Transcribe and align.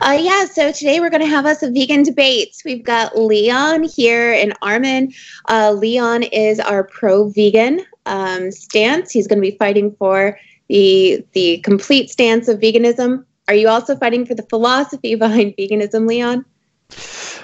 uh, 0.00 0.18
yeah, 0.20 0.44
so 0.46 0.72
today 0.72 1.00
we're 1.00 1.10
going 1.10 1.22
to 1.22 1.28
have 1.28 1.46
us 1.46 1.62
a 1.62 1.70
vegan 1.70 2.02
debates. 2.02 2.64
We've 2.64 2.84
got 2.84 3.18
Leon 3.18 3.84
here 3.84 4.32
and 4.32 4.52
Armin. 4.62 5.12
Uh, 5.48 5.72
Leon 5.72 6.24
is 6.24 6.60
our 6.60 6.84
pro-vegan 6.84 7.84
um, 8.06 8.50
stance. 8.50 9.10
He's 9.10 9.26
going 9.26 9.38
to 9.38 9.50
be 9.50 9.56
fighting 9.56 9.94
for 9.98 10.38
the 10.68 11.24
the 11.32 11.58
complete 11.58 12.10
stance 12.10 12.48
of 12.48 12.60
veganism. 12.60 13.24
Are 13.48 13.54
you 13.54 13.68
also 13.68 13.96
fighting 13.96 14.26
for 14.26 14.34
the 14.34 14.42
philosophy 14.44 15.14
behind 15.26 15.54
veganism, 15.56 16.08
Leon? 16.08 16.44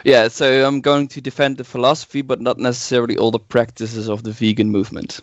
Yeah, 0.04 0.28
so 0.28 0.66
I'm 0.66 0.82
going 0.82 1.08
to 1.08 1.20
defend 1.20 1.56
the 1.56 1.64
philosophy, 1.64 2.20
but 2.20 2.40
not 2.40 2.58
necessarily 2.58 3.16
all 3.16 3.30
the 3.30 3.38
practices 3.38 4.08
of 4.08 4.22
the 4.22 4.32
vegan 4.32 4.70
movement. 4.70 5.20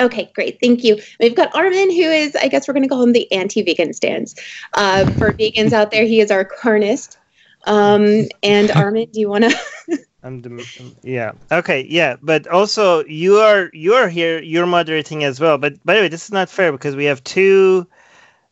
Okay, 0.00 0.30
great. 0.34 0.58
Thank 0.60 0.84
you. 0.84 1.00
We've 1.20 1.34
got 1.34 1.54
Armin, 1.54 1.90
who 1.90 2.02
is, 2.02 2.36
I 2.36 2.48
guess 2.48 2.68
we're 2.68 2.74
going 2.74 2.82
to 2.82 2.88
call 2.88 3.02
him 3.02 3.12
the 3.12 3.30
anti 3.32 3.62
vegan 3.62 3.92
stance. 3.94 4.34
Uh, 4.74 5.06
for 5.12 5.32
vegans 5.32 5.72
out 5.72 5.90
there, 5.90 6.04
he 6.04 6.20
is 6.20 6.30
our 6.30 6.44
carnist. 6.44 7.18
Um, 7.64 8.26
and 8.42 8.70
Armin, 8.70 9.08
do 9.10 9.20
you 9.20 9.28
want 9.28 9.44
to? 9.44 9.58
I'm 10.26 10.42
the 10.42 10.92
yeah 11.04 11.32
okay 11.52 11.86
yeah 11.88 12.16
but 12.20 12.48
also 12.48 13.04
you 13.04 13.36
are 13.36 13.70
you 13.72 13.94
are 13.94 14.08
here 14.08 14.42
you're 14.42 14.66
moderating 14.66 15.22
as 15.22 15.38
well 15.38 15.56
but 15.56 15.82
by 15.84 15.94
the 15.94 16.00
way 16.00 16.08
this 16.08 16.24
is 16.24 16.32
not 16.32 16.50
fair 16.50 16.72
because 16.72 16.96
we 16.96 17.04
have 17.04 17.22
two 17.22 17.86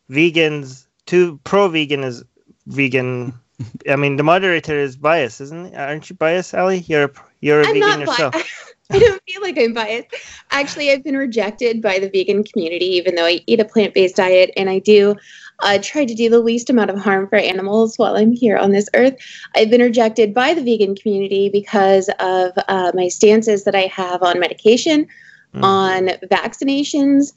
vegans 0.08 0.86
two 1.06 1.40
pro 1.42 1.66
vegan 1.66 2.04
is 2.04 2.22
vegan 2.66 3.34
I 3.88 3.96
mean 3.96 4.14
the 4.16 4.22
moderator 4.22 4.78
is 4.78 4.94
biased 4.96 5.40
isn't 5.40 5.66
it? 5.66 5.74
aren't 5.74 6.08
you 6.08 6.14
biased 6.14 6.54
Ali 6.54 6.78
you're 6.86 7.10
you're 7.40 7.62
a 7.62 7.66
I'm 7.66 7.74
vegan 7.74 7.88
not 7.88 8.00
yourself 8.00 8.32
bi- 8.34 8.44
I 8.90 8.98
don't 8.98 9.22
feel 9.28 9.42
like 9.42 9.58
I'm 9.58 9.72
biased. 9.72 10.08
Actually, 10.50 10.90
I've 10.90 11.02
been 11.04 11.16
rejected 11.16 11.80
by 11.80 11.98
the 11.98 12.10
vegan 12.10 12.44
community, 12.44 12.86
even 12.86 13.14
though 13.14 13.26
I 13.26 13.40
eat 13.46 13.60
a 13.60 13.64
plant 13.64 13.94
based 13.94 14.16
diet 14.16 14.50
and 14.56 14.68
I 14.68 14.78
do 14.78 15.14
uh, 15.60 15.78
try 15.80 16.04
to 16.04 16.14
do 16.14 16.28
the 16.28 16.40
least 16.40 16.68
amount 16.68 16.90
of 16.90 16.98
harm 16.98 17.28
for 17.28 17.36
animals 17.36 17.96
while 17.96 18.16
I'm 18.16 18.32
here 18.32 18.56
on 18.56 18.72
this 18.72 18.88
earth. 18.94 19.16
I've 19.54 19.70
been 19.70 19.80
rejected 19.80 20.34
by 20.34 20.54
the 20.54 20.62
vegan 20.62 20.96
community 20.96 21.48
because 21.48 22.10
of 22.18 22.52
uh, 22.68 22.92
my 22.94 23.08
stances 23.08 23.64
that 23.64 23.74
I 23.74 23.86
have 23.86 24.22
on 24.22 24.38
medication, 24.38 25.06
Mm. 25.54 25.62
on 25.62 26.06
vaccinations, 26.28 27.32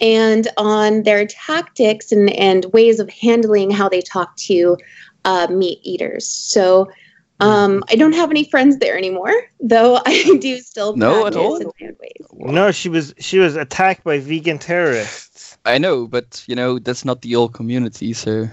and 0.00 0.48
on 0.56 1.04
their 1.04 1.24
tactics 1.26 2.10
and, 2.10 2.30
and 2.30 2.64
ways 2.72 2.98
of 2.98 3.08
handling 3.10 3.70
how 3.70 3.88
they 3.88 4.00
talk 4.00 4.34
to 4.36 4.76
uh, 5.24 5.46
meat 5.50 5.78
eaters. 5.82 6.26
So, 6.26 6.90
um, 7.40 7.82
I 7.90 7.96
don't 7.96 8.14
have 8.14 8.30
any 8.30 8.44
friends 8.48 8.78
there 8.78 8.96
anymore, 8.96 9.32
though 9.60 9.98
I 10.06 10.38
do 10.40 10.58
still 10.60 10.94
No, 10.94 11.26
at 11.26 11.36
practice 11.36 11.36
all? 11.36 11.60
in 11.60 11.70
plant 11.78 11.96
no 12.32 12.70
she 12.72 12.88
was 12.88 13.14
she 13.18 13.38
was 13.38 13.56
attacked 13.56 14.04
by 14.04 14.18
vegan 14.18 14.58
terrorists 14.58 15.58
I 15.64 15.78
know, 15.78 16.06
but 16.06 16.44
you 16.48 16.54
know 16.56 16.78
that's 16.78 17.04
not 17.04 17.22
the 17.22 17.36
old 17.36 17.52
community. 17.54 18.12
So 18.14 18.48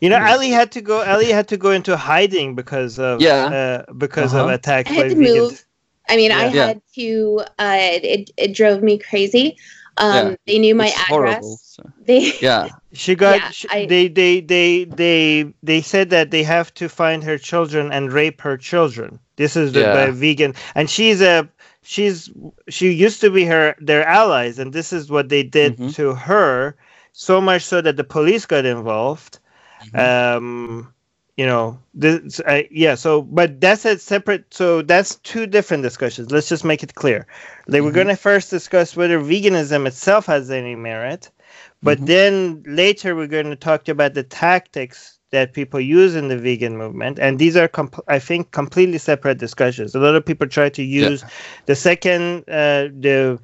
you 0.00 0.08
know 0.10 0.18
Ali 0.20 0.50
had 0.50 0.72
to 0.72 0.80
go 0.82 1.02
Ali 1.04 1.30
had 1.30 1.48
to 1.48 1.56
go 1.56 1.70
into 1.70 1.96
hiding 1.96 2.54
because 2.54 2.98
of 2.98 3.28
Yeah. 3.28 3.50
uh, 3.50 3.84
because 3.96 4.34
of 4.34 4.46
Uh-huh. 4.46 4.48
attacks 4.48 4.90
I 4.90 4.92
by 4.92 5.08
had 5.08 5.08
to 5.10 5.16
vegan 5.16 5.48
move. 5.48 5.64
I 6.08 6.16
mean, 6.16 6.32
I 6.32 6.46
Yeah. 6.50 6.64
had 6.64 6.80
to. 6.96 7.40
Uh, 7.58 7.76
it 7.80 8.30
it 8.36 8.54
drove 8.54 8.82
me 8.82 8.98
crazy. 8.98 9.56
Um, 9.96 10.34
Yeah, 10.34 10.36
They 10.46 10.58
knew 10.58 10.74
my 10.74 10.90
it's 10.90 11.00
address. 11.10 11.46
horrible. 11.48 11.60
So. 11.82 11.90
They 12.06 12.32
Yeah, 12.40 12.68
She 12.92 13.14
got. 13.14 13.36
Yeah, 13.40 13.50
sh 13.50 13.66
I- 13.70 13.86
they, 13.86 14.08
they, 14.08 14.40
they, 14.40 14.84
they, 14.84 15.52
they 15.62 15.80
said 15.82 16.10
that 16.10 16.30
they 16.30 16.42
have 16.42 16.72
to 16.74 16.88
find 16.88 17.22
her 17.24 17.38
children 17.38 17.92
and 17.92 18.12
rape 18.12 18.40
her 18.42 18.56
children. 18.56 19.18
This 19.36 19.56
is 19.56 19.72
the 19.72 19.80
Yeah. 19.80 19.92
by 19.92 20.10
vegan, 20.10 20.54
and 20.74 20.88
she's 20.90 21.20
a. 21.22 21.48
She's 21.84 22.30
she 22.68 22.92
used 22.92 23.20
to 23.22 23.30
be 23.30 23.44
her 23.46 23.74
their 23.80 24.04
allies, 24.06 24.58
and 24.58 24.72
this 24.72 24.92
is 24.92 25.10
what 25.10 25.28
they 25.28 25.42
did 25.42 25.78
Mhm. 25.78 25.94
to 25.94 26.14
her. 26.14 26.76
So 27.12 27.40
much 27.40 27.62
so 27.64 27.80
that 27.80 27.96
the 27.96 28.04
police 28.04 28.46
got 28.46 28.64
involved. 28.64 29.38
Mhm. 29.92 29.98
Um, 30.36 30.92
you 31.36 31.46
know, 31.46 31.78
this. 31.94 32.40
Uh, 32.40 32.62
yeah. 32.70 32.94
So, 32.94 33.22
but 33.22 33.60
that's 33.60 33.84
a 33.84 33.98
separate. 33.98 34.44
So 34.52 34.82
that's 34.82 35.16
two 35.16 35.46
different 35.46 35.82
discussions. 35.82 36.30
Let's 36.30 36.48
just 36.48 36.64
make 36.64 36.82
it 36.82 36.94
clear. 36.94 37.26
Like 37.66 37.82
we're 37.82 37.90
Mhm. 37.90 37.94
gonna 37.94 38.16
first 38.16 38.50
discuss 38.50 38.96
whether 38.96 39.18
veganism 39.20 39.86
itself 39.86 40.26
has 40.26 40.50
any 40.50 40.74
merit. 40.76 41.30
But 41.82 41.98
Mhm. 42.00 42.06
then 42.06 42.62
later 42.66 43.14
we're 43.16 43.26
going 43.26 43.50
to 43.50 43.56
talk 43.56 43.88
about 43.88 44.14
the 44.14 44.22
tactics 44.22 45.18
that 45.32 45.52
people 45.54 45.80
use 45.80 46.14
in 46.14 46.28
the 46.28 46.36
vegan 46.36 46.76
movement, 46.76 47.18
and 47.18 47.38
these 47.38 47.56
are, 47.56 47.68
comp- 47.68 48.04
I 48.08 48.18
think, 48.18 48.50
completely 48.52 48.98
separate 48.98 49.38
discussions. 49.38 49.94
A 49.94 49.98
lot 50.00 50.14
of 50.14 50.24
people 50.26 50.46
try 50.46 50.68
to 50.70 50.82
use 50.82 51.24
the 51.66 51.74
second, 51.74 52.44
uh, 52.48 52.88
the 53.00 53.38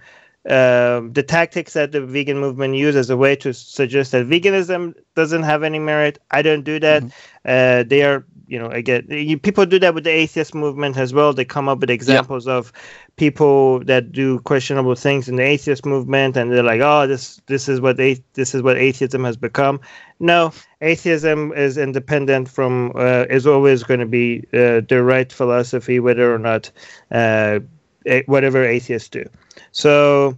um 0.49 1.13
the 1.13 1.23
tactics 1.23 1.75
that 1.75 1.93
the 1.93 2.01
vegan 2.01 2.39
movement 2.39 2.75
use 2.75 2.97
as 2.97 3.11
a 3.11 3.17
way 3.17 3.37
to 3.37 3.53
suggest 3.53 4.13
that 4.13 4.27
veganism 4.29 4.95
doesn't 5.15 5.43
have 5.43 5.63
any 5.63 5.79
merit. 5.79 6.19
I 6.31 6.43
don't 6.43 6.63
do 6.63 6.79
that. 6.81 7.03
Uh, 7.45 7.83
they 7.83 8.03
are, 8.03 8.25
you 8.49 8.59
know, 8.59 8.69
again, 8.69 9.07
you, 9.11 9.39
people 9.39 9.67
do 9.67 9.79
that 9.81 9.95
with 9.95 10.05
the 10.05 10.11
atheist 10.11 10.55
movement 10.55 10.97
as 10.97 11.13
well. 11.13 11.33
They 11.33 11.45
come 11.45 11.69
up 11.69 11.81
with 11.81 11.91
examples 11.91 12.49
of 12.49 12.73
people 13.17 13.81
that 13.85 14.13
do 14.13 14.39
questionable 14.41 14.95
things 14.95 15.29
in 15.29 15.37
the 15.37 15.43
atheist 15.43 15.85
movement, 15.85 16.37
and 16.37 16.51
they're 16.51 16.63
like, 16.63 16.81
"Oh, 16.81 17.07
this 17.07 17.41
this 17.47 17.69
is 17.69 17.81
what 17.81 18.01
a- 18.01 18.23
this 18.35 18.55
is 18.55 18.63
what 18.63 18.77
atheism 18.79 19.25
has 19.25 19.37
become." 19.37 19.81
No, 20.19 20.53
atheism 20.81 21.53
is 21.53 21.77
independent 21.79 22.49
from 22.49 22.93
uh, 22.95 23.27
is 23.29 23.47
always 23.47 23.85
going 23.85 24.01
to 24.01 24.07
be 24.07 24.41
uh, 24.53 24.81
the 24.89 25.03
right 25.05 25.31
philosophy, 25.33 26.01
whether 26.01 26.33
or 26.35 26.39
not 26.39 26.71
uh, 27.13 27.61
a- 28.07 28.25
whatever 28.27 28.65
atheists 28.65 29.09
do. 29.09 29.25
So 29.73 30.37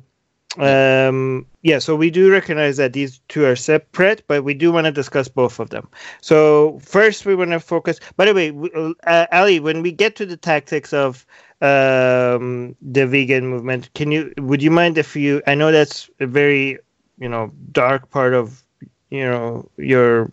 um 0.58 1.46
yeah 1.62 1.78
so 1.78 1.94
we 1.94 2.10
do 2.10 2.30
recognize 2.30 2.76
that 2.76 2.92
these 2.92 3.20
two 3.28 3.44
are 3.44 3.54
separate 3.54 4.24
but 4.26 4.42
we 4.42 4.52
do 4.52 4.72
want 4.72 4.84
to 4.84 4.90
discuss 4.90 5.28
both 5.28 5.60
of 5.60 5.70
them. 5.70 5.88
So 6.22 6.80
first 6.80 7.24
we 7.24 7.36
want 7.36 7.52
to 7.52 7.60
focus 7.60 8.00
by 8.16 8.24
the 8.24 8.34
way 8.34 8.94
uh, 9.04 9.26
ali 9.30 9.60
when 9.60 9.80
we 9.80 9.92
get 9.92 10.16
to 10.16 10.26
the 10.26 10.36
tactics 10.36 10.92
of 10.92 11.24
um 11.62 12.74
the 12.82 13.06
vegan 13.06 13.46
movement 13.46 13.92
can 13.94 14.10
you 14.10 14.32
would 14.38 14.62
you 14.62 14.70
mind 14.70 14.98
if 14.98 15.14
you 15.14 15.40
i 15.46 15.54
know 15.54 15.70
that's 15.70 16.10
a 16.18 16.26
very 16.26 16.78
you 17.18 17.28
know 17.28 17.52
dark 17.70 18.10
part 18.10 18.34
of 18.34 18.64
you 19.10 19.22
know 19.24 19.68
your 19.76 20.32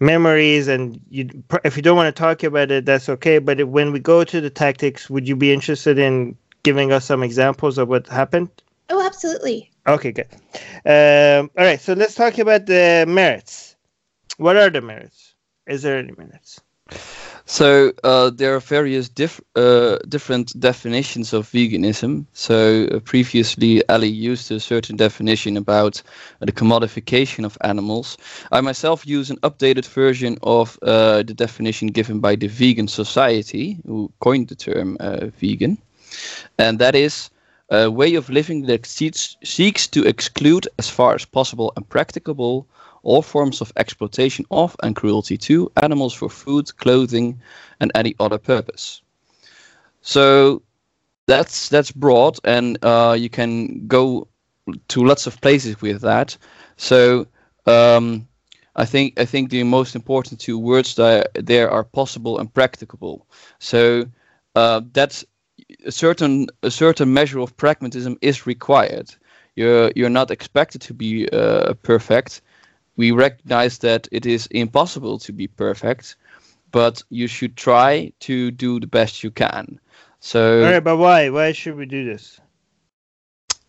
memories 0.00 0.68
and 0.68 1.00
you 1.10 1.28
if 1.64 1.76
you 1.76 1.82
don't 1.82 1.96
want 1.96 2.14
to 2.14 2.18
talk 2.18 2.42
about 2.42 2.70
it 2.70 2.86
that's 2.86 3.08
okay 3.08 3.38
but 3.38 3.68
when 3.68 3.92
we 3.92 3.98
go 3.98 4.24
to 4.24 4.40
the 4.40 4.50
tactics 4.50 5.10
would 5.10 5.28
you 5.28 5.36
be 5.36 5.52
interested 5.52 5.98
in 5.98 6.36
giving 6.62 6.92
us 6.92 7.04
some 7.04 7.22
examples 7.22 7.76
of 7.76 7.88
what 7.88 8.06
happened 8.06 8.48
absolutely. 9.12 9.70
Okay, 9.86 10.12
good. 10.12 10.28
Um, 10.86 11.50
all 11.56 11.64
right, 11.64 11.80
so 11.80 11.92
let's 11.92 12.14
talk 12.14 12.38
about 12.38 12.66
the 12.66 13.04
merits. 13.06 13.76
What 14.38 14.56
are 14.56 14.70
the 14.70 14.80
merits? 14.80 15.34
Is 15.66 15.82
there 15.82 15.98
any 15.98 16.12
merits? 16.16 16.60
So 17.44 17.92
uh, 18.04 18.30
there 18.30 18.54
are 18.54 18.60
various 18.60 19.08
diff- 19.08 19.40
uh, 19.56 19.98
different 20.08 20.58
definitions 20.58 21.32
of 21.32 21.50
veganism. 21.50 22.26
So 22.32 22.86
uh, 22.86 23.00
previously, 23.00 23.86
Ali 23.88 24.08
used 24.08 24.50
a 24.50 24.60
certain 24.60 24.96
definition 24.96 25.56
about 25.56 26.02
uh, 26.40 26.46
the 26.46 26.52
commodification 26.52 27.44
of 27.44 27.58
animals. 27.62 28.16
I 28.52 28.60
myself 28.60 29.06
use 29.06 29.30
an 29.30 29.38
updated 29.38 29.86
version 29.86 30.38
of 30.42 30.78
uh, 30.82 31.22
the 31.22 31.34
definition 31.34 31.88
given 31.88 32.20
by 32.20 32.36
the 32.36 32.46
Vegan 32.48 32.88
Society, 32.88 33.78
who 33.86 34.10
coined 34.20 34.48
the 34.48 34.56
term 34.56 34.96
uh, 35.00 35.26
vegan, 35.26 35.78
and 36.58 36.78
that 36.78 36.94
is 36.94 37.30
a 37.72 37.90
way 37.90 38.14
of 38.16 38.28
living 38.28 38.66
that 38.66 38.86
seeks, 38.86 39.36
seeks 39.42 39.88
to 39.88 40.06
exclude, 40.06 40.68
as 40.78 40.90
far 40.90 41.14
as 41.14 41.24
possible 41.24 41.72
and 41.76 41.88
practicable, 41.88 42.66
all 43.02 43.22
forms 43.22 43.60
of 43.60 43.72
exploitation 43.76 44.44
of 44.50 44.76
and 44.82 44.94
cruelty 44.94 45.36
to 45.38 45.70
animals 45.82 46.14
for 46.14 46.28
food, 46.28 46.76
clothing, 46.76 47.40
and 47.80 47.90
any 47.94 48.14
other 48.20 48.38
purpose. 48.38 49.00
So 50.02 50.62
that's 51.26 51.68
that's 51.68 51.92
broad, 51.92 52.38
and 52.44 52.78
uh, 52.82 53.16
you 53.18 53.30
can 53.30 53.86
go 53.86 54.28
to 54.88 55.04
lots 55.04 55.26
of 55.26 55.40
places 55.40 55.80
with 55.80 56.02
that. 56.02 56.36
So 56.76 57.26
um, 57.66 58.28
I 58.76 58.84
think 58.84 59.18
I 59.18 59.24
think 59.24 59.50
the 59.50 59.62
most 59.62 59.94
important 59.94 60.40
two 60.40 60.58
words 60.58 60.94
that 60.96 61.30
there 61.34 61.70
are 61.70 61.84
possible 61.84 62.38
and 62.38 62.52
practicable. 62.52 63.26
So 63.58 64.06
uh, 64.54 64.82
that's 64.92 65.24
a 65.84 65.90
certain 65.92 66.46
a 66.62 66.70
certain 66.70 67.12
measure 67.12 67.40
of 67.40 67.56
pragmatism 67.56 68.16
is 68.20 68.46
required. 68.46 69.14
You're 69.56 69.90
you're 69.94 70.10
not 70.10 70.30
expected 70.30 70.80
to 70.82 70.94
be 70.94 71.28
uh, 71.30 71.74
perfect. 71.82 72.42
We 72.96 73.10
recognize 73.12 73.78
that 73.78 74.08
it 74.12 74.26
is 74.26 74.46
impossible 74.48 75.18
to 75.20 75.32
be 75.32 75.46
perfect, 75.48 76.16
but 76.70 77.02
you 77.10 77.26
should 77.28 77.56
try 77.56 78.12
to 78.20 78.50
do 78.50 78.80
the 78.80 78.86
best 78.86 79.22
you 79.22 79.30
can. 79.30 79.80
So 80.20 80.42
All 80.60 80.70
right, 80.70 80.82
but 80.84 80.96
why? 80.96 81.28
Why 81.30 81.52
should 81.52 81.76
we 81.76 81.86
do 81.86 82.04
this? 82.04 82.40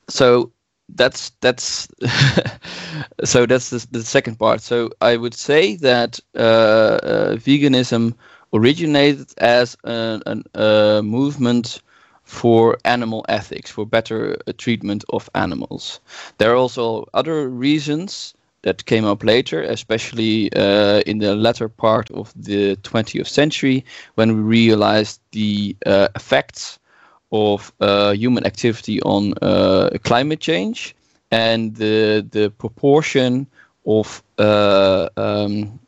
so 0.10 0.52
that's 0.90 1.32
that's 1.42 1.88
so 3.24 3.46
that's 3.46 3.70
the, 3.70 3.88
the 3.92 4.04
second 4.04 4.38
part 4.38 4.62
so 4.62 4.90
i 5.02 5.16
would 5.16 5.34
say 5.34 5.76
that 5.78 6.20
uh, 6.36 6.40
uh, 6.40 7.36
veganism 7.36 8.14
originated 8.54 9.34
as 9.40 9.76
a, 9.84 10.22
an, 10.26 10.44
a 10.56 11.02
movement 11.04 11.82
for 12.24 12.78
animal 12.86 13.26
ethics 13.30 13.72
for 13.72 13.86
better 13.86 14.38
uh, 14.48 14.54
treatment 14.58 15.04
of 15.10 15.30
animals. 15.36 16.00
There 16.38 16.52
are 16.52 16.56
also 16.56 17.08
other 17.14 17.50
reasons 17.50 18.34
that 18.64 18.86
came 18.86 19.06
up 19.06 19.24
later, 19.24 19.62
especially 19.62 20.52
uh, 20.54 21.02
in 21.06 21.20
the 21.20 21.36
latter 21.36 21.68
part 21.70 22.10
of 22.12 22.34
the 22.36 22.78
20th 22.78 23.28
century, 23.28 23.84
when 24.16 24.36
we 24.36 24.42
realized 24.42 25.20
the 25.32 25.76
uh, 25.86 26.08
effects 26.16 26.80
of 27.32 27.74
uh, 27.82 28.12
human 28.14 28.46
activity 28.46 29.02
on 29.02 29.34
uh, 29.42 29.90
climate 30.04 30.40
change 30.40 30.96
and 31.32 31.76
the 31.76 32.26
the 32.32 32.50
proportion 32.52 33.48
of 33.86 34.24
uh, 34.38 35.10
um, 35.18 35.80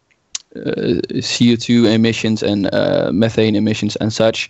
CO2 0.56 1.94
emissions 1.94 2.44
and 2.44 2.70
methane 3.14 3.56
emissions 3.56 3.96
and 3.98 4.12
such. 4.12 4.50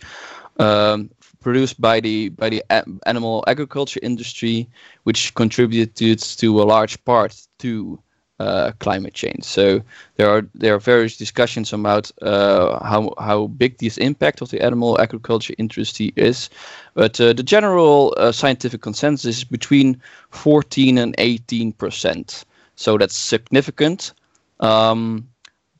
Um, 0.57 1.09
produced 1.41 1.79
by 1.79 1.99
the 1.99 2.29
by 2.29 2.49
the 2.49 2.63
animal 3.05 3.43
agriculture 3.45 3.99
industry, 4.01 4.67
which 5.03 5.33
contributed 5.35 6.19
to 6.19 6.61
a 6.61 6.65
large 6.65 6.95
part 7.05 7.47
to 7.59 7.99
uh, 8.39 8.71
climate 8.79 9.13
change. 9.13 9.43
So 9.43 9.81
there 10.17 10.29
are 10.29 10.41
there 10.55 10.73
are 10.73 10.79
various 10.79 11.17
discussions 11.17 11.71
about 11.71 12.11
uh, 12.21 12.83
how 12.83 13.13
how 13.19 13.47
big 13.47 13.77
this 13.77 13.97
impact 13.97 14.41
of 14.41 14.49
the 14.49 14.61
animal 14.61 14.99
agriculture 14.99 15.53
industry 15.57 16.11
is, 16.15 16.49
but 16.95 17.21
uh, 17.21 17.33
the 17.33 17.43
general 17.43 18.13
uh, 18.17 18.31
scientific 18.31 18.81
consensus 18.81 19.37
is 19.37 19.43
between 19.43 20.01
14 20.31 20.97
and 20.97 21.15
18 21.17 21.73
percent. 21.73 22.45
So 22.75 22.97
that's 22.97 23.15
significant. 23.15 24.13
Um, 24.59 25.29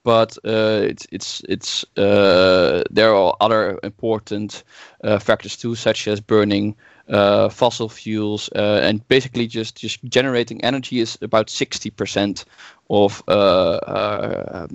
but 0.06 0.38
uh, 0.46 0.86
it's 0.88 1.08
it's 1.12 1.42
it's 1.50 1.84
uh, 1.98 2.84
there 2.92 3.14
are 3.14 3.36
other 3.42 3.80
important 3.84 4.64
uh, 5.04 5.20
factors 5.20 5.58
too, 5.58 5.76
such 5.76 6.08
as 6.08 6.22
burning 6.22 6.76
uh, 7.10 7.50
fossil 7.50 7.90
fuels 7.90 8.50
uh, 8.56 8.80
and 8.84 9.06
basically 9.08 9.48
just 9.48 9.76
just 9.76 10.02
generating 10.06 10.64
energy 10.64 11.00
is 11.00 11.18
about 11.22 11.50
sixty 11.50 11.90
percent 11.90 12.46
of 12.90 13.24
uh, 13.28 14.68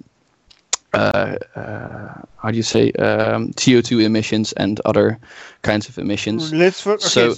how 0.92 2.50
do 2.50 2.56
you 2.56 2.64
say 2.64 2.90
um, 2.92 3.52
CO 3.52 3.80
two 3.80 4.00
emissions 4.00 4.52
and 4.54 4.80
other 4.84 5.16
kinds 5.62 5.88
of 5.88 5.96
emissions. 5.96 6.52
Let's 6.52 6.84
okay. 6.84 6.98
so 6.98 7.34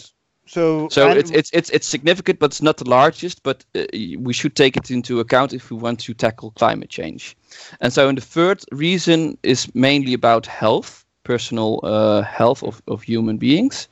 so, 0.52 0.86
so 0.90 1.08
it's, 1.08 1.30
it's 1.30 1.50
it's 1.54 1.70
it's 1.70 1.86
significant, 1.86 2.38
but 2.38 2.50
it's 2.50 2.60
not 2.60 2.76
the 2.76 2.86
largest. 2.86 3.42
But 3.42 3.64
uh, 3.74 3.84
we 4.18 4.34
should 4.34 4.54
take 4.54 4.76
it 4.76 4.90
into 4.90 5.18
account 5.18 5.54
if 5.54 5.70
we 5.70 5.78
want 5.78 5.98
to 6.00 6.12
tackle 6.12 6.50
climate 6.50 6.90
change. 6.90 7.34
And 7.80 7.90
so, 7.90 8.06
and 8.06 8.18
the 8.18 8.22
third 8.22 8.62
reason 8.70 9.38
is 9.42 9.74
mainly 9.74 10.12
about 10.12 10.44
health, 10.44 11.06
personal 11.24 11.80
uh, 11.82 12.20
health 12.20 12.62
of, 12.62 12.82
of 12.86 13.02
human 13.02 13.38
beings, 13.38 13.88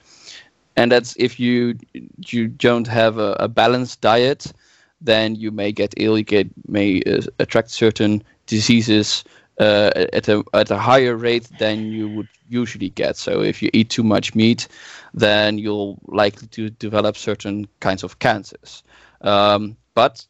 and 0.77 0.93
that's 0.93 1.15
if 1.17 1.41
you 1.41 1.79
you 2.27 2.49
don't 2.49 2.87
have 2.87 3.17
a, 3.17 3.33
a 3.41 3.49
balanced 3.49 4.03
diet, 4.03 4.53
then 5.01 5.37
you 5.37 5.51
may 5.51 5.73
get 5.73 5.95
ill. 5.97 6.19
You 6.19 6.25
get 6.25 6.49
may 6.69 7.01
uh, 7.07 7.23
attract 7.39 7.71
certain 7.71 8.23
diseases 8.45 9.25
uh, 9.61 10.07
at 10.13 10.29
a 10.29 10.43
at 10.53 10.71
a 10.71 10.79
higher 10.79 11.15
rate 11.17 11.49
than 11.59 11.93
you 11.93 12.09
would 12.09 12.29
usually 12.49 12.91
get. 12.91 13.17
So 13.17 13.43
if 13.43 13.63
you 13.63 13.71
eat 13.73 13.91
too 13.91 14.03
much 14.03 14.35
meat 14.35 14.67
then 15.15 15.59
you'll 15.59 15.99
likely 16.07 16.47
to 16.49 16.71
develop 16.71 17.17
certain 17.17 17.67
kinds 17.81 18.03
of 18.03 18.19
cancers. 18.19 18.83
Um, 19.21 19.77
but, 19.95 20.27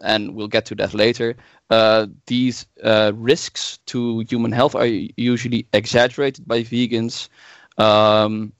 and 0.00 0.34
we'll 0.34 0.48
get 0.48 0.66
to 0.66 0.74
that 0.76 0.94
later, 0.94 1.36
uh, 1.70 2.06
these 2.26 2.66
uh, 2.82 3.12
risks 3.14 3.78
to 3.86 4.20
human 4.20 4.52
health 4.52 4.74
are 4.74 4.86
usually 4.86 5.66
exaggerated 5.72 6.46
by 6.46 6.62
vegans. 6.62 7.28
Um, 7.76 8.52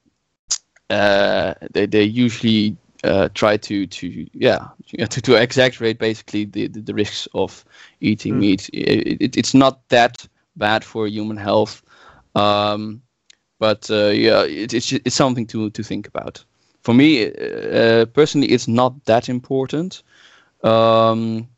uh, 0.90 1.54
they, 1.72 1.86
they 1.86 2.04
usually 2.04 2.76
uh, 3.04 3.28
try 3.34 3.56
to 3.56 3.86
to 3.86 4.26
yeah 4.32 4.68
to, 5.10 5.20
to 5.22 5.34
exaggerate 5.34 5.98
basically 5.98 6.44
the, 6.44 6.68
the, 6.68 6.80
the 6.80 6.94
risks 6.94 7.28
of 7.34 7.64
eating 8.00 8.34
mm. 8.34 8.40
meat. 8.40 8.70
It, 8.72 9.22
it, 9.22 9.36
it's 9.36 9.54
not 9.54 9.88
that 9.88 10.26
bad 10.56 10.84
for 10.84 11.06
human 11.06 11.36
health. 11.36 11.82
Um, 12.34 13.02
but 13.58 13.90
uh, 13.90 14.08
yeah, 14.08 14.44
it, 14.44 14.72
it's 14.74 14.92
it's 14.92 15.16
something 15.16 15.46
to 15.48 15.70
to 15.70 15.82
think 15.82 16.06
about. 16.06 16.44
For 16.82 16.94
me 16.94 17.26
uh, 17.26 18.06
personally, 18.06 18.48
it's 18.48 18.68
not 18.68 19.04
that 19.04 19.28
important. 19.28 20.02
Um, 20.62 21.48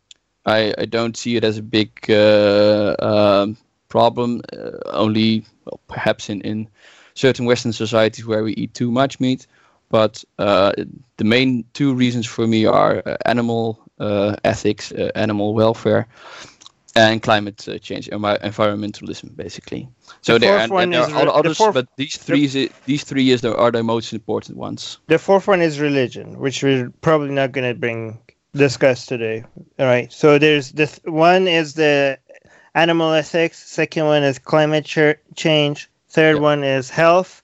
I 0.46 0.74
I 0.78 0.84
don't 0.86 1.16
see 1.16 1.36
it 1.36 1.44
as 1.44 1.58
a 1.58 1.62
big 1.62 1.90
uh, 2.08 2.96
um, 3.00 3.56
problem. 3.88 4.42
Uh, 4.52 4.78
only 4.86 5.44
well, 5.64 5.80
perhaps 5.88 6.30
in 6.30 6.40
in 6.42 6.68
certain 7.14 7.44
Western 7.44 7.72
societies 7.72 8.26
where 8.26 8.42
we 8.42 8.54
eat 8.54 8.74
too 8.74 8.90
much 8.90 9.20
meat. 9.20 9.46
But 9.90 10.24
uh, 10.38 10.72
the 11.18 11.24
main 11.24 11.64
two 11.74 11.94
reasons 11.94 12.26
for 12.26 12.46
me 12.46 12.64
are 12.64 13.02
uh, 13.04 13.16
animal 13.26 13.78
ethics, 14.44 14.92
animal 15.14 15.52
welfare, 15.52 16.06
and 16.96 17.22
climate 17.22 17.68
uh, 17.68 17.78
change, 17.78 18.08
environmentalism, 18.08 19.36
basically. 19.36 19.88
So 20.22 20.34
the 20.34 20.46
there, 20.46 20.58
and, 20.58 20.72
and 20.72 20.92
there 20.92 21.02
are 21.02 21.28
others, 21.28 21.58
the 21.58 21.72
but 21.72 21.88
these 21.96 22.16
three, 22.16 22.46
the, 22.46 22.70
these 22.86 23.04
three 23.04 23.30
is 23.30 23.40
the, 23.42 23.56
are 23.56 23.70
the 23.70 23.82
most 23.82 24.12
important 24.12 24.58
ones. 24.58 24.98
The 25.06 25.18
fourth 25.18 25.46
one 25.46 25.60
is 25.60 25.80
religion, 25.80 26.38
which 26.38 26.62
we're 26.62 26.90
probably 27.00 27.30
not 27.30 27.52
going 27.52 27.68
to 27.72 27.78
bring 27.78 28.18
discuss 28.54 29.06
today. 29.06 29.44
All 29.78 29.86
right. 29.86 30.12
So 30.12 30.38
there's 30.38 30.72
the 30.72 30.86
one 31.04 31.46
is 31.46 31.74
the 31.74 32.18
animal 32.74 33.12
ethics. 33.12 33.58
Second 33.70 34.06
one 34.06 34.22
is 34.22 34.38
climate 34.38 34.84
ch- 34.84 35.18
change. 35.36 35.88
Third 36.08 36.40
one 36.40 36.64
is 36.64 36.90
health. 36.90 37.39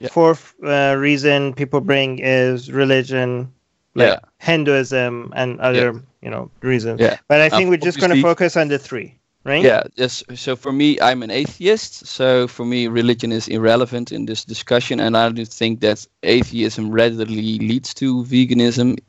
Yep. 0.00 0.12
Fourth 0.12 0.54
uh, 0.64 0.96
reason 0.98 1.52
people 1.52 1.80
bring 1.82 2.20
is 2.20 2.72
religion, 2.72 3.52
like 3.94 4.08
yeah. 4.08 4.18
Hinduism 4.38 5.32
and 5.36 5.60
other 5.60 5.92
yeah. 5.92 6.00
you 6.22 6.30
know 6.30 6.50
reasons. 6.62 7.00
Yeah. 7.00 7.18
But 7.28 7.40
I 7.42 7.50
think 7.50 7.64
um, 7.64 7.68
we're 7.68 7.76
just 7.76 8.00
going 8.00 8.14
to 8.14 8.22
focus 8.22 8.56
on 8.56 8.68
the 8.68 8.78
three, 8.78 9.18
right? 9.44 9.62
Yeah. 9.62 9.82
Yes. 9.96 10.24
So 10.34 10.56
for 10.56 10.72
me, 10.72 10.98
I'm 11.02 11.22
an 11.22 11.30
atheist. 11.30 12.06
So 12.06 12.48
for 12.48 12.64
me, 12.64 12.88
religion 12.88 13.30
is 13.30 13.46
irrelevant 13.46 14.10
in 14.10 14.24
this 14.24 14.42
discussion, 14.42 15.00
and 15.00 15.18
I 15.18 15.28
do 15.28 15.44
think 15.44 15.80
that 15.80 16.06
atheism 16.22 16.90
readily 16.90 17.58
leads 17.58 17.92
to 17.94 18.24
veganism. 18.24 19.00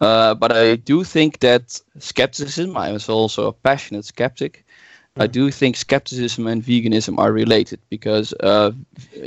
Uh, 0.00 0.34
but 0.34 0.50
I 0.50 0.74
do 0.74 1.04
think 1.04 1.38
that 1.40 1.80
skepticism. 2.00 2.76
I 2.76 2.90
was 2.90 3.08
also 3.08 3.46
a 3.46 3.52
passionate 3.52 4.04
skeptic. 4.04 4.64
I 5.20 5.26
do 5.26 5.50
think 5.50 5.76
skepticism 5.76 6.46
and 6.46 6.64
veganism 6.64 7.18
are 7.18 7.30
related 7.30 7.78
because 7.90 8.32
uh, 8.40 8.72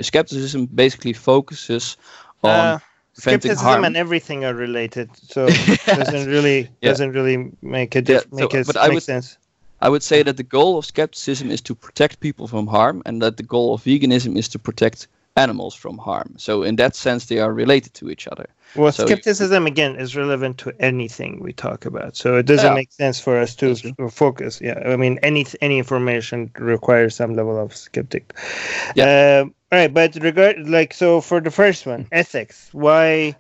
skepticism 0.02 0.66
basically 0.66 1.14
focuses 1.14 1.98
on. 2.44 2.50
Uh, 2.50 2.80
skepticism 3.14 3.64
harm. 3.64 3.84
and 3.86 3.96
everything 3.96 4.44
are 4.44 4.56
related 4.56 5.08
so 5.16 5.46
doesn't 5.86 6.28
really 6.28 6.68
yeah. 6.82 6.90
doesn't 6.90 7.12
really 7.12 7.52
make 7.62 7.96
a 7.96 8.02
yeah, 8.02 8.22
so, 8.22 8.28
make, 8.32 8.66
but 8.66 8.76
I 8.76 8.90
would, 8.90 9.04
sense 9.04 9.38
i 9.82 9.88
would 9.88 10.02
say 10.02 10.24
that 10.24 10.36
the 10.36 10.50
goal 10.58 10.80
of 10.80 10.84
skepticism 10.84 11.52
is 11.52 11.62
to 11.62 11.76
protect 11.76 12.22
people 12.22 12.48
from 12.48 12.66
harm 12.66 13.04
and 13.06 13.22
that 13.22 13.38
the 13.38 13.44
goal 13.44 13.76
of 13.76 13.84
veganism 13.84 14.36
is 14.36 14.48
to 14.50 14.58
protect 14.58 15.08
animals 15.36 15.74
from 15.74 15.98
harm 15.98 16.34
so 16.38 16.64
in 16.64 16.76
that 16.76 16.96
sense 16.96 17.26
they 17.26 17.40
are 17.40 17.54
related 17.54 17.94
to 17.94 18.10
each 18.10 18.28
other 18.28 18.46
well 18.76 18.92
so 18.92 19.06
skepticism 19.06 19.66
again 19.66 19.96
is 19.96 20.16
relevant 20.16 20.58
to 20.58 20.72
anything 20.80 21.40
we 21.40 21.52
talk 21.52 21.86
about 21.86 22.16
so 22.16 22.38
it 22.38 22.46
doesn't 22.46 22.72
yeah. 22.72 22.76
make 22.76 22.92
sense 22.92 23.20
for 23.20 23.38
us 23.38 23.56
to 23.56 23.76
focus 24.12 24.62
yeah 24.62 24.80
i 24.86 24.96
mean 24.96 25.18
any 25.24 25.46
any 25.62 25.80
information 25.80 26.52
requires 26.60 27.16
some 27.16 27.34
level 27.34 27.58
of 27.58 27.76
skeptic 27.76 28.36
yeah. 28.96 29.44
Uh, 29.44 29.50
all 29.74 29.80
right, 29.80 29.92
but 29.92 30.14
regard 30.22 30.70
like 30.70 30.94
so 30.94 31.20
for 31.20 31.42
the 31.42 31.50
first 31.50 31.88
one, 31.88 32.08
ethics. 32.12 32.70
Why? 32.74 33.36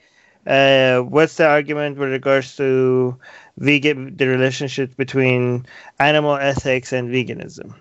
Uh, 0.47 1.01
what's 1.01 1.37
the 1.37 1.47
argument 1.47 1.99
with 1.99 2.09
regards 2.09 2.55
to 2.55 3.19
vegan 3.57 4.17
the 4.17 4.27
relationship 4.27 4.97
between 4.97 5.67
animal 5.99 6.35
ethics 6.35 6.91
and 6.91 7.11
veganism? 7.13 7.75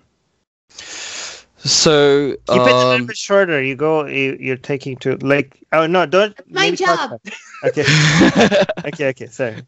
So 1.65 2.35
keep 2.49 2.61
um, 2.61 2.69
it 2.69 2.73
a 2.73 2.77
little 2.77 2.91
um, 2.91 3.07
bit 3.07 3.17
shorter. 3.17 3.63
You 3.63 3.77
go. 3.77 4.07
You, 4.07 4.53
are 4.53 4.57
taking 4.57 4.97
to 4.99 5.17
like. 5.19 5.65
Oh 5.73 5.87
no! 5.87 6.07
Don't. 6.07 6.35
My 6.51 6.73
job. 6.73 7.21
Okay. 7.65 7.85
okay. 8.85 9.09
Okay. 9.11 9.27
Sorry, 9.27 9.63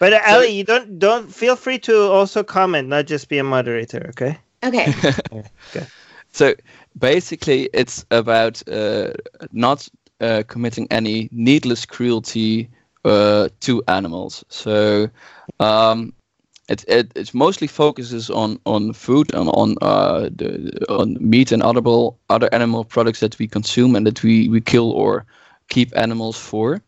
but 0.00 0.12
uh, 0.12 0.20
Ali, 0.26 0.48
you 0.48 0.64
don't 0.64 0.98
don't 0.98 1.32
feel 1.32 1.54
free 1.54 1.78
to 1.80 2.10
also 2.10 2.42
comment, 2.42 2.88
not 2.88 3.06
just 3.06 3.28
be 3.28 3.38
a 3.38 3.44
moderator. 3.44 4.06
Okay. 4.10 4.36
Okay. 4.64 4.92
okay. 5.32 5.86
So 6.32 6.54
basically, 6.98 7.70
it's 7.72 8.04
about 8.10 8.60
uh, 8.68 9.12
not 9.52 9.88
uh, 10.20 10.42
committing 10.48 10.88
any 10.90 11.28
needless 11.30 11.86
cruelty 11.86 12.68
uh, 13.04 13.48
to 13.60 13.82
animals. 13.86 14.44
So 14.48 15.08
um, 15.60 16.12
it, 16.68 16.84
it 16.88 17.12
it 17.16 17.34
mostly 17.34 17.66
focuses 17.66 18.30
on 18.30 18.58
on 18.66 18.92
food 18.92 19.32
and 19.34 19.48
on 19.50 19.76
uh, 19.82 20.28
the 20.34 20.84
on 20.88 21.16
meat 21.20 21.52
and 21.52 21.62
other 21.62 21.82
other 22.28 22.48
animal 22.52 22.84
products 22.84 23.20
that 23.20 23.38
we 23.38 23.48
consume 23.48 23.96
and 23.96 24.06
that 24.06 24.22
we 24.22 24.48
we 24.48 24.60
kill 24.60 24.90
or 24.92 25.24
keep 25.68 25.96
animals 25.96 26.38
for. 26.38 26.80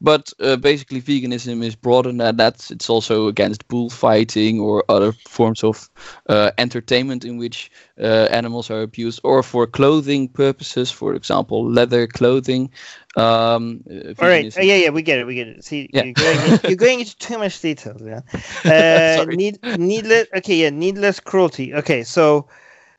But 0.00 0.32
uh, 0.40 0.56
basically 0.56 1.02
veganism 1.02 1.62
is 1.64 1.74
broader 1.74 2.12
than 2.12 2.36
that. 2.36 2.70
It's 2.70 2.88
also 2.88 3.26
against 3.26 3.66
bullfighting 3.68 4.60
or 4.60 4.84
other 4.88 5.12
forms 5.12 5.64
of 5.64 5.90
uh, 6.28 6.50
entertainment 6.58 7.24
in 7.24 7.36
which 7.36 7.70
uh, 8.00 8.28
animals 8.30 8.70
are 8.70 8.82
abused, 8.82 9.20
or 9.24 9.42
for 9.42 9.66
clothing 9.66 10.28
purposes, 10.28 10.90
for 10.90 11.14
example, 11.14 11.68
leather 11.68 12.06
clothing. 12.06 12.70
Um, 13.16 13.82
uh, 13.90 14.14
All 14.20 14.28
right. 14.28 14.56
Uh, 14.56 14.62
yeah, 14.62 14.76
yeah, 14.76 14.90
we 14.90 15.02
get 15.02 15.18
it. 15.18 15.26
We 15.26 15.34
get 15.34 15.48
it. 15.48 15.64
See, 15.64 15.88
Yeah. 15.92 16.04
you're, 16.04 16.14
going, 16.14 16.60
you're 16.64 16.76
going 16.76 17.00
into 17.00 17.16
too 17.18 17.38
much 17.38 17.60
detail. 17.60 17.96
Yeah. 18.00 18.20
Uh, 18.64 19.24
need, 19.24 19.58
needless. 19.78 20.28
Okay. 20.36 20.56
Yeah. 20.56 20.70
Needless 20.70 21.18
cruelty. 21.20 21.74
Okay. 21.74 22.04
So, 22.04 22.48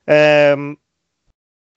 um, 0.07 0.77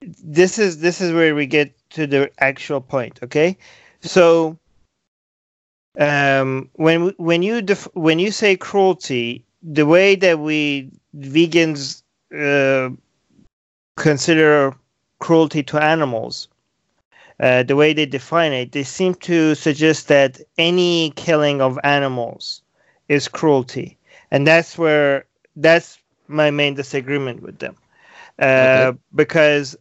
this 0.00 0.59
is 0.59 0.81
this 0.81 1.00
is 1.00 1.12
where 1.12 1.35
we 1.35 1.47
get 1.47 1.75
to 1.91 2.07
the 2.07 2.31
actual 2.38 2.81
point. 2.81 3.21
Okay. 3.23 3.57
So, 4.00 4.59
um, 5.99 6.68
when 6.75 7.12
when 7.18 7.42
you 7.42 7.62
def- 7.62 7.88
when 7.94 8.18
you 8.18 8.30
say 8.30 8.56
cruelty, 8.56 9.44
the 9.62 9.87
way 9.87 10.14
that 10.16 10.38
we 10.38 10.90
vegans 11.16 12.02
uh, 12.37 12.90
consider 13.96 14.75
cruelty 15.18 15.62
to 15.62 15.82
animals 15.82 16.49
uh, 17.40 17.62
the 17.62 17.76
way 17.76 17.92
they 17.92 18.06
define 18.06 18.52
it, 18.52 18.72
they 18.72 18.82
seem 18.82 19.14
to 19.14 19.54
suggest 19.54 20.08
that 20.08 20.40
any 20.58 21.11
killing 21.16 21.61
of 21.61 21.78
animals 21.84 22.62
is 23.08 23.28
cruelty, 23.28 23.96
and 24.30 24.46
that's 24.46 24.78
where 24.78 25.25
that's 25.56 25.99
my 26.28 26.50
main 26.50 26.75
disagreement 26.75 27.42
with 27.42 27.58
them, 27.58 27.75
uh, 28.38 28.92
Okay. 28.92 28.96
because 29.14 29.76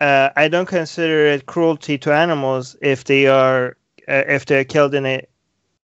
uh, 0.00 0.30
I 0.36 0.48
don't 0.48 0.66
consider 0.66 1.26
it 1.26 1.46
cruelty 1.46 1.98
to 1.98 2.12
animals 2.12 2.76
if 2.80 3.04
they 3.04 3.26
are 3.26 3.76
uh, 4.08 4.24
if 4.28 4.46
they're 4.46 4.64
killed 4.64 4.94
in 4.94 5.06
a, 5.06 5.22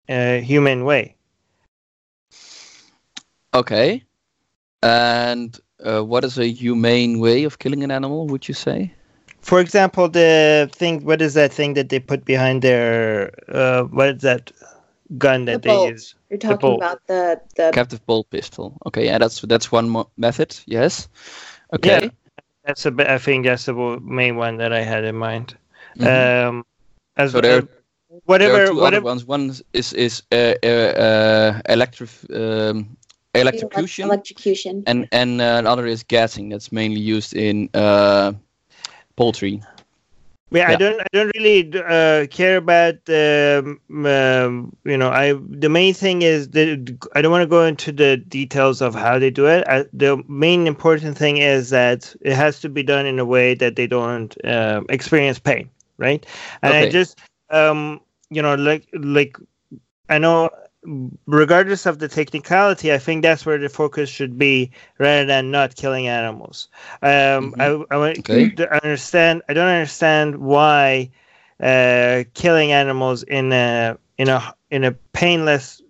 a 0.09 0.41
human 0.41 0.85
way. 0.85 1.15
Okay. 3.53 4.03
And 4.81 5.59
uh, 5.83 6.01
what 6.01 6.23
is 6.23 6.37
a 6.37 6.47
humane 6.47 7.19
way 7.19 7.43
of 7.43 7.59
killing 7.59 7.83
an 7.83 7.91
animal? 7.91 8.27
Would 8.27 8.47
you 8.47 8.53
say? 8.53 8.93
For 9.41 9.59
example, 9.59 10.09
the 10.09 10.69
thing 10.73 11.03
what 11.05 11.21
is 11.21 11.33
that 11.35 11.51
thing 11.53 11.73
that 11.75 11.89
they 11.89 11.99
put 11.99 12.25
behind 12.25 12.61
their 12.61 13.31
uh, 13.49 13.83
what 13.83 14.09
is 14.15 14.21
that 14.21 14.51
gun 15.17 15.45
that 15.45 15.55
The 15.55 15.59
they 15.61 15.69
bolt. 15.69 15.91
use? 15.91 16.15
You're 16.29 16.39
The 16.39 16.55
talking 16.55 16.69
bolt. 16.69 16.79
about 16.79 16.99
the 17.07 17.39
the 17.55 17.71
Captive 17.71 18.05
bolt 18.05 18.29
pistol. 18.29 18.77
Okay, 18.87 19.05
yeah, 19.05 19.17
that's 19.17 19.41
that's 19.41 19.71
one 19.71 19.89
mo- 19.89 20.09
method. 20.17 20.57
Yes. 20.65 21.07
Okay. 21.73 22.05
Yeah. 22.05 22.09
That's 22.65 22.85
a 22.85 22.91
bit, 22.91 23.07
I 23.07 23.17
think 23.19 23.45
that's 23.45 23.65
the 23.65 23.73
main 24.01 24.35
one 24.37 24.57
that 24.57 24.73
I 24.73 24.81
had 24.81 25.03
in 25.03 25.15
mind. 25.15 25.55
Mhm. 25.97 26.07
Um, 26.07 26.65
as 27.15 27.31
so 27.31 27.41
there, 27.41 27.59
uh, 27.59 27.65
whatever, 28.25 28.53
there 28.53 28.63
are 28.63 28.67
two 28.67 28.75
whatever. 28.75 28.97
other 28.97 29.05
ones. 29.05 29.25
One 29.25 29.55
is 29.73 29.93
is 29.93 30.23
uh, 30.31 30.53
uh, 30.63 30.67
uh, 30.67 31.61
electric 31.69 32.09
um, 32.33 32.97
electrocution, 33.33 34.05
electrocution. 34.05 34.83
and 34.87 35.07
and 35.11 35.41
uh, 35.41 35.55
another 35.59 35.85
is 35.85 36.03
gassing. 36.03 36.49
That's 36.49 36.71
mainly 36.71 36.99
used 36.99 37.35
in 37.35 37.69
uh, 37.73 38.33
poultry. 39.15 39.61
Yeah, 40.51 40.69
I 40.69 40.75
don't, 40.75 41.01
I 41.01 41.05
don't 41.11 41.31
really 41.35 41.71
uh, 41.75 42.27
care 42.27 42.57
about 42.57 42.95
um, 43.09 43.79
um, 44.05 44.75
you 44.85 44.95
know, 44.95 45.09
I 45.09 45.33
the 45.49 45.69
main 45.69 45.93
thing 45.93 46.21
is 46.21 46.49
that 46.49 46.97
I 47.13 47.21
don't 47.21 47.31
want 47.31 47.41
to 47.41 47.47
go 47.47 47.65
into 47.65 47.91
the 47.91 48.17
details 48.17 48.81
of 48.81 48.93
how 48.93 49.17
they 49.19 49.31
do 49.31 49.47
it. 49.47 49.67
I, 49.67 49.85
the 49.91 50.23
main 50.27 50.67
important 50.67 51.17
thing 51.17 51.37
is 51.37 51.71
that 51.71 52.15
it 52.21 52.33
has 52.33 52.59
to 52.61 52.69
be 52.69 52.83
done 52.83 53.05
in 53.05 53.19
a 53.19 53.25
way 53.25 53.55
that 53.55 53.75
they 53.75 53.87
don't 53.87 54.33
uh, 54.45 54.81
experience 54.87 55.39
pain, 55.39 55.69
right? 55.97 56.25
And 56.61 56.73
I 56.73 56.89
just, 56.89 57.19
um, 57.49 57.99
you 58.29 58.41
know, 58.41 58.55
like 58.55 58.87
like 58.93 59.37
I 60.09 60.17
know, 60.19 60.49
regardless 61.25 61.85
of 61.85 61.99
the 61.99 62.07
technicality, 62.07 62.93
I 62.93 62.97
think 62.97 63.23
that's 63.23 63.45
where 63.45 63.57
the 63.57 63.69
focus 63.69 64.09
should 64.09 64.37
be 64.37 64.71
rather 64.99 65.25
than 65.25 65.51
not 65.51 65.75
killing 65.75 66.07
animals. 66.07 66.69
Um, 67.01 67.55
I, 67.59 67.67
I 67.91 67.97
want 67.97 68.19
Okay. 68.19 68.49
to 68.55 68.83
understand. 68.83 69.41
I 69.49 69.53
don't 69.53 69.67
understand 69.67 70.37
why 70.37 71.11
uh, 71.61 72.23
killing 72.33 72.71
animals 72.71 73.23
in 73.23 73.51
a 73.51 73.97
in 74.17 74.29
a 74.29 74.55
in 74.69 74.83
a 74.83 74.91
painless 75.13 75.81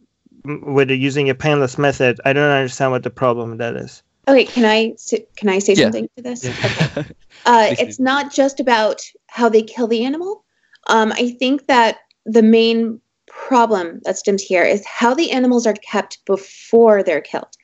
with 0.45 0.89
using 0.91 1.29
a 1.29 1.35
painless 1.35 1.77
method. 1.77 2.19
I 2.25 2.33
don't 2.33 2.51
understand 2.51 2.91
what 2.91 3.03
the 3.03 3.09
problem 3.09 3.57
that 3.57 3.75
is. 3.75 4.03
Okay, 4.27 4.45
can 4.45 4.65
I 4.65 4.95
can 5.35 5.49
I 5.49 5.59
say 5.59 5.75
Yeah. 5.75 5.83
something 5.85 6.09
to 6.17 6.23
this? 6.23 6.49
Okay. 6.49 7.05
Uh, 7.47 7.69
it's 7.79 7.99
not 7.99 8.33
just 8.33 8.59
about 8.59 9.01
how 9.27 9.47
they 9.49 9.61
kill 9.61 9.85
the 9.85 10.03
animal. 10.03 10.43
Um, 10.87 11.11
I 11.11 11.29
think 11.29 11.67
that 11.67 11.97
the 12.25 12.43
main 12.43 12.99
problem 13.27 14.01
that 14.03 14.17
stems 14.17 14.41
here 14.41 14.63
is 14.63 14.85
how 14.85 15.13
the 15.13 15.31
animals 15.31 15.65
are 15.65 15.73
kept 15.73 16.23
before 16.25 17.03
they're 17.03 17.21
killed. 17.21 17.55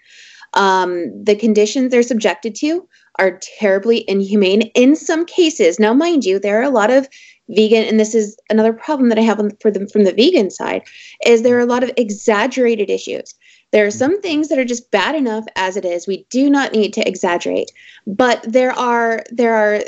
Um, 0.54 1.24
the 1.24 1.36
conditions 1.36 1.92
they're 1.92 2.04
subjected 2.04 2.56
to 2.56 2.88
are 3.20 3.40
terribly 3.60 4.04
inhumane 4.10 4.64
in 4.74 4.96
some 4.96 5.26
cases. 5.26 5.80
Now, 5.80 5.94
mind 5.94 6.26
you, 6.26 6.40
there 6.40 6.60
are 6.60 6.64
a 6.64 6.70
lot 6.70 6.92
of 6.92 7.08
vegan, 7.50 7.84
and 7.84 8.00
this 8.00 8.16
is 8.16 8.38
another 8.50 8.74
problem 8.74 9.10
that 9.10 9.18
I 9.18 9.22
have 9.22 9.42
for 9.62 9.72
them 9.72 9.88
from 9.88 10.04
the 10.04 10.14
vegan 10.14 10.50
side, 10.50 10.84
is 11.26 11.42
there 11.42 11.58
are 11.58 11.62
a 11.62 11.66
lot 11.66 11.84
of 11.84 11.92
exaggerated 11.98 12.90
issues. 12.90 13.34
There 13.72 13.86
are 13.86 13.92
some 13.92 14.22
things 14.22 14.50
that 14.50 14.60
are 14.60 14.66
just 14.66 14.92
bad 14.92 15.16
enough 15.16 15.46
as 15.56 15.78
it 15.78 15.86
is. 15.86 16.08
We 16.08 16.26
do 16.30 16.50
not 16.50 16.74
need 16.74 16.94
to 16.94 17.08
exaggerate, 17.08 17.72
but 18.06 18.44
there 18.48 18.74
are 18.74 19.24
there 19.32 19.56
are 19.56 19.82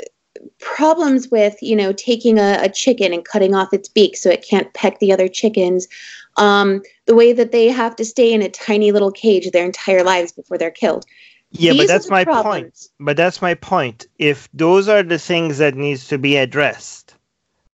problems 0.60 1.30
with 1.30 1.56
you 1.62 1.76
know 1.76 1.92
taking 1.92 2.38
a, 2.38 2.58
a 2.60 2.68
chicken 2.68 3.12
and 3.12 3.24
cutting 3.24 3.54
off 3.54 3.72
its 3.72 3.88
beak 3.88 4.16
so 4.16 4.30
it 4.30 4.46
can't 4.48 4.72
peck 4.74 4.98
the 4.98 5.12
other 5.12 5.28
chickens. 5.28 5.88
Um, 6.36 6.82
the 7.06 7.14
way 7.14 7.32
that 7.32 7.52
they 7.52 7.68
have 7.68 7.94
to 7.96 8.04
stay 8.04 8.32
in 8.32 8.42
a 8.42 8.48
tiny 8.48 8.90
little 8.90 9.12
cage 9.12 9.50
their 9.50 9.64
entire 9.64 10.02
lives 10.02 10.32
before 10.32 10.58
they're 10.58 10.70
killed. 10.70 11.06
Yeah, 11.52 11.72
These 11.72 11.82
but 11.82 11.86
that's 11.88 12.10
my 12.10 12.24
point. 12.24 12.88
But 12.98 13.16
that's 13.16 13.40
my 13.40 13.54
point. 13.54 14.06
If 14.18 14.48
those 14.52 14.88
are 14.88 15.04
the 15.04 15.18
things 15.18 15.58
that 15.58 15.76
needs 15.76 16.08
to 16.08 16.18
be 16.18 16.36
addressed, 16.36 17.14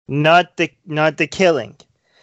not 0.09 0.57
the 0.59 0.71
not 0.87 1.17
the 1.17 1.27
killing. 1.27 1.77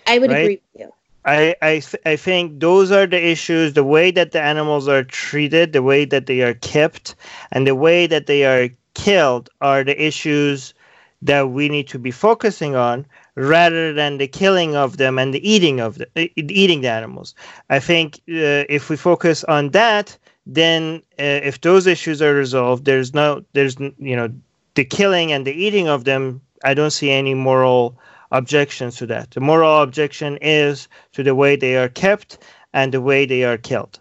I 0.05 0.19
would 0.19 0.29
Right. 0.29 0.39
agree 0.39 0.61
with 0.73 0.81
you. 0.81 0.93
I, 1.25 1.55
I, 1.61 1.71
th- 1.79 2.01
I 2.05 2.15
think 2.15 2.61
those 2.61 2.89
are 2.89 3.05
the 3.05 3.21
issues 3.21 3.73
the 3.73 3.83
way 3.83 4.11
that 4.11 4.31
the 4.31 4.41
animals 4.41 4.87
are 4.87 5.03
treated, 5.03 5.73
the 5.73 5.83
way 5.83 6.05
that 6.05 6.25
they 6.25 6.41
are 6.41 6.53
kept, 6.53 7.15
and 7.51 7.67
the 7.67 7.75
way 7.75 8.07
that 8.07 8.27
they 8.27 8.45
are 8.45 8.69
killed 8.97 9.49
are 9.61 9.83
the 9.83 9.97
issues 10.09 10.73
that 11.21 11.49
we 11.49 11.69
need 11.69 11.87
to 11.87 11.99
be 11.99 12.11
focusing 12.11 12.75
on 12.75 13.05
rather 13.35 13.93
than 13.93 14.17
the 14.17 14.27
killing 14.27 14.75
of 14.75 14.97
them 14.97 15.17
and 15.19 15.33
the 15.33 15.49
eating 15.49 15.79
of 15.79 15.97
the 15.97 16.07
uh, 16.15 16.27
eating 16.35 16.81
the 16.81 16.89
animals. 16.89 17.35
I 17.69 17.79
think 17.79 18.15
uh, 18.29 18.65
if 18.69 18.89
we 18.89 18.97
focus 18.97 19.43
on 19.43 19.69
that, 19.71 20.17
then 20.45 21.01
uh, 21.19 21.41
if 21.49 21.61
those 21.61 21.87
issues 21.87 22.21
are 22.21 22.33
resolved, 22.33 22.85
there's 22.85 23.13
no 23.13 23.43
there's 23.53 23.79
you 23.79 24.15
know 24.15 24.29
the 24.75 24.85
killing 24.85 25.31
and 25.31 25.45
the 25.45 25.53
eating 25.53 25.87
of 25.87 26.03
them. 26.03 26.41
I 26.63 26.73
don't 26.73 26.91
see 26.91 27.11
any 27.11 27.33
moral 27.33 27.97
objections 28.31 28.97
to 28.97 29.05
that. 29.07 29.31
The 29.31 29.39
moral 29.39 29.81
objection 29.81 30.37
is 30.41 30.87
to 31.13 31.23
the 31.23 31.35
way 31.35 31.55
they 31.55 31.77
are 31.77 31.89
kept 31.89 32.39
and 32.73 32.93
the 32.93 33.01
way 33.01 33.25
they 33.25 33.43
are 33.43 33.57
killed. 33.57 33.99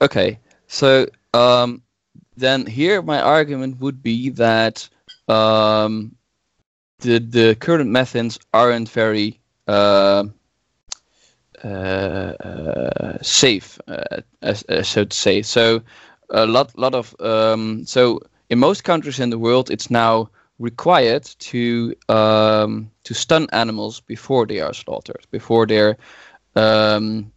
Okay, 0.00 0.38
so 0.66 1.06
um, 1.34 1.82
then 2.40 2.66
here 2.66 3.02
my 3.02 3.20
argument 3.20 3.80
would 3.80 4.02
be 4.02 4.30
that 4.30 4.88
um, 5.28 6.16
the 7.00 7.18
the 7.18 7.56
current 7.60 7.90
methods 7.90 8.38
aren't 8.52 8.88
very 8.88 9.40
uh, 9.68 10.24
uh, 11.64 11.66
uh, 11.66 13.18
safe, 13.22 13.78
uh, 13.86 14.22
as, 14.42 14.62
as 14.64 14.88
so 14.88 15.04
to 15.04 15.16
say. 15.16 15.42
So 15.42 15.82
a 16.30 16.46
lot 16.46 16.76
lot 16.78 16.94
of 16.94 17.14
um, 17.20 17.84
so 17.86 18.20
in 18.48 18.58
most 18.58 18.84
countries 18.84 19.20
in 19.20 19.30
the 19.30 19.38
world, 19.38 19.70
it's 19.70 19.90
now 19.90 20.30
required 20.58 21.24
to 21.38 21.94
um, 22.08 22.90
to 23.04 23.14
stun 23.14 23.46
animals 23.52 24.00
before 24.00 24.46
they 24.46 24.60
are 24.60 24.74
slaughtered, 24.74 25.26
before 25.30 25.66
they're 25.66 25.96
um, 26.56 27.30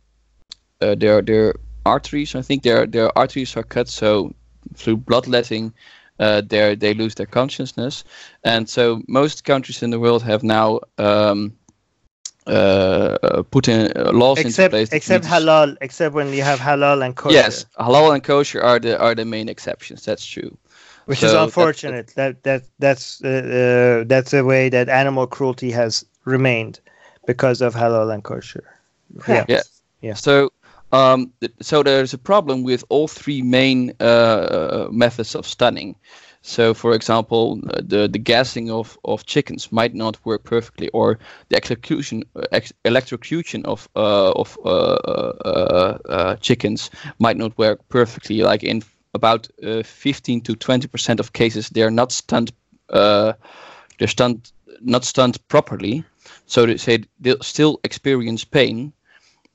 uh, 0.81 0.95
their 0.95 1.21
their 1.21 1.55
arteries. 1.85 2.35
I 2.35 2.41
think 2.41 2.63
their 2.63 2.87
their 2.87 3.17
arteries 3.17 3.57
are 3.57 3.63
cut, 3.63 3.89
so 3.89 4.33
through 4.73 4.97
bloodletting, 4.97 5.73
uh, 6.19 6.41
they 6.47 6.75
they 6.75 6.93
lose 6.93 7.15
their 7.15 7.27
consciousness, 7.27 8.03
and 8.43 8.69
so 8.69 9.01
most 9.07 9.43
countries 9.43 9.81
in 9.83 9.91
the 9.91 9.99
world 9.99 10.23
have 10.23 10.43
now 10.43 10.79
um, 10.97 11.53
uh, 12.47 13.17
uh, 13.23 13.43
put 13.43 13.67
in 13.67 13.91
uh, 13.95 14.11
laws 14.11 14.45
into 14.45 14.63
Except 14.63 14.63
place. 14.63 14.89
except 14.91 15.07
need 15.07 15.25
s- 15.25 15.47
halal, 15.47 15.77
except 15.81 16.13
when 16.15 16.33
you 16.33 16.43
have 16.43 16.59
halal 16.61 17.05
and 17.05 17.15
kosher. 17.15 17.65
Yes, 17.65 17.65
halal 17.79 18.13
and 18.13 18.23
kosher 18.23 18.61
are 18.61 18.79
the 18.79 18.99
are 18.99 19.15
the 19.15 19.25
main 19.25 19.49
exceptions. 19.49 20.05
That's 20.05 20.25
true. 20.25 20.57
which 21.05 21.23
So 21.23 21.29
is 21.29 21.33
unfortunate. 21.33 22.13
That 22.15 22.43
that 22.43 22.63
that's 22.63 23.23
uh, 23.23 24.01
uh, 24.01 24.03
that's 24.07 24.33
a 24.33 24.43
way 24.43 24.69
that 24.69 24.89
animal 24.89 25.27
cruelty 25.27 25.71
has 25.71 26.05
remained 26.25 26.79
because 27.25 27.61
of 27.61 27.75
halal 27.75 28.13
and 28.13 28.23
kosher. 28.23 28.63
Correct. 29.19 29.47
Yeah. 29.47 29.63
Yeah. 30.01 30.13
So 30.13 30.51
Um, 30.93 31.33
th- 31.41 31.53
so 31.61 31.81
there's 31.83 32.13
a 32.13 32.17
problem 32.19 32.63
with 32.63 32.83
all 32.89 33.07
three 33.07 33.41
main 33.41 33.93
uh, 33.99 34.87
methods 34.91 35.35
of 35.35 35.47
stunning. 35.47 35.95
So, 36.43 36.73
for 36.73 36.93
example, 36.93 37.59
uh, 37.69 37.81
the 37.87 38.07
the 38.07 38.19
gassing 38.19 38.69
of, 38.69 38.97
of 39.03 39.25
chickens 39.25 39.71
might 39.71 39.95
not 39.95 40.17
work 40.25 40.43
perfectly, 40.43 40.89
or 40.89 41.17
the 41.49 41.55
execution 41.55 42.23
uh, 42.35 42.43
ex- 42.51 42.73
electrocution 42.85 43.65
of 43.65 43.89
uh, 43.95 44.31
of 44.33 44.57
uh, 44.65 44.69
uh, 45.45 45.97
uh, 46.09 46.35
chickens 46.35 46.91
might 47.19 47.37
not 47.37 47.57
work 47.57 47.79
perfectly. 47.89 48.43
Like 48.43 48.63
in 48.63 48.83
about 49.13 49.47
uh, 49.63 49.83
15 49.83 50.41
to 50.41 50.55
20 50.55 50.87
percent 50.87 51.19
of 51.19 51.33
cases, 51.33 51.69
they're 51.69 51.91
not 51.91 52.11
stunned. 52.11 52.51
Uh, 52.89 53.33
they're 53.97 54.07
stunned 54.07 54.51
not 54.81 55.05
stunned 55.05 55.37
properly, 55.47 56.03
so 56.45 56.65
they 56.65 56.77
say 56.77 57.03
they'll 57.21 57.41
still 57.41 57.79
experience 57.83 58.45
pain 58.45 58.93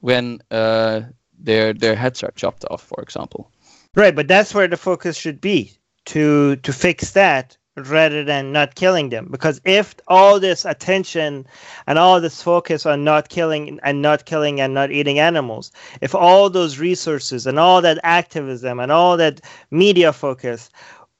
when 0.01 0.41
uh, 0.51 1.03
their 1.39 1.73
their 1.73 1.95
heads 1.95 2.23
are 2.23 2.33
chopped 2.33 2.65
off, 2.71 2.83
for 2.83 3.01
example. 3.03 3.51
Right, 3.95 4.15
but 4.15 4.29
that's 4.29 4.55
where 4.55 4.69
the 4.69 4.77
focus 4.77 5.17
should 5.17 5.41
be 5.41 5.73
to 6.07 6.57
to 6.57 6.73
fix 6.73 7.13
that 7.13 7.57
rather 7.87 8.25
than 8.25 8.53
not 8.53 8.75
killing 8.75 9.11
them. 9.11 9.29
Because 9.31 9.61
if 9.65 9.95
all 10.09 10.41
this 10.41 10.65
attention 10.65 11.47
and 11.87 11.99
all 11.99 12.21
this 12.21 12.43
focus 12.43 12.87
on 12.87 13.05
not 13.05 13.29
killing 13.29 13.79
and 13.83 14.03
not 14.03 14.25
killing 14.25 14.61
and 14.61 14.75
not 14.75 14.91
eating 14.91 15.19
animals, 15.19 15.71
if 16.01 16.15
all 16.15 16.51
those 16.51 16.79
resources 16.79 17.47
and 17.47 17.59
all 17.59 17.81
that 17.83 18.01
activism 18.03 18.81
and 18.81 18.91
all 18.91 19.17
that 19.17 19.41
media 19.71 20.13
focus, 20.13 20.71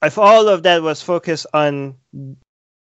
if 0.03 0.17
all 0.17 0.47
of 0.47 0.63
that 0.63 0.81
was 0.81 1.01
focused 1.01 1.47
on 1.53 1.95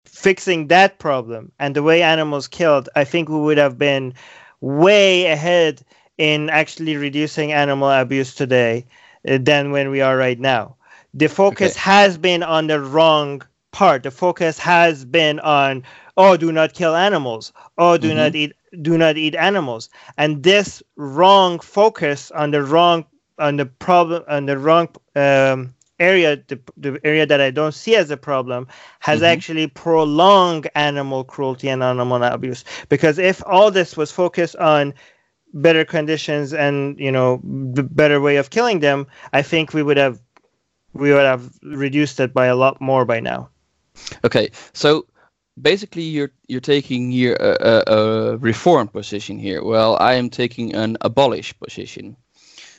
fixing 0.04 0.68
that 0.68 0.98
problem 0.98 1.50
and 1.58 1.74
the 1.74 1.82
way 1.82 2.02
animals 2.02 2.48
killed, 2.48 2.88
I 2.96 3.04
think 3.04 3.28
we 3.28 3.40
would 3.40 3.58
have 3.58 3.78
been 3.78 4.14
way 4.60 5.26
ahead 5.26 5.82
in 6.18 6.50
actually 6.50 6.96
reducing 6.96 7.52
animal 7.52 7.90
abuse 7.90 8.34
today 8.34 8.86
uh, 9.28 9.38
than 9.40 9.70
when 9.72 9.90
we 9.90 10.00
are 10.00 10.16
right 10.16 10.38
now. 10.38 10.76
The 11.14 11.28
focus 11.28 11.74
Okay. 11.74 11.76
has 11.76 12.16
been 12.18 12.42
on 12.42 12.66
the 12.66 12.80
wrong 12.80 13.42
part. 13.72 14.02
The 14.02 14.10
focus 14.10 14.58
has 14.58 15.04
been 15.04 15.38
on 15.40 15.84
oh, 16.16 16.36
do 16.36 16.52
not 16.52 16.74
kill 16.74 16.94
animals. 16.94 17.52
Oh, 17.78 17.96
do 17.96 18.12
Mhm. 18.12 18.14
not 18.14 18.34
eat 18.34 18.52
do 18.82 18.96
not 18.98 19.16
eat 19.16 19.34
animals. 19.34 19.88
And 20.16 20.42
this 20.42 20.82
wrong 20.96 21.58
focus 21.60 22.30
on 22.30 22.50
the 22.50 22.62
wrong 22.62 23.04
on 23.38 23.56
the 23.56 23.66
problem 23.66 24.24
on 24.28 24.46
the 24.46 24.58
wrong 24.58 24.88
um, 25.16 25.74
area, 25.98 26.36
the, 26.48 26.58
the 26.76 27.00
area 27.04 27.26
that 27.26 27.40
I 27.40 27.50
don't 27.50 27.72
see 27.74 27.94
as 27.96 28.10
a 28.10 28.16
problem, 28.16 28.66
has 29.00 29.22
Mhm. 29.22 29.22
actually 29.22 29.66
prolonged 29.68 30.68
animal 30.74 31.24
cruelty 31.24 31.68
and 31.68 31.82
animal 31.82 32.22
abuse. 32.22 32.64
Because 32.88 33.18
if 33.18 33.42
all 33.46 33.70
this 33.70 33.96
was 33.96 34.10
focused 34.12 34.56
on 34.56 34.94
better 35.52 35.84
conditions 35.84 36.52
and 36.52 36.98
you 36.98 37.12
know 37.12 37.38
b- 37.38 37.82
better 37.82 38.20
way 38.20 38.36
of 38.36 38.50
killing 38.50 38.80
them, 38.80 39.06
I 39.32 39.42
think 39.42 39.72
we 39.74 39.82
would 39.82 39.96
have 39.98 40.20
we 40.94 41.12
would 41.12 41.24
have 41.24 41.50
reduced 41.62 42.20
it 42.20 42.32
by 42.34 42.46
a 42.46 42.56
lot 42.56 42.80
more 42.80 43.04
by 43.04 43.20
now. 43.20 43.48
Okay, 44.24 44.50
so 44.72 45.06
basically 45.60 46.02
you're 46.02 46.30
you're 46.48 46.60
taking 46.60 47.10
here 47.10 47.36
a, 47.40 47.56
a, 47.60 47.94
a 47.96 48.36
reform 48.38 48.88
position 48.88 49.38
here. 49.38 49.62
Well, 49.62 49.96
I 50.00 50.14
am 50.14 50.30
taking 50.30 50.74
an 50.74 50.96
abolish 51.00 51.58
position. 51.58 52.16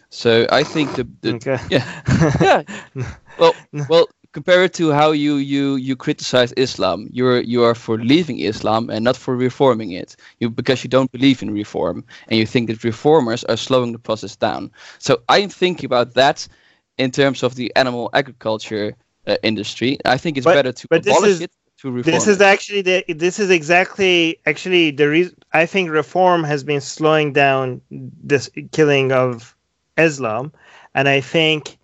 So 0.09 0.45
I 0.51 0.63
think 0.63 0.93
the, 0.95 1.07
the 1.21 1.33
Okay. 1.35 1.57
yeah 1.69 1.85
yeah 2.41 2.63
well 3.37 3.53
well 3.87 4.07
compared 4.33 4.73
to 4.73 4.91
how 4.91 5.11
you 5.11 5.35
you 5.35 5.75
you 5.75 5.95
criticize 5.95 6.51
Islam, 6.57 7.07
you're 7.11 7.41
you 7.41 7.63
are 7.63 7.75
for 7.75 7.97
leaving 7.97 8.39
Islam 8.39 8.89
and 8.89 9.03
not 9.05 9.15
for 9.17 9.35
reforming 9.35 9.91
it. 9.91 10.15
You 10.39 10.49
because 10.49 10.83
you 10.83 10.89
don't 10.89 11.11
believe 11.11 11.41
in 11.43 11.53
reform 11.53 12.03
and 12.27 12.39
you 12.39 12.45
think 12.45 12.67
that 12.69 12.83
reformers 12.83 13.43
are 13.45 13.57
slowing 13.57 13.91
the 13.93 13.99
process 13.99 14.35
down. 14.35 14.71
So 14.99 15.21
I'm 15.29 15.49
thinking 15.49 15.85
about 15.85 16.13
that 16.15 16.47
in 16.97 17.11
terms 17.11 17.43
of 17.43 17.55
the 17.55 17.71
animal 17.75 18.09
agriculture 18.13 18.95
uh, 19.27 19.37
industry. 19.43 19.97
I 20.05 20.17
think 20.17 20.37
it's 20.37 20.45
But- 20.45 20.55
better 20.55 20.73
to 20.73 20.87
abolish 20.91 21.29
is- 21.29 21.41
it 21.41 21.51
to 21.81 21.91
reform. 21.91 22.13
This 22.15 22.27
it. 22.27 22.31
is 22.31 22.41
actually 22.41 22.81
the 22.81 23.05
this 23.25 23.39
is 23.39 23.49
exactly 23.49 24.39
actually 24.45 24.91
the 24.91 25.07
reason 25.09 25.35
I 25.53 25.65
think 25.65 25.89
reform 25.91 26.43
has 26.43 26.63
been 26.63 26.81
slowing 26.81 27.33
down 27.33 27.81
this 28.23 28.49
killing 28.71 29.11
of 29.11 29.55
Islam, 29.97 30.51
and 30.95 31.07
I 31.07 31.21
think 31.21 31.77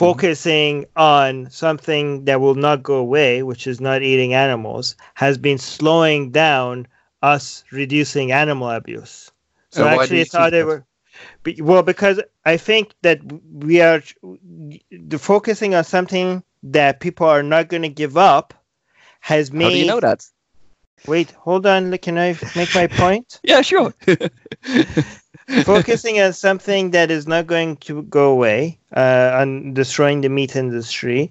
Mm-hmm. 0.00 0.06
focusing 0.08 0.86
on 0.96 1.50
something 1.50 2.24
that 2.24 2.40
will 2.40 2.54
not 2.54 2.82
go 2.82 2.96
away, 2.96 3.42
which 3.42 3.66
is 3.66 3.80
not 3.80 4.02
eating 4.02 4.34
animals, 4.34 4.96
has 5.14 5.38
been 5.38 5.58
slowing 5.58 6.30
down 6.30 6.86
us 7.22 7.64
reducing 7.72 8.32
animal 8.32 8.70
abuse. 8.70 9.30
So 9.70 9.86
And 9.86 9.94
actually, 10.00 10.20
it's 10.22 10.32
how 10.34 10.50
they 10.50 10.64
were. 10.64 10.84
Be- 11.42 11.60
Well, 11.60 11.82
because 11.82 12.20
I 12.44 12.56
think 12.56 12.94
that 13.02 13.20
we 13.52 13.80
are 13.80 14.02
the 14.90 15.18
focusing 15.18 15.74
on 15.74 15.84
something 15.84 16.42
that 16.62 17.00
people 17.00 17.26
are 17.26 17.42
not 17.42 17.68
going 17.68 17.82
to 17.82 17.88
give 17.88 18.16
up 18.16 18.54
has 19.20 19.52
made. 19.52 19.64
How 19.64 19.70
do 19.70 19.78
you 19.78 19.86
know 19.86 20.00
that? 20.00 20.26
Wait, 21.06 21.30
hold 21.32 21.66
on. 21.66 21.96
Can 21.98 22.18
I 22.18 22.36
make 22.54 22.74
my 22.74 22.86
point? 22.86 23.40
Yeah, 23.44 23.62
sure. 23.62 23.94
focusing 25.64 26.20
on 26.20 26.32
something 26.32 26.90
that 26.90 27.10
is 27.10 27.26
not 27.26 27.46
going 27.46 27.76
to 27.78 28.02
go 28.02 28.30
away, 28.30 28.78
uh, 28.94 29.30
on 29.34 29.74
destroying 29.74 30.20
the 30.20 30.28
meat 30.28 30.56
industry, 30.56 31.30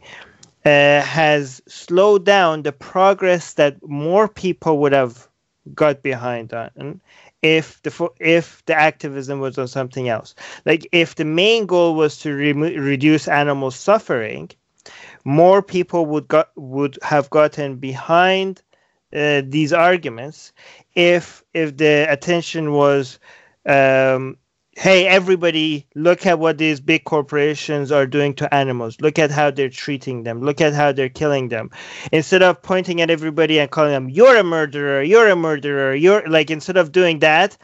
uh, 0.65 1.01
has 1.01 1.61
slowed 1.67 2.25
down 2.25 2.63
the 2.63 2.71
progress 2.71 3.53
that 3.53 3.77
more 3.87 4.27
people 4.27 4.79
would 4.79 4.93
have 4.93 5.27
got 5.73 6.01
behind 6.03 6.53
on 6.53 7.01
if 7.41 7.81
the 7.83 8.09
if 8.19 8.65
the 8.65 8.73
activism 8.73 9.39
was 9.39 9.57
on 9.57 9.67
something 9.67 10.09
else. 10.09 10.33
Like 10.65 10.87
if 10.91 11.15
the 11.15 11.25
main 11.25 11.67
goal 11.67 11.95
was 11.95 12.17
to 12.19 12.33
reduce 12.33 13.27
animal 13.27 13.69
suffering, 13.71 14.49
more 15.23 15.61
people 15.61 16.05
would 16.07 16.27
got 16.27 16.49
would 16.55 16.97
have 17.03 17.29
gotten 17.29 17.75
behind 17.75 18.63
uh, 19.13 19.43
these 19.45 19.73
arguments 19.73 20.51
if 20.95 21.43
if 21.53 21.77
the 21.77 22.07
attention 22.09 22.71
was 22.71 23.19
um, 23.65 24.37
hey 24.77 25.07
everybody 25.07 25.87
look 25.95 26.25
at 26.25 26.37
what 26.37 26.57
these 26.57 26.81
big 26.81 27.05
corporations 27.05 27.91
are 27.91 28.05
doing 28.05 28.33
to 28.35 28.53
animals. 28.53 28.99
Look 28.99 29.17
at 29.17 29.31
how 29.31 29.49
they're 29.49 29.69
treating 29.69 30.23
them. 30.23 30.41
Look 30.41 30.59
at 30.59 30.73
how 30.73 30.91
they're 30.91 31.07
killing 31.07 31.47
them. 31.47 31.69
Instead 32.11 32.43
of 32.43 32.61
pointing 32.61 32.99
at 32.99 33.09
everybody 33.09 33.57
and 33.57 33.71
calling 33.71 33.91
them 33.91 34.09
you're 34.09 34.35
a 34.35 34.43
murderer 34.43 35.01
you're 35.01 35.29
a 35.29 35.35
murderer 35.35 35.95
you're 35.95 36.27
like 36.27 36.51
instead 36.51 36.75
of 36.77 36.91
doing 36.91 37.19
that 37.19 37.57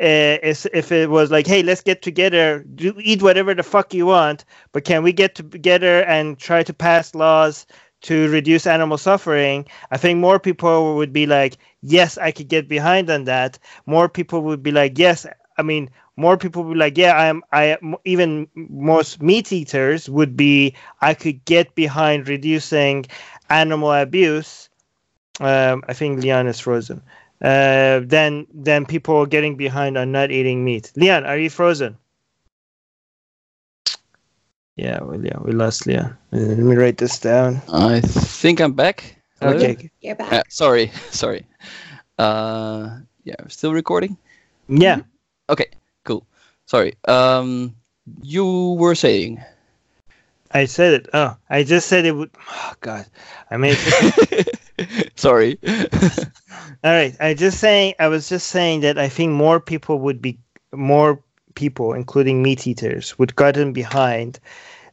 uh, 0.00 0.40
if 0.42 0.90
it 0.90 1.10
was 1.10 1.30
like 1.30 1.46
hey 1.46 1.62
let's 1.62 1.82
get 1.82 2.00
together 2.00 2.64
do 2.74 2.94
eat 2.98 3.22
whatever 3.22 3.54
the 3.54 3.62
fuck 3.62 3.92
you 3.92 4.06
want 4.06 4.44
but 4.72 4.84
can 4.84 5.02
we 5.02 5.12
get 5.12 5.34
together 5.34 6.02
and 6.04 6.38
try 6.38 6.62
to 6.62 6.72
pass 6.72 7.14
laws 7.14 7.66
to 8.00 8.28
reduce 8.30 8.66
animal 8.66 8.98
suffering? 8.98 9.66
I 9.90 9.96
think 9.96 10.18
more 10.18 10.38
people 10.38 10.94
would 10.96 11.12
be 11.12 11.26
like 11.26 11.56
yes 11.82 12.16
i 12.18 12.30
could 12.30 12.48
get 12.48 12.68
behind 12.68 13.10
on 13.10 13.24
that. 13.24 13.58
More 13.86 14.08
people 14.08 14.42
would 14.42 14.62
be 14.62 14.72
like 14.72 14.98
yes 14.98 15.26
i 15.58 15.62
mean 15.62 15.90
more 16.16 16.36
people 16.36 16.62
would 16.64 16.74
be 16.74 16.78
like 16.78 16.96
yeah 16.98 17.12
i 17.12 17.26
am 17.26 17.42
i 17.52 17.64
am 17.64 17.96
even 18.04 18.48
most 18.54 19.22
meat 19.22 19.52
eaters 19.52 20.08
would 20.08 20.36
be 20.36 20.74
i 21.00 21.14
could 21.14 21.44
get 21.44 21.74
behind 21.74 22.28
reducing 22.28 23.04
animal 23.50 23.92
abuse 23.92 24.68
um, 25.40 25.82
i 25.88 25.92
think 25.92 26.22
leon 26.22 26.46
is 26.46 26.60
frozen 26.60 27.00
uh, 27.42 28.00
than 28.04 28.46
than 28.54 28.86
people 28.86 29.26
getting 29.26 29.56
behind 29.56 29.98
on 29.98 30.12
not 30.12 30.30
eating 30.30 30.64
meat 30.64 30.92
leon 30.96 31.24
are 31.24 31.38
you 31.38 31.50
frozen 31.50 31.96
yeah 34.76 35.00
well 35.02 35.22
yeah 35.24 35.38
we 35.40 35.52
lost 35.52 35.86
leon 35.86 36.16
Uh, 36.32 36.38
let 36.38 36.58
me 36.58 36.74
write 36.76 36.98
this 36.98 37.18
down 37.18 37.60
I 37.72 38.00
think 38.00 38.60
I'm 38.60 38.72
back. 38.74 39.16
Hello? 39.40 39.54
okay 39.54 39.90
You're 40.00 40.16
back. 40.16 40.32
Uh, 40.32 40.42
sorry, 40.48 40.90
sorry. 41.10 41.46
Uh, 42.18 42.98
yeah, 43.24 43.36
still 43.48 43.72
recording. 43.72 44.16
yeah 44.68 45.00
Okay, 45.50 45.66
cool. 46.04 46.26
Sorry. 46.66 46.94
Um, 47.06 47.76
you 48.22 48.76
were 48.78 48.94
saying. 48.94 49.42
I 50.52 50.66
said 50.66 50.94
it. 50.94 51.08
Oh, 51.12 51.36
I 51.50 51.64
just 51.64 51.88
said 51.88 52.06
it 52.06 52.12
would. 52.12 52.30
Oh 52.50 52.72
God, 52.80 53.06
I 53.50 53.56
made. 53.56 53.78
sorry. 55.16 55.58
All 55.68 56.92
right, 56.92 57.16
I 57.20 57.34
just 57.34 57.60
saying. 57.60 57.94
I 57.98 58.08
was 58.08 58.28
just 58.28 58.48
saying 58.48 58.80
that 58.80 58.98
I 58.98 59.08
think 59.08 59.32
more 59.32 59.60
people 59.60 59.98
would 60.00 60.22
be 60.22 60.38
more 60.72 61.20
people, 61.54 61.92
including 61.94 62.42
meat 62.42 62.66
eaters, 62.66 63.18
would 63.18 63.36
gotten 63.36 63.72
behind 63.72 64.38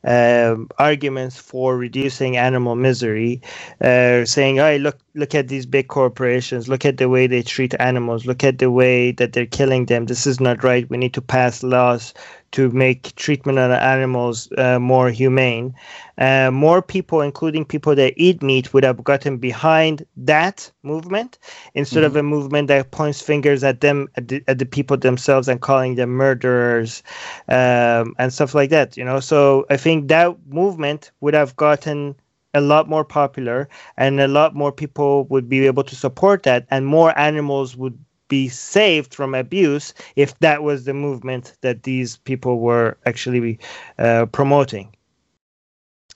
um, 0.04 0.70
arguments 0.80 1.38
for 1.38 1.78
reducing 1.78 2.38
animal 2.38 2.76
misery, 2.76 3.42
uh, 3.82 4.26
saying, 4.26 4.58
"Hey, 4.58 4.80
look, 4.80 5.00
look 5.14 5.36
at 5.36 5.48
these 5.48 5.66
big 5.66 5.88
corporations. 5.88 6.70
Look 6.70 6.86
at 6.86 6.98
the 6.98 7.10
way 7.10 7.28
they 7.28 7.42
treat 7.42 7.74
animals. 7.80 8.26
Look 8.26 8.44
at 8.44 8.60
the 8.60 8.72
way 8.72 9.12
that 9.14 9.34
they're 9.34 9.46
killing 9.46 9.86
them. 9.86 10.06
This 10.06 10.26
is 10.26 10.40
not 10.40 10.64
right. 10.64 10.90
We 10.90 10.98
need 10.98 11.14
to 11.14 11.22
pass 11.22 11.64
laws 11.64 12.14
to 12.52 12.70
make 12.72 13.16
treatment 13.16 13.58
on 13.58 13.72
animals 13.72 14.50
uh, 14.58 14.78
more 14.80 15.10
humane. 15.10 15.74
Uh, 16.18 16.52
more 16.52 16.82
people, 16.82 17.22
including 17.22 17.64
people 17.66 17.96
that 17.96 18.14
eat 18.18 18.42
meat, 18.42 18.74
would 18.74 18.84
have 18.84 19.04
gotten 19.04 19.38
behind 19.38 20.06
that 20.18 20.70
movement 20.84 21.38
instead 21.74 22.00
mm-hmm. 22.00 22.08
of 22.08 22.16
a 22.18 22.24
movement 22.24 22.68
that 22.68 22.92
points 22.92 23.22
fingers 23.22 23.64
at 23.64 23.82
them, 23.82 24.08
at 24.16 24.28
the, 24.28 24.44
at 24.48 24.60
the 24.60 24.66
people 24.66 24.98
themselves, 24.98 25.48
and 25.48 25.62
calling 25.62 25.96
them 25.96 26.10
murderers 26.10 27.04
um, 27.48 28.16
and 28.20 28.34
stuff 28.34 28.54
like 28.54 28.70
that. 28.70 28.98
You 28.98 29.06
know, 29.06 29.20
so 29.20 29.66
I 29.70 29.78
think 29.78 30.10
that 30.10 30.36
movement 30.48 31.12
would 31.22 31.34
have 31.34 31.56
gotten 31.56 32.16
a 32.54 32.62
lot 32.62 32.90
more 32.90 33.06
popular 33.06 33.70
and 33.98 34.20
a 34.20 34.28
lot 34.28 34.56
more 34.56 34.72
people 34.72 35.26
would 35.26 35.48
be 35.50 35.66
able 35.66 35.84
to 35.84 35.96
support 35.96 36.44
that 36.44 36.66
and 36.70 36.86
more 36.86 37.18
animals 37.18 37.76
would 37.78 37.98
be 38.28 38.48
saved 38.48 39.14
from 39.14 39.36
abuse 39.36 39.94
if 40.16 40.38
that 40.40 40.64
was 40.64 40.86
the 40.86 40.94
movement 40.94 41.54
that 41.62 41.84
these 41.84 42.18
people 42.18 42.60
were 42.60 42.98
actually 43.06 43.60
uh, 44.00 44.26
promoting. 44.28 44.96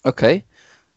Okay. 0.06 0.43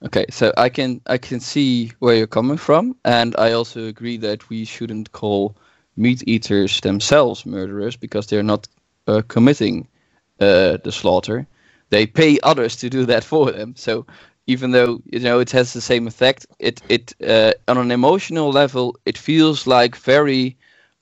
Okay. 0.05 0.27
So 0.31 0.53
i 0.57 0.69
can 0.69 1.01
i 1.07 1.19
can 1.19 1.41
see 1.41 1.93
where 1.99 2.15
you're 2.15 2.27
coming 2.39 2.57
from. 2.57 2.95
And 3.05 3.35
i 3.39 3.53
also 3.53 3.87
agree 3.87 4.17
that 4.19 4.49
we 4.49 4.65
shouldn't 4.65 5.11
call 5.13 5.57
meat 5.97 6.23
eaters 6.27 6.81
themselves 6.81 7.45
murderers 7.45 7.97
because 7.97 8.27
they're 8.29 8.45
not 8.55 8.69
uh, 9.09 9.23
committing 9.27 9.89
uh, 10.41 10.79
the 10.85 10.93
slaughter. 10.93 11.47
They 11.91 12.07
pay 12.07 12.39
others 12.43 12.77
to 12.77 12.89
do 12.91 13.07
that 13.07 13.25
for 13.25 13.51
them. 13.51 13.75
So 13.77 14.07
even 14.49 14.73
though 14.73 15.01
you 15.05 15.21
know 15.21 15.39
it 15.39 15.51
has 15.53 15.73
the 15.73 15.81
same 15.81 16.09
effect 16.09 16.47
it 16.59 16.83
it 16.89 17.15
uh, 17.25 17.53
on 17.69 17.79
an 17.79 17.93
emotional 17.93 18.51
level 18.51 18.97
it 19.05 19.17
feels 19.17 19.67
like 19.67 19.95
very 19.95 20.57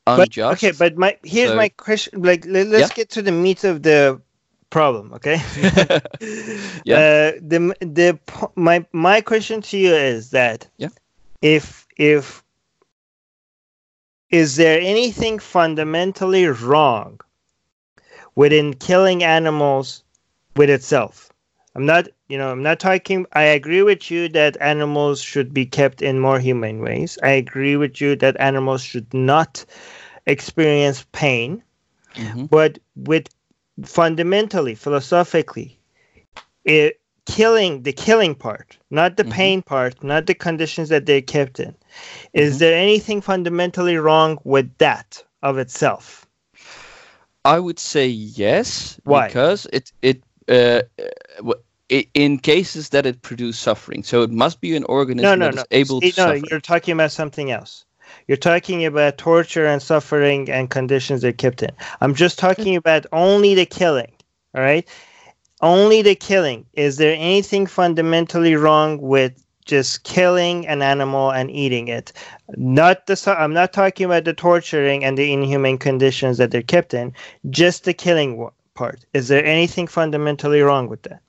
unjust 0.06 0.60
but, 0.60 0.68
okay 0.68 0.76
but 0.78 0.98
my 0.98 1.16
here's 1.24 1.50
so, 1.50 1.56
my 1.56 1.68
question 1.70 2.20
like 2.20 2.44
let, 2.46 2.66
us 2.66 2.90
yeah? 2.90 2.94
get 2.94 3.08
to 3.08 3.22
the 3.22 3.32
meat 3.32 3.64
of 3.64 3.82
the 3.82 4.20
problem 4.68 5.14
okay? 5.14 5.40
Yeah. 6.84 6.98
Uh, 7.06 7.32
the 7.40 7.74
the 7.80 8.18
my 8.56 8.84
my 8.92 9.20
question 9.20 9.62
to 9.62 9.78
you 9.78 9.94
is 9.94 10.30
that 10.30 10.66
yeah. 10.76 10.88
if 11.40 11.86
if 11.96 12.42
is 14.30 14.56
there 14.56 14.80
anything 14.80 15.38
fundamentally 15.38 16.46
wrong 16.46 17.20
within 18.34 18.74
killing 18.74 19.22
animals 19.22 20.02
with 20.56 20.70
itself 20.70 21.25
i'm 21.76 21.86
not 21.86 22.08
you 22.28 22.38
know, 22.38 22.50
I'm 22.50 22.62
not 22.62 22.80
talking. 22.80 23.26
I 23.32 23.42
agree 23.42 23.82
with 23.82 24.10
you 24.10 24.28
that 24.30 24.56
animals 24.60 25.20
should 25.20 25.54
be 25.54 25.64
kept 25.64 26.02
in 26.02 26.18
more 26.18 26.40
humane 26.40 26.80
ways. 26.80 27.18
I 27.22 27.30
agree 27.30 27.76
with 27.76 28.00
you 28.00 28.16
that 28.16 28.36
animals 28.40 28.82
should 28.82 29.12
not 29.14 29.64
experience 30.26 31.06
pain. 31.12 31.62
Mm-hmm. 32.14 32.46
But 32.46 32.78
with 32.96 33.28
fundamentally, 33.84 34.74
philosophically, 34.74 35.78
it, 36.64 37.00
killing 37.26 37.82
the 37.82 37.92
killing 37.92 38.34
part, 38.34 38.76
not 38.90 39.16
the 39.16 39.22
mm-hmm. 39.22 39.32
pain 39.32 39.62
part, 39.62 40.02
not 40.02 40.26
the 40.26 40.34
conditions 40.34 40.88
that 40.88 41.06
they're 41.06 41.22
kept 41.22 41.60
in. 41.60 41.74
Is 42.32 42.54
mm-hmm. 42.54 42.58
there 42.58 42.76
anything 42.76 43.20
fundamentally 43.20 43.96
wrong 43.98 44.38
with 44.42 44.76
that 44.78 45.22
of 45.42 45.58
itself? 45.58 46.26
I 47.44 47.60
would 47.60 47.78
say 47.78 48.08
yes. 48.08 48.98
Why? 49.04 49.28
Because 49.28 49.68
it 49.72 49.92
it 50.02 50.24
uh, 50.48 50.82
in 51.88 52.38
cases 52.38 52.88
that 52.90 53.06
it 53.06 53.22
produces 53.22 53.60
suffering. 53.60 54.02
So 54.02 54.22
it 54.22 54.30
must 54.30 54.60
be 54.60 54.74
an 54.76 54.84
organism 54.84 55.22
no, 55.22 55.34
no, 55.34 55.46
that 55.46 55.54
no. 55.54 55.60
is 55.62 55.66
able 55.70 56.00
See, 56.00 56.12
to 56.12 56.20
no, 56.20 56.34
suffer. 56.34 56.46
you're 56.50 56.60
talking 56.60 56.92
about 56.92 57.12
something 57.12 57.50
else. 57.50 57.84
You're 58.28 58.36
talking 58.36 58.84
about 58.84 59.18
torture 59.18 59.66
and 59.66 59.80
suffering 59.80 60.50
and 60.50 60.70
conditions 60.70 61.22
they're 61.22 61.32
kept 61.32 61.62
in. 61.62 61.70
I'm 62.00 62.14
just 62.14 62.38
talking 62.38 62.74
mm. 62.74 62.78
about 62.78 63.06
only 63.12 63.54
the 63.54 63.66
killing. 63.66 64.12
All 64.54 64.62
right, 64.62 64.88
only 65.60 66.02
the 66.02 66.14
killing. 66.14 66.64
Is 66.74 66.96
there 66.96 67.14
anything 67.14 67.66
fundamentally 67.66 68.54
wrong 68.54 69.00
with 69.00 69.44
just 69.64 70.04
killing 70.04 70.66
an 70.66 70.82
animal 70.82 71.30
and 71.30 71.50
eating 71.50 71.88
it? 71.88 72.12
Not 72.56 73.06
the. 73.06 73.36
I'm 73.38 73.52
not 73.52 73.72
talking 73.72 74.06
about 74.06 74.24
the 74.24 74.34
torturing 74.34 75.04
and 75.04 75.18
the 75.18 75.32
inhumane 75.32 75.78
conditions 75.78 76.38
that 76.38 76.50
they're 76.50 76.62
kept 76.62 76.94
in. 76.94 77.12
Just 77.50 77.84
the 77.84 77.94
killing 77.94 78.48
part. 78.74 79.04
Is 79.12 79.28
there 79.28 79.44
anything 79.44 79.86
fundamentally 79.86 80.62
wrong 80.62 80.88
with 80.88 81.02
that? 81.02 81.20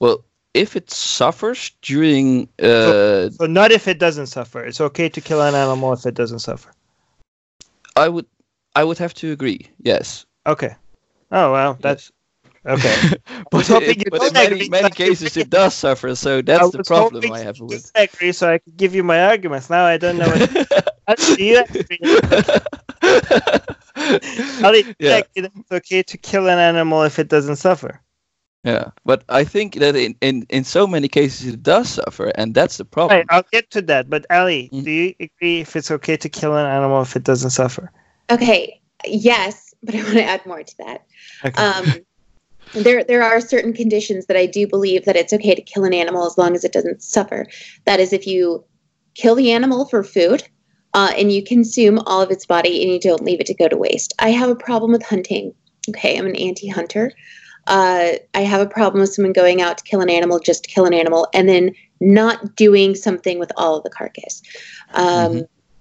Well, 0.00 0.24
if 0.54 0.74
it 0.74 0.90
suffers 0.90 1.70
during. 1.82 2.48
Uh, 2.60 2.64
so, 2.64 3.30
so, 3.30 3.46
not 3.46 3.70
if 3.70 3.86
it 3.86 3.98
doesn't 3.98 4.26
suffer. 4.26 4.64
It's 4.64 4.80
okay 4.80 5.08
to 5.08 5.20
kill 5.20 5.40
an 5.42 5.54
animal 5.54 5.92
if 5.92 6.06
it 6.06 6.14
doesn't 6.14 6.40
suffer. 6.40 6.72
I 7.96 8.08
would, 8.08 8.26
I 8.74 8.82
would 8.84 8.98
have 8.98 9.14
to 9.14 9.30
agree. 9.30 9.68
Yes. 9.82 10.26
Okay. 10.46 10.74
Oh 11.30 11.52
well, 11.52 11.78
that's 11.80 12.10
okay. 12.66 12.94
but, 13.50 13.70
it, 13.70 14.10
but 14.10 14.22
in 14.22 14.32
many, 14.32 14.68
many 14.68 14.90
cases 14.90 15.36
it 15.36 15.50
does 15.50 15.74
suffer, 15.74 16.14
so 16.16 16.42
that's 16.42 16.70
the 16.70 16.82
problem 16.82 17.30
I 17.30 17.40
have 17.40 17.60
with. 17.60 17.90
it. 17.94 18.10
agree, 18.12 18.32
so 18.32 18.52
I 18.52 18.58
could 18.58 18.76
give 18.76 18.94
you 18.94 19.04
my 19.04 19.22
arguments. 19.26 19.70
Now 19.70 19.84
I 19.84 19.96
don't 19.96 20.18
know. 20.18 20.28
What, 20.28 21.18
do 21.18 21.44
you 21.44 21.58
agree? 21.58 21.98
yeah. 24.98 25.22
it's 25.36 25.72
okay 25.72 26.02
to 26.02 26.18
kill 26.18 26.48
an 26.48 26.58
animal 26.58 27.02
if 27.04 27.18
it 27.18 27.28
doesn't 27.28 27.56
suffer. 27.56 28.00
Yeah, 28.62 28.90
but 29.06 29.24
I 29.30 29.44
think 29.44 29.76
that 29.76 29.96
in, 29.96 30.14
in, 30.20 30.46
in 30.50 30.64
so 30.64 30.86
many 30.86 31.08
cases 31.08 31.54
it 31.54 31.62
does 31.62 31.88
suffer, 31.88 32.26
and 32.34 32.54
that's 32.54 32.76
the 32.76 32.84
problem. 32.84 33.18
Right, 33.18 33.26
I'll 33.30 33.46
get 33.50 33.70
to 33.70 33.82
that. 33.82 34.10
But 34.10 34.26
Ali, 34.30 34.68
mm. 34.72 34.84
do 34.84 34.90
you 34.90 35.14
agree 35.18 35.60
if 35.60 35.76
it's 35.76 35.90
okay 35.90 36.16
to 36.18 36.28
kill 36.28 36.54
an 36.56 36.66
animal 36.66 37.00
if 37.00 37.16
it 37.16 37.24
doesn't 37.24 37.50
suffer? 37.50 37.90
Okay, 38.30 38.80
yes, 39.06 39.74
but 39.82 39.94
I 39.94 39.98
want 40.02 40.14
to 40.14 40.24
add 40.24 40.44
more 40.44 40.62
to 40.62 40.76
that. 40.78 41.06
Okay. 41.44 41.62
Um, 41.62 42.00
there, 42.74 43.02
there 43.02 43.22
are 43.22 43.40
certain 43.40 43.72
conditions 43.72 44.26
that 44.26 44.36
I 44.36 44.44
do 44.44 44.66
believe 44.66 45.06
that 45.06 45.16
it's 45.16 45.32
okay 45.32 45.54
to 45.54 45.62
kill 45.62 45.84
an 45.84 45.94
animal 45.94 46.26
as 46.26 46.36
long 46.36 46.54
as 46.54 46.62
it 46.62 46.72
doesn't 46.72 47.02
suffer. 47.02 47.46
That 47.86 47.98
is, 47.98 48.12
if 48.12 48.26
you 48.26 48.64
kill 49.14 49.34
the 49.34 49.52
animal 49.52 49.86
for 49.86 50.04
food, 50.04 50.42
uh, 50.92 51.12
and 51.16 51.32
you 51.32 51.42
consume 51.42 51.98
all 52.00 52.20
of 52.20 52.30
its 52.30 52.46
body 52.46 52.82
and 52.82 52.92
you 52.92 52.98
don't 52.98 53.24
leave 53.24 53.40
it 53.40 53.46
to 53.46 53.54
go 53.54 53.68
to 53.68 53.76
waste. 53.76 54.12
I 54.18 54.30
have 54.30 54.50
a 54.50 54.56
problem 54.56 54.92
with 54.92 55.04
hunting. 55.04 55.54
Okay, 55.88 56.18
I'm 56.18 56.26
an 56.26 56.36
anti-hunter 56.36 57.12
uh, 57.66 58.12
I 58.34 58.40
have 58.40 58.60
a 58.60 58.66
problem 58.66 59.00
with 59.00 59.12
someone 59.12 59.32
going 59.32 59.60
out 59.60 59.78
to 59.78 59.84
kill 59.84 60.00
an 60.00 60.10
animal 60.10 60.38
just 60.38 60.64
to 60.64 60.70
kill 60.70 60.86
an 60.86 60.94
animal 60.94 61.28
and 61.34 61.48
then 61.48 61.74
not 62.00 62.56
doing 62.56 62.94
something 62.94 63.38
with 63.38 63.52
all 63.56 63.76
of 63.76 63.84
the 63.84 63.90
carcass. 63.90 64.42
Um, 64.94 65.04
mm-hmm. 65.04 65.40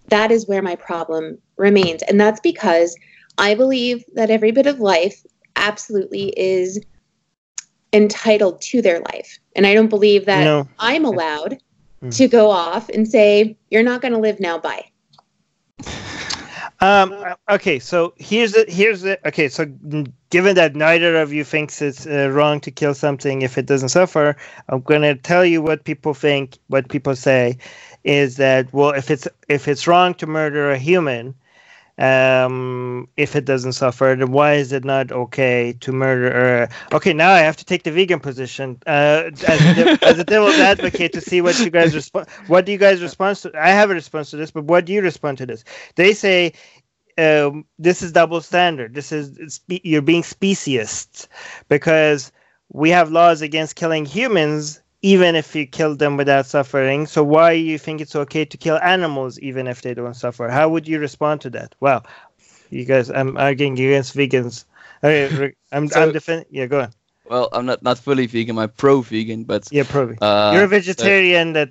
that 0.10 0.32
is 0.32 0.48
where 0.48 0.62
my 0.62 0.76
problem 0.76 1.38
remains. 1.58 2.04
And 2.04 2.20
that's 2.20 2.40
because 2.42 2.96
I 3.38 3.56
believe 3.56 4.04
that 4.14 4.30
every 4.30 4.52
bit 4.52 4.68
of 4.68 4.80
life 4.80 5.26
absolutely 5.56 6.34
is 6.38 6.80
entitled 7.94 8.62
to 8.62 8.82
their 8.82 9.00
life. 9.00 9.40
And 9.56 9.66
I 9.66 9.74
don't 9.74 9.88
believe 9.88 10.26
that 10.26 10.44
no. 10.44 10.68
I'm 10.78 11.06
allowed 11.06 11.58
mm. 12.04 12.16
to 12.16 12.28
go 12.28 12.50
off 12.50 12.90
and 12.90 13.08
say, 13.08 13.58
you're 13.72 13.84
not 13.84 14.02
going 14.02 14.14
to 14.14 14.20
live 14.20 14.40
now, 14.40 14.58
bye. 14.58 14.86
Um, 16.82 17.14
okay, 17.50 17.80
so 17.80 18.14
here's 18.18 18.54
the 18.54 18.66
here's 18.70 19.02
the 19.02 19.20
okay. 19.28 19.50
So 19.50 19.66
given 20.30 20.56
that 20.56 20.76
neither 20.76 21.16
of 21.18 21.34
you 21.34 21.44
thinks 21.44 21.82
it's 21.82 22.06
uh, 22.08 22.30
wrong 22.32 22.60
to 22.62 22.72
kill 22.72 22.94
something 22.94 23.42
if 23.42 23.58
it 23.58 23.66
doesn't 23.66 23.90
suffer, 23.90 24.36
I'm 24.70 24.82
gonna 24.82 25.16
tell 25.16 25.46
you 25.46 25.62
what 25.62 25.84
people 25.86 26.14
think. 26.14 26.58
What 26.68 26.90
people 26.90 27.16
say 27.16 27.58
is 28.04 28.38
that 28.38 28.72
well, 28.74 28.92
if 28.92 29.12
it's 29.12 29.28
if 29.48 29.68
it's 29.68 29.88
wrong 29.88 30.14
to 30.16 30.28
murder 30.28 30.72
a 30.72 30.78
human, 30.78 31.36
um, 32.00 33.10
if 33.18 33.36
it 33.36 33.46
doesn't 33.46 33.74
suffer, 33.74 34.16
then 34.18 34.32
why 34.32 34.54
is 34.54 34.72
it 34.72 34.86
not 34.86 35.12
okay 35.12 35.74
to 35.82 35.92
murder? 35.92 36.70
Uh, 36.92 36.96
okay, 36.96 37.14
now 37.14 37.32
I 37.32 37.40
have 37.40 37.58
to 37.58 37.66
take 37.66 37.84
the 37.84 37.92
vegan 37.92 38.22
position 38.22 38.82
uh, 38.88 39.32
as, 39.48 39.78
a, 39.78 39.98
as 40.06 40.20
a 40.20 40.24
devil's 40.24 40.60
advocate 40.60 41.12
to 41.14 41.22
see 41.22 41.42
what 41.42 41.60
you 41.60 41.70
guys 41.70 41.94
respond. 42.02 42.30
What 42.48 42.66
do 42.66 42.72
you 42.72 42.78
guys 42.78 43.02
respond 43.02 43.38
to? 43.38 43.52
I 43.56 43.70
have 43.70 43.92
a 43.92 43.94
response 43.94 44.32
to 44.32 44.38
this, 44.38 44.52
but 44.52 44.64
what 44.64 44.86
do 44.86 44.94
you 44.94 45.02
respond 45.02 45.38
to 45.40 45.46
this? 45.46 45.66
They 45.96 46.14
say 46.14 46.54
um, 47.20 47.66
this 47.78 48.02
is 48.02 48.12
double 48.12 48.42
standard. 48.42 48.94
This 48.94 49.12
is 49.12 49.60
you're 49.68 50.02
being 50.02 50.24
speciest 50.24 51.28
because 51.68 52.32
we 52.72 52.90
have 52.90 53.12
laws 53.12 53.42
against 53.42 53.76
killing 53.76 54.06
humans 54.06 54.82
even 55.02 55.36
if 55.36 55.56
you 55.56 55.66
kill 55.66 55.96
them 55.96 56.18
without 56.18 56.46
suffering. 56.46 57.06
So 57.06 57.24
why 57.24 57.56
do 57.56 57.62
you 57.62 57.78
think 57.78 58.02
it's 58.02 58.16
okay 58.16 58.46
to 58.46 58.58
kill 58.58 58.78
animals 58.80 59.40
even 59.40 59.68
if 59.68 59.82
they 59.82 59.94
don't 59.94 60.16
suffer? 60.16 60.50
How 60.50 60.68
would 60.70 60.88
you 60.88 61.00
respond 61.00 61.42
to 61.42 61.50
that? 61.52 61.74
Well, 61.80 62.06
you 62.70 62.86
guys, 62.86 63.10
I'm 63.10 63.38
arguing 63.38 63.74
against 63.74 64.16
vegans. 64.16 64.66
Okay, 65.04 65.54
I'm 65.72 65.88
so, 65.88 66.02
I'm 66.02 66.12
defending. 66.12 66.48
Yeah, 66.52 66.66
go 66.66 66.82
on. 66.82 66.92
Well, 67.26 67.50
I'm 67.54 67.66
not 67.66 67.84
not 67.84 68.00
fully 68.00 68.26
vegan. 68.26 68.58
I'm 68.58 68.70
pro-vegan, 68.70 69.44
but 69.44 69.68
yeah, 69.72 69.84
pro. 69.88 70.14
Uh, 70.20 70.52
You're 70.54 70.64
a 70.64 70.68
vegetarian 70.68 71.50
so, 71.50 71.54
that 71.54 71.70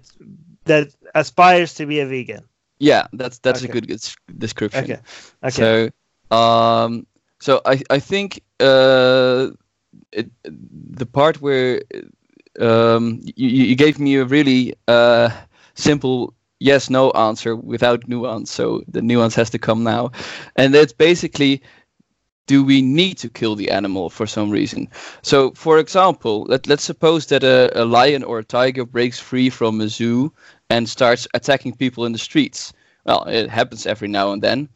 that 0.65 0.89
aspires 1.15 1.75
to 1.75 1.87
be 1.87 2.01
a 2.01 2.07
vegan. 2.07 2.45
Yeah, 2.79 3.07
that's 3.13 3.39
that's 3.39 3.65
okay. 3.65 3.71
a 3.71 3.81
good 3.81 4.01
description. 4.39 4.85
Okay. 4.85 5.01
Okay. 5.43 5.91
So, 6.31 6.37
um, 6.37 7.07
so 7.41 7.61
I 7.65 7.83
I 7.91 7.99
think 7.99 8.43
uh, 8.61 9.49
it, 10.13 10.31
the 10.45 11.07
part 11.07 11.41
where 11.41 11.83
um, 12.61 13.21
you, 13.37 13.49
you 13.49 13.77
gave 13.77 13.99
me 13.99 14.17
a 14.17 14.25
really 14.25 14.75
uh, 14.87 15.31
simple 15.75 16.35
yes 16.61 16.91
no 16.91 17.11
answer 17.13 17.55
without 17.55 18.09
nuance 18.09 18.51
so 18.51 18.83
the 18.89 19.01
nuance 19.01 19.37
has 19.37 19.49
to 19.49 19.59
come 19.61 19.85
now 19.85 20.11
and 20.57 20.75
that's 20.75 20.93
basically 20.93 21.63
do 22.49 22.65
we 22.65 22.83
need 22.83 23.19
to 23.19 23.29
kill 23.29 23.55
the 23.55 23.71
animal 23.71 24.11
for 24.11 24.27
some 24.27 24.51
reason? 24.51 24.89
So, 25.23 25.53
for 25.53 25.79
example, 25.79 26.47
let, 26.49 26.67
let's 26.67 26.83
suppose 26.83 27.27
that 27.27 27.45
a, 27.45 27.71
a 27.81 27.85
lion 27.85 28.25
or 28.25 28.39
a 28.39 28.45
tiger 28.45 28.87
breaks 28.87 29.21
free 29.21 29.51
from 29.51 29.81
a 29.81 29.89
zoo 29.89 30.33
and 30.71 30.89
starts 30.89 31.27
attacking 31.35 31.75
people 31.75 32.05
in 32.05 32.13
the 32.13 32.19
streets. 32.19 32.73
Well, 33.05 33.25
it 33.25 33.49
happens 33.49 33.87
every 33.87 34.09
now 34.09 34.33
and 34.33 34.43
then. 34.43 34.69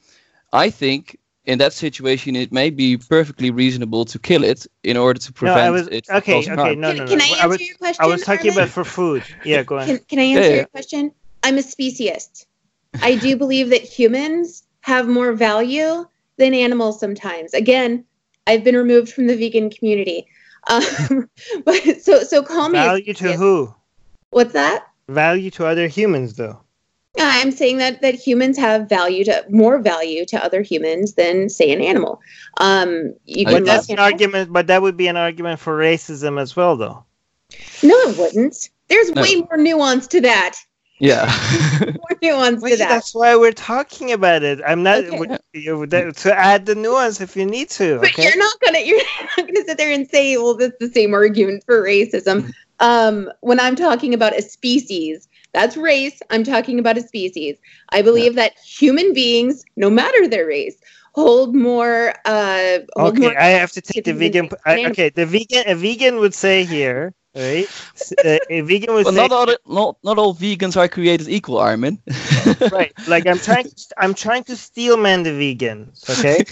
I 0.52 0.70
think 0.70 1.18
in 1.44 1.59
that 1.59 1.72
situation, 1.72 2.37
it 2.37 2.52
may 2.52 2.70
be 2.70 2.96
perfectly 2.96 3.50
reasonable 3.50 4.05
to 4.07 4.18
kill 4.18 4.44
it 4.44 4.66
in 4.85 4.96
order 4.96 5.18
to 5.18 5.33
prevent 5.33 5.59
no, 5.59 5.66
I 5.66 5.70
was, 5.70 5.88
it. 5.88 6.09
Okay, 6.09 6.38
okay, 6.38 6.55
harm. 6.55 6.57
no, 6.57 6.64
Can, 6.64 6.81
no, 6.81 6.92
no. 6.92 7.07
can 7.07 7.20
I 7.20 7.24
answer 7.24 7.42
I 7.42 7.46
was, 7.46 7.61
your 7.61 7.76
question? 7.76 8.05
I 8.05 8.07
was 8.07 8.22
talking 8.22 8.50
Armin? 8.50 8.62
about 8.62 8.68
for 8.72 8.85
food. 8.85 9.24
Yeah, 9.44 9.62
go 9.62 9.76
ahead. 9.76 9.98
Can, 9.98 10.07
can 10.09 10.18
I 10.18 10.22
answer 10.22 10.42
Yeah, 10.42 10.48
yeah. 10.48 10.57
your 10.57 10.66
question? 10.66 11.12
I'm 11.42 11.59
a 11.59 11.62
speciesist. 11.62 12.46
I 13.02 13.16
do 13.16 13.37
believe 13.44 13.70
that 13.70 13.83
humans 13.83 14.64
have 14.83 15.09
more 15.09 15.33
value 15.33 16.07
than 16.37 16.55
animals 16.55 17.00
sometimes. 17.00 17.55
Again, 17.55 18.05
I've 18.46 18.64
been 18.64 18.76
removed 18.76 19.12
from 19.12 19.26
the 19.26 19.37
vegan 19.37 19.70
community. 19.70 20.26
Um, 20.70 21.28
but 21.64 22.00
so 22.00 22.22
so 22.22 22.40
call 22.40 22.68
me 22.68 22.78
Value 22.78 23.14
to 23.14 23.33
who? 23.33 23.74
What's 24.31 24.52
that? 24.52 24.87
Value 25.12 25.51
to 25.53 25.66
other 25.66 25.87
humans, 25.88 26.35
though. 26.35 26.61
I'm 27.18 27.51
saying 27.51 27.77
that 27.79 28.01
that 28.01 28.14
humans 28.14 28.57
have 28.57 28.88
value 28.88 29.22
to 29.25 29.44
more 29.51 29.79
value 29.79 30.25
to 30.27 30.42
other 30.42 30.62
humans 30.62 31.12
than 31.12 31.51
say 31.51 31.70
an 31.70 31.83
animal. 31.83 32.20
Um, 32.59 33.14
you 33.27 33.44
I- 33.46 33.53
But 33.53 33.64
that's 33.66 33.88
an 33.88 33.98
animals. 33.98 34.12
argument. 34.12 34.53
But 34.53 34.66
that 34.68 34.81
would 34.81 34.96
be 34.96 35.09
an 35.09 35.16
argument 35.18 35.61
for 35.61 35.79
racism 35.79 36.40
as 36.40 36.57
well, 36.57 36.77
though. 36.77 37.05
No, 37.83 37.94
it 38.09 38.16
wouldn't. 38.16 38.70
There's 38.88 39.11
No. 39.11 39.20
way 39.22 39.37
more 39.37 39.59
nuance 39.59 40.07
to 40.09 40.20
that. 40.22 40.57
Yeah. 40.98 41.27
More 41.96 42.18
nuance 42.22 42.62
Wait, 42.62 42.70
to 42.72 42.77
that. 42.77 42.88
that's 42.88 43.12
why 43.12 43.35
we're 43.35 43.51
talking 43.51 44.12
about 44.12 44.44
it. 44.44 44.61
I'm 44.64 44.85
not 44.85 45.05
Okay. 45.05 45.37
you- 45.53 45.85
to 45.87 46.33
add 46.35 46.64
the 46.64 46.77
nuance 46.77 47.20
if 47.20 47.35
you 47.37 47.44
need 47.44 47.70
to. 47.70 47.98
But 47.98 48.11
Okay. 48.12 48.22
you're 48.22 48.38
not 48.38 48.55
gonna 48.61 48.79
you're 48.85 49.03
not 49.37 49.46
gonna 49.48 49.64
sit 49.66 49.77
there 49.79 49.90
and 49.92 50.09
say, 50.09 50.37
well, 50.37 50.55
that's 50.55 50.79
the 50.79 50.88
same 50.90 51.12
argument 51.12 51.64
for 51.66 51.83
racism. 51.83 52.53
Um, 52.83 53.31
when 53.42 53.61
I'm 53.61 53.77
talking 53.77 54.14
about 54.14 54.38
a 54.38 54.42
species, 54.42 55.29
that's 55.55 55.77
race. 55.77 56.21
I'm 56.31 56.45
talking 56.45 56.81
about 56.81 56.99
a 56.99 57.03
species. 57.03 57.59
I 57.90 58.03
believe 58.03 58.37
that 58.37 58.59
human 58.61 59.14
beings, 59.14 59.64
no 59.77 59.90
matter 59.90 60.29
their 60.29 60.47
race, 60.47 60.77
hold 61.14 61.57
more. 61.57 62.14
Uh, 62.27 62.81
hold 62.97 63.18
Okay, 63.18 63.21
more 63.21 63.35
I 63.38 63.49
have 63.49 63.73
to 63.73 63.83
take 63.83 64.05
the 64.05 64.14
vegan. 64.14 64.49
I, 64.66 64.79
okay, 64.87 65.11
the 65.11 65.27
vegan. 65.27 65.64
A 65.66 65.75
vegan 65.75 66.16
would 66.18 66.35
say 66.35 66.64
here, 66.64 67.14
right? 67.35 67.71
Uh, 68.25 68.38
a 68.49 68.61
vegan 68.62 68.95
would 68.95 69.07
well, 69.07 69.12
say, 69.12 69.29
not 69.29 69.33
all 69.33 69.47
not 69.66 69.97
not 70.05 70.18
all 70.18 70.35
vegans 70.35 70.77
are 70.77 70.88
created 70.88 71.29
equal, 71.29 71.59
Armin. 71.59 72.01
right? 72.71 72.92
Like 73.07 73.27
I'm 73.27 73.40
trying. 73.40 73.66
I'm 73.99 74.14
trying 74.14 74.45
to 74.45 74.57
steel 74.57 74.97
man 74.97 75.23
the 75.23 75.31
vegans. 75.31 76.09
Okay. 76.09 76.45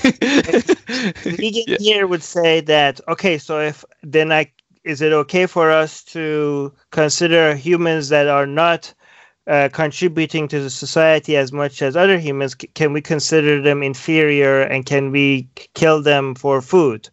The 1.22 1.32
vegan 1.40 1.64
Yeah. 1.66 1.78
here 1.78 2.06
would 2.06 2.22
say 2.22 2.60
that 2.62 3.00
okay 3.08 3.38
so 3.38 3.60
if 3.60 3.84
then 4.02 4.32
i 4.32 4.50
is 4.84 5.00
it 5.00 5.12
okay 5.12 5.46
for 5.46 5.70
us 5.70 6.02
to 6.02 6.72
consider 6.90 7.54
humans 7.54 8.08
that 8.08 8.28
are 8.28 8.46
not 8.46 8.92
uh, 9.46 9.68
contributing 9.72 10.46
to 10.48 10.60
the 10.60 10.70
society 10.70 11.36
as 11.36 11.52
much 11.52 11.82
as 11.82 11.96
other 11.96 12.18
humans 12.18 12.54
C- 12.60 12.68
can 12.68 12.92
we 12.92 13.00
consider 13.00 13.60
them 13.60 13.82
inferior 13.82 14.62
and 14.62 14.86
can 14.86 15.10
we 15.10 15.48
kill 15.74 16.02
them 16.02 16.34
for 16.34 16.60
food 16.60 17.08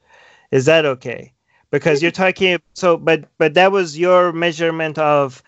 is 0.51 0.65
that 0.65 0.85
okay 0.85 1.33
because 1.71 2.01
you're 2.01 2.11
talking 2.11 2.59
so 2.73 2.97
but 2.97 3.25
but 3.37 3.53
that 3.55 3.71
was 3.71 3.97
your 3.97 4.31
measurement 4.33 4.97
of 4.97 5.41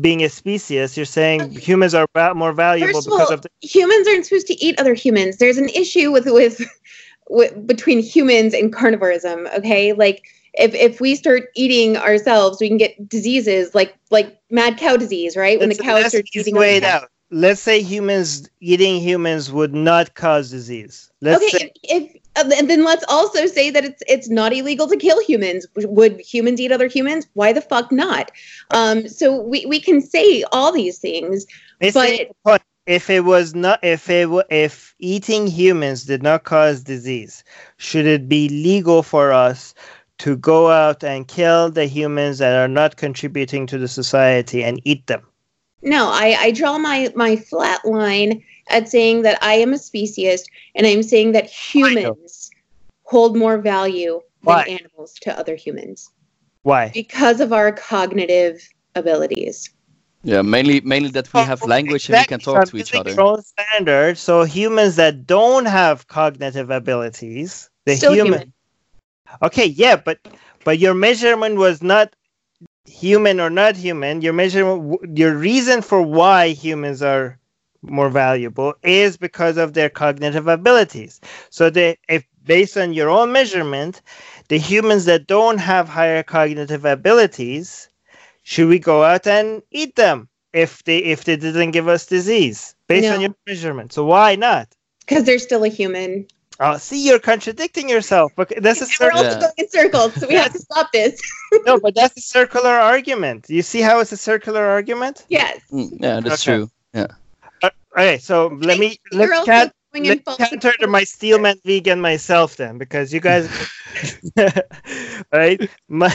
being 0.00 0.22
a 0.22 0.28
species 0.28 0.96
you're 0.96 1.06
saying 1.06 1.40
Okay. 1.40 1.60
humans 1.60 1.94
are 1.94 2.06
more 2.34 2.52
valuable 2.52 2.92
First 2.92 3.06
of 3.08 3.12
because 3.12 3.30
all, 3.30 3.34
of 3.34 3.42
the 3.42 3.50
humans 3.60 4.06
aren't 4.06 4.26
supposed 4.26 4.46
to 4.48 4.64
eat 4.64 4.78
other 4.78 4.94
humans. 4.94 5.38
There's 5.38 5.58
an 5.58 5.68
issue 5.70 6.12
with 6.12 6.26
with, 6.26 6.60
with 7.28 7.66
between 7.66 8.00
humans 8.00 8.54
and 8.54 8.72
carnivorism. 8.72 9.52
Okay, 9.58 9.92
like 9.94 10.28
if 10.54 10.74
if 10.74 11.00
we 11.00 11.14
start 11.14 11.44
eating 11.54 11.96
ourselves, 11.96 12.60
we 12.60 12.68
can 12.68 12.76
get 12.76 13.08
diseases 13.08 13.74
like 13.74 13.96
like 14.10 14.38
mad 14.50 14.78
cow 14.78 14.96
disease, 14.96 15.36
right? 15.36 15.58
When 15.58 15.68
the 15.68 15.74
cows 15.76 16.02
let's 16.02 16.14
eating 16.34 16.56
way 16.56 16.76
it 16.76 16.84
out. 16.84 17.08
Let's 17.30 17.60
say 17.60 17.80
humans 17.80 18.48
eating 18.60 19.00
humans 19.00 19.52
would 19.52 19.72
not 19.72 20.14
cause 20.14 20.50
disease. 20.50 21.10
Let's 21.20 21.44
okay, 21.44 21.58
say 21.58 21.72
if, 21.84 22.12
if 22.12 22.16
uh, 22.36 22.50
and 22.56 22.68
then 22.68 22.84
let's 22.84 23.04
also 23.08 23.46
say 23.46 23.70
that 23.70 23.84
it's 23.84 24.02
it's 24.08 24.28
not 24.28 24.52
illegal 24.52 24.88
to 24.88 24.96
kill 24.96 25.22
humans. 25.22 25.66
Would 25.76 26.20
humans 26.20 26.60
eat 26.60 26.72
other 26.72 26.88
humans? 26.88 27.26
Why 27.34 27.52
the 27.52 27.60
fuck 27.60 27.92
not? 27.92 28.32
Um, 28.72 29.06
so 29.08 29.40
we 29.40 29.64
we 29.66 29.80
can 29.80 30.00
say 30.00 30.44
all 30.52 30.72
these 30.72 30.98
things. 30.98 31.46
but- 31.80 32.30
if 32.86 33.08
it 33.08 33.24
was 33.24 33.54
not 33.54 33.78
if 33.84 34.10
it 34.10 34.28
if 34.50 34.94
eating 34.98 35.46
humans 35.46 36.04
did 36.04 36.22
not 36.22 36.42
cause 36.42 36.82
disease, 36.82 37.44
should 37.76 38.06
it 38.06 38.28
be 38.28 38.48
legal 38.48 39.02
for 39.04 39.32
us 39.32 39.74
to 40.20 40.36
go 40.36 40.70
out 40.70 41.02
and 41.04 41.26
kill 41.26 41.70
the 41.70 41.86
humans 41.86 42.38
that 42.38 42.54
are 42.56 42.68
not 42.68 42.96
contributing 42.96 43.66
to 43.66 43.78
the 43.78 43.88
society 43.88 44.62
and 44.64 44.80
eat 44.84 45.06
them? 45.06 45.22
No, 45.82 46.08
I, 46.10 46.36
I 46.38 46.50
draw 46.50 46.78
my, 46.78 47.10
my 47.16 47.36
flat 47.36 47.84
line 47.84 48.42
at 48.68 48.88
saying 48.88 49.22
that 49.22 49.42
I 49.42 49.54
am 49.54 49.72
a 49.72 49.76
speciesist 49.76 50.44
and 50.74 50.86
I'm 50.86 51.02
saying 51.02 51.32
that 51.32 51.48
humans 51.48 52.50
hold 53.04 53.36
more 53.36 53.58
value 53.58 54.20
than 54.44 54.68
animals 54.68 55.14
to 55.22 55.36
other 55.38 55.56
humans 55.56 56.10
Why? 56.62 56.90
because 56.92 57.40
of 57.40 57.52
our 57.52 57.72
cognitive 57.72 58.66
abilities. 58.94 59.70
yeah, 60.22 60.42
mainly 60.42 60.80
mainly 60.82 61.10
that 61.10 61.32
we 61.32 61.40
have 61.40 61.64
language 61.66 62.08
and 62.10 62.18
we 62.18 62.24
can 62.24 62.40
Exactly, 62.40 62.44
so 62.44 62.54
talk 62.54 62.68
to 62.68 62.76
each 62.76 62.94
other. 62.94 63.10
your 63.14 63.42
standard. 63.42 64.18
So 64.18 64.44
humans 64.44 64.96
that 64.96 65.26
don't 65.26 65.64
have 65.64 66.06
cognitive 66.08 66.70
abilities, 66.70 67.70
the 67.86 67.96
Still 67.96 68.12
human, 68.12 68.32
human. 68.32 68.52
Okay, 69.42 69.66
yeah, 69.66 69.96
but 69.96 70.18
but 70.64 70.78
your 70.78 70.94
measurement 70.94 71.56
was 71.56 71.82
not 71.82 72.14
human 72.86 73.40
or 73.40 73.50
not 73.50 73.76
human. 73.76 74.22
Your 74.22 74.32
measurement, 74.32 75.00
your 75.16 75.34
reason 75.34 75.82
for 75.82 76.02
why 76.02 76.48
humans 76.48 77.02
are 77.02 77.38
more 77.82 78.10
valuable 78.10 78.74
is 78.82 79.16
because 79.16 79.56
of 79.56 79.72
their 79.72 79.88
cognitive 79.88 80.48
abilities. 80.48 81.20
So 81.50 81.70
they, 81.70 81.96
if 82.08 82.24
based 82.44 82.76
on 82.76 82.92
your 82.92 83.08
own 83.08 83.32
measurement, 83.32 84.02
the 84.48 84.58
humans 84.58 85.04
that 85.06 85.26
don't 85.26 85.58
have 85.58 85.88
higher 85.88 86.22
cognitive 86.22 86.84
abilities, 86.84 87.88
should 88.42 88.68
we 88.68 88.78
go 88.78 89.04
out 89.04 89.26
and 89.26 89.62
eat 89.70 89.96
them 89.96 90.28
if 90.52 90.82
they 90.84 90.98
if 90.98 91.24
they 91.24 91.36
didn't 91.36 91.70
give 91.70 91.88
us 91.88 92.06
disease 92.06 92.74
based 92.88 93.10
on 93.12 93.20
your 93.20 93.34
measurement? 93.46 93.92
So 93.92 94.04
why 94.04 94.36
not? 94.36 94.68
Because 95.00 95.24
they're 95.24 95.38
still 95.38 95.64
a 95.64 95.68
human. 95.68 96.26
Oh, 96.60 96.76
see, 96.78 97.06
you're 97.06 97.18
contradicting 97.20 97.88
yourself. 97.88 98.32
But 98.36 98.52
that's 98.58 98.80
a 98.82 98.86
And 98.86 98.90
we're 99.00 99.12
certain. 99.12 99.18
also 99.18 99.34
Yeah. 99.34 99.40
going 99.40 99.52
in 99.58 99.68
circles, 99.70 100.14
so 100.20 100.28
we 100.28 100.34
have 100.34 100.52
to 100.52 100.58
stop 100.60 100.92
this. 100.92 101.20
no, 101.66 101.78
but 101.78 101.94
that's 101.94 102.16
a 102.16 102.20
circular 102.20 102.70
argument. 102.70 103.46
You 103.48 103.62
see 103.62 103.80
how 103.80 104.00
it's 104.00 104.12
a 104.12 104.16
circular 104.16 104.64
argument? 104.64 105.26
yes. 105.28 105.60
Mm, 105.72 105.90
yeah, 106.00 106.20
that's 106.20 106.42
Okay. 106.42 106.42
true. 106.42 106.70
Yeah. 106.94 107.06
Uh, 107.62 107.70
okay, 107.96 108.18
so 108.18 108.48
let 108.60 108.78
me 108.78 108.98
let's 109.12 109.32
also 109.32 109.50
can, 109.50 109.70
going 109.92 110.06
let's 110.06 110.36
counter 110.36 110.72
to 110.80 110.86
my 110.88 111.04
steelman 111.04 111.56
vegan 111.64 112.00
myself 112.00 112.56
then, 112.56 112.78
because 112.78 113.12
you 113.12 113.20
guys, 113.20 113.48
right? 115.32 115.60
My 115.88 116.14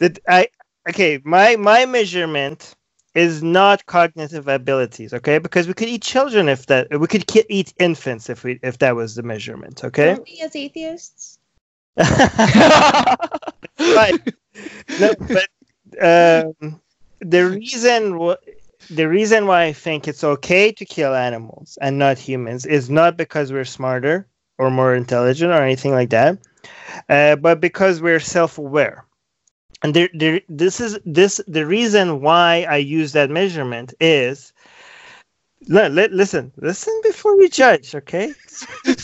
that 0.00 0.18
I 0.28 0.48
okay. 0.88 1.20
My 1.24 1.56
my 1.56 1.86
measurement 1.86 2.74
is 3.14 3.42
not 3.42 3.86
cognitive 3.86 4.48
abilities. 4.48 5.12
Okay, 5.12 5.38
because 5.38 5.66
we 5.66 5.74
could 5.74 5.88
eat 5.88 6.02
children 6.02 6.48
if 6.48 6.66
that 6.66 6.88
we 6.98 7.06
could 7.06 7.24
eat 7.48 7.72
infants 7.78 8.28
if 8.30 8.44
we 8.44 8.58
if 8.62 8.78
that 8.78 8.96
was 8.96 9.14
the 9.14 9.22
measurement. 9.22 9.84
Okay. 9.84 10.14
Don't 10.14 10.24
we 10.24 10.40
as 10.42 10.54
atheists? 10.54 11.38
right. 11.98 13.18
No, 14.98 15.14
but 15.18 15.48
um, 16.00 16.80
the 17.20 17.46
reason 17.46 18.18
wh- 18.18 18.90
the 18.90 19.08
reason 19.08 19.46
why 19.46 19.64
I 19.64 19.72
think 19.72 20.06
it's 20.06 20.24
okay 20.24 20.72
to 20.72 20.84
kill 20.84 21.14
animals 21.14 21.78
and 21.80 21.98
not 21.98 22.18
humans 22.18 22.66
is 22.66 22.88
not 22.88 23.16
because 23.16 23.52
we're 23.52 23.64
smarter 23.64 24.26
or 24.58 24.70
more 24.70 24.94
intelligent 24.94 25.52
or 25.52 25.62
anything 25.62 25.92
like 25.92 26.10
that, 26.10 26.38
uh, 27.08 27.36
but 27.36 27.60
because 27.60 28.00
we're 28.00 28.20
self-aware. 28.20 29.04
And 29.82 29.94
there, 29.94 30.08
there, 30.14 30.40
this 30.48 30.80
is 30.80 30.98
this 31.04 31.40
the 31.46 31.66
reason 31.66 32.20
why 32.20 32.66
I 32.68 32.78
use 32.78 33.12
that 33.12 33.30
measurement 33.30 33.94
is. 34.00 34.52
li- 35.68 35.88
li- 35.88 36.08
listen, 36.08 36.52
listen 36.56 36.98
before 37.02 37.40
you 37.40 37.48
judge, 37.48 37.94
okay? 37.94 38.32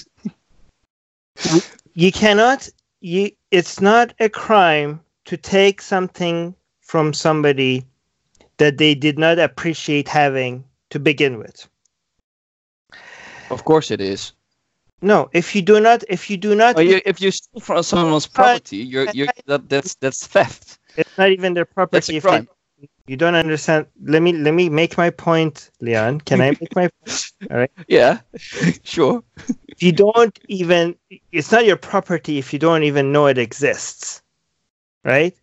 you 1.95 2.13
cannot 2.13 2.69
you 3.01 3.31
it's 3.51 3.81
not 3.81 4.15
a 4.21 4.29
crime 4.29 5.01
to 5.27 5.37
take 5.37 5.83
something 5.83 6.55
from 6.81 7.13
somebody 7.13 7.85
that 8.59 8.79
they 8.79 8.95
did 8.95 9.19
not 9.19 9.39
appreciate 9.39 10.09
having 10.09 10.65
to 10.91 10.99
begin 10.99 11.39
with 11.39 11.69
Of 13.51 13.65
course 13.65 13.91
it 13.91 14.01
is. 14.01 14.33
No 15.05 15.29
if 15.33 15.55
you 15.55 15.63
do 15.63 15.81
not 15.81 16.03
if 16.09 16.31
you 16.31 16.37
do 16.37 16.55
not 16.55 16.77
you, 16.85 17.01
if 17.05 17.21
you 17.21 17.31
steal 17.31 17.61
from 17.61 17.83
someone's 17.83 18.27
property, 18.27 18.79
you're, 18.79 19.07
you're 19.13 19.29
that, 19.47 19.69
that's 19.69 19.95
that's 19.97 20.27
theft. 20.27 20.79
it's 20.97 21.11
not 21.19 21.31
even 21.31 21.55
their 21.55 21.65
That's 21.65 21.75
property 21.75 22.15
a 22.15 22.17
if 22.19 22.25
they. 22.25 22.47
You 23.07 23.17
don't 23.17 23.35
understand. 23.35 23.87
Let 24.03 24.23
me 24.23 24.33
let 24.33 24.55
me 24.55 24.69
make 24.69 24.97
my 24.97 25.11
point, 25.11 25.71
Leon. 25.81 26.21
Can 26.23 26.41
I 26.41 26.51
make 26.51 26.75
my 26.75 26.89
point? 26.89 27.33
All 27.51 27.59
right. 27.59 27.71
Yeah, 27.87 28.21
sure. 28.83 29.23
If 29.69 29.83
you 29.83 29.93
don't 29.93 30.39
even, 30.49 30.97
it's 31.33 31.53
not 31.53 31.67
your 31.67 31.77
property 31.77 32.39
if 32.39 32.53
you 32.53 32.59
don't 32.59 32.85
even 32.85 33.13
know 33.13 33.27
it 33.27 33.39
exists, 33.39 34.23
right? 35.05 35.35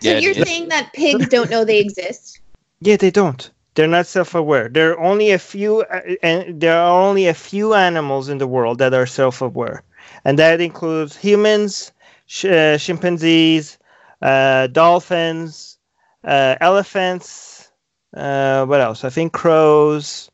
So 0.00 0.10
Yeah, 0.10 0.18
you're 0.18 0.34
saying 0.34 0.68
that 0.70 0.92
pigs 0.92 1.28
don't 1.28 1.50
know 1.50 1.64
they 1.64 1.80
exist? 1.80 2.40
Yeah, 2.80 2.96
they 2.96 3.10
don't. 3.10 3.50
They're 3.74 3.88
not 3.88 4.06
self-aware. 4.06 4.68
There 4.68 4.92
are 4.92 5.00
only 5.00 5.30
a 5.32 5.38
few, 5.38 5.82
uh, 5.82 6.00
and 6.22 6.60
there 6.60 6.76
are 6.78 7.00
only 7.08 7.26
a 7.26 7.34
few 7.34 7.74
animals 7.74 8.28
in 8.28 8.38
the 8.38 8.46
world 8.46 8.78
that 8.78 8.94
are 8.94 9.06
self-aware, 9.06 9.82
and 10.24 10.38
that 10.38 10.60
includes 10.60 11.16
humans, 11.16 11.92
sh- 12.26 12.46
uh, 12.46 12.78
chimpanzees, 12.78 13.78
uh, 14.22 14.68
dolphins, 14.68 15.78
uh, 16.24 16.56
elephants. 16.60 17.70
Uh, 18.16 18.64
what 18.66 18.80
else? 18.80 19.04
I 19.04 19.10
think 19.10 19.32
crows. 19.32 20.30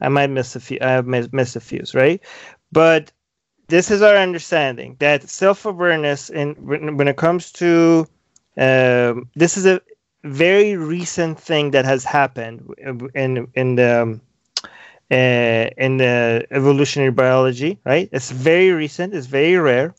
I 0.00 0.08
might 0.08 0.30
miss 0.30 0.56
a 0.56 0.60
few. 0.60 0.78
I 0.80 0.90
have 0.90 1.06
miss- 1.06 1.32
missed 1.32 1.56
a 1.56 1.60
few, 1.60 1.84
right? 1.94 2.20
But 2.72 3.12
this 3.68 3.90
is 3.90 4.02
our 4.02 4.16
understanding 4.16 4.96
that 4.98 5.28
self-awareness, 5.28 6.30
when, 6.30 6.96
when 6.96 7.08
it 7.08 7.16
comes 7.16 7.52
to 7.52 8.06
um, 8.56 9.30
this 9.36 9.56
is 9.56 9.64
a 9.66 9.80
very 10.24 10.76
recent 10.76 11.40
thing 11.40 11.70
that 11.72 11.84
has 11.84 12.04
happened 12.04 12.74
in 13.14 13.48
in 13.54 13.76
the 13.76 14.20
uh, 15.10 15.70
in 15.76 15.96
the 15.96 16.46
evolutionary 16.50 17.10
biology, 17.10 17.78
right? 17.84 18.08
It's 18.12 18.30
very 18.30 18.70
recent. 18.70 19.14
It's 19.14 19.26
very 19.26 19.56
rare, 19.56 19.94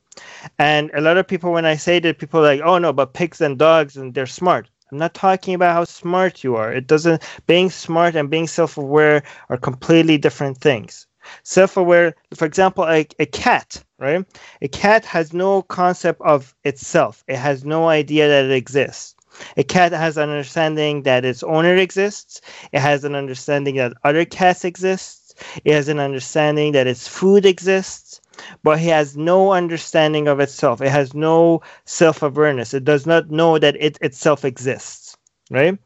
and 0.60 0.90
a 0.94 1.02
lot 1.02 1.18
of 1.18 1.28
people, 1.28 1.52
when 1.52 1.66
I 1.66 1.76
say 1.76 2.00
that, 2.00 2.20
people 2.20 2.40
are 2.40 2.44
like, 2.44 2.62
"Oh 2.64 2.78
no, 2.78 2.94
but 2.94 3.14
pigs 3.14 3.42
and 3.42 3.58
dogs 3.58 3.98
and 3.98 4.14
they're 4.14 4.26
smart." 4.26 4.70
I'm 4.92 4.98
not 4.98 5.14
talking 5.14 5.54
about 5.54 5.74
how 5.74 5.86
smart 5.86 6.44
you 6.44 6.56
are. 6.58 6.72
It 6.74 6.88
doesn't. 6.88 7.24
Being 7.48 7.70
smart 7.70 8.16
and 8.16 8.30
being 8.30 8.48
self-aware 8.48 9.24
are 9.50 9.58
completely 9.58 10.18
different 10.18 10.58
things. 10.58 11.08
Self-aware, 11.44 12.16
for 12.34 12.46
example, 12.46 12.84
a, 12.86 13.08
a 13.20 13.26
cat, 13.26 13.84
right? 14.00 14.26
A 14.62 14.68
cat 14.68 15.06
has 15.06 15.34
no 15.34 15.62
concept 15.62 16.20
of 16.22 16.54
itself. 16.66 17.24
It 17.28 17.38
has 17.38 17.64
no 17.64 17.88
idea 17.88 18.28
that 18.28 18.46
it 18.46 18.52
exists. 18.52 19.16
A 19.58 19.64
cat 19.64 19.92
has 19.92 20.18
an 20.18 20.30
understanding 20.30 21.04
that 21.04 21.26
its 21.26 21.44
owner 21.44 21.76
exists. 21.76 22.42
It 22.72 22.80
has 22.80 23.04
an 23.04 23.16
understanding 23.16 23.76
that 23.76 23.94
other 24.04 24.26
cats 24.26 24.66
exist. 24.66 25.40
It 25.66 25.74
has 25.74 25.88
an 25.88 26.00
understanding 26.00 26.74
that 26.74 26.88
its 26.88 27.08
food 27.08 27.46
exists. 27.46 28.22
But 28.64 28.80
it 28.80 28.84
has 28.84 29.18
no 29.18 29.52
understanding 29.54 30.28
of 30.28 30.40
itself. 30.40 30.82
It 30.82 30.90
has 30.90 31.14
no 31.14 31.62
self-awareness. 31.86 32.74
It 32.74 32.84
does 32.84 33.06
not 33.06 33.30
know 33.30 33.60
that 33.60 33.76
it 33.80 33.98
itself 34.02 34.46
exists. 34.46 35.18
Right? 35.50 35.78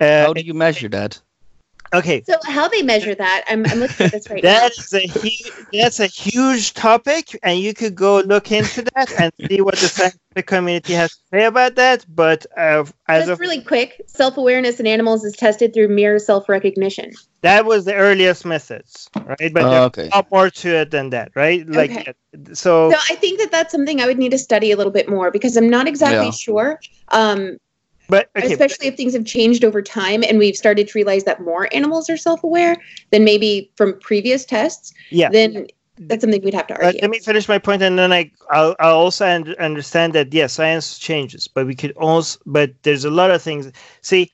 Uh, 0.00 0.26
How 0.26 0.32
do 0.32 0.40
you 0.40 0.54
measure 0.54 0.88
that? 0.88 1.20
Okay. 1.94 2.22
So 2.26 2.36
how 2.46 2.68
they 2.68 2.82
measure 2.82 3.14
that? 3.14 3.44
I'm, 3.48 3.64
I'm 3.66 3.78
looking 3.78 4.04
at 4.04 4.10
this 4.12 4.26
right 4.30 4.42
now. 4.42 4.60
That 4.60 4.72
is 4.78 4.92
a 4.94 5.06
hu- 5.06 5.78
that's 5.78 6.00
a 6.00 6.06
huge 6.06 6.72
topic, 6.74 7.38
and 7.42 7.58
you 7.58 7.74
could 7.74 7.94
go 7.94 8.20
look 8.20 8.52
into 8.52 8.82
that 8.94 9.12
and 9.18 9.32
see 9.50 9.60
what 9.60 9.78
the 9.80 9.88
scientific 9.88 10.46
community 10.46 10.92
has 10.94 11.10
to 11.10 11.18
say 11.32 11.44
about 11.44 11.74
that. 11.76 12.04
But 12.08 12.46
uh, 12.56 12.84
as 13.08 13.26
Just 13.26 13.32
of 13.32 13.40
really 13.40 13.60
quick, 13.62 14.02
self-awareness 14.06 14.80
in 14.80 14.86
animals 14.86 15.24
is 15.24 15.34
tested 15.36 15.74
through 15.74 15.88
mirror 15.88 16.18
self-recognition. 16.18 17.12
that 17.42 17.64
was 17.64 17.84
the 17.84 17.94
earliest 17.94 18.44
methods, 18.44 19.08
right? 19.24 19.52
But 19.52 19.64
Oh, 19.64 19.70
there's 19.70 19.84
okay. 19.86 20.08
a 20.12 20.16
lot 20.16 20.26
more 20.30 20.50
to 20.50 20.68
it 20.70 20.90
than 20.90 21.10
that, 21.10 21.32
right? 21.34 21.68
Like 21.68 21.90
Okay. 21.90 22.12
so. 22.52 22.90
So 22.90 22.96
I 23.10 23.16
think 23.16 23.40
that 23.40 23.50
that's 23.50 23.72
something 23.72 24.00
I 24.00 24.06
would 24.06 24.18
need 24.18 24.30
to 24.32 24.38
study 24.38 24.72
a 24.72 24.76
little 24.76 24.92
bit 24.92 25.08
more 25.08 25.30
because 25.30 25.56
I'm 25.56 25.70
not 25.70 25.86
exactly 25.88 26.26
Yeah. 26.26 26.30
sure. 26.30 26.80
Um, 27.12 27.58
But 28.08 28.28
okay, 28.36 28.52
especially 28.52 28.88
if 28.88 28.96
things 28.96 29.14
have 29.14 29.24
changed 29.24 29.64
over 29.64 29.80
time 29.80 30.22
and 30.22 30.38
we've 30.38 30.56
started 30.56 30.88
to 30.88 30.92
realize 30.94 31.24
that 31.24 31.40
more 31.40 31.68
animals 31.74 32.10
are 32.10 32.16
self-aware 32.16 32.76
than 33.10 33.24
maybe 33.24 33.70
from 33.76 33.98
previous 34.00 34.44
tests. 34.44 34.92
yeah. 35.10 35.30
Then 35.30 35.66
that's 35.98 36.22
something 36.22 36.42
we'd 36.42 36.54
have 36.54 36.66
to 36.66 36.74
But 36.74 36.84
argue. 36.84 37.00
let 37.02 37.10
me 37.10 37.20
finish 37.20 37.48
my 37.48 37.58
point, 37.58 37.80
and 37.80 37.98
then 37.98 38.12
I 38.12 38.30
I'll, 38.50 38.74
I'll 38.80 38.96
also 38.96 39.26
un- 39.26 39.54
understand 39.58 40.12
that 40.14 40.34
yes, 40.34 40.52
science 40.52 40.98
changes, 40.98 41.46
but 41.46 41.66
we 41.66 41.74
could 41.74 41.92
also 41.92 42.40
but 42.46 42.72
there's 42.82 43.04
a 43.04 43.10
lot 43.10 43.30
of 43.30 43.40
things. 43.40 43.70
See, 44.00 44.32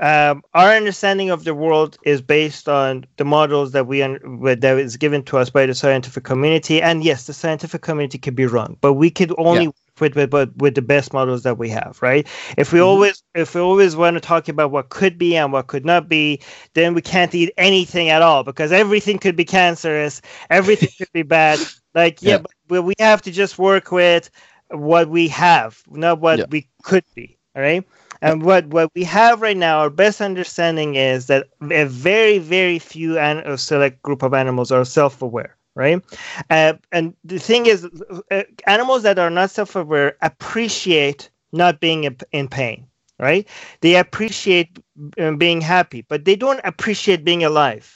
um, 0.00 0.42
our 0.54 0.70
understanding 0.72 1.30
of 1.30 1.44
the 1.44 1.54
world 1.54 1.96
is 2.04 2.20
based 2.20 2.68
on 2.68 3.06
the 3.18 3.24
models 3.24 3.70
that 3.72 3.86
we 3.86 4.02
un- 4.02 4.18
that 4.42 4.78
is 4.78 4.96
given 4.96 5.22
to 5.24 5.38
us 5.38 5.48
by 5.48 5.64
the 5.64 5.74
scientific 5.74 6.24
community, 6.24 6.82
and 6.82 7.04
yes, 7.04 7.26
the 7.26 7.32
scientific 7.34 7.82
community 7.82 8.18
could 8.18 8.34
be 8.34 8.46
wrong, 8.46 8.76
but 8.80 8.94
we 8.94 9.10
could 9.10 9.32
only. 9.38 9.64
Yeah. 9.64 9.70
With, 10.00 10.16
with, 10.16 10.32
with, 10.32 10.54
with 10.56 10.74
the 10.74 10.82
best 10.82 11.12
models 11.12 11.42
that 11.42 11.58
we 11.58 11.68
have, 11.70 11.98
right? 12.02 12.26
If 12.56 12.72
we 12.72 12.80
Mhm. 12.80 12.82
always 12.82 13.22
if 13.34 13.54
we 13.54 13.60
always 13.60 13.96
want 13.96 14.14
to 14.16 14.20
talk 14.20 14.48
about 14.48 14.70
what 14.70 14.88
could 14.90 15.18
be 15.18 15.36
and 15.36 15.52
what 15.52 15.66
could 15.68 15.84
not 15.84 16.08
be, 16.08 16.40
then 16.74 16.94
we 16.94 17.02
can't 17.02 17.34
eat 17.34 17.52
anything 17.56 18.08
at 18.10 18.22
all 18.22 18.44
because 18.44 18.72
everything 18.72 19.18
could 19.18 19.36
be 19.36 19.44
cancerous, 19.44 20.20
everything 20.50 20.90
could 20.98 21.12
be 21.12 21.22
bad. 21.22 21.66
Like, 21.94 22.22
yeah, 22.22 22.38
Yeah. 22.38 22.44
but 22.68 22.82
we- 22.84 22.94
have 22.98 23.22
to 23.22 23.30
just 23.32 23.58
work 23.58 23.90
with 23.90 24.30
what 24.70 25.08
we 25.08 25.28
have, 25.28 25.82
not 25.90 26.20
what 26.20 26.40
Yeah. 26.40 26.46
we 26.50 26.68
could 26.82 27.04
be. 27.14 27.38
All 27.56 27.62
right. 27.62 27.84
And 28.22 28.42
what, 28.42 28.66
what 28.68 28.90
we 28.94 29.04
have 29.04 29.40
right 29.42 29.56
now, 29.56 29.78
our 29.80 29.90
best 29.90 30.20
understanding 30.20 30.94
is 30.96 31.26
that 31.26 31.46
a 31.70 31.84
very, 31.86 32.38
very 32.38 32.78
few 32.78 33.18
an- 33.18 33.38
a 33.46 33.56
select 33.58 34.02
group 34.02 34.22
of 34.22 34.34
animals 34.34 34.70
are 34.72 34.84
self 34.84 35.22
aware, 35.22 35.56
right? 35.74 36.02
Uh, 36.50 36.74
and 36.92 37.14
the 37.24 37.38
thing 37.38 37.66
is, 37.66 37.86
uh, 38.30 38.42
animals 38.66 39.02
that 39.04 39.18
are 39.18 39.30
not 39.30 39.50
self 39.50 39.76
aware 39.76 40.16
appreciate 40.22 41.30
not 41.52 41.80
being 41.80 42.04
in- 42.04 42.18
in 42.32 42.48
pain, 42.48 42.86
right? 43.18 43.48
They 43.82 43.96
appreciate 43.96 44.78
uh, 45.20 45.32
being 45.32 45.60
happy, 45.62 46.02
but 46.08 46.24
they 46.24 46.36
don't 46.36 46.60
appreciate 46.64 47.24
being 47.24 47.44
alive. 47.44 47.92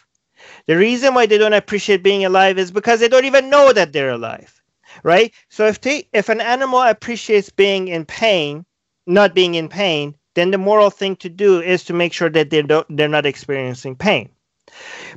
The 0.66 0.78
reason 0.78 1.14
why 1.14 1.26
they 1.26 1.38
don't 1.38 1.54
appreciate 1.54 2.04
being 2.04 2.24
alive 2.24 2.58
is 2.58 2.72
because 2.72 3.00
they 3.00 3.08
don't 3.10 3.26
even 3.26 3.50
know 3.50 3.74
that 3.74 3.92
they're 3.92 4.12
alive, 4.12 4.62
right? 5.04 5.34
So 5.50 5.66
if 5.68 5.82
they 5.82 6.08
if 6.14 6.30
an 6.30 6.40
animal 6.40 6.82
appreciates 6.82 7.50
being 7.50 7.90
in 7.90 8.06
pain, 8.06 8.66
not 9.06 9.34
being 9.36 9.56
in 9.56 9.68
pain, 9.68 10.16
then 10.36 10.52
the 10.52 10.58
moral 10.58 10.90
thing 10.90 11.16
to 11.18 11.30
do 11.30 11.60
is 11.60 11.84
to 11.86 11.94
make 11.94 12.14
sure 12.14 12.30
that 12.30 12.50
they 12.50 12.62
don't 12.62 12.86
they're 12.96 13.10
not 13.10 13.26
experiencing 13.26 13.96
pain. 13.96 14.30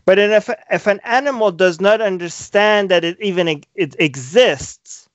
But 0.05 0.19
if 0.19 0.49
if 0.71 0.88
an 0.88 0.99
animal 1.03 1.51
does 1.51 1.81
not 1.81 2.01
understand 2.01 2.89
that 2.91 3.03
it 3.03 3.17
even 3.21 3.63
it 3.75 3.95
exists, 3.99 5.07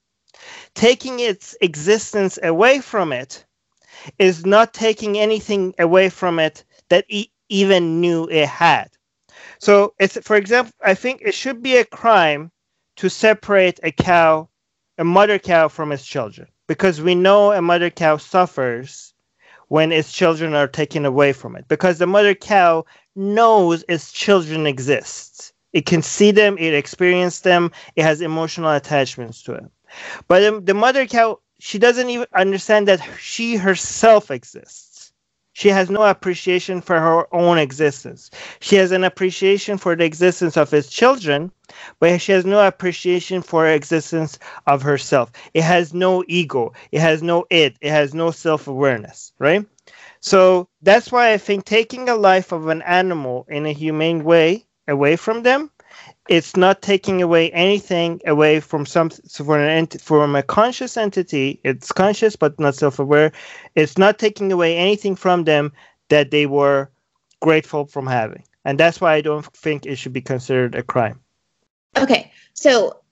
taking 0.75 1.21
its 1.21 1.57
existence 1.61 2.39
away 2.43 2.81
from 2.81 3.13
it 3.13 3.45
is 4.19 4.47
not 4.47 4.75
taking 4.75 5.19
anything 5.19 5.75
away 5.79 6.09
from 6.09 6.39
it 6.39 6.65
that 6.89 7.05
it 7.09 7.29
even 7.49 8.01
knew 8.01 8.27
it 8.29 8.49
had. 8.49 8.91
So 9.61 9.95
it's 9.99 10.19
for 10.23 10.37
example, 10.37 10.73
I 10.83 10.95
think 10.95 11.23
it 11.23 11.35
should 11.35 11.63
be 11.63 11.77
a 11.77 11.85
crime 11.85 12.51
to 12.97 13.09
separate 13.09 13.81
a 13.83 13.93
cow, 13.93 14.49
a 14.99 15.05
mother 15.05 15.39
cow 15.39 15.69
from 15.69 15.93
its 15.93 16.07
children, 16.07 16.49
because 16.69 17.01
we 17.01 17.15
know 17.15 17.53
a 17.53 17.63
mother 17.63 17.91
cow 17.91 18.17
suffers 18.19 19.12
when 19.73 19.91
its 19.91 20.13
children 20.13 20.53
are 20.53 20.69
taken 20.69 21.07
away 21.07 21.33
from 21.33 21.57
it, 21.57 21.67
because 21.67 21.97
the 21.97 22.07
mother 22.07 22.35
cow 22.35 22.85
knows 23.17 23.83
its 23.89 24.13
children 24.13 24.67
exist. 24.67 25.55
It 25.73 25.87
can 25.87 26.03
see 26.03 26.31
them, 26.31 26.59
it 26.59 26.75
experiences 26.75 27.41
them, 27.41 27.71
it 27.97 28.03
has 28.03 28.21
emotional 28.21 28.71
attachments 28.71 29.43
to 29.45 29.55
it. 29.55 29.65
But 30.29 30.41
the, 30.41 30.61
the 30.61 30.75
mother 30.75 31.07
cow, 31.07 31.41
she 31.59 31.79
doesn't 31.79 32.11
even 32.11 32.27
understand 32.35 32.87
that 32.89 33.01
she 33.19 33.57
herself 33.57 34.31
exists. 34.31 34.92
She 35.55 35.69
has 35.69 35.91
no 35.91 36.03
appreciation 36.03 36.81
for 36.81 36.99
her 36.99 37.35
own 37.35 37.59
existence. 37.59 38.31
She 38.61 38.77
has 38.77 38.93
an 38.93 39.05
appreciation 39.05 39.79
for 39.79 39.95
the 39.95 40.05
existence 40.05 40.57
of 40.57 40.71
his 40.71 40.89
children, 40.89 41.53
but 42.01 42.21
she 42.21 42.33
has 42.33 42.45
no 42.47 42.67
appreciation 42.67 43.43
for 43.43 43.67
existence 43.67 44.39
of 44.67 44.83
herself. 44.83 45.31
It 45.55 45.63
has 45.63 45.93
no 45.93 46.25
ego. 46.27 46.73
It 46.91 47.01
has 47.01 47.23
no 47.23 47.45
it. 47.51 47.77
It 47.81 47.91
has 47.91 48.15
no 48.15 48.31
self 48.31 48.67
awareness, 48.67 49.33
right? 49.39 49.67
So 50.21 50.69
that's 50.83 51.13
why 51.13 51.33
I 51.33 51.39
think 51.39 51.65
taking 51.65 52.09
a 52.09 52.15
life 52.15 52.53
of 52.53 52.69
an 52.69 52.83
animal 52.83 53.47
in 53.49 53.67
a 53.67 53.73
humane 53.73 54.25
way 54.25 54.67
away 54.89 55.17
from 55.17 55.43
them, 55.43 55.71
it's 56.29 56.57
not 56.57 56.83
taking 56.83 57.21
away 57.21 57.51
anything 57.51 58.21
away 58.27 58.61
from 58.61 58.87
some 58.87 59.11
so 59.11 59.45
for 59.45 59.59
an 59.59 59.69
ent- 59.69 60.01
from 60.01 60.37
a 60.37 60.43
conscious 60.43 60.97
entity. 60.97 61.61
It's 61.65 61.93
conscious 61.93 62.37
but 62.37 62.59
not 62.61 62.75
self-aware. 62.75 63.33
It's 63.75 63.99
not 63.99 64.19
taking 64.19 64.53
away 64.53 64.77
anything 64.77 65.17
from 65.17 65.45
them 65.45 65.73
that 66.09 66.31
they 66.31 66.47
were 66.47 66.91
grateful 67.41 67.87
from 67.87 68.07
having, 68.07 68.45
and 68.65 68.79
that's 68.79 69.01
why 69.01 69.15
I 69.15 69.21
don't 69.21 69.47
think 69.57 69.87
it 69.87 69.97
should 69.97 70.13
be 70.13 70.21
considered 70.21 70.75
a 70.75 70.83
crime. 70.83 71.21
Okay, 71.99 72.33
so 72.55 73.03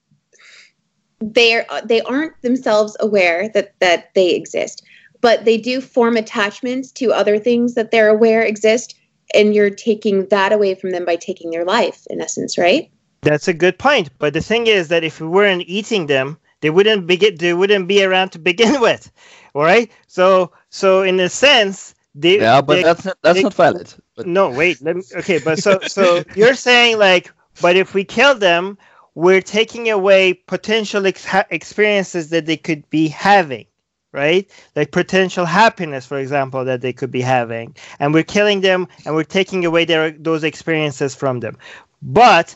they're 1.19 1.65
they 1.83 2.01
aren't 2.01 2.41
themselves 2.41 2.97
aware 2.99 3.49
that 3.49 3.73
that 3.79 4.13
they 4.15 4.31
exist, 4.31 4.83
but 5.19 5.45
they 5.45 5.57
do 5.57 5.81
form 5.81 6.17
attachments 6.17 6.91
to 6.93 7.11
other 7.11 7.37
things 7.37 7.75
that 7.75 7.91
they're 7.91 8.09
aware 8.09 8.41
exist, 8.41 8.95
and 9.33 9.53
you're 9.53 9.69
taking 9.69 10.27
that 10.27 10.53
away 10.53 10.75
from 10.75 10.91
them 10.91 11.05
by 11.05 11.15
taking 11.15 11.51
their 11.51 11.65
life, 11.65 12.05
in 12.09 12.21
essence, 12.21 12.57
right? 12.57 12.91
That's 13.21 13.47
a 13.47 13.53
good 13.53 13.77
point. 13.77 14.09
But 14.17 14.33
the 14.33 14.41
thing 14.41 14.67
is 14.67 14.87
that 14.87 15.03
if 15.03 15.21
we 15.21 15.27
weren't 15.27 15.63
eating 15.67 16.07
them, 16.07 16.37
they 16.61 16.69
wouldn't 16.69 17.07
begin. 17.07 17.35
They 17.37 17.53
wouldn't 17.53 17.87
be 17.87 18.03
around 18.03 18.29
to 18.29 18.39
begin 18.39 18.81
with, 18.87 19.11
all 19.53 19.63
right? 19.63 19.91
So, 20.07 20.51
so 20.69 21.03
in 21.03 21.19
a 21.19 21.29
sense, 21.29 21.95
they 22.15 22.39
yeah, 22.39 22.61
but 22.61 22.75
they, 22.75 22.83
that's 22.83 23.05
not, 23.05 23.17
that's 23.21 23.37
they, 23.37 23.43
not 23.43 23.53
valid. 23.53 23.93
But 24.15 24.27
no, 24.27 24.49
wait. 24.49 24.81
Let 24.81 24.97
me. 24.97 25.03
Okay, 25.15 25.39
but 25.39 25.59
so 25.59 25.79
so 25.87 26.23
you're 26.35 26.55
saying 26.55 26.97
like, 26.99 27.31
but 27.61 27.75
if 27.75 27.93
we 27.93 28.03
kill 28.03 28.35
them, 28.35 28.77
we're 29.15 29.41
taking 29.41 29.89
away 29.89 30.33
potential 30.33 31.05
ex- 31.05 31.27
experiences 31.49 32.29
that 32.29 32.45
they 32.45 32.57
could 32.57 32.89
be 32.89 33.07
having, 33.07 33.65
right? 34.11 34.49
Like 34.75 34.91
potential 34.91 35.45
happiness, 35.45 36.05
for 36.05 36.17
example, 36.17 36.65
that 36.65 36.81
they 36.81 36.93
could 36.93 37.11
be 37.11 37.21
having, 37.21 37.75
and 37.99 38.13
we're 38.13 38.23
killing 38.23 38.61
them, 38.61 38.87
and 39.05 39.15
we're 39.15 39.23
taking 39.23 39.65
away 39.65 39.85
their 39.85 40.11
those 40.11 40.43
experiences 40.43 41.15
from 41.15 41.39
them. 41.39 41.57
But 42.01 42.55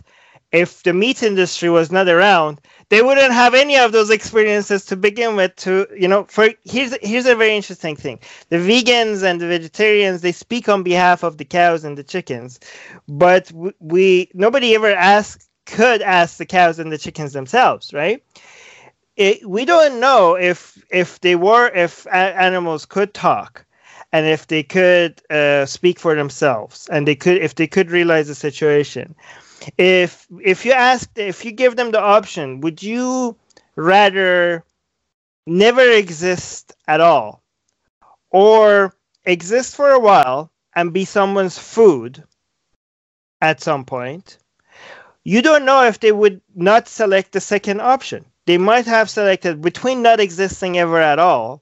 if 0.51 0.83
the 0.83 0.93
meat 0.93 1.21
industry 1.23 1.69
was 1.69 1.91
not 1.91 2.07
around, 2.07 2.61
they 2.89 3.01
wouldn't 3.01 3.33
have 3.33 3.53
any 3.53 3.77
of 3.77 3.91
those 3.91 4.09
experiences 4.09 4.85
to 4.85 4.95
begin 4.95 5.35
with 5.35 5.55
to 5.57 5.87
you 5.97 6.07
know 6.07 6.23
for 6.25 6.49
here's 6.63 6.95
here's 7.01 7.25
a 7.25 7.35
very 7.35 7.55
interesting 7.55 7.95
thing 7.95 8.19
the 8.49 8.57
vegans 8.57 9.23
and 9.23 9.41
the 9.41 9.47
vegetarians 9.47 10.21
they 10.21 10.31
speak 10.31 10.69
on 10.69 10.83
behalf 10.83 11.23
of 11.23 11.37
the 11.37 11.45
cows 11.45 11.83
and 11.83 11.97
the 11.97 12.03
chickens 12.03 12.59
but 13.07 13.51
we 13.79 14.29
nobody 14.33 14.75
ever 14.75 14.91
asked 14.91 15.49
could 15.65 16.01
ask 16.01 16.37
the 16.37 16.45
cows 16.45 16.77
and 16.77 16.91
the 16.91 16.97
chickens 16.97 17.33
themselves 17.33 17.93
right 17.93 18.23
it, 19.17 19.47
we 19.47 19.65
don't 19.65 19.99
know 19.99 20.35
if 20.35 20.83
if 20.89 21.21
they 21.21 21.35
were 21.35 21.69
if 21.69 22.05
animals 22.11 22.85
could 22.85 23.13
talk 23.13 23.65
and 24.11 24.25
if 24.25 24.47
they 24.47 24.63
could 24.63 25.21
uh, 25.29 25.65
speak 25.65 25.99
for 25.99 26.15
themselves 26.15 26.89
and 26.91 27.07
they 27.07 27.15
could 27.15 27.37
if 27.37 27.55
they 27.55 27.67
could 27.67 27.91
realize 27.91 28.27
the 28.27 28.35
situation. 28.35 29.15
If 29.77 30.27
if 30.43 30.65
you 30.65 30.73
ask 30.73 31.09
if 31.15 31.45
you 31.45 31.51
give 31.51 31.75
them 31.75 31.91
the 31.91 32.01
option 32.01 32.61
would 32.61 32.83
you 32.83 33.37
rather 33.75 34.63
never 35.47 35.81
exist 35.81 36.73
at 36.87 37.01
all 37.01 37.41
or 38.31 38.95
exist 39.25 39.75
for 39.75 39.91
a 39.91 39.99
while 39.99 40.51
and 40.75 40.93
be 40.93 41.05
someone's 41.05 41.57
food 41.57 42.23
at 43.41 43.61
some 43.61 43.85
point? 43.85 44.39
You 45.23 45.41
don't 45.41 45.65
know 45.65 45.83
if 45.85 45.99
they 46.01 46.11
would 46.11 46.41
not 46.55 46.87
select 46.87 47.31
the 47.31 47.41
second 47.41 47.81
option 47.81 48.25
they 48.45 48.57
might 48.57 48.85
have 48.85 49.09
selected 49.09 49.61
between 49.61 50.01
not 50.01 50.19
existing 50.19 50.77
ever 50.77 50.99
at 50.99 51.19
all 51.19 51.61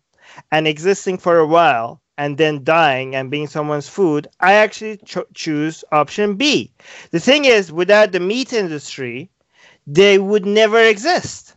and 0.51 0.67
existing 0.67 1.17
for 1.17 1.37
a 1.39 1.47
while 1.47 2.01
and 2.17 2.37
then 2.37 2.63
dying 2.63 3.15
and 3.15 3.31
being 3.31 3.47
someone's 3.47 3.89
food, 3.89 4.27
I 4.39 4.53
actually 4.53 4.97
cho- 4.97 5.25
choose 5.33 5.83
option 5.91 6.35
B. 6.35 6.71
The 7.11 7.19
thing 7.19 7.45
is, 7.45 7.71
without 7.71 8.11
the 8.11 8.19
meat 8.19 8.53
industry, 8.53 9.29
they 9.87 10.19
would 10.19 10.45
never 10.45 10.79
exist. 10.79 11.55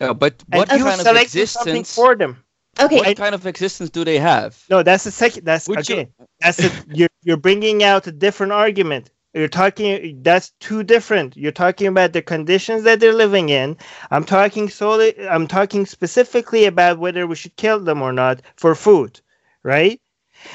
Yeah, 0.00 0.12
but 0.12 0.42
what 0.48 0.70
and 0.70 0.82
kind 0.82 1.00
of 1.00 1.16
existence 1.16 1.94
for 1.94 2.14
them? 2.14 2.42
Okay. 2.78 2.96
What 2.98 3.16
kind 3.16 3.34
of 3.34 3.46
existence 3.46 3.90
do 3.90 4.04
they 4.04 4.18
have? 4.18 4.62
No, 4.70 4.82
that's 4.82 5.04
the 5.04 5.10
second. 5.10 5.44
That's 5.44 5.68
Would 5.68 5.80
okay. 5.80 6.08
you- 6.18 6.26
That's 6.40 6.58
a, 6.58 6.70
you're 6.88 7.08
you're 7.22 7.36
bringing 7.36 7.82
out 7.82 8.06
a 8.06 8.12
different 8.12 8.52
argument. 8.52 9.10
You're 9.32 9.48
talking. 9.48 10.22
That's 10.22 10.50
too 10.58 10.82
different. 10.82 11.36
You're 11.36 11.52
talking 11.52 11.86
about 11.86 12.12
the 12.12 12.22
conditions 12.22 12.82
that 12.82 12.98
they're 12.98 13.14
living 13.14 13.48
in. 13.48 13.76
I'm 14.10 14.24
talking 14.24 14.68
solely. 14.68 15.14
I'm 15.28 15.46
talking 15.46 15.86
specifically 15.86 16.64
about 16.64 16.98
whether 16.98 17.26
we 17.26 17.36
should 17.36 17.54
kill 17.56 17.78
them 17.78 18.02
or 18.02 18.12
not 18.12 18.42
for 18.56 18.74
food, 18.74 19.20
right? 19.62 20.00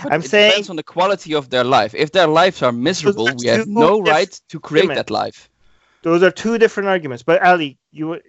But 0.04 0.12
I'm 0.14 0.22
it 0.22 0.30
saying- 0.30 0.50
depends 0.52 0.70
on 0.70 0.76
the 0.76 0.84
quality 0.84 1.34
of 1.34 1.50
their 1.50 1.64
life. 1.64 1.96
If 1.96 2.12
their 2.12 2.28
lives 2.28 2.62
are 2.62 2.74
miserable, 2.74 3.30
we 3.40 3.48
have 3.48 3.68
no 3.68 3.98
different 4.02 4.08
right 4.08 4.42
to 4.50 4.60
create 4.60 4.82
arguments. 4.90 5.08
that 5.08 5.14
life. 5.14 5.50
Those 6.02 6.22
are 6.22 6.32
two 6.32 6.58
different 6.58 6.90
arguments. 6.90 7.24
But 7.24 7.42
Ali, 7.44 7.78
you 7.92 8.08
were- 8.10 8.22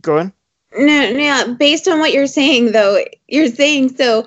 go 0.00 0.18
on. 0.18 0.32
No, 0.78 1.12
no. 1.12 1.54
Based 1.58 1.88
on 1.88 1.98
what 1.98 2.12
you're 2.12 2.26
saying, 2.26 2.72
though, 2.72 3.02
you're 3.26 3.48
saying 3.50 3.96
so. 3.96 4.26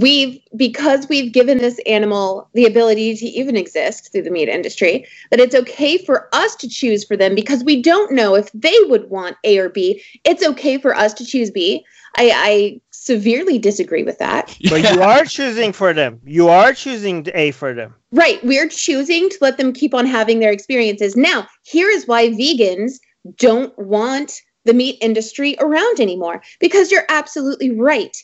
We've 0.00 0.40
because 0.56 1.08
we've 1.08 1.32
given 1.32 1.58
this 1.58 1.78
animal 1.86 2.48
the 2.52 2.66
ability 2.66 3.14
to 3.16 3.26
even 3.26 3.56
exist 3.56 4.10
through 4.10 4.22
the 4.22 4.30
meat 4.30 4.48
industry, 4.48 5.06
that 5.30 5.38
it's 5.38 5.54
okay 5.54 5.98
for 5.98 6.28
us 6.32 6.56
to 6.56 6.68
choose 6.68 7.04
for 7.04 7.16
them 7.16 7.36
because 7.36 7.62
we 7.62 7.80
don't 7.80 8.12
know 8.12 8.34
if 8.34 8.50
they 8.52 8.76
would 8.86 9.08
want 9.08 9.36
A 9.44 9.58
or 9.58 9.68
B. 9.68 10.02
It's 10.24 10.44
okay 10.44 10.78
for 10.78 10.96
us 10.96 11.14
to 11.14 11.24
choose 11.24 11.50
B. 11.50 11.84
I, 12.16 12.32
I 12.34 12.80
severely 12.90 13.58
disagree 13.58 14.02
with 14.02 14.18
that. 14.18 14.56
But 14.70 14.82
you 14.92 15.02
are 15.02 15.24
choosing 15.24 15.72
for 15.72 15.92
them. 15.92 16.20
You 16.24 16.48
are 16.48 16.72
choosing 16.72 17.26
A 17.34 17.52
for 17.52 17.72
them. 17.72 17.94
Right. 18.10 18.42
We're 18.44 18.68
choosing 18.68 19.28
to 19.30 19.38
let 19.40 19.58
them 19.58 19.72
keep 19.72 19.94
on 19.94 20.06
having 20.06 20.40
their 20.40 20.52
experiences. 20.52 21.16
Now, 21.16 21.46
here 21.62 21.88
is 21.88 22.06
why 22.06 22.30
vegans 22.30 22.94
don't 23.36 23.76
want 23.78 24.40
the 24.64 24.74
meat 24.74 24.98
industry 25.00 25.56
around 25.60 26.00
anymore. 26.00 26.42
Because 26.60 26.90
you're 26.90 27.06
absolutely 27.08 27.70
right. 27.70 28.16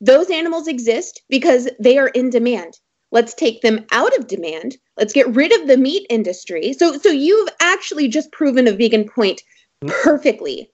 Those 0.00 0.30
animals 0.30 0.68
exist 0.68 1.22
because 1.28 1.68
they 1.80 1.98
are 1.98 2.08
in 2.08 2.30
demand. 2.30 2.78
Let's 3.12 3.34
take 3.34 3.62
them 3.62 3.86
out 3.92 4.16
of 4.18 4.26
demand. 4.26 4.76
Let's 4.96 5.12
get 5.12 5.28
rid 5.28 5.52
of 5.60 5.68
the 5.68 5.76
meat 5.76 6.06
industry. 6.10 6.72
So 6.72 6.98
so 6.98 7.08
you've 7.10 7.48
actually 7.60 8.08
just 8.08 8.32
proven 8.32 8.66
a 8.68 8.72
vegan 8.72 9.08
point 9.08 9.42
perfectly. 9.86 10.70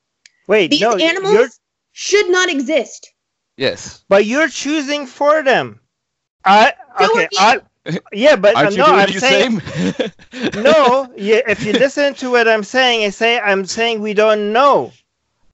Wait, 0.49 0.71
These 0.71 0.81
no, 0.81 0.97
animals 0.97 1.35
you're, 1.35 1.49
should 1.93 2.31
not 2.31 2.49
exist. 2.51 3.13
Yes. 3.57 4.05
but 4.09 4.27
you're 4.27 4.49
choosing 4.49 5.07
for 5.07 5.43
them. 5.43 5.79
I 6.45 6.73
So 6.99 7.13
okay. 7.15 7.29
are 7.39 7.63
I, 7.87 7.99
yeah, 8.13 8.37
but 8.37 8.55
uh, 8.57 8.59
Aren't 8.61 8.73
you 8.73 8.79
no, 8.79 8.87
doing 8.87 8.99
I'm 8.99 9.13
the 9.13 9.21
saying 9.21 9.61
same? 9.61 10.63
no. 10.63 11.13
Yeah, 11.17 11.41
if 11.47 11.65
you 11.65 11.73
listen 11.73 12.15
to 12.15 12.31
what 12.31 12.49
I'm 12.49 12.63
saying, 12.65 13.05
I 13.05 13.11
say 13.11 13.39
I'm 13.41 13.65
saying 13.67 14.01
we 14.01 14.15
don't 14.15 14.53
know. 14.53 14.93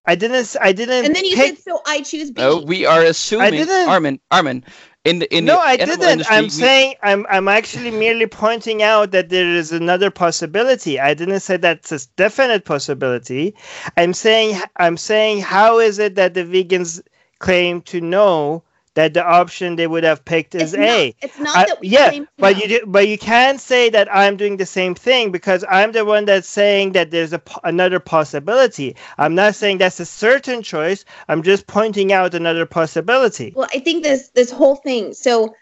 I 0.09 0.15
didn't. 0.17 0.37
s- 0.37 0.57
I 0.61 0.73
didn't. 0.73 1.05
And 1.07 1.15
then 1.15 1.25
you 1.25 1.37
take, 1.37 1.57
said, 1.57 1.65
so 1.65 1.81
I 1.87 2.01
choose 2.03 2.31
B. 2.33 2.43
no, 2.43 2.59
we 2.67 2.87
are 2.87 3.03
assuming. 3.03 3.47
I 3.47 3.51
didn't. 3.51 3.89
Armin, 3.89 4.21
Armin, 4.31 4.65
in 5.05 5.21
the 5.21 5.37
in 5.37 5.45
no, 5.47 5.57
the 5.57 5.61
I 5.61 5.77
didn't. 5.77 6.03
industry, 6.03 6.37
I'm 6.37 6.45
we- 6.45 6.51
saying 6.51 6.95
I'm 7.03 7.27
I'm 7.31 7.49
actually 7.49 7.91
merely 7.93 8.27
pointing 8.27 8.83
out 8.83 9.13
that 9.13 9.29
there 9.29 9.47
is 9.47 9.73
another 9.73 10.11
possibility. 10.11 10.99
I 11.01 11.15
didn't 11.15 11.41
say 11.41 11.59
that's 11.59 11.93
a 11.93 12.01
definite 12.17 12.65
possibility. 12.65 13.55
I'm 13.97 14.15
saying 14.15 14.61
I'm 14.77 14.97
saying 14.97 15.43
how 15.43 15.79
is 15.79 15.99
it 15.99 16.15
that 16.17 16.35
the 16.35 16.45
vegans 16.45 17.03
claim 17.39 17.83
to 17.83 18.01
know 18.01 18.65
that 18.99 19.15
the 19.15 19.25
option 19.25 19.77
they 19.77 19.87
would 19.87 20.03
have 20.03 20.25
picked 20.25 20.57
is 20.57 20.75
it's 20.75 20.81
not, 20.81 20.89
A? 20.89 21.15
It's 21.23 21.39
not 21.39 21.57
I- 21.57 21.67
that 21.67 21.85
yeah, 21.85 22.19
but 22.37 22.61
you 22.61 22.67
do, 22.67 22.81
but 22.85 23.07
you 23.07 23.17
can't 23.17 23.61
say 23.61 23.89
that 23.91 24.13
I'm 24.13 24.37
doing 24.37 24.57
the 24.57 24.67
same 24.67 24.97
thing 24.97 25.31
because 25.31 25.65
I'm 25.71 25.93
the 25.93 26.05
one 26.05 26.25
that's 26.25 26.49
saying 26.49 26.93
that 26.93 27.13
there's 27.13 27.33
a 27.33 27.41
another 27.63 28.01
possibility. 28.01 28.97
I'm 29.17 29.37
not 29.37 29.55
saying 29.55 29.79
that's 29.79 30.01
a 30.01 30.05
certain 30.05 30.65
choice. 30.65 31.05
I'm 31.29 31.45
just 31.45 31.69
pointing 31.69 32.13
out 32.13 32.35
another 32.35 32.67
possibility. 32.67 33.53
Well, 33.55 33.69
I 33.73 33.79
think 33.79 34.03
this 34.03 34.31
this 34.31 34.51
whole 34.51 34.75
thing. 34.75 35.15
So 35.15 35.55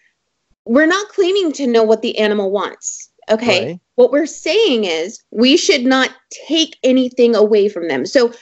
we're 0.64 0.87
not 0.87 1.07
claiming 1.11 1.53
to 1.53 1.66
know 1.66 1.82
what 1.82 2.01
the 2.01 2.18
animal 2.18 2.51
wants. 2.51 3.11
Okay. 3.28 3.66
Right. 3.66 3.80
What 3.97 4.12
we're 4.12 4.24
saying 4.24 4.84
is 4.84 5.22
we 5.30 5.59
should 5.59 5.84
not 5.84 6.09
take 6.49 6.78
anything 6.82 7.37
away 7.37 7.68
from 7.68 7.87
them. 7.89 8.07
So 8.07 8.32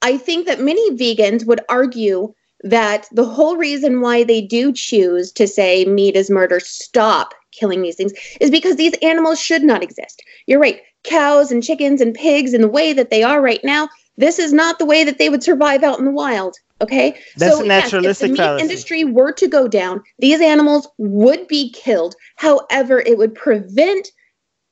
I 0.00 0.16
think 0.16 0.46
that 0.46 0.58
many 0.58 0.92
vegans 0.92 1.46
would 1.46 1.60
argue 1.68 2.32
that 2.62 3.08
the 3.12 3.24
whole 3.24 3.56
reason 3.56 4.00
why 4.00 4.24
they 4.24 4.40
do 4.40 4.72
choose 4.72 5.32
to 5.32 5.46
say 5.46 5.84
meat 5.84 6.16
is 6.16 6.30
murder, 6.30 6.60
stop 6.60 7.34
killing 7.50 7.82
these 7.82 7.96
things, 7.96 8.12
is 8.40 8.50
because 8.50 8.76
these 8.76 8.94
animals 9.02 9.40
should 9.40 9.62
not 9.62 9.82
exist. 9.82 10.22
You're 10.46 10.60
right. 10.60 10.80
Cows 11.04 11.50
and 11.50 11.62
chickens 11.62 12.00
and 12.00 12.14
pigs 12.14 12.54
in 12.54 12.60
the 12.60 12.68
way 12.68 12.92
that 12.92 13.10
they 13.10 13.22
are 13.22 13.40
right 13.40 13.62
now, 13.64 13.88
this 14.16 14.38
is 14.38 14.52
not 14.52 14.78
the 14.78 14.84
way 14.84 15.04
that 15.04 15.18
they 15.18 15.28
would 15.28 15.42
survive 15.42 15.82
out 15.82 15.98
in 15.98 16.04
the 16.04 16.10
wild. 16.10 16.56
Okay. 16.80 17.14
That's 17.36 17.60
a 17.60 17.66
yes, 17.66 17.92
if 17.92 18.18
the 18.18 18.28
meat 18.28 18.36
fallacy. 18.36 18.62
industry 18.62 19.04
were 19.04 19.32
to 19.32 19.46
go 19.46 19.68
down, 19.68 20.02
these 20.18 20.40
animals 20.40 20.88
would 20.98 21.46
be 21.46 21.70
killed. 21.72 22.14
However, 22.36 23.00
it 23.00 23.18
would 23.18 23.34
prevent 23.34 24.10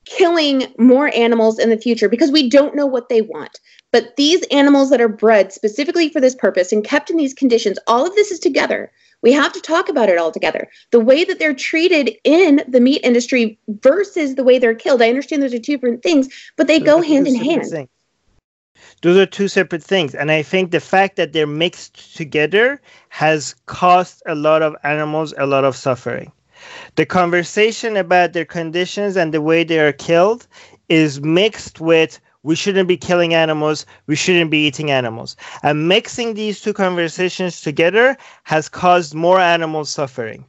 killing 0.05 0.73
more 0.77 1.13
animals 1.15 1.59
in 1.59 1.69
the 1.69 1.77
future 1.77 2.09
because 2.09 2.31
we 2.31 2.49
don't 2.49 2.75
know 2.75 2.85
what 2.85 3.09
they 3.09 3.21
want. 3.21 3.59
But 3.91 4.15
these 4.15 4.43
animals 4.51 4.89
that 4.89 5.01
are 5.01 5.07
bred 5.07 5.51
specifically 5.51 6.09
for 6.09 6.19
this 6.19 6.35
purpose 6.35 6.71
and 6.71 6.83
kept 6.83 7.09
in 7.09 7.17
these 7.17 7.33
conditions, 7.33 7.77
all 7.87 8.07
of 8.07 8.15
this 8.15 8.31
is 8.31 8.39
together. 8.39 8.91
We 9.21 9.31
have 9.33 9.53
to 9.53 9.61
talk 9.61 9.89
about 9.89 10.09
it 10.09 10.17
all 10.17 10.31
together. 10.31 10.67
The 10.91 10.99
way 10.99 11.23
that 11.23 11.37
they're 11.37 11.53
treated 11.53 12.15
in 12.23 12.63
the 12.67 12.79
meat 12.79 13.01
industry 13.03 13.59
versus 13.67 14.35
the 14.35 14.43
way 14.43 14.57
they're 14.57 14.73
killed. 14.73 15.01
I 15.01 15.09
understand 15.09 15.43
those 15.43 15.53
are 15.53 15.59
two 15.59 15.73
different 15.73 16.01
things, 16.01 16.27
but 16.57 16.67
they 16.67 16.79
Those 16.79 16.87
go 16.87 17.01
hand 17.01 17.27
in 17.27 17.35
hand. 17.35 17.65
things. 17.67 17.89
Those 19.03 19.17
are 19.17 19.25
two 19.25 19.47
separate 19.47 19.83
things. 19.83 20.15
And 20.15 20.31
I 20.31 20.41
think 20.41 20.71
the 20.71 20.79
fact 20.79 21.15
that 21.15 21.33
they're 21.33 21.47
mixed 21.47 22.15
together 22.15 22.81
has 23.09 23.55
caused 23.65 24.23
a 24.25 24.35
lot 24.35 24.61
of 24.61 24.75
animals 24.83 25.33
a 25.37 25.45
lot 25.45 25.65
of 25.65 25.75
suffering. 25.75 26.31
The 26.95 27.05
conversation 27.05 27.97
about 27.97 28.33
their 28.33 28.45
conditions 28.45 29.15
and 29.15 29.33
the 29.33 29.41
way 29.41 29.63
they 29.63 29.79
are 29.79 29.93
killed 29.93 30.47
is 30.89 31.21
mixed 31.21 31.79
with 31.79 32.19
we 32.43 32.55
shouldn't 32.55 32.87
be 32.87 32.97
killing 32.97 33.33
animals, 33.33 33.85
we 34.07 34.15
shouldn't 34.15 34.49
be 34.49 34.65
eating 34.65 34.89
animals. 34.89 35.35
And 35.63 35.87
mixing 35.87 36.33
these 36.33 36.59
two 36.59 36.73
conversations 36.73 37.61
together 37.61 38.17
has 38.43 38.67
caused 38.67 39.13
more 39.13 39.39
animal 39.39 39.85
suffering. 39.85 40.45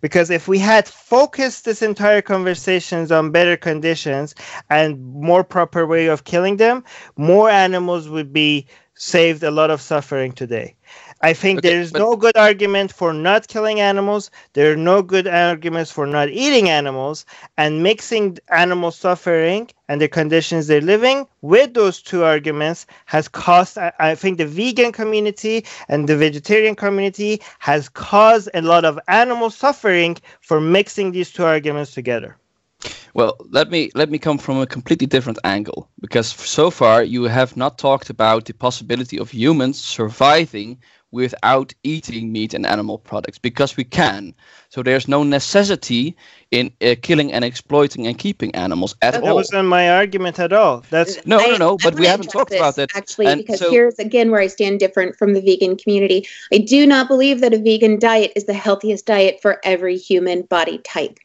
Because 0.00 0.30
if 0.30 0.48
we 0.48 0.58
had 0.58 0.88
focused 0.88 1.64
this 1.64 1.82
entire 1.82 2.22
conversations 2.22 3.12
on 3.12 3.32
better 3.32 3.56
conditions 3.56 4.34
and 4.70 5.04
more 5.14 5.44
proper 5.44 5.86
way 5.86 6.06
of 6.06 6.24
killing 6.24 6.56
them, 6.56 6.84
more 7.16 7.50
animals 7.50 8.08
would 8.08 8.32
be 8.32 8.66
saved 8.94 9.42
a 9.42 9.50
lot 9.50 9.70
of 9.70 9.82
suffering 9.82 10.32
today. 10.32 10.74
I 11.24 11.32
think 11.32 11.60
Okay, 11.60 11.68
there's 11.70 11.90
but- 11.90 12.00
no 12.00 12.16
good 12.16 12.36
argument 12.36 12.92
for 12.92 13.14
not 13.14 13.48
killing 13.48 13.80
animals. 13.80 14.30
There 14.52 14.70
are 14.72 14.76
no 14.92 15.00
good 15.00 15.26
arguments 15.26 15.90
for 15.90 16.06
not 16.06 16.28
eating 16.28 16.68
animals 16.68 17.24
and 17.56 17.82
mixing 17.82 18.36
animal 18.50 18.90
suffering 18.90 19.70
and 19.88 20.00
the 20.02 20.08
conditions 20.08 20.66
they're 20.66 20.90
living 20.94 21.26
with 21.40 21.72
those 21.72 22.02
two 22.02 22.24
arguments 22.24 22.86
has 23.06 23.26
cost. 23.28 23.78
I, 23.78 23.90
I 23.98 24.14
think 24.16 24.36
the 24.36 24.46
vegan 24.60 24.92
community 24.92 25.64
and 25.88 26.06
the 26.10 26.16
vegetarian 26.26 26.74
community 26.74 27.40
has 27.58 27.88
caused 27.88 28.50
a 28.52 28.60
lot 28.60 28.84
of 28.84 29.00
animal 29.08 29.48
suffering 29.48 30.18
for 30.42 30.60
mixing 30.60 31.12
these 31.12 31.32
two 31.32 31.44
arguments 31.44 31.94
together. 31.94 32.36
Well, 33.14 33.32
let 33.58 33.70
me 33.70 33.90
let 33.94 34.10
me 34.10 34.18
come 34.18 34.38
from 34.38 34.58
a 34.58 34.66
completely 34.66 35.06
different 35.06 35.38
angle 35.44 35.88
because 36.04 36.26
so 36.58 36.70
far 36.70 37.02
you 37.02 37.22
have 37.38 37.56
not 37.56 37.78
talked 37.78 38.10
about 38.10 38.44
the 38.44 38.52
possibility 38.52 39.16
of 39.18 39.30
humans 39.30 39.80
surviving 39.80 40.76
without 41.14 41.72
eating 41.84 42.32
meat 42.32 42.54
and 42.54 42.66
animal 42.66 42.98
products 42.98 43.38
because 43.38 43.76
we 43.76 43.84
can. 43.84 44.34
So 44.68 44.82
there's 44.82 45.06
no 45.06 45.22
necessity 45.22 46.16
in 46.50 46.72
uh, 46.82 46.96
killing 47.00 47.32
and 47.32 47.44
exploiting 47.44 48.06
and 48.08 48.18
keeping 48.18 48.52
animals 48.54 48.96
at 49.00 49.12
That 49.12 49.22
That 49.22 49.34
wasn't 49.34 49.68
my 49.68 49.88
argument 49.90 50.40
at 50.40 50.52
all. 50.52 50.82
That's 50.90 51.24
No, 51.24 51.38
no, 51.38 51.54
I- 51.54 51.58
no, 51.58 51.74
I 51.74 51.76
but 51.84 51.94
we 51.94 52.06
haven't 52.06 52.26
address 52.26 52.32
talked 52.32 52.52
about 52.52 52.76
that. 52.76 52.90
Actually, 52.96 53.26
And 53.28 53.40
because 53.40 53.60
so- 53.60 53.70
here's 53.70 53.98
again 54.00 54.32
where 54.32 54.40
I 54.40 54.48
stand 54.48 54.80
different 54.80 55.16
from 55.16 55.34
the 55.34 55.40
vegan 55.40 55.76
community. 55.76 56.26
I 56.52 56.58
do 56.58 56.84
not 56.86 57.06
believe 57.06 57.40
that 57.42 57.54
a 57.54 57.58
vegan 57.58 57.98
diet 58.00 58.32
is 58.34 58.44
the 58.46 58.52
healthiest 58.52 59.06
diet 59.06 59.38
for 59.40 59.60
every 59.64 59.96
human 59.96 60.42
body 60.42 60.78
type. 60.78 61.18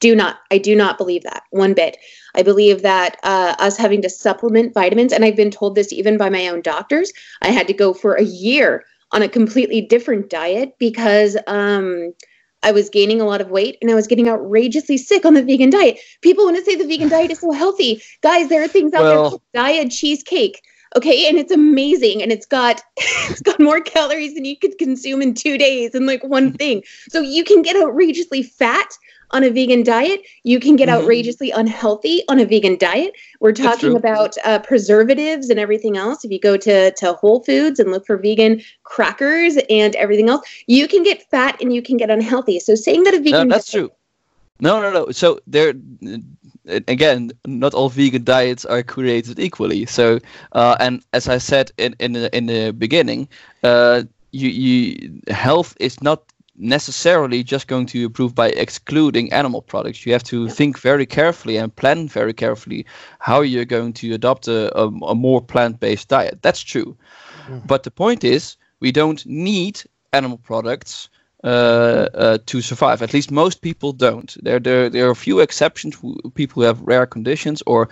Do 0.00 0.16
not. 0.16 0.38
I 0.50 0.58
do 0.58 0.74
not 0.74 0.96
believe 0.98 1.22
that 1.24 1.42
one 1.50 1.74
bit. 1.74 1.98
I 2.34 2.42
believe 2.42 2.80
that 2.82 3.18
uh, 3.22 3.54
us 3.58 3.76
having 3.76 4.00
to 4.02 4.08
supplement 4.08 4.72
vitamins, 4.72 5.12
and 5.12 5.24
I've 5.26 5.36
been 5.36 5.50
told 5.50 5.74
this 5.74 5.92
even 5.92 6.16
by 6.16 6.30
my 6.30 6.48
own 6.48 6.62
doctors. 6.62 7.12
I 7.42 7.48
had 7.48 7.66
to 7.66 7.74
go 7.74 7.92
for 7.92 8.14
a 8.14 8.22
year 8.24 8.84
on 9.12 9.22
a 9.22 9.28
completely 9.28 9.80
different 9.80 10.30
diet 10.30 10.76
because 10.78 11.36
um, 11.46 12.12
I 12.62 12.72
was 12.72 12.88
gaining 12.88 13.20
a 13.20 13.24
lot 13.24 13.40
of 13.40 13.50
weight 13.50 13.78
and 13.80 13.90
I 13.90 13.94
was 13.94 14.06
getting 14.06 14.28
outrageously 14.28 14.98
sick 14.98 15.24
on 15.24 15.34
the 15.34 15.42
vegan 15.42 15.70
diet. 15.70 15.98
People 16.22 16.44
want 16.44 16.56
to 16.56 16.64
say 16.64 16.76
the 16.76 16.86
vegan 16.86 17.08
diet 17.16 17.30
is 17.30 17.40
so 17.40 17.52
healthy. 17.52 18.02
Guys, 18.22 18.48
there 18.48 18.62
are 18.62 18.68
things 18.68 18.92
out 18.92 19.04
there 19.04 19.16
called 19.16 19.42
diet 19.54 19.90
cheesecake. 19.90 20.62
Okay, 20.96 21.28
and 21.28 21.38
it's 21.38 21.52
amazing 21.52 22.20
and 22.20 22.32
it's 22.32 22.46
got 22.46 22.82
it's 22.96 23.42
got 23.42 23.60
more 23.60 23.80
calories 23.80 24.34
than 24.34 24.44
you 24.44 24.56
could 24.56 24.76
consume 24.76 25.22
in 25.22 25.34
2 25.34 25.56
days 25.56 25.94
in 25.94 26.04
like 26.04 26.22
one 26.24 26.52
thing. 26.52 26.82
So 27.08 27.20
you 27.20 27.44
can 27.44 27.62
get 27.62 27.76
outrageously 27.76 28.42
fat 28.42 28.92
on 29.32 29.44
a 29.44 29.50
vegan 29.50 29.82
diet. 29.82 30.22
You 30.44 30.58
can 30.60 30.76
get 30.76 30.88
Mhm. 30.88 30.94
outrageously 30.94 31.50
unhealthy 31.50 32.22
on 32.28 32.40
a 32.40 32.44
vegan 32.44 32.76
diet. 32.76 33.12
We're 33.40 33.52
talking 33.52 33.96
about 33.96 34.36
uh, 34.44 34.58
preservatives 34.60 35.50
and 35.50 35.58
everything 35.60 35.96
else. 35.96 36.24
If 36.24 36.30
you 36.30 36.40
go 36.40 36.56
to, 36.56 36.90
to 36.92 37.12
Whole 37.14 37.42
Foods 37.44 37.78
and 37.80 37.90
look 37.90 38.06
for 38.06 38.16
vegan 38.16 38.62
crackers 38.84 39.56
and 39.68 39.94
everything 39.96 40.28
else, 40.28 40.46
you 40.66 40.88
can 40.88 41.02
get 41.02 41.28
fat 41.30 41.60
and 41.60 41.72
you 41.72 41.82
can 41.82 41.96
get 41.96 42.10
unhealthy. 42.10 42.58
So 42.60 42.74
saying 42.74 43.04
that 43.04 43.14
a 43.14 43.18
No, 43.18 43.22
vegan 43.22 43.48
that's 43.48 43.70
diet- 43.70 43.88
true. 43.88 43.90
No, 44.62 44.82
no, 44.82 44.92
no. 44.92 45.10
So 45.10 45.40
there, 45.46 45.72
again, 46.86 47.32
not 47.46 47.72
all 47.72 47.88
vegan 47.88 48.24
diets 48.24 48.64
are 48.66 48.82
created 48.82 49.38
equally. 49.38 49.86
So, 49.86 50.18
uh, 50.52 50.76
and 50.80 51.02
as 51.14 51.28
I 51.28 51.38
said 51.38 51.72
in 51.78 51.94
in 51.98 52.12
the 52.12 52.28
in 52.36 52.46
the 52.46 52.72
beginning, 52.72 53.28
uh, 53.62 54.02
you 54.32 54.48
you 54.50 55.20
health 55.28 55.74
is 55.80 56.02
not 56.02 56.20
necessarily 56.60 57.42
just 57.42 57.66
going 57.68 57.86
to 57.86 58.04
improve 58.04 58.34
by 58.34 58.48
excluding 58.50 59.32
animal 59.32 59.62
products. 59.62 60.04
You 60.06 60.12
have 60.12 60.24
to 60.24 60.48
think 60.48 60.78
very 60.78 61.06
carefully 61.06 61.56
and 61.56 61.74
plan 61.74 62.08
very 62.08 62.32
carefully 62.34 62.86
how 63.18 63.40
you're 63.40 63.64
going 63.64 63.92
to 63.94 64.12
adopt 64.14 64.48
a, 64.48 64.70
a, 64.78 64.86
a 64.86 65.14
more 65.14 65.40
plant-based 65.40 66.08
diet. 66.08 66.38
That's 66.42 66.60
true. 66.60 66.96
But 67.66 67.82
the 67.82 67.90
point 67.90 68.24
is, 68.24 68.56
we 68.80 68.92
don't 68.92 69.24
need 69.26 69.82
animal 70.12 70.38
products 70.38 71.08
uh, 71.44 71.46
uh, 72.14 72.38
to 72.46 72.60
survive. 72.60 73.02
At 73.02 73.12
least 73.14 73.30
most 73.30 73.60
people 73.62 73.92
don't. 73.92 74.36
There, 74.44 74.60
there, 74.60 74.90
there 74.90 75.06
are 75.06 75.10
a 75.10 75.16
few 75.16 75.40
exceptions. 75.40 75.96
who- 75.96 76.20
People 76.34 76.62
who 76.62 76.66
have 76.66 76.80
rare 76.82 77.06
conditions, 77.06 77.62
or, 77.66 77.88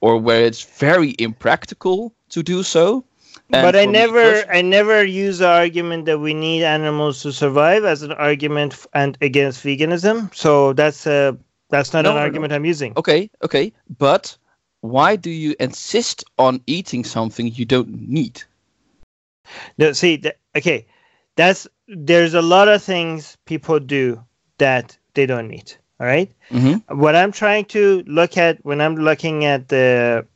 or 0.00 0.18
where 0.18 0.44
it's 0.44 0.62
very 0.78 1.14
impractical 1.18 2.14
to 2.30 2.42
do 2.42 2.62
so. 2.62 3.04
But 3.52 3.76
I 3.76 3.84
never, 3.84 4.44
I 4.50 4.62
never 4.62 5.04
use 5.04 5.38
the 5.38 5.48
argument 5.48 6.06
that 6.06 6.18
we 6.18 6.32
need 6.34 6.62
animals 6.64 7.22
to 7.22 7.32
survive 7.32 7.84
as 7.84 8.02
an 8.02 8.12
argument 8.12 8.72
f- 8.72 8.86
and 8.94 9.18
against 9.20 9.62
veganism. 9.62 10.34
So 10.34 10.72
that's 10.72 11.06
a 11.06 11.36
that's 11.68 11.92
not 11.92 12.04
No, 12.04 12.10
an 12.10 12.16
no, 12.16 12.20
no. 12.20 12.24
argument 12.24 12.52
I'm 12.52 12.64
using. 12.64 12.94
Okay, 12.96 13.30
okay, 13.42 13.72
but 13.98 14.36
why 14.80 15.16
do 15.16 15.30
you 15.30 15.54
insist 15.60 16.24
on 16.38 16.60
eating 16.66 17.04
something 17.04 17.46
you 17.48 17.64
don't 17.64 18.08
need? 18.08 18.42
No, 19.78 19.92
see, 19.92 20.18
th- 20.18 20.36
okay, 20.56 20.86
that's 21.36 21.68
there's 21.88 22.34
a 22.34 22.42
lot 22.42 22.68
of 22.68 22.82
things 22.82 23.36
people 23.44 23.78
do 23.80 24.24
that 24.58 24.96
they 25.14 25.26
don't 25.26 25.48
need. 25.48 25.74
All 26.00 26.06
right. 26.06 26.30
hmm 26.50 26.76
What 26.88 27.14
I'm 27.14 27.32
trying 27.32 27.66
to 27.66 28.02
look 28.06 28.36
at 28.36 28.64
when 28.64 28.80
I'm 28.80 28.96
looking 28.96 29.44
at 29.44 29.68
the, 29.68 30.26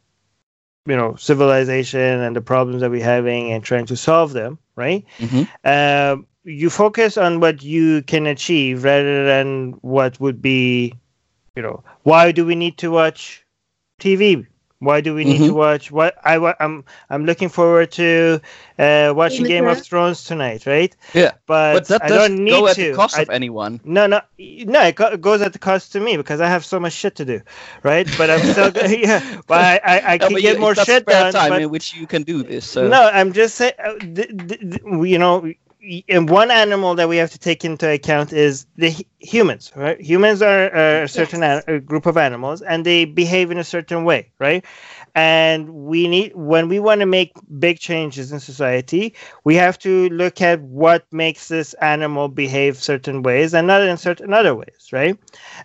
you 0.87 0.97
know, 0.97 1.14
civilization 1.16 2.01
and 2.20 2.37
the 2.37 2.41
problems 2.41 2.80
that 2.80 2.91
we're 2.91 3.05
having 3.05 3.53
and 3.53 3.64
trying 3.64 3.87
to 3.87 3.97
solve 3.97 4.32
them, 4.32 4.59
right? 4.76 5.05
hmm 5.18 5.43
uh, 5.64 6.16
you 6.45 6.70
focus 6.70 7.16
on 7.16 7.41
what 7.41 7.62
you 7.64 8.03
can 8.03 8.26
achieve 8.26 8.84
rather 8.84 9.26
than 9.26 9.72
what 9.82 10.20
would 10.20 10.41
be, 10.41 10.95
you 11.57 11.62
know, 11.62 11.82
why 12.05 12.30
do 12.30 12.47
we 12.47 12.55
need 12.55 12.78
to 12.78 12.91
watch 12.91 13.45
TV? 14.01 14.47
Why 14.81 15.01
do 15.01 15.14
we 15.14 15.24
need 15.24 15.39
to 15.39 15.53
Mhm. 15.53 15.55
watch? 15.55 15.91
What 15.91 16.16
I 16.24 16.37
I'm 16.61 16.85
I'm 17.09 17.24
looking 17.24 17.49
forward 17.49 17.93
to 17.93 18.41
uh, 18.79 19.12
watching 19.16 19.45
Game 19.45 19.64
Game 19.64 19.68
of 19.68 19.79
of 19.79 19.87
Thrones 19.87 20.24
tonight, 20.24 20.66
right? 20.66 20.95
Yeah, 21.14 21.33
But, 21.47 21.72
but 21.74 21.89
that 21.89 22.05
I 22.05 22.09
doesn't 22.09 22.37
don't 22.37 22.45
need 22.45 22.51
go 22.51 22.66
at 22.68 22.77
to. 22.77 22.91
the 22.91 22.95
cost 22.95 23.16
I- 23.18 23.22
of 23.22 23.31
anyone. 23.31 23.81
no, 23.85 24.07
no, 24.07 24.20
no. 24.39 24.83
It, 24.83 24.95
go, 24.97 25.07
it 25.07 25.20
goes 25.22 25.41
at 25.41 25.55
the 25.55 25.59
cost 25.59 25.93
to 25.93 26.01
me 26.01 26.18
because 26.18 26.43
I 26.43 26.49
have 26.49 26.62
so 26.64 26.79
much 26.79 26.93
shit 26.93 27.14
to 27.16 27.24
do, 27.24 27.41
right? 27.85 28.07
But 28.18 28.29
I'm 28.31 28.41
still, 28.41 28.70
yeah. 28.91 29.41
But 29.47 29.64
I, 29.64 29.81
I, 29.83 30.01
I 30.12 30.18
Yeah, 30.18 30.18
can 30.18 30.33
but 30.35 30.43
get 30.43 30.55
you- 30.57 30.61
more 30.61 30.74
shit 30.74 31.03
spare 31.09 31.24
done. 31.24 31.33
time 31.33 31.51
but, 31.51 31.62
in 31.62 31.70
which 31.70 31.95
you 31.95 32.07
can 32.07 32.22
do 32.22 32.43
this. 32.43 32.66
So. 32.66 32.87
no, 32.87 33.09
I'm 33.09 33.33
just 33.33 33.55
saying, 33.55 33.72
uh, 33.83 33.95
th- 33.99 34.29
th- 34.29 34.61
th- 34.61 34.83
you 34.85 35.18
know, 35.18 35.39
y- 35.39 35.57
and 36.09 36.28
one 36.28 36.51
animal 36.51 36.95
that 36.97 37.09
we 37.09 37.16
have 37.18 37.30
to 37.32 37.39
take 37.39 37.64
into 37.64 37.91
account 37.91 38.32
is 38.32 38.66
the 38.76 38.95
humans, 39.18 39.72
right? 39.76 40.01
Humans 40.01 40.43
are, 40.43 40.70
are 40.74 41.03
a 41.05 41.09
certain 41.09 41.41
Yes. 41.43 41.64
a 41.66 41.80
group 41.80 42.07
of 42.07 42.16
animals, 42.16 42.62
and 42.62 42.84
they 42.87 43.05
behave 43.05 43.51
in 43.51 43.59
a 43.59 43.64
certain 43.64 44.05
way, 44.05 44.32
right? 44.39 44.64
And 45.14 45.68
we 45.70 46.09
need 46.09 46.34
when 46.34 46.68
we 46.68 46.78
want 46.80 47.01
to 47.01 47.07
make 47.07 47.32
big 47.59 47.78
changes 47.78 48.32
in 48.32 48.41
society, 48.41 49.14
we 49.45 49.55
have 49.57 49.78
to 49.80 50.09
look 50.11 50.41
at 50.41 50.61
what 50.62 51.07
makes 51.12 51.49
this 51.49 51.74
animal 51.74 52.28
behave 52.28 52.76
certain 52.82 53.22
ways 53.22 53.55
and 53.55 53.66
not 53.66 53.82
in 53.82 53.97
certain 53.97 54.32
other 54.32 54.55
ways, 54.55 54.89
right? 54.93 55.18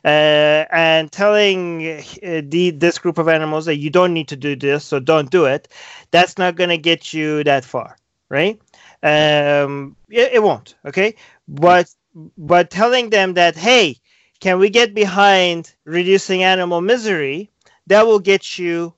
Uh, 0.06 0.66
and 0.72 1.12
telling 1.12 1.86
uh, 1.88 2.42
the 2.46 2.72
this 2.72 2.98
group 2.98 3.18
of 3.18 3.28
animals 3.28 3.66
that 3.66 3.78
you 3.78 3.90
don't 3.90 4.14
need 4.14 4.28
to 4.30 4.36
do 4.36 4.56
this, 4.56 4.86
so 4.86 5.00
don't 5.00 5.30
do 5.32 5.46
it, 5.46 5.68
that's 6.12 6.38
not 6.38 6.56
going 6.56 6.70
to 6.70 6.78
get 6.78 7.14
you 7.14 7.44
that 7.44 7.66
far, 7.66 7.98
right? 8.30 8.60
Um, 9.04 9.96
it, 10.10 10.34
it 10.34 10.44
won't, 10.44 10.76
okay? 10.86 11.16
But 11.48 11.90
but 12.38 12.70
telling 12.70 13.10
them 13.10 13.34
that 13.36 13.56
hey, 13.56 13.98
can 14.40 14.60
we 14.60 14.70
get 14.70 14.94
behind 14.94 15.74
reducing 15.86 16.44
animal 16.44 16.82
misery? 16.82 17.50
That 17.88 18.06
will 18.08 18.20
get 18.20 18.58
you 18.58 18.94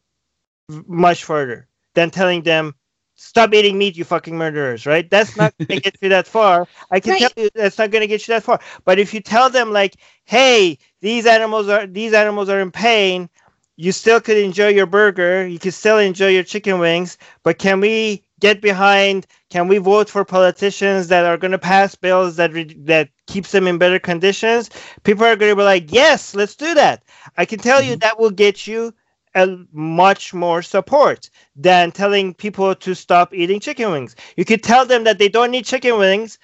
much 0.87 1.23
further 1.23 1.67
than 1.95 2.09
telling 2.11 2.43
them 2.43 2.75
stop 3.15 3.53
eating 3.53 3.77
meat, 3.77 3.97
you 3.97 4.03
fucking 4.03 4.37
murderers, 4.37 4.85
right? 4.85 5.09
That's 5.09 5.35
not 5.35 5.53
going 5.67 5.67
to 5.79 5.83
get 5.83 5.95
you 6.01 6.09
that 6.09 6.27
far. 6.27 6.67
I 6.91 6.99
can 6.99 7.15
Right. 7.15 7.21
tell 7.21 7.31
you 7.35 7.49
that's 7.53 7.77
not 7.77 7.91
going 7.91 8.01
to 8.01 8.07
get 8.07 8.27
you 8.27 8.33
that 8.33 8.43
far. 8.43 8.59
But 8.85 8.99
if 8.99 9.13
you 9.13 9.21
tell 9.21 9.49
them 9.49 9.71
like, 9.71 9.95
hey, 10.25 10.77
these 11.01 11.25
animals 11.25 11.69
are 11.69 11.85
these 11.87 12.13
animals 12.13 12.49
are 12.49 12.59
in 12.59 12.71
pain, 12.71 13.29
you 13.75 13.91
still 13.91 14.19
could 14.21 14.37
enjoy 14.37 14.69
your 14.69 14.85
burger, 14.87 15.45
you 15.47 15.59
could 15.59 15.73
still 15.73 15.97
enjoy 15.99 16.27
your 16.29 16.43
chicken 16.43 16.79
wings, 16.79 17.17
but 17.43 17.57
can 17.57 17.79
we 17.79 18.23
get 18.43 18.59
behind? 18.59 19.25
Can 19.49 19.69
we 19.69 19.77
vote 19.77 20.09
for 20.09 20.25
politicians 20.25 21.07
that 21.07 21.23
are 21.23 21.37
going 21.37 21.53
to 21.53 21.57
pass 21.57 21.95
bills 21.95 22.35
that 22.35 22.51
re- 22.51 22.75
that 22.79 23.07
keeps 23.25 23.51
them 23.51 23.67
in 23.67 23.77
better 23.77 23.99
conditions? 23.99 24.69
People 25.03 25.23
are 25.23 25.37
going 25.37 25.51
to 25.51 25.55
be 25.55 25.63
like, 25.63 25.93
yes, 25.93 26.35
let's 26.35 26.57
do 26.57 26.73
that. 26.73 27.03
I 27.37 27.45
can 27.45 27.59
tell 27.59 27.81
you 27.81 27.95
that 27.95 28.19
will 28.19 28.31
get 28.31 28.67
you 28.67 28.93
a 29.33 29.47
much 29.71 30.33
more 30.33 30.61
support 30.61 31.29
than 31.55 31.91
telling 31.93 32.33
people 32.33 32.75
to 32.75 32.93
stop 32.93 33.33
eating 33.33 33.61
chicken 33.61 33.89
wings. 33.91 34.13
You 34.35 34.43
could 34.43 34.61
tell 34.61 34.85
them 34.85 35.05
that 35.05 35.19
they 35.19 35.29
don't 35.29 35.51
need 35.51 35.63
chicken 35.63 35.97
wings. 35.97 36.37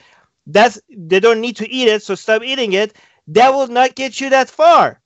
That's 0.48 0.80
they 0.90 1.20
don't 1.20 1.42
need 1.42 1.58
to 1.58 1.70
eat 1.70 1.90
it, 1.90 2.02
so 2.02 2.16
stop 2.16 2.44
eating 2.44 2.72
it. 2.74 2.96
That 3.28 3.54
will 3.54 3.68
not 3.68 3.96
get 3.96 4.22
you 4.22 4.30
that 4.30 4.50
far. 4.50 5.02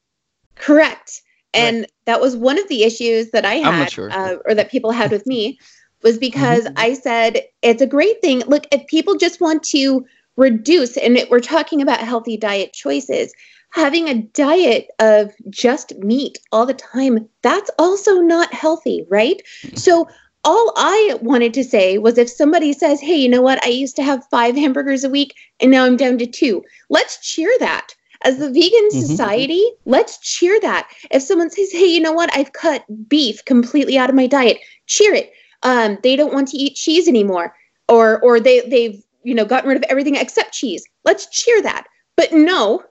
Correct. 0.56 1.24
And 1.56 1.88
that 2.06 2.22
was 2.22 2.36
one 2.36 2.60
of 2.60 2.68
the 2.68 2.84
issues 2.84 3.32
that 3.32 3.46
I 3.46 3.56
I'm 3.56 3.64
not 3.64 3.78
had, 3.78 3.92
sure. 3.92 4.12
uh, 4.12 4.36
or 4.46 4.54
that 4.56 4.72
people 4.72 4.92
had 4.92 5.12
with 5.12 5.26
me, 5.28 5.60
was 6.04 6.18
because 6.18 6.66
Mm-hmm. 6.66 6.74
I 6.78 6.94
said 6.94 7.42
it's 7.62 7.82
a 7.82 7.88
great 7.88 8.22
thing. 8.22 8.40
Look, 8.48 8.66
if 8.72 8.86
people 8.88 9.16
just 9.16 9.42
want 9.42 9.64
to 9.64 10.06
reduce, 10.36 10.98
and 10.98 11.18
it, 11.18 11.30
we're 11.30 11.40
talking 11.40 11.82
about 11.82 12.00
healthy 12.00 12.38
diet 12.38 12.74
choices, 12.74 13.34
having 13.72 14.08
a 14.08 14.22
diet 14.22 14.88
of 15.00 15.32
just 15.50 15.96
meat 15.98 16.38
all 16.52 16.66
the 16.66 16.74
time, 16.74 17.28
that's 17.42 17.72
also 17.80 18.22
not 18.22 18.54
healthy, 18.54 19.06
right? 19.10 19.42
Mm-hmm. 19.64 19.78
So 19.78 20.08
all 20.44 20.74
I 20.76 21.18
wanted 21.22 21.54
to 21.54 21.64
say 21.64 21.98
was 21.98 22.18
if 22.18 22.30
somebody 22.30 22.74
says, 22.74 23.00
hey, 23.00 23.16
you 23.16 23.30
know 23.30 23.42
what? 23.42 23.64
I 23.64 23.70
used 23.70 23.96
to 23.96 24.04
have 24.04 24.28
five 24.30 24.56
hamburgers 24.56 25.04
a 25.04 25.10
week 25.10 25.36
and 25.60 25.72
now 25.72 25.86
I'm 25.86 25.96
down 25.98 26.18
to 26.18 26.28
two. 26.28 26.64
Let's 26.90 27.20
cheer 27.26 27.52
that. 27.60 27.96
As 28.26 28.38
the 28.38 28.50
vegan 28.52 28.90
Mhm. 28.92 29.02
society, 29.08 29.64
let's 29.86 30.18
cheer 30.20 30.60
that. 30.62 30.88
If 31.12 31.24
someone 31.24 31.50
says, 31.50 31.72
hey, 31.72 31.86
you 31.86 32.00
know 32.00 32.14
what? 32.14 32.30
I've 32.36 32.54
cut 32.54 32.84
beef 33.08 33.44
completely 33.46 33.98
out 33.98 34.10
of 34.10 34.16
my 34.16 34.28
diet, 34.28 34.60
cheer 34.88 35.14
it. 35.14 35.32
Um, 35.64 35.98
they 36.04 36.16
don't 36.16 36.34
want 36.34 36.50
to 36.50 36.58
eat 36.58 36.76
cheese 36.76 37.08
anymore. 37.08 37.56
Or 37.90 38.20
or 38.22 38.40
they 38.40 38.62
they've 38.62 39.04
you 39.24 39.34
know 39.34 39.46
gotten 39.46 39.70
rid 39.70 39.78
of 39.78 39.84
everything 39.90 40.16
except 40.16 40.54
cheese. 40.54 40.84
Let's 41.06 41.30
cheer 41.30 41.62
that. 41.62 41.86
But 42.16 42.32
no, 42.32 42.84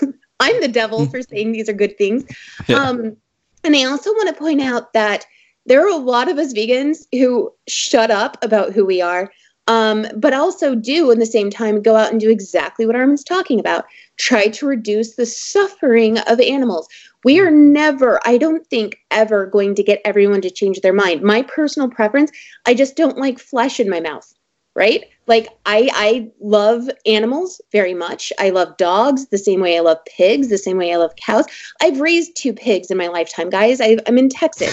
I'm 0.40 0.60
the 0.60 0.68
devil 0.68 1.06
for 1.06 1.22
saying 1.22 1.52
these 1.52 1.68
are 1.68 1.74
good 1.74 1.96
things. 1.98 2.24
Yeah. 2.66 2.76
Um, 2.76 3.16
and 3.62 3.76
I 3.76 3.84
also 3.84 4.10
want 4.12 4.28
to 4.28 4.34
point 4.34 4.62
out 4.62 4.92
that 4.94 5.26
there 5.66 5.84
are 5.84 5.90
a 5.90 5.96
lot 5.96 6.30
of 6.30 6.38
us 6.38 6.54
vegans 6.54 7.04
who 7.12 7.52
shut 7.68 8.10
up 8.10 8.42
about 8.42 8.72
who 8.72 8.86
we 8.86 9.02
are, 9.02 9.30
um, 9.66 10.06
but 10.16 10.32
also 10.32 10.74
do, 10.74 11.10
in 11.10 11.18
the 11.18 11.26
same 11.26 11.50
time, 11.50 11.82
go 11.82 11.94
out 11.94 12.10
and 12.10 12.20
do 12.20 12.30
exactly 12.30 12.86
what 12.86 12.96
Armin's 12.96 13.22
talking 13.22 13.60
about 13.60 13.84
try 14.16 14.48
to 14.48 14.66
reduce 14.66 15.16
the 15.16 15.26
suffering 15.26 16.18
of 16.18 16.40
animals. 16.40 16.88
We 17.24 17.40
are 17.40 17.50
never, 17.50 18.20
I 18.24 18.38
don't 18.38 18.66
think, 18.66 18.98
ever 19.10 19.46
going 19.46 19.74
to 19.74 19.82
get 19.82 20.00
everyone 20.04 20.40
to 20.42 20.50
change 20.50 20.80
their 20.80 20.92
mind. 20.92 21.22
My 21.22 21.42
personal 21.42 21.88
preference, 21.90 22.30
I 22.66 22.74
just 22.74 22.96
don't 22.96 23.18
like 23.18 23.38
flesh 23.38 23.78
in 23.80 23.90
my 23.90 24.00
mouth 24.00 24.32
right 24.76 25.04
like 25.26 25.48
i 25.66 25.90
i 25.94 26.30
love 26.40 26.88
animals 27.04 27.60
very 27.72 27.92
much 27.94 28.32
i 28.38 28.50
love 28.50 28.76
dogs 28.76 29.26
the 29.26 29.38
same 29.38 29.60
way 29.60 29.76
i 29.76 29.80
love 29.80 29.98
pigs 30.16 30.48
the 30.48 30.58
same 30.58 30.76
way 30.76 30.92
i 30.92 30.96
love 30.96 31.12
cows 31.16 31.44
i've 31.82 32.00
raised 32.00 32.36
two 32.36 32.52
pigs 32.52 32.90
in 32.90 32.96
my 32.96 33.08
lifetime 33.08 33.50
guys 33.50 33.80
I, 33.80 33.98
i'm 34.06 34.16
in 34.16 34.28
texas 34.28 34.72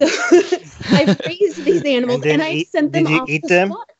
i've 0.92 1.18
raised 1.26 1.64
these 1.64 1.84
animals 1.84 2.22
And 2.24 2.32
and, 2.32 2.42
i 2.42 2.52
eat- 2.52 2.68
sent 2.68 2.92
them 2.92 3.04
did 3.04 3.10
you 3.10 3.20
off 3.20 3.28
eat 3.28 3.42
to 3.42 3.48
them? 3.48 3.68
slaughter. 3.68 3.94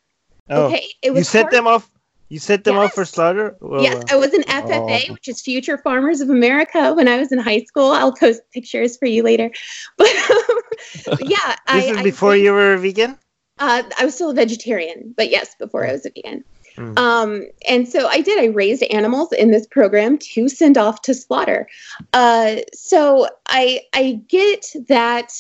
Oh, 0.51 0.67
okay 0.67 0.87
it 1.03 1.11
was 1.13 1.21
you 1.21 1.25
set 1.25 1.43
hard. 1.43 1.53
them 1.53 1.67
off. 1.67 1.91
You 2.29 2.39
set 2.39 2.65
them 2.65 2.77
off 2.77 2.93
for 2.93 3.05
slaughter. 3.05 3.57
Whoa, 3.61 3.81
yes, 3.81 3.95
whoa. 3.95 4.17
I 4.17 4.17
was 4.17 4.35
in 4.35 4.43
FFA, 4.43 5.09
Oh. 5.09 5.13
which 5.15 5.29
is 5.29 5.41
Future 5.41 5.79
Farmers 5.79 6.21
of 6.21 6.29
America, 6.29 6.93
when 6.95 7.09
I 7.09 7.19
was 7.19 7.33
in 7.33 7.39
high 7.39 7.63
school. 7.63 7.93
I'll 7.93 8.13
post 8.13 8.43
pictures 8.53 8.97
for 8.97 9.07
you 9.07 9.23
later. 9.23 9.51
But 9.97 10.09
um, 10.31 11.19
yeah, 11.23 11.57
This 11.73 11.85
I, 11.87 11.91
is 11.91 11.97
I 11.97 12.03
before 12.03 12.37
you 12.37 12.53
were 12.53 12.75
a 12.75 12.79
vegan. 12.79 13.19
Uh, 13.59 13.83
I 13.99 14.05
was 14.05 14.15
still 14.15 14.31
a 14.31 14.35
vegetarian, 14.35 15.15
but 15.17 15.31
yes, 15.31 15.55
before 15.59 15.87
I 15.87 15.93
was 15.93 16.07
a 16.07 16.11
vegan. 16.11 16.45
Mm. 16.77 16.97
Um, 16.97 17.47
and 17.69 17.89
so 17.89 18.07
I 18.07 18.21
did. 18.21 18.39
I 18.39 18.47
raised 18.47 18.83
animals 18.85 19.33
in 19.33 19.51
this 19.51 19.67
program 19.67 20.19
to 20.19 20.49
send 20.49 20.79
off 20.79 21.03
to 21.03 21.15
slaughter. 21.15 21.67
Uh, 22.13 22.57
so 22.73 23.29
I 23.47 23.81
I 23.95 24.21
get 24.29 24.65
that 24.89 25.33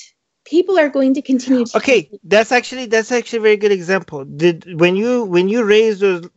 people 0.45 0.79
are 0.79 0.89
going 0.89 1.15
to 1.15 1.23
continue 1.23 1.65
to. 1.67 1.77
Okay, 1.77 2.11
that's 2.25 2.51
actually 2.51 2.87
that's 2.87 3.13
actually 3.13 3.39
a 3.39 3.43
very 3.43 3.57
good 3.57 3.71
example. 3.73 4.25
Did 4.25 4.81
when 4.81 4.97
you 4.97 5.25
when 5.25 5.49
you 5.49 5.63
raise 5.63 6.01
those 6.01 6.29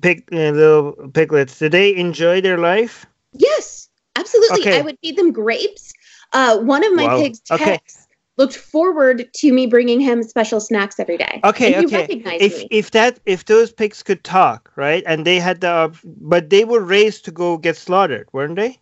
pig 0.00 0.28
uh, 0.32 0.50
little 0.50 0.92
piglets, 1.12 1.58
did 1.58 1.72
they 1.72 1.94
enjoy 1.96 2.40
their 2.40 2.58
life? 2.58 3.06
Yes, 3.32 3.88
absolutely. 4.16 4.62
Okay. 4.62 4.78
I 4.78 4.82
would 4.82 4.98
feed 5.02 5.16
them 5.16 5.32
grapes. 5.32 5.92
Uh, 6.32 6.58
one 6.58 6.84
of 6.84 6.94
my 6.94 7.06
Wow. 7.06 7.20
pigs, 7.20 7.40
Tex, 7.40 7.62
Okay. 7.62 7.78
looked 8.36 8.56
forward 8.56 9.28
to 9.34 9.52
me 9.52 9.66
bringing 9.66 10.00
him 10.00 10.22
special 10.22 10.60
snacks 10.60 11.00
every 11.00 11.16
day. 11.16 11.40
Okay, 11.44 11.78
okay. 11.84 12.06
If 12.40 12.58
me. 12.58 12.68
if 12.70 12.90
that 12.92 13.18
if 13.26 13.44
those 13.46 13.72
pigs 13.72 14.02
could 14.02 14.24
talk, 14.24 14.70
right, 14.76 15.02
and 15.06 15.26
they 15.26 15.38
had 15.38 15.60
the 15.60 15.70
op- 15.70 15.96
but 16.04 16.50
they 16.50 16.64
were 16.64 16.80
raised 16.80 17.24
to 17.26 17.30
go 17.30 17.56
get 17.56 17.76
slaughtered, 17.76 18.28
weren't 18.32 18.56
they? 18.56 18.78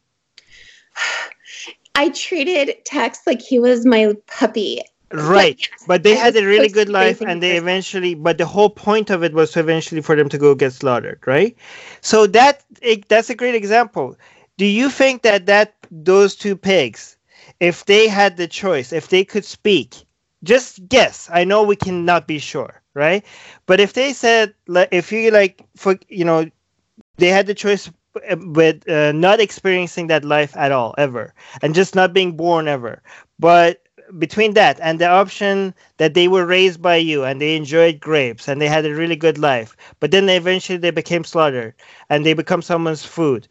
I 1.94 2.10
treated 2.10 2.84
Tex 2.84 3.20
like 3.26 3.40
he 3.40 3.58
was 3.58 3.86
my 3.86 4.14
puppy. 4.26 4.82
Right. 5.12 5.58
yes, 5.58 5.86
But 5.86 6.02
they 6.02 6.14
had 6.16 6.36
a 6.36 6.44
really 6.46 6.68
good 6.68 6.88
life, 6.88 7.20
and 7.20 7.42
they 7.42 7.56
eventually. 7.56 8.14
But 8.14 8.38
the 8.38 8.46
whole 8.46 8.70
point 8.70 9.10
of 9.10 9.22
it 9.22 9.32
was 9.32 9.52
to 9.52 9.60
eventually 9.60 10.00
for 10.02 10.16
them 10.16 10.28
to 10.30 10.38
go 10.38 10.54
get 10.54 10.72
slaughtered, 10.72 11.20
right? 11.26 11.56
So 12.00 12.26
that 12.28 12.64
it, 12.82 13.08
that's 13.08 13.30
a 13.30 13.34
great 13.34 13.54
example. 13.54 14.16
Do 14.58 14.66
you 14.66 14.90
think 14.90 15.22
that 15.22 15.46
that 15.46 15.74
those 15.90 16.36
two 16.36 16.56
pigs, 16.56 17.16
if 17.60 17.84
they 17.86 18.08
had 18.08 18.36
the 18.36 18.46
choice, 18.48 18.92
if 18.92 19.08
they 19.08 19.24
could 19.24 19.44
speak, 19.44 19.94
just 20.42 20.88
guess. 20.88 21.28
I 21.32 21.44
know 21.44 21.62
we 21.62 21.76
cannot 21.76 22.26
be 22.26 22.38
sure, 22.38 22.82
right? 22.94 23.24
But 23.66 23.80
if 23.80 23.92
they 23.94 24.12
said, 24.12 24.54
like, 24.66 24.88
if 24.92 25.12
you 25.12 25.30
like, 25.30 25.62
for 25.76 25.96
you 26.08 26.24
know, 26.24 26.50
they 27.18 27.28
had 27.28 27.46
the 27.46 27.54
choice 27.54 27.90
uh, 28.30 28.36
with 28.38 28.88
uh, 28.88 29.12
not 29.12 29.40
experiencing 29.40 30.08
that 30.08 30.24
life 30.24 30.56
at 30.56 30.72
all 30.72 30.94
ever, 30.98 31.34
and 31.62 31.74
just 31.74 31.94
not 31.94 32.12
being 32.14 32.36
born 32.36 32.68
ever, 32.68 33.02
but 33.38 33.85
between 34.18 34.54
that 34.54 34.78
and 34.80 34.98
the 34.98 35.06
option 35.08 35.74
that 35.98 36.14
they 36.14 36.28
were 36.28 36.46
raised 36.46 36.80
by 36.80 36.96
you 36.96 37.24
and 37.24 37.40
they 37.40 37.56
enjoyed 37.56 38.00
grapes 38.00 38.48
and 38.48 38.60
they 38.60 38.68
had 38.68 38.84
a 38.86 38.94
really 38.94 39.16
good 39.16 39.38
life 39.38 39.76
but 40.00 40.10
then 40.10 40.26
they 40.26 40.36
eventually 40.36 40.78
they 40.78 40.90
became 40.90 41.24
slaughtered 41.24 41.74
and 42.10 42.24
they 42.24 42.34
become 42.34 42.62
someone's 42.62 43.04
food 43.04 43.48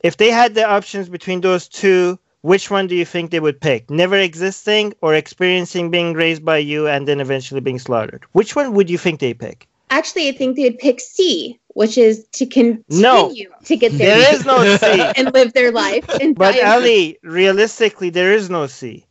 if 0.00 0.16
they 0.16 0.30
had 0.30 0.54
the 0.54 0.68
options 0.68 1.08
between 1.08 1.40
those 1.40 1.68
two 1.68 2.18
which 2.42 2.70
one 2.70 2.86
do 2.88 2.94
you 2.96 3.04
think 3.04 3.30
they 3.30 3.40
would 3.40 3.60
pick 3.60 3.88
never 3.90 4.16
existing 4.16 4.92
or 5.00 5.14
experiencing 5.14 5.90
being 5.90 6.12
raised 6.12 6.44
by 6.44 6.58
you 6.58 6.88
and 6.88 7.06
then 7.06 7.20
eventually 7.20 7.60
being 7.60 7.78
slaughtered 7.78 8.24
which 8.32 8.56
one 8.56 8.72
would 8.74 8.90
you 8.90 8.98
think 8.98 9.20
they 9.20 9.34
pick 9.34 9.68
Actually, 9.92 10.28
I 10.28 10.32
think 10.32 10.56
they'd 10.56 10.78
pick 10.78 11.00
C, 11.00 11.60
which 11.74 11.98
is 11.98 12.26
to 12.32 12.46
continue 12.46 13.50
No. 13.50 13.56
to 13.66 13.76
get 13.76 13.92
their 13.92 14.16
there 14.16 14.34
is 14.34 14.46
no 14.46 14.64
c 14.78 14.86
and 15.16 15.34
live 15.34 15.52
their 15.52 15.70
life. 15.70 16.08
And 16.18 16.34
But 16.34 16.58
Ali, 16.64 17.18
realistically, 17.22 18.08
there 18.08 18.32
is 18.32 18.48
no 18.48 18.66
C. 18.68 19.04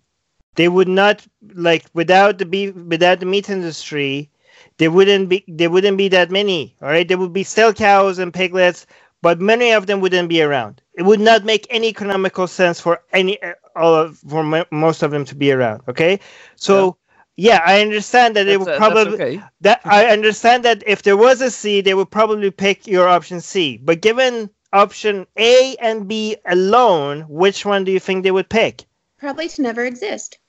They 0.55 0.67
would 0.67 0.89
not 0.89 1.25
like 1.53 1.85
without 1.93 2.37
the 2.37 2.45
beef, 2.45 2.75
without 2.75 3.21
the 3.21 3.25
meat 3.25 3.49
industry, 3.49 4.29
there 4.77 4.91
wouldn't 4.91 5.29
be 5.29 5.45
there 5.47 5.69
wouldn't 5.69 5.97
be 5.97 6.09
that 6.09 6.29
many. 6.29 6.75
All 6.81 6.89
right, 6.89 7.07
there 7.07 7.17
would 7.17 7.31
be 7.31 7.43
still 7.43 7.73
cows 7.73 8.19
and 8.19 8.33
piglets, 8.33 8.85
but 9.21 9.39
many 9.39 9.71
of 9.71 9.87
them 9.87 10.01
wouldn't 10.01 10.27
be 10.27 10.41
around. 10.41 10.81
It 10.93 11.03
would 11.03 11.21
not 11.21 11.45
make 11.45 11.67
any 11.69 11.87
economical 11.87 12.47
sense 12.47 12.81
for 12.81 13.01
any 13.13 13.41
uh, 13.41 13.53
all 13.77 13.95
of, 13.95 14.17
for 14.17 14.43
mo- 14.43 14.65
most 14.71 15.03
of 15.03 15.11
them 15.11 15.23
to 15.25 15.35
be 15.35 15.51
around. 15.51 15.83
Okay, 15.87 16.19
so. 16.55 16.97
Yeah, 17.37 17.61
I 17.65 17.81
understand 17.81 18.35
that 18.35 18.43
they 18.43 18.57
That's, 18.57 18.65
would 18.65 18.75
uh, 18.75 18.77
probably 18.77 19.13
okay. 19.13 19.41
that 19.61 19.81
I 19.85 20.07
understand 20.07 20.65
that 20.65 20.83
if 20.85 21.01
there 21.01 21.15
was 21.15 21.39
a 21.39 21.49
C, 21.49 21.79
they 21.79 21.93
would 21.93 22.11
probably 22.11 22.51
pick 22.51 22.85
your 22.85 23.07
option 23.07 23.39
C. 23.39 23.77
But 23.77 24.01
given 24.01 24.49
option 24.73 25.25
A 25.37 25.75
and 25.77 26.09
B 26.09 26.35
alone, 26.45 27.25
which 27.29 27.65
one 27.65 27.85
do 27.85 27.91
you 27.91 28.01
think 28.01 28.23
they 28.23 28.31
would 28.31 28.49
pick? 28.49 28.85
probably 29.21 29.47
to 29.47 29.61
never 29.61 29.85
exist. 29.85 30.39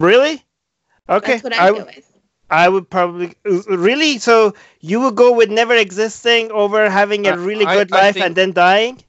Really? 0.00 0.42
Okay. 1.08 1.32
That's 1.32 1.44
what 1.44 1.52
I, 1.54 1.68
I, 1.68 1.70
go 1.72 1.84
with. 1.84 2.12
I 2.50 2.68
would 2.68 2.88
probably 2.90 3.34
really. 3.68 4.18
So 4.18 4.54
you 4.80 5.00
would 5.00 5.14
go 5.16 5.32
with 5.32 5.50
never 5.50 5.74
existing 5.74 6.50
over 6.52 6.88
having 6.90 7.26
a 7.26 7.36
really 7.38 7.64
I- 7.66 7.76
good 7.76 7.92
I 7.92 8.00
life 8.00 8.14
think- 8.14 8.26
and 8.26 8.34
then 8.36 8.52
dying. 8.52 9.02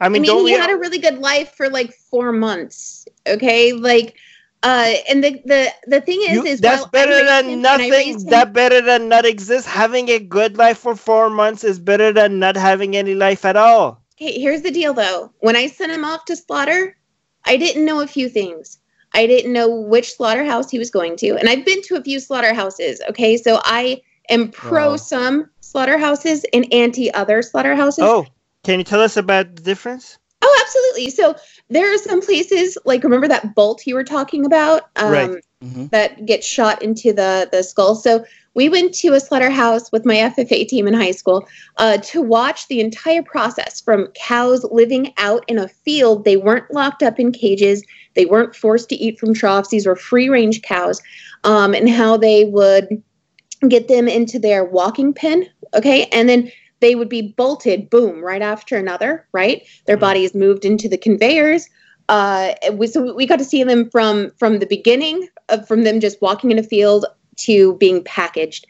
I 0.00 0.06
I 0.06 0.08
mean, 0.10 0.22
mean, 0.22 0.30
don't 0.30 0.38
he 0.46 0.52
we? 0.52 0.52
had 0.52 0.70
a 0.70 0.76
really 0.76 0.98
good 0.98 1.18
life 1.18 1.54
for 1.56 1.68
like 1.68 1.92
four 1.92 2.30
months. 2.30 3.04
Okay, 3.26 3.72
like, 3.72 4.14
uh, 4.62 4.92
and 5.10 5.24
the 5.24 5.42
the 5.44 5.72
the 5.88 6.00
thing 6.00 6.20
is, 6.22 6.30
you- 6.34 6.44
is 6.44 6.60
that's 6.60 6.86
better 6.86 7.24
than 7.24 7.48
him 7.48 7.62
nothing. 7.62 7.90
raised 7.90 8.20
him- 8.26 8.30
That 8.30 8.52
better 8.52 8.80
than 8.80 9.08
not 9.08 9.24
exist. 9.26 9.66
Having 9.66 10.08
a 10.10 10.20
good 10.20 10.56
life 10.56 10.78
for 10.78 10.94
four 10.94 11.30
months 11.30 11.64
is 11.64 11.80
better 11.80 12.12
than 12.12 12.38
not 12.38 12.56
having 12.56 12.96
any 12.96 13.14
life 13.16 13.44
at 13.44 13.56
all. 13.56 14.00
Okay, 14.16 14.38
here's 14.38 14.62
the 14.62 14.70
deal 14.70 14.94
though. 14.94 15.32
When 15.40 15.56
I 15.56 15.66
sent 15.66 15.90
him 15.90 16.04
off 16.04 16.24
to 16.26 16.36
slaughter, 16.36 16.96
I 17.44 17.56
didn't 17.56 17.84
know 17.84 18.00
a 18.00 18.06
few 18.06 18.28
things. 18.28 18.78
I 19.18 19.26
didn't 19.26 19.52
know 19.52 19.68
which 19.68 20.14
slaughterhouse 20.14 20.70
he 20.70 20.78
was 20.78 20.92
going 20.92 21.16
to. 21.16 21.36
And 21.36 21.48
I've 21.48 21.64
been 21.64 21.82
to 21.82 21.96
a 21.96 22.02
few 22.02 22.20
slaughterhouses, 22.20 23.00
okay? 23.10 23.36
So 23.36 23.60
I 23.64 24.00
am 24.30 24.52
pro 24.52 24.90
Wow. 24.90 24.96
some 24.96 25.50
slaughterhouses 25.60 26.44
and 26.52 26.72
anti 26.72 27.12
other 27.12 27.42
slaughterhouses. 27.42 28.04
Oh, 28.04 28.26
can 28.62 28.78
you 28.78 28.84
tell 28.84 29.00
us 29.00 29.16
about 29.16 29.56
the 29.56 29.62
difference? 29.62 30.18
Oh, 30.40 30.62
absolutely. 30.64 31.10
So 31.10 31.34
there 31.68 31.92
are 31.92 31.98
some 31.98 32.20
places 32.20 32.78
like 32.84 33.02
remember 33.02 33.26
that 33.26 33.56
bolt 33.56 33.84
you 33.88 33.96
were 33.96 34.04
talking 34.04 34.46
about 34.46 34.82
um, 34.94 35.10
Right. 35.10 35.44
Mhm. 35.64 35.90
that 35.90 36.24
gets 36.24 36.46
shot 36.46 36.80
into 36.80 37.12
the 37.12 37.48
the 37.50 37.64
skull. 37.64 37.96
So 37.96 38.24
we 38.58 38.68
went 38.68 38.92
to 38.92 39.12
a 39.12 39.20
slaughterhouse 39.20 39.92
with 39.92 40.04
my 40.04 40.16
FFA 40.16 40.66
team 40.66 40.88
in 40.88 40.92
high 40.92 41.12
school 41.12 41.46
uh, 41.76 41.96
to 41.98 42.20
watch 42.20 42.66
the 42.66 42.80
entire 42.80 43.22
process 43.22 43.80
from 43.80 44.08
cows 44.16 44.64
living 44.72 45.14
out 45.16 45.44
in 45.46 45.60
a 45.60 45.68
field. 45.68 46.24
They 46.24 46.36
weren't 46.36 46.68
locked 46.72 47.04
up 47.04 47.20
in 47.20 47.30
cages. 47.30 47.84
They 48.14 48.26
weren't 48.26 48.56
forced 48.56 48.88
to 48.88 48.96
eat 48.96 49.16
from 49.16 49.32
troughs. 49.32 49.68
These 49.68 49.86
were 49.86 49.94
free 49.94 50.28
range 50.28 50.62
cows, 50.62 51.00
um, 51.44 51.72
and 51.72 51.88
how 51.88 52.16
they 52.16 52.46
would 52.46 53.00
get 53.68 53.86
them 53.86 54.08
into 54.08 54.40
their 54.40 54.64
walking 54.64 55.14
pen. 55.14 55.48
Okay, 55.74 56.06
and 56.06 56.28
then 56.28 56.50
they 56.80 56.96
would 56.96 57.08
be 57.08 57.32
bolted, 57.36 57.88
boom, 57.88 58.24
right 58.24 58.42
after 58.42 58.76
another. 58.76 59.24
Right, 59.30 59.62
their 59.86 59.96
Mhm. 59.96 60.00
bodies 60.00 60.34
moved 60.34 60.64
into 60.64 60.88
the 60.88 60.98
conveyors. 60.98 61.68
Uh, 62.08 62.54
we, 62.72 62.88
so 62.88 63.14
we 63.14 63.24
got 63.24 63.38
to 63.38 63.44
see 63.44 63.62
them 63.62 63.88
from 63.88 64.32
from 64.36 64.58
the 64.58 64.66
beginning 64.66 65.28
of 65.48 65.68
from 65.68 65.84
them 65.84 66.00
just 66.00 66.20
walking 66.20 66.50
in 66.50 66.58
a 66.58 66.62
field 66.64 67.06
to 67.38 67.74
being 67.74 68.02
packaged 68.04 68.66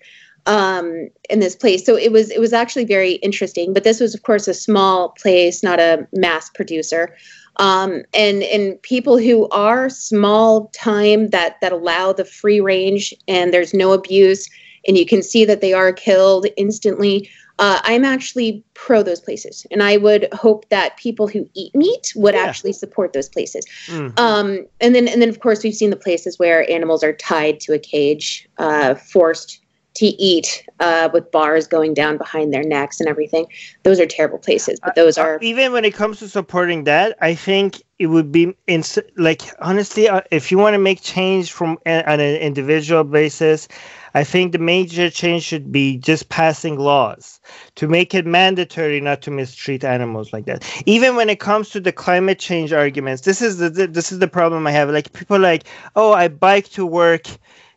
um, 0.46 1.08
in 1.28 1.40
this 1.40 1.54
place. 1.54 1.84
So 1.84 1.96
it 1.96 2.10
was 2.10 2.30
it 2.30 2.40
was 2.40 2.52
actually 2.52 2.84
very 2.84 3.12
interesting. 3.14 3.72
But 3.72 3.84
this 3.84 4.00
was, 4.00 4.14
of 4.14 4.22
course, 4.22 4.48
a 4.48 4.54
small 4.54 5.10
place, 5.10 5.62
not 5.62 5.78
a 5.78 6.06
mass 6.12 6.50
producer. 6.50 7.14
Um, 7.56 8.02
and 8.14 8.42
and 8.44 8.80
people 8.82 9.18
who 9.18 9.48
are 9.48 9.90
small 9.90 10.68
time 10.68 11.28
that 11.28 11.60
that 11.60 11.72
allow 11.72 12.12
the 12.12 12.24
free 12.24 12.60
range 12.60 13.12
and 13.26 13.52
there's 13.52 13.74
no 13.74 13.92
abuse 13.92 14.48
and 14.86 14.96
you 14.96 15.04
can 15.04 15.22
see 15.22 15.44
that 15.44 15.60
they 15.60 15.72
are 15.72 15.92
killed 15.92 16.46
instantly 16.56 17.28
uh, 17.58 17.80
I'm 17.82 18.04
actually 18.04 18.64
pro 18.74 19.02
those 19.02 19.20
places, 19.20 19.66
and 19.70 19.82
I 19.82 19.96
would 19.96 20.28
hope 20.32 20.68
that 20.68 20.96
people 20.96 21.26
who 21.26 21.48
eat 21.54 21.74
meat 21.74 22.12
would 22.14 22.34
yeah. 22.34 22.42
actually 22.42 22.72
support 22.72 23.12
those 23.12 23.28
places. 23.28 23.64
Mm-hmm. 23.86 24.18
Um, 24.18 24.66
and 24.80 24.94
then, 24.94 25.08
and 25.08 25.20
then, 25.20 25.28
of 25.28 25.40
course, 25.40 25.62
we've 25.64 25.74
seen 25.74 25.90
the 25.90 25.96
places 25.96 26.38
where 26.38 26.70
animals 26.70 27.02
are 27.02 27.12
tied 27.12 27.60
to 27.60 27.72
a 27.72 27.78
cage, 27.78 28.48
uh, 28.58 28.94
forced 28.94 29.60
to 29.98 30.06
eat 30.06 30.64
uh, 30.78 31.08
with 31.12 31.30
bars 31.32 31.66
going 31.66 31.92
down 31.92 32.16
behind 32.18 32.52
their 32.52 32.62
necks 32.62 33.00
and 33.00 33.08
everything. 33.08 33.46
Those 33.82 33.98
are 33.98 34.06
terrible 34.06 34.38
places, 34.38 34.78
but 34.80 34.94
those 34.94 35.18
are 35.18 35.38
even 35.42 35.72
when 35.72 35.84
it 35.84 35.92
comes 35.92 36.20
to 36.20 36.28
supporting 36.28 36.84
that. 36.84 37.16
I 37.20 37.34
think 37.34 37.82
it 37.98 38.06
would 38.06 38.30
be 38.30 38.54
in 38.68 38.84
like 39.16 39.42
honestly, 39.60 40.08
uh, 40.08 40.20
if 40.30 40.52
you 40.52 40.58
want 40.58 40.74
to 40.74 40.78
make 40.78 41.02
change 41.02 41.50
from 41.50 41.78
on 41.84 42.20
an 42.20 42.36
individual 42.36 43.02
basis, 43.02 43.66
I 44.14 44.22
think 44.22 44.52
the 44.52 44.60
major 44.60 45.10
change 45.10 45.42
should 45.42 45.72
be 45.72 45.96
just 45.96 46.28
passing 46.28 46.78
laws 46.78 47.40
to 47.74 47.88
make 47.88 48.14
it 48.14 48.24
mandatory 48.24 49.00
not 49.00 49.20
to 49.22 49.32
mistreat 49.32 49.82
animals 49.82 50.32
like 50.32 50.46
that. 50.46 50.64
Even 50.86 51.16
when 51.16 51.28
it 51.28 51.40
comes 51.40 51.70
to 51.70 51.80
the 51.80 51.92
climate 51.92 52.38
change 52.38 52.72
arguments, 52.72 53.22
this 53.22 53.42
is 53.42 53.58
the 53.58 53.68
this 53.68 54.12
is 54.12 54.20
the 54.20 54.28
problem 54.28 54.64
I 54.68 54.70
have. 54.70 54.90
Like 54.90 55.12
people 55.12 55.40
like, 55.40 55.64
oh, 55.96 56.12
I 56.12 56.28
bike 56.28 56.68
to 56.70 56.86
work 56.86 57.26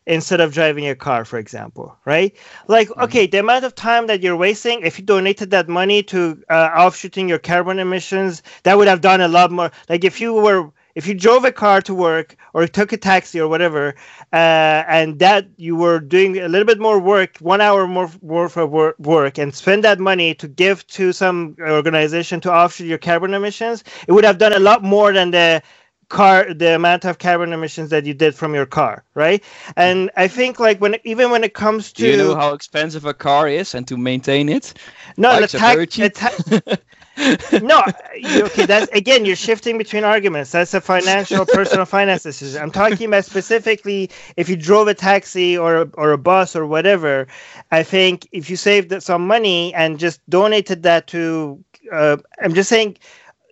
instead 0.06 0.40
of 0.40 0.52
driving 0.52 0.88
a 0.88 0.94
car, 0.94 1.24
for 1.24 1.38
example, 1.38 1.96
right? 2.04 2.36
Like, 2.68 2.88
mm-hmm. 2.88 3.02
okay, 3.02 3.26
the 3.26 3.38
amount 3.38 3.64
of 3.64 3.74
time 3.74 4.06
that 4.08 4.22
you're 4.22 4.36
wasting, 4.36 4.82
if 4.82 4.98
you 4.98 5.04
donated 5.04 5.50
that 5.50 5.68
money 5.68 6.02
to 6.04 6.42
uh, 6.50 6.70
offshooting 6.76 7.28
your 7.28 7.38
carbon 7.38 7.78
emissions, 7.78 8.42
that 8.64 8.76
would 8.76 8.88
have 8.88 9.00
done 9.00 9.20
a 9.20 9.28
lot 9.28 9.50
more. 9.50 9.70
Like, 9.88 10.04
if 10.04 10.20
you 10.20 10.34
were 10.34 10.72
if 10.94 11.06
you 11.06 11.14
drove 11.14 11.44
a 11.44 11.52
car 11.52 11.80
to 11.82 11.94
work 11.94 12.36
or 12.52 12.66
took 12.66 12.92
a 12.92 12.96
taxi 12.96 13.40
or 13.40 13.48
whatever, 13.48 13.94
uh, 14.32 14.84
and 14.86 15.18
that 15.18 15.46
you 15.56 15.74
were 15.74 16.00
doing 16.00 16.38
a 16.38 16.48
little 16.48 16.66
bit 16.66 16.78
more 16.78 16.98
work, 16.98 17.38
one 17.38 17.60
hour 17.60 17.86
more 17.86 18.10
worth 18.20 18.56
of 18.56 18.70
work, 18.70 19.38
and 19.38 19.54
spend 19.54 19.84
that 19.84 19.98
money 19.98 20.34
to 20.34 20.48
give 20.48 20.86
to 20.88 21.12
some 21.12 21.56
organization 21.60 22.40
to 22.40 22.52
offset 22.52 22.86
your 22.86 22.98
carbon 22.98 23.34
emissions, 23.34 23.84
it 24.06 24.12
would 24.12 24.24
have 24.24 24.38
done 24.38 24.52
a 24.52 24.58
lot 24.58 24.82
more 24.82 25.12
than 25.12 25.30
the 25.30 25.62
car 26.18 26.52
the 26.62 26.74
amount 26.74 27.04
of 27.04 27.18
carbon 27.18 27.52
emissions 27.52 27.88
that 27.90 28.04
you 28.04 28.14
did 28.14 28.34
from 28.34 28.54
your 28.54 28.66
car 28.66 29.02
right 29.14 29.42
and 29.76 30.10
i 30.16 30.26
think 30.28 30.60
like 30.60 30.78
when 30.80 30.94
even 31.04 31.30
when 31.30 31.42
it 31.42 31.54
comes 31.54 31.92
to 31.92 32.02
Do 32.02 32.10
you 32.10 32.16
know 32.16 32.34
how 32.34 32.52
expensive 32.52 33.04
a 33.06 33.14
car 33.14 33.48
is 33.48 33.74
and 33.74 33.88
to 33.88 33.96
maintain 33.96 34.48
it 34.48 34.74
no 35.16 35.40
the 35.40 35.48
tax, 35.48 36.78
no, 37.62 37.82
okay. 38.24 38.64
That's 38.64 38.90
again, 38.92 39.26
you're 39.26 39.36
shifting 39.36 39.76
between 39.76 40.02
arguments. 40.02 40.50
That's 40.52 40.72
a 40.72 40.80
financial, 40.80 41.44
personal 41.44 41.84
finance 41.84 42.22
decision. 42.22 42.62
I'm 42.62 42.70
talking 42.70 43.06
about 43.06 43.26
specifically 43.26 44.10
if 44.36 44.48
you 44.48 44.56
drove 44.56 44.88
a 44.88 44.94
taxi 44.94 45.56
or 45.56 45.90
or 45.94 46.12
a 46.12 46.18
bus 46.18 46.56
or 46.56 46.66
whatever. 46.66 47.26
I 47.70 47.82
think 47.82 48.28
if 48.32 48.48
you 48.48 48.56
saved 48.56 49.02
some 49.02 49.26
money 49.26 49.74
and 49.74 49.98
just 49.98 50.20
donated 50.30 50.82
that 50.84 51.06
to, 51.08 51.62
uh, 51.92 52.16
I'm 52.40 52.54
just 52.54 52.70
saying 52.70 52.96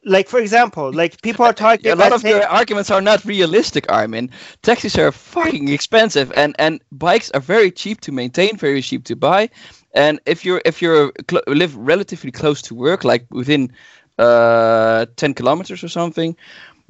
like 0.04 0.28
for 0.28 0.38
example, 0.40 0.92
like 0.92 1.20
people 1.22 1.44
are 1.44 1.52
talking. 1.52 1.90
a 1.90 1.94
lot 1.94 2.12
of 2.12 2.22
your 2.22 2.46
arguments 2.46 2.90
are 2.90 3.00
not 3.00 3.24
realistic, 3.24 3.90
Armin. 3.90 4.30
Taxis 4.62 4.98
are 4.98 5.12
fucking 5.12 5.68
expensive, 5.68 6.32
and 6.36 6.54
and 6.58 6.80
bikes 6.92 7.30
are 7.32 7.40
very 7.40 7.70
cheap 7.70 8.00
to 8.02 8.12
maintain, 8.12 8.56
very 8.56 8.82
cheap 8.82 9.04
to 9.04 9.16
buy. 9.16 9.50
And 9.94 10.20
if 10.26 10.44
you're 10.44 10.62
if 10.64 10.80
you're 10.80 11.12
cl- 11.30 11.42
live 11.46 11.76
relatively 11.76 12.30
close 12.30 12.62
to 12.62 12.74
work, 12.74 13.04
like 13.04 13.26
within 13.30 13.72
uh, 14.18 15.06
10 15.16 15.34
kilometers 15.34 15.82
or 15.82 15.88
something, 15.88 16.36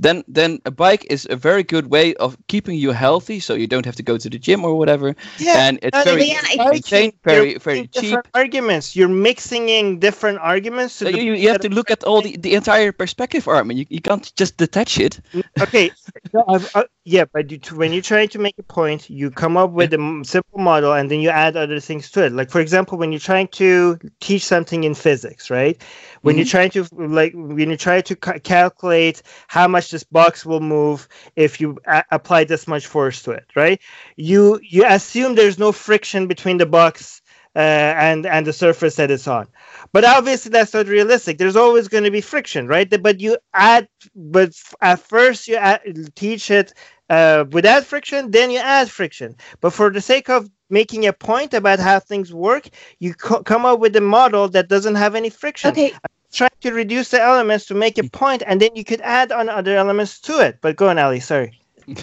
then 0.01 0.25
then 0.27 0.61
a 0.65 0.71
bike 0.71 1.07
is 1.11 1.27
a 1.31 1.37
very 1.37 1.63
good 1.63 1.91
way 1.91 2.15
of 2.15 2.37
keeping 2.49 2.77
you 2.77 2.91
healthy, 2.93 3.39
so 3.39 3.55
you 3.55 3.67
don't 3.67 3.85
have 3.85 3.97
to 3.97 4.03
go 4.03 4.17
to 4.17 4.31
the 4.31 4.39
gym 4.39 4.65
or 4.65 4.75
whatever. 4.77 5.15
Yeah, 5.39 5.69
and 5.69 5.79
it's 5.83 6.05
very 6.05 6.31
yeah, 6.31 7.11
very 7.23 7.59
very 7.59 7.87
cheap. 7.89 8.19
Arguments. 8.35 8.97
You're 8.97 9.09
mixing 9.09 9.69
in 9.69 9.99
different 9.99 10.39
arguments. 10.39 10.95
So 10.95 11.09
you, 11.09 11.35
you 11.35 11.49
have 11.51 11.61
to 11.61 11.69
look 11.69 11.91
at 11.91 12.03
all 12.05 12.23
the, 12.23 12.37
the 12.37 12.55
entire 12.55 12.93
perspective, 12.93 13.47
Armin. 13.47 13.77
You, 13.77 13.87
you 13.91 14.01
can't 14.01 14.35
just 14.37 14.57
detach 14.57 14.99
it. 14.99 15.21
Okay, 15.61 15.91
no, 16.33 16.45
uh, 16.75 16.85
yeah, 17.05 17.27
but 17.31 17.51
you, 17.51 17.61
when 17.75 17.93
you're 17.93 18.03
trying 18.03 18.29
to 18.29 18.39
make 18.39 18.57
a 18.59 18.63
point, 18.63 19.11
you 19.11 19.31
come 19.31 19.57
up 19.57 19.71
with 19.71 19.93
a 19.93 20.23
simple 20.25 20.59
model 20.59 20.95
and 20.95 21.11
then 21.11 21.21
you 21.21 21.29
add 21.29 21.57
other 21.57 21.79
things 21.79 22.11
to 22.13 22.25
it. 22.25 22.33
Like 22.33 22.51
for 22.51 22.61
example, 22.61 22.97
when 22.97 23.13
you're 23.13 23.21
trying 23.21 23.49
to 23.49 23.99
teach 24.21 24.45
something 24.45 24.85
in 24.85 24.95
physics, 24.95 25.51
right? 25.51 25.81
when 26.23 26.35
mm-hmm. 26.35 26.39
you're 26.39 26.47
trying 26.47 26.71
to 26.71 26.87
like 26.93 27.33
when 27.35 27.71
you 27.71 27.77
try 27.77 28.01
to 28.01 28.17
ca- 28.17 28.39
calculate 28.39 29.23
how 29.49 29.67
much 29.67 29.90
this 29.91 30.05
box 30.05 30.45
will 30.47 30.61
move 30.61 31.09
if 31.37 31.61
you 31.61 31.79
a- 31.87 32.05
apply 32.11 32.45
this 32.45 32.67
much 32.67 32.87
force 32.87 33.23
to 33.23 33.33
it 33.33 33.47
right? 33.57 33.81
You 34.17 34.61
you 34.63 34.85
assume 34.87 35.35
there's 35.35 35.59
no 35.59 35.73
friction 35.73 36.27
between 36.27 36.59
the 36.59 36.67
box 36.67 37.23
uh, 37.57 37.59
and 37.59 38.27
and 38.27 38.47
the 38.47 38.53
surface 38.53 38.97
that 38.97 39.11
it's 39.11 39.27
on. 39.29 39.49
But 39.93 40.05
obviously 40.05 40.51
that's 40.51 40.75
not 40.75 40.87
realistic. 40.87 41.39
There's 41.39 41.57
always 41.57 41.89
going 41.89 42.05
to 42.05 42.11
be 42.11 42.21
friction 42.21 42.67
right? 42.67 42.89
But 43.03 43.21
you 43.21 43.39
add 43.55 43.89
but 44.15 44.53
at 44.81 45.01
first 45.01 45.49
you 45.49 45.57
add, 45.57 45.81
teach 46.15 46.51
it 46.51 46.73
uh, 47.09 47.45
without 47.51 47.85
friction 47.85 48.31
then 48.31 48.51
you 48.51 48.59
add 48.59 48.91
friction. 48.91 49.37
But 49.61 49.73
for 49.73 49.91
the 49.91 50.01
sake 50.01 50.29
of 50.31 50.51
making 50.71 51.07
a 51.07 51.13
point 51.13 51.55
about 51.55 51.79
how 51.81 51.99
things 52.01 52.33
work, 52.33 52.69
you 52.99 53.15
co- 53.15 53.43
come 53.43 53.67
up 53.67 53.81
with 53.81 53.97
a 53.97 54.01
model 54.01 54.49
that 54.51 54.69
doesn't 54.69 54.95
have 54.97 55.15
any 55.15 55.31
friction. 55.31 55.79
Okay. 55.79 55.93
Try 56.33 56.49
to 56.61 56.73
reduce 56.73 57.11
the 57.11 57.21
elements 57.21 57.67
to 57.67 57.75
make 57.75 57.99
a 57.99 58.05
point, 58.09 58.43
and 58.47 58.61
then 58.61 58.71
you 58.75 58.85
could 58.85 59.01
add 59.01 59.33
on 59.33 59.49
other 59.49 59.77
elements 59.77 60.21
to 60.21 60.41
it. 60.41 60.59
But 60.61 60.77
go 60.77 60.89
on, 60.89 60.99
Ali. 60.99 61.21
Sorry. 61.21 61.59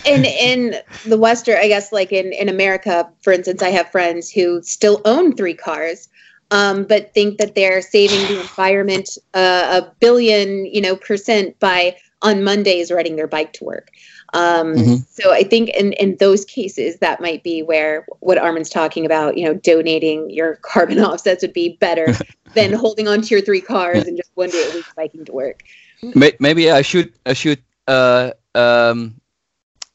in 0.05 0.25
in 0.25 0.75
the 1.05 1.17
Western, 1.17 1.57
I 1.57 1.67
guess, 1.67 1.91
like 1.91 2.11
in 2.11 2.34
in 2.34 2.49
America, 2.49 3.09
for 3.21 3.32
instance, 3.32 3.61
I 3.61 3.69
have 3.69 3.89
friends 3.89 4.30
who 4.30 4.61
still 4.63 5.01
own 5.05 5.36
three 5.36 5.53
cars, 5.53 6.09
um, 6.51 6.84
but 6.84 7.13
think 7.13 7.38
that 7.38 7.55
they're 7.55 7.82
saving 7.82 8.19
the 8.28 8.41
environment 8.41 9.17
uh, 9.34 9.82
a 9.82 9.95
billion, 9.99 10.65
you 10.65 10.82
know, 10.82 10.95
percent 10.95 11.57
by 11.59 11.95
on 12.21 12.43
Mondays 12.43 12.91
riding 12.91 13.15
their 13.15 13.28
bike 13.28 13.53
to 13.53 13.63
work. 13.63 13.89
Um, 14.34 14.75
mm-hmm. 14.75 14.95
So 15.09 15.32
I 15.34 15.43
think 15.43 15.69
in, 15.69 15.93
in 15.93 16.17
those 16.17 16.45
cases, 16.45 16.97
that 16.99 17.21
might 17.21 17.43
be 17.43 17.63
where 17.63 18.05
what 18.19 18.38
Armin's 18.38 18.69
talking 18.69 19.05
about, 19.05 19.38
you 19.38 19.45
know, 19.45 19.53
donating 19.53 20.30
your 20.30 20.55
carbon 20.61 20.99
offsets 20.99 21.41
would 21.41 21.53
be 21.53 21.78
better 21.80 22.13
than 22.53 22.73
holding 22.73 23.07
on 23.07 23.21
to 23.21 23.28
your 23.36 23.41
three 23.41 23.61
cars 23.61 24.05
and 24.05 24.17
just 24.17 24.32
one 24.36 24.49
day 24.49 24.67
a 24.69 24.73
week 24.73 24.86
biking 24.95 25.25
to 25.25 25.32
work. 25.32 25.63
Maybe 26.39 26.69
I 26.69 26.84
should 26.84 27.13
I 27.25 27.34
should 27.34 27.61
uh, 27.88 28.32
um, 28.53 29.19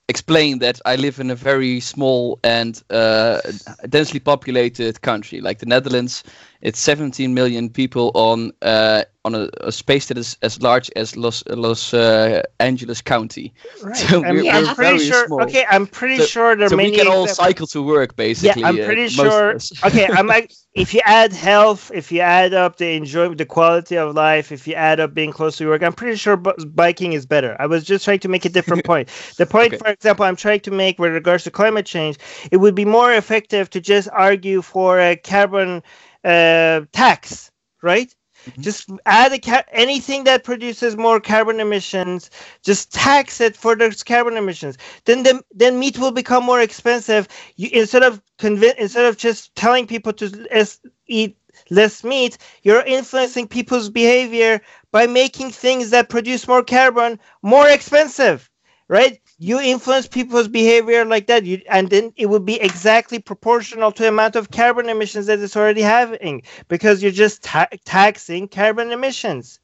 explain 0.08 0.58
that 0.58 0.80
I 0.84 0.96
live 0.96 1.20
in 1.20 1.30
a 1.30 1.34
very 1.34 1.80
small 1.80 2.38
and 2.42 2.82
uh, 2.90 3.40
densely 3.88 4.20
populated 4.20 5.00
country, 5.02 5.40
like 5.40 5.58
the 5.58 5.66
Netherlands. 5.66 6.24
It's 6.62 6.80
17 6.80 7.34
million 7.34 7.68
people 7.68 8.12
on 8.14 8.52
uh, 8.62 9.02
on 9.24 9.34
a, 9.34 9.48
a, 9.60 9.70
space 9.70 10.06
that 10.06 10.18
is 10.18 10.36
as 10.42 10.60
large 10.62 10.90
as 10.96 11.16
Los 11.16 11.44
Los 11.48 11.94
uh, 11.94 12.42
Angeles 12.60 13.00
County. 13.00 13.52
Right. 13.82 13.96
So 13.96 14.20
we're, 14.20 14.42
yeah. 14.42 14.62
we're 14.62 14.74
pretty 14.74 14.98
sure. 14.98 15.26
Small. 15.26 15.42
Okay, 15.42 15.64
I'm 15.68 15.88
pretty 15.88 16.18
so, 16.18 16.26
sure 16.26 16.56
there 16.56 16.68
so 16.68 16.76
many. 16.76 16.92
we 16.92 16.96
can 16.96 17.08
all 17.08 17.26
cycle 17.26 17.66
to 17.68 17.82
work, 17.82 18.14
basically. 18.14 18.62
Yeah, 18.62 18.68
I'm 18.68 18.80
uh, 18.80 18.84
pretty 18.84 19.08
sure. 19.08 19.56
okay, 19.84 20.06
I'm 20.06 20.28
like, 20.28 20.52
if 20.74 20.94
you 20.94 21.00
add 21.04 21.32
health, 21.32 21.90
if 21.92 22.12
you 22.12 22.20
add 22.20 22.54
up 22.54 22.76
the 22.76 22.94
enjoyment, 22.94 23.38
the 23.38 23.46
quality 23.46 23.98
of 23.98 24.14
life, 24.14 24.52
if 24.52 24.68
you 24.68 24.74
add 24.74 25.00
up 25.00 25.14
being 25.14 25.32
close 25.32 25.56
to 25.56 25.66
work, 25.66 25.82
I'm 25.82 25.92
pretty 25.92 26.16
sure 26.16 26.36
biking 26.36 27.12
is 27.12 27.26
better. 27.26 27.56
I 27.58 27.66
was 27.66 27.82
just 27.82 28.04
trying 28.04 28.20
to 28.20 28.28
make 28.28 28.44
a 28.44 28.48
different 28.48 28.84
point. 28.90 29.08
The 29.36 29.46
point, 29.46 29.74
okay. 29.74 29.78
for 29.78 29.88
example, 29.88 30.24
I'm 30.24 30.36
trying 30.36 30.60
to 30.60 30.70
make 30.70 31.00
with 31.00 31.12
regards 31.12 31.42
to 31.44 31.50
climate 31.50 31.86
change, 31.86 32.18
it 32.52 32.58
would 32.58 32.76
be 32.76 32.84
more 32.84 33.12
effective 33.12 33.68
to 33.70 33.80
just 33.80 34.08
argue 34.12 34.62
for 34.62 35.00
a 35.00 35.16
carbon 35.16 35.82
uh, 36.24 36.82
tax, 36.92 37.50
right? 37.82 38.14
Mm-hmm. 38.50 38.62
Just 38.62 38.90
add 39.06 39.32
a 39.32 39.38
ca- 39.38 39.64
anything 39.72 40.24
that 40.24 40.44
produces 40.44 40.96
more 40.96 41.20
carbon 41.20 41.60
emissions. 41.60 42.30
Just 42.62 42.92
tax 42.92 43.40
it 43.40 43.56
for 43.56 43.76
those 43.76 44.02
carbon 44.02 44.36
emissions. 44.36 44.78
Then 45.04 45.22
the, 45.22 45.42
then 45.52 45.78
meat 45.78 45.98
will 45.98 46.10
become 46.10 46.44
more 46.44 46.60
expensive. 46.60 47.28
You, 47.56 47.70
instead 47.72 48.02
of 48.02 48.20
convince 48.38 48.74
instead 48.78 49.06
of 49.06 49.16
just 49.16 49.54
telling 49.54 49.86
people 49.86 50.12
to 50.14 50.28
less, 50.52 50.80
eat 51.06 51.36
less 51.70 52.02
meat, 52.02 52.38
you're 52.62 52.82
influencing 52.82 53.46
people's 53.46 53.90
behavior 53.90 54.60
by 54.90 55.06
making 55.06 55.50
things 55.52 55.90
that 55.90 56.08
produce 56.08 56.48
more 56.48 56.64
carbon 56.64 57.20
more 57.42 57.68
expensive, 57.68 58.50
right? 58.92 59.22
you 59.42 59.60
influence 59.60 60.06
people's 60.06 60.46
behavior 60.46 61.04
like 61.04 61.26
that 61.26 61.44
you, 61.44 61.60
and 61.68 61.90
then 61.90 62.12
it 62.16 62.26
would 62.26 62.44
be 62.44 62.60
exactly 62.60 63.18
proportional 63.18 63.90
to 63.90 64.04
the 64.04 64.08
amount 64.08 64.36
of 64.36 64.52
carbon 64.52 64.88
emissions 64.88 65.26
that 65.26 65.40
it's 65.40 65.56
already 65.56 65.82
having 65.82 66.42
because 66.68 67.02
you're 67.02 67.10
just 67.10 67.42
ta- 67.42 67.66
taxing 67.84 68.46
carbon 68.46 68.92
emissions. 68.92 69.58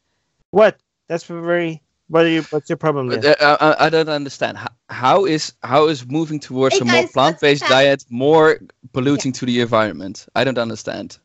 What? 0.51 0.81
That's 1.07 1.25
very 1.25 1.81
what 2.09 2.25
are 2.25 2.29
you 2.29 2.43
what's 2.51 2.69
your 2.69 2.77
problem 2.77 3.09
uh, 3.11 3.57
I, 3.61 3.87
I, 3.87 3.89
don't 3.89 4.09
understand. 4.09 4.59
How, 4.59 4.69
how 4.89 5.27
is 5.27 5.53
how 5.63 5.87
is 5.87 6.05
moving 6.07 6.41
towards 6.41 6.75
hey 6.77 6.81
a 6.81 6.85
guys, 6.85 6.95
more 6.95 7.09
plant-based 7.09 7.69
diet 7.69 8.05
more 8.11 8.59
polluting 8.93 9.33
yeah. 9.33 9.39
to 9.39 9.47
the 9.47 9.61
environment? 9.61 10.27
I 10.35 10.43
don't 10.43 10.59
understand. 10.59 11.19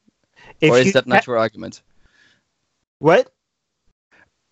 If 0.62 0.72
or 0.72 0.78
is 0.78 0.94
that 0.94 1.08
not 1.08 1.26
your 1.26 1.40
argument? 1.40 1.82
What 3.00 3.33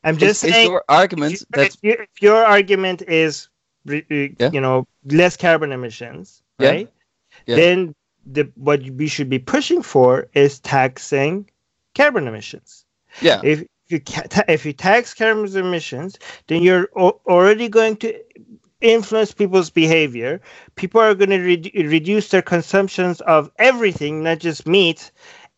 I'm 0.04 0.18
just 0.18 0.44
is, 0.44 0.52
saying. 0.54 0.66
is 0.66 0.70
your 0.72 0.84
argument 0.90 1.34
if, 1.34 1.46
that 1.52 1.68
if, 1.68 1.78
you, 1.82 1.92
if 1.94 2.22
your 2.22 2.44
argument 2.46 3.04
is, 3.04 3.50
re- 3.86 4.06
re- 4.10 4.36
Yeah. 4.40 4.52
you 4.52 4.62
know, 4.62 4.88
less 5.06 5.38
carbon 5.38 5.72
emissions, 5.72 6.44
Yeah. 6.60 6.70
right? 6.70 6.90
Yeah. 7.48 7.56
Then 7.58 7.96
the 8.26 8.52
what 8.56 8.82
we 8.84 9.08
should 9.08 9.30
be 9.30 9.40
pushing 9.40 9.82
for 9.82 10.28
is 10.34 10.60
taxing 10.60 11.50
carbon 11.96 12.28
emissions. 12.28 12.86
yeah 13.22 13.42
If 13.44 13.64
you 13.90 14.00
ta- 14.00 14.44
if 14.48 14.66
you 14.66 14.74
tax 14.74 15.14
carbon 15.14 15.56
emissions, 15.58 16.18
then 16.48 16.62
you're 16.64 16.90
o- 16.96 17.20
already 17.28 17.70
going 17.70 17.98
to 17.98 18.14
influence 18.82 19.34
people's 19.34 19.70
behavior. 19.70 20.42
People 20.76 21.02
are 21.02 21.14
going 21.16 21.30
to 21.32 21.40
re- 21.40 21.72
reduce 21.88 22.30
their 22.30 22.42
consumptions 22.42 23.22
of 23.22 23.52
everything, 23.60 24.24
not 24.24 24.40
just 24.40 24.68
meat, 24.68 25.12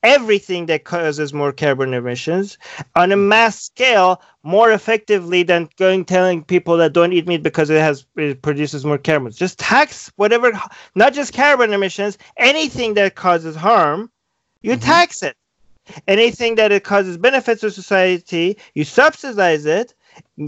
everything 0.03 0.65
that 0.67 0.83
causes 0.83 1.33
more 1.33 1.51
carbon 1.53 1.93
emissions 1.93 2.57
on 2.95 3.11
a 3.11 3.17
mass 3.17 3.59
scale 3.59 4.21
more 4.43 4.71
effectively 4.71 5.43
than 5.43 5.69
going 5.77 6.05
telling 6.05 6.43
people 6.43 6.77
that 6.77 6.93
don't 6.93 7.13
eat 7.13 7.27
meat 7.27 7.41
because 7.43 7.69
it 7.69 7.79
has 7.79 8.05
it 8.17 8.41
produces 8.41 8.85
more 8.85 8.97
carbon. 8.97 9.31
Just 9.31 9.59
tax 9.59 10.11
whatever, 10.17 10.51
not 10.95 11.13
just 11.13 11.33
carbon 11.33 11.73
emissions, 11.73 12.17
anything 12.37 12.93
that 12.95 13.15
causes 13.15 13.55
harm, 13.55 14.11
you 14.61 14.75
Mhm. 14.75 14.81
tax 14.81 15.23
it. 15.23 15.35
Anything 16.07 16.55
that 16.55 16.71
it 16.71 16.83
causes 16.83 17.17
benefits 17.17 17.61
to 17.61 17.71
society, 17.71 18.57
you 18.73 18.83
subsidize 18.85 19.65
it. 19.65 19.93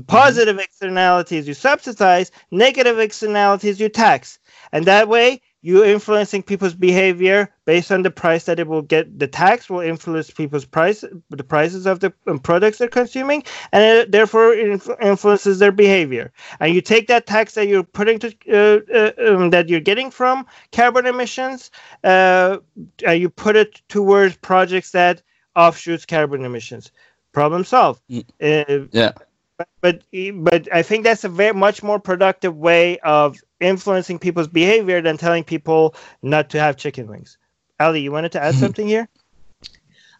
Positive 0.07 0.59
externalities 0.59 1.47
you 1.47 1.53
subsidize, 1.53 2.31
negative 2.51 2.99
externalities 2.99 3.79
you 3.79 3.89
tax. 3.89 4.39
And 4.71 4.85
that 4.85 5.09
way 5.09 5.41
you're 5.65 5.83
influencing 5.83 6.43
people's 6.43 6.75
behavior 6.75 7.51
based 7.65 7.91
on 7.91 8.03
the 8.03 8.11
price 8.11 8.43
that 8.45 8.59
it 8.59 8.67
will 8.67 8.83
get. 8.83 9.17
The 9.17 9.27
tax 9.27 9.67
will 9.67 9.79
influence 9.79 10.29
people's 10.29 10.63
price, 10.63 11.03
the 11.31 11.43
prices 11.43 11.87
of 11.87 12.01
the 12.01 12.13
um, 12.27 12.37
products 12.37 12.77
they're 12.77 12.87
consuming, 12.87 13.43
and 13.71 13.83
it 13.83 14.11
therefore 14.11 14.53
influences 14.53 15.57
their 15.57 15.71
behavior. 15.71 16.31
And 16.59 16.75
you 16.75 16.81
take 16.81 17.07
that 17.07 17.25
tax 17.25 17.55
that 17.55 17.67
you're 17.67 17.81
putting 17.81 18.19
to 18.19 18.35
uh, 18.47 18.79
uh, 18.93 19.33
um, 19.33 19.49
that 19.49 19.67
you're 19.67 19.79
getting 19.79 20.11
from 20.11 20.45
carbon 20.71 21.07
emissions, 21.07 21.71
uh, 22.03 22.57
and 23.03 23.19
you 23.19 23.31
put 23.31 23.55
it 23.55 23.81
towards 23.89 24.37
projects 24.37 24.91
that 24.91 25.23
offshoots 25.55 26.05
carbon 26.05 26.45
emissions. 26.45 26.91
Problem 27.31 27.63
solved. 27.63 28.03
Uh, 28.39 28.85
yeah 28.91 29.13
but 29.57 29.69
but 29.81 30.03
but 30.43 30.67
I 30.73 30.81
think 30.81 31.03
that's 31.03 31.23
a 31.23 31.29
very 31.29 31.53
much 31.53 31.83
more 31.83 31.99
productive 31.99 32.55
way 32.55 32.99
of 32.99 33.37
influencing 33.59 34.19
people's 34.19 34.47
behavior 34.47 35.01
than 35.01 35.17
telling 35.17 35.43
people 35.43 35.95
not 36.21 36.49
to 36.51 36.59
have 36.59 36.77
chicken 36.77 37.07
wings. 37.07 37.37
Ali, 37.79 38.01
you 38.01 38.11
wanted 38.11 38.31
to 38.33 38.43
add 38.43 38.55
something 38.55 38.87
here? 38.87 39.07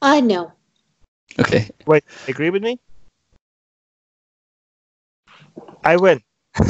Uh, 0.02 0.20
no. 0.20 0.52
okay 1.40 1.70
Wait, 1.88 2.04
agree 2.28 2.50
with 2.50 2.64
me? 2.64 2.80
I 5.84 5.98
win. 5.98 6.22
no, 6.60 6.66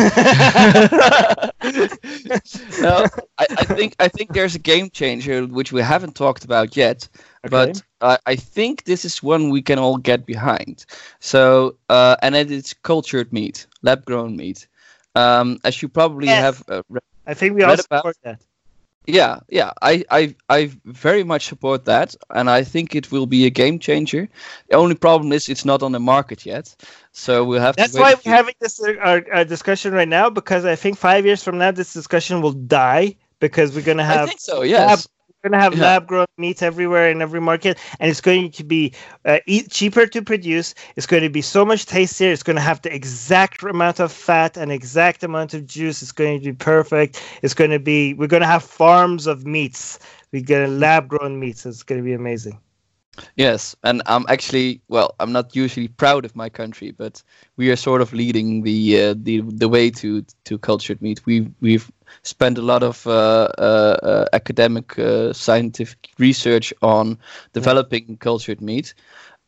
I, 3.38 3.46
I 3.50 3.66
think 3.66 3.96
I 4.00 4.08
think 4.08 4.34
there's 4.34 4.56
a 4.56 4.60
game 4.60 4.90
changer 4.90 5.46
which 5.46 5.72
we 5.72 5.82
haven't 5.82 6.16
talked 6.16 6.44
about 6.44 6.76
yet, 6.76 7.08
but 7.44 7.84
uh, 8.06 8.18
I 8.34 8.36
think 8.56 8.84
this 8.86 9.06
is 9.06 9.24
one 9.24 9.50
we 9.50 9.62
can 9.62 9.80
all 9.80 9.98
get 9.98 10.26
behind. 10.26 10.86
So, 11.20 11.76
uh, 11.90 12.16
and 12.22 12.36
it 12.36 12.52
is 12.52 12.74
cultured 12.84 13.32
meat, 13.32 13.68
lab-grown 13.82 14.36
meat. 14.36 14.68
Um, 15.16 15.60
as 15.64 15.82
you 15.82 15.90
probably 15.90 16.28
Yes. 16.28 16.42
have, 16.46 16.58
uh, 16.70 16.82
re- 16.90 17.00
I 17.28 17.34
think 17.34 17.56
we 17.56 17.62
read 17.62 17.70
all 17.70 17.74
about- 17.74 18.00
support 18.00 18.18
that. 18.24 18.40
yeah, 19.08 19.40
yeah, 19.50 19.72
I, 19.82 20.04
I, 20.20 20.36
I 20.58 20.72
very 20.86 21.24
much 21.24 21.44
support 21.46 21.86
that, 21.86 22.16
and 22.30 22.50
I 22.50 22.64
think 22.64 22.96
it 22.96 23.12
will 23.12 23.28
be 23.28 23.46
a 23.46 23.50
game 23.62 23.78
changer. 23.80 24.28
The 24.70 24.76
only 24.78 24.96
problem 24.96 25.32
is 25.32 25.48
it's 25.50 25.66
not 25.66 25.82
on 25.84 25.92
the 25.92 26.00
market 26.00 26.46
yet, 26.46 26.76
so 27.12 27.32
we'll 27.48 27.62
have 27.62 27.76
That's 27.76 27.94
to. 27.94 28.00
wait 28.00 28.04
why 28.04 28.14
we're 28.14 28.22
few- 28.26 28.32
having 28.40 28.56
this 28.60 28.80
uh, 28.82 28.94
our, 29.10 29.20
our 29.34 29.46
discussion 29.46 29.94
right 29.94 30.10
now 30.20 30.30
because 30.30 30.66
I 30.66 30.76
think 30.76 30.98
five 30.98 31.26
years 31.26 31.44
from 31.44 31.58
now 31.58 31.72
this 31.72 31.94
discussion 31.94 32.42
will 32.42 32.58
die 32.82 33.16
because 33.40 33.68
we're 33.76 33.86
gonna 33.90 34.04
have. 34.04 34.18
I 34.18 34.20
have 34.22 34.30
think 34.30 34.42
so. 34.42 34.64
Yes. 34.64 35.08
We're 35.46 35.52
gonna 35.52 35.64
have 35.64 35.78
Yeah. 35.78 35.84
lab 35.84 36.08
grown 36.08 36.26
meats 36.40 36.64
everywhere 36.64 37.12
in 37.12 37.22
every 37.22 37.40
market, 37.40 37.78
and 38.00 38.10
it's 38.10 38.20
going 38.20 38.50
to 38.50 38.64
be 38.64 38.94
uh, 39.26 39.38
e- 39.46 39.62
cheaper 39.68 40.08
to 40.08 40.24
produce. 40.24 40.74
It's 40.96 41.06
going 41.06 41.22
to 41.22 41.30
be 41.30 41.44
so 41.44 41.64
much 41.64 41.86
tastier. 41.86 42.32
It's 42.32 42.42
going 42.42 42.56
to 42.56 42.64
have 42.64 42.82
the 42.82 42.92
exact 42.94 43.62
amount 43.62 44.00
of 44.00 44.12
fat 44.12 44.58
and 44.58 44.72
exact 44.72 45.24
amount 45.24 45.54
of 45.54 45.68
juice. 45.68 46.02
It's 46.02 46.12
going 46.12 46.40
to 46.40 46.46
be 46.46 46.54
perfect. 46.54 47.22
It's 47.44 47.54
going 47.54 47.70
to 47.70 47.78
be. 47.80 48.16
We're 48.16 48.26
going 48.28 48.42
to 48.42 48.48
have 48.48 48.64
farms 48.64 49.28
of 49.28 49.46
meats. 49.46 50.00
We're 50.32 50.42
gonna 50.42 50.68
lab 50.68 51.08
grown 51.10 51.40
meats. 51.40 51.64
It's 51.68 51.84
going 51.84 52.02
to 52.02 52.06
be 52.06 52.14
amazing. 52.14 52.60
Yes, 53.38 53.76
and 53.84 54.02
I'm 54.08 54.26
actually 54.28 54.82
well. 54.90 55.16
I'm 55.20 55.32
not 55.32 55.56
usually 55.56 55.88
proud 55.90 56.26
of 56.26 56.36
my 56.36 56.50
country, 56.50 56.92
but 56.92 57.22
we 57.56 57.70
are 57.72 57.76
sort 57.78 58.02
of 58.02 58.12
leading 58.14 58.64
the 58.64 59.02
uh, 59.02 59.16
the 59.16 59.42
the 59.42 59.70
way 59.70 59.92
to 59.92 60.26
to 60.46 60.58
cultured 60.58 61.02
meat. 61.02 61.26
We 61.26 61.48
we've 61.62 61.90
spent 62.24 62.58
a 62.58 62.62
lot 62.62 62.84
of 62.84 63.06
uh, 63.08 63.50
uh, 63.58 63.98
uh, 64.04 64.26
academic 64.34 64.98
uh, 65.00 65.34
scientific 65.34 66.10
research 66.18 66.74
on 66.82 67.18
developing 67.54 68.18
cultured 68.18 68.62
meat, 68.62 68.94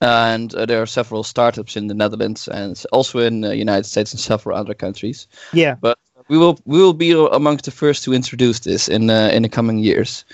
and 0.01 0.53
uh, 0.55 0.65
there 0.65 0.81
are 0.81 0.85
several 0.85 1.23
startups 1.23 1.75
in 1.75 1.87
the 1.87 1.93
Netherlands 1.93 2.47
and 2.47 2.83
also 2.91 3.19
in 3.19 3.41
the 3.41 3.55
United 3.55 3.85
States 3.85 4.13
and 4.13 4.19
several 4.19 4.57
other 4.57 4.73
countries. 4.73 5.27
Yeah. 5.53 5.75
But 5.79 5.97
we 6.27 6.37
will 6.37 6.59
we 6.65 6.79
will 6.79 6.93
be 6.93 7.11
amongst 7.31 7.65
the 7.65 7.71
first 7.71 8.03
to 8.03 8.13
introduce 8.13 8.59
this 8.59 8.87
in 8.87 9.09
uh, 9.09 9.29
in 9.33 9.43
the 9.43 9.49
coming 9.49 9.79
years. 9.79 10.25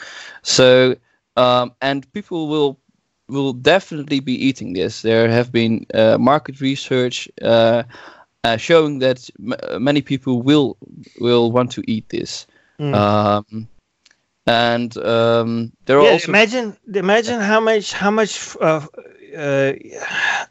So 0.41 0.95
um, 1.37 1.73
and 1.81 2.11
people 2.13 2.47
will 2.47 2.79
will 3.27 3.53
definitely 3.53 4.19
be 4.19 4.33
eating 4.33 4.73
this. 4.73 5.01
There 5.01 5.29
have 5.29 5.51
been 5.51 5.85
uh, 5.93 6.17
market 6.17 6.61
research 6.61 7.29
uh, 8.43 8.57
showing 8.57 8.99
that 8.99 9.29
m- 9.39 9.53
uh, 9.63 9.79
many 9.79 10.01
people 10.01 10.41
will 10.41 10.77
will 11.19 11.51
want 11.51 11.71
to 11.71 11.83
eat 11.87 12.09
this. 12.09 12.45
Mm. 12.79 12.93
Um, 12.93 13.67
and 14.45 14.97
um, 14.97 15.71
there 15.85 15.97
are 15.99 16.03
yeah, 16.03 16.11
also 16.11 16.31
imagine 16.31 16.77
imagine 16.93 17.39
how 17.39 17.59
much 17.59 17.93
how 17.93 18.11
much 18.11 18.57
uh, 18.59 18.81
uh, 19.37 19.73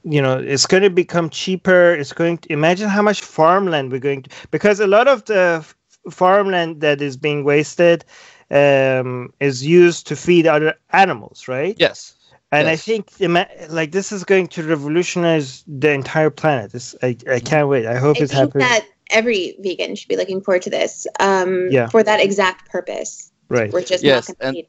you 0.05 0.23
know 0.23 0.39
it's 0.39 0.67
going 0.67 0.83
to 0.83 0.91
become 0.91 1.29
cheaper 1.29 1.93
it's 1.93 2.13
going 2.13 2.39
to 2.39 2.53
imagine 2.53 2.89
how 2.89 3.03
much 3.03 3.21
farmland 3.21 3.93
we're 3.93 4.01
going 4.01 4.23
to 4.23 4.31
because 4.51 4.81
a 4.81 4.87
lot 4.87 5.09
of 5.09 5.25
the 5.27 5.65
farmland 6.11 6.81
that 6.81 7.03
is 7.03 7.17
being 7.17 7.45
wasted 7.45 8.05
um, 8.51 9.33
is 9.41 9.65
used 9.65 10.07
to 10.07 10.17
feed 10.17 10.47
other 10.47 10.75
animals 10.91 11.47
right 11.47 11.77
yes, 11.79 12.15
and 12.53 12.69
i 12.69 12.73
yes. 12.73 12.85
think 12.85 13.11
ima- 13.21 13.49
like 13.71 13.91
this 13.93 14.13
is 14.13 14.25
going 14.25 14.47
to 14.47 14.63
revolutionize 14.63 15.65
the 15.67 15.91
entire 15.91 16.31
planet 16.31 16.71
this 16.73 16.95
i, 17.03 17.17
I 17.31 17.41
can't 17.41 17.69
wait 17.69 17.87
i 17.87 17.97
hope 17.97 18.19
I 18.19 18.23
it's 18.25 18.33
think 18.33 18.47
happening 18.47 18.69
that 18.69 18.87
every 19.11 19.57
vegan 19.61 19.95
should 19.97 20.09
be 20.09 20.17
looking 20.17 20.41
forward 20.41 20.63
to 20.63 20.71
this 20.71 21.07
um, 21.21 21.69
Yeah. 21.71 21.89
for 21.89 22.03
that 22.03 22.21
exact 22.21 22.71
purpose. 22.71 23.31
right 23.49 23.71
We're 23.73 23.83
just 23.83 24.03
Yes, 24.03 24.29
not 24.29 24.39
going 24.39 24.49
and- 24.49 24.55
to 24.55 24.61
eat. 24.61 24.69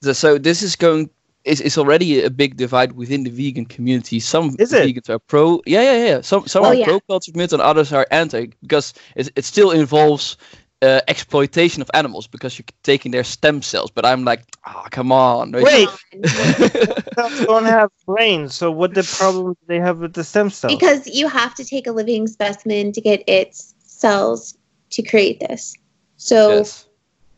The- 0.00 0.14
so 0.14 0.38
this 0.38 0.62
is 0.62 0.74
going 0.76 1.10
is 1.44 1.60
is 1.60 1.76
already 1.76 2.22
a 2.24 2.30
big 2.30 2.56
divide 2.56 2.92
within 2.92 3.24
the 3.24 3.30
vegan 3.30 3.66
community. 3.66 4.20
Some 4.20 4.54
Is 4.58 4.72
it? 4.72 4.86
vegans 4.86 5.10
are 5.10 5.18
pro, 5.18 5.60
yeah, 5.66 5.82
yeah, 5.82 6.06
yeah. 6.06 6.20
Some 6.22 6.46
some 6.46 6.64
Oh, 6.64 6.68
are 6.68 6.74
yeah. 6.74 6.86
pro 6.86 7.00
cultured 7.00 7.36
meat 7.36 7.52
and 7.52 7.60
others 7.60 7.92
are 7.92 8.06
anti 8.10 8.46
because 8.62 8.94
it, 9.16 9.28
it 9.36 9.44
still 9.44 9.70
involves 9.72 10.36
uh, 10.82 11.00
exploitation 11.08 11.80
of 11.80 11.90
animals 11.94 12.26
because 12.26 12.58
you're 12.58 12.66
taking 12.82 13.12
their 13.12 13.24
stem 13.24 13.62
cells. 13.62 13.90
But 13.90 14.04
I'm 14.04 14.24
like, 14.24 14.42
oh, 14.66 14.84
come 14.90 15.12
on, 15.12 15.52
Wait. 15.52 15.88
Come 15.88 16.20
on. 16.24 17.30
cells 17.30 17.46
don't 17.46 17.64
have 17.64 17.90
brains 18.04 18.54
so 18.54 18.70
what 18.70 18.94
the 18.94 19.02
problem 19.18 19.52
do 19.54 19.58
they 19.66 19.78
have 19.80 19.98
with 19.98 20.14
the 20.14 20.24
stem 20.24 20.50
cells 20.50 20.74
because 20.74 21.06
you 21.06 21.28
have 21.28 21.54
to 21.54 21.64
take 21.64 21.86
a 21.86 21.92
living 21.92 22.26
specimen 22.26 22.92
to 22.92 23.00
get 23.00 23.22
its 23.26 23.74
cells 23.78 24.56
to 24.90 25.02
create 25.02 25.38
this. 25.40 25.74
So, 26.16 26.56
yes, 26.56 26.86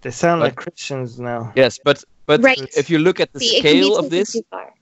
they 0.00 0.10
sound 0.10 0.40
But- 0.40 0.44
like 0.46 0.56
christians 0.56 1.18
now 1.20 1.52
yes, 1.56 1.78
but 1.84 2.02
but 2.26 2.42
right. 2.42 2.58
if 2.76 2.88
you 2.88 2.98
look 2.98 3.20
at 3.20 3.32
the 3.32 3.40
See, 3.40 3.56
it 3.58 3.62
can 3.62 3.72
be 3.74 3.82
scale 3.82 3.98
of 3.98 4.10
this, 4.10 4.32
too 4.32 4.42
far. 4.50 4.72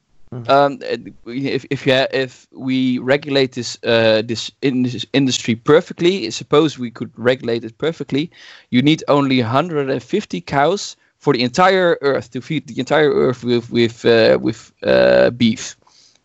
Um, 0.48 0.78
if 1.26 1.64
if 1.70 1.84
ha- 1.84 2.08
if 2.12 2.46
we 2.52 2.98
regulate 2.98 3.52
this 3.52 3.78
uh, 3.84 4.22
this, 4.22 4.50
in 4.62 4.82
this 4.82 5.06
industry 5.12 5.54
perfectly, 5.54 6.30
suppose 6.30 6.78
we 6.78 6.90
could 6.90 7.10
regulate 7.16 7.64
it 7.64 7.76
perfectly, 7.78 8.30
you 8.70 8.82
need 8.82 9.04
only 9.08 9.40
150 9.40 10.40
cows 10.40 10.96
for 11.18 11.32
the 11.32 11.42
entire 11.42 11.98
Earth 12.02 12.30
to 12.30 12.40
feed 12.40 12.66
the 12.66 12.78
entire 12.80 13.10
Earth 13.12 13.44
with 13.44 13.70
with 13.70 14.04
uh, 14.04 14.38
with 14.40 14.72
uh, 14.82 15.30
beef. 15.30 15.76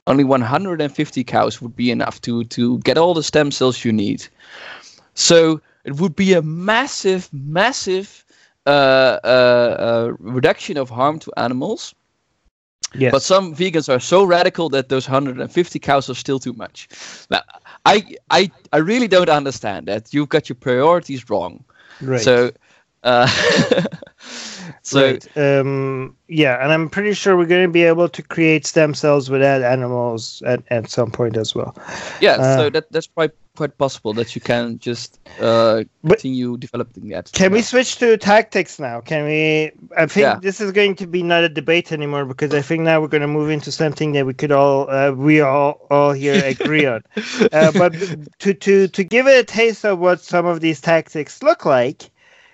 Only 0.07 0.23
150 0.23 1.23
cows 1.25 1.61
would 1.61 1.75
be 1.75 1.91
enough 1.91 2.21
to 2.21 2.43
to 2.45 2.79
get 2.79 2.97
all 2.97 3.13
the 3.13 3.23
stem 3.23 3.51
cells 3.51 3.83
you 3.83 3.91
need. 3.91 4.27
So 5.13 5.61
it 5.83 5.95
would 5.99 6.15
be 6.15 6.33
a 6.33 6.41
massive, 6.41 7.29
massive 7.33 8.25
uh, 8.65 9.19
uh, 9.23 9.75
uh, 9.79 10.13
reduction 10.19 10.77
of 10.77 10.89
harm 10.89 11.19
to 11.19 11.31
animals. 11.37 11.95
Yes 12.93 13.11
But 13.11 13.21
some 13.21 13.55
vegans 13.55 13.89
are 13.93 13.99
so 13.99 14.23
radical 14.23 14.69
that 14.69 14.89
those 14.89 15.07
150 15.07 15.79
cows 15.79 16.09
are 16.09 16.15
still 16.15 16.39
too 16.39 16.53
much. 16.53 16.87
Now, 17.29 17.41
I 17.85 18.03
I 18.29 18.51
I 18.71 18.77
really 18.77 19.07
don't 19.07 19.29
understand 19.29 19.87
that. 19.87 20.13
You've 20.13 20.29
got 20.29 20.49
your 20.49 20.55
priorities 20.55 21.29
wrong. 21.29 21.63
right 22.01 22.21
So, 22.21 22.51
uh, 23.03 23.27
so 24.81 25.01
right. 25.11 25.37
um, 25.37 26.15
yeah, 26.27 26.63
and 26.63 26.71
I'm 26.71 26.89
pretty 26.89 27.13
sure 27.13 27.37
we're 27.37 27.45
going 27.45 27.67
to 27.67 27.71
be 27.71 27.83
able 27.83 28.09
to 28.09 28.21
create 28.21 28.65
stem 28.65 28.93
cells 28.93 29.29
without 29.29 29.61
animals 29.61 30.41
at, 30.45 30.63
at 30.69 30.89
some 30.89 31.11
point 31.11 31.37
as 31.37 31.55
well. 31.55 31.75
Yeah, 32.21 32.37
uh, 32.37 32.57
so 32.57 32.69
that 32.69 32.91
that's 32.91 33.07
quite 33.07 33.31
quite 33.57 33.77
possible 33.77 34.13
that 34.13 34.35
you 34.35 34.41
can 34.41 34.79
just 34.79 35.19
uh, 35.41 35.83
continue 36.05 36.57
developing 36.57 37.09
that. 37.09 37.31
Can 37.33 37.51
we 37.51 37.61
switch 37.61 37.97
to 37.97 38.15
tactics 38.17 38.79
now? 38.79 39.01
Can 39.01 39.25
we? 39.25 39.71
I 39.97 40.05
think 40.05 40.23
yeah. 40.23 40.39
this 40.41 40.61
is 40.61 40.71
going 40.71 40.95
to 40.95 41.07
be 41.07 41.23
not 41.23 41.43
a 41.43 41.49
debate 41.49 41.91
anymore 41.91 42.23
because 42.23 42.53
I 42.53 42.61
think 42.61 42.83
now 42.83 43.01
we're 43.01 43.07
going 43.07 43.21
to 43.21 43.27
move 43.27 43.49
into 43.49 43.71
something 43.71 44.13
that 44.13 44.25
we 44.25 44.33
could 44.33 44.51
all 44.51 44.89
uh, 44.89 45.11
we 45.11 45.41
all 45.41 45.87
all 45.89 46.13
here 46.13 46.41
agree 46.45 46.85
on. 46.85 47.03
Uh, 47.51 47.71
but 47.71 47.93
to 48.39 48.53
to 48.53 48.87
to 48.87 49.03
give 49.03 49.27
it 49.27 49.39
a 49.39 49.43
taste 49.43 49.85
of 49.85 49.99
what 49.99 50.21
some 50.21 50.45
of 50.45 50.59
these 50.59 50.79
tactics 50.81 51.41
look 51.41 51.65
like 51.65 52.11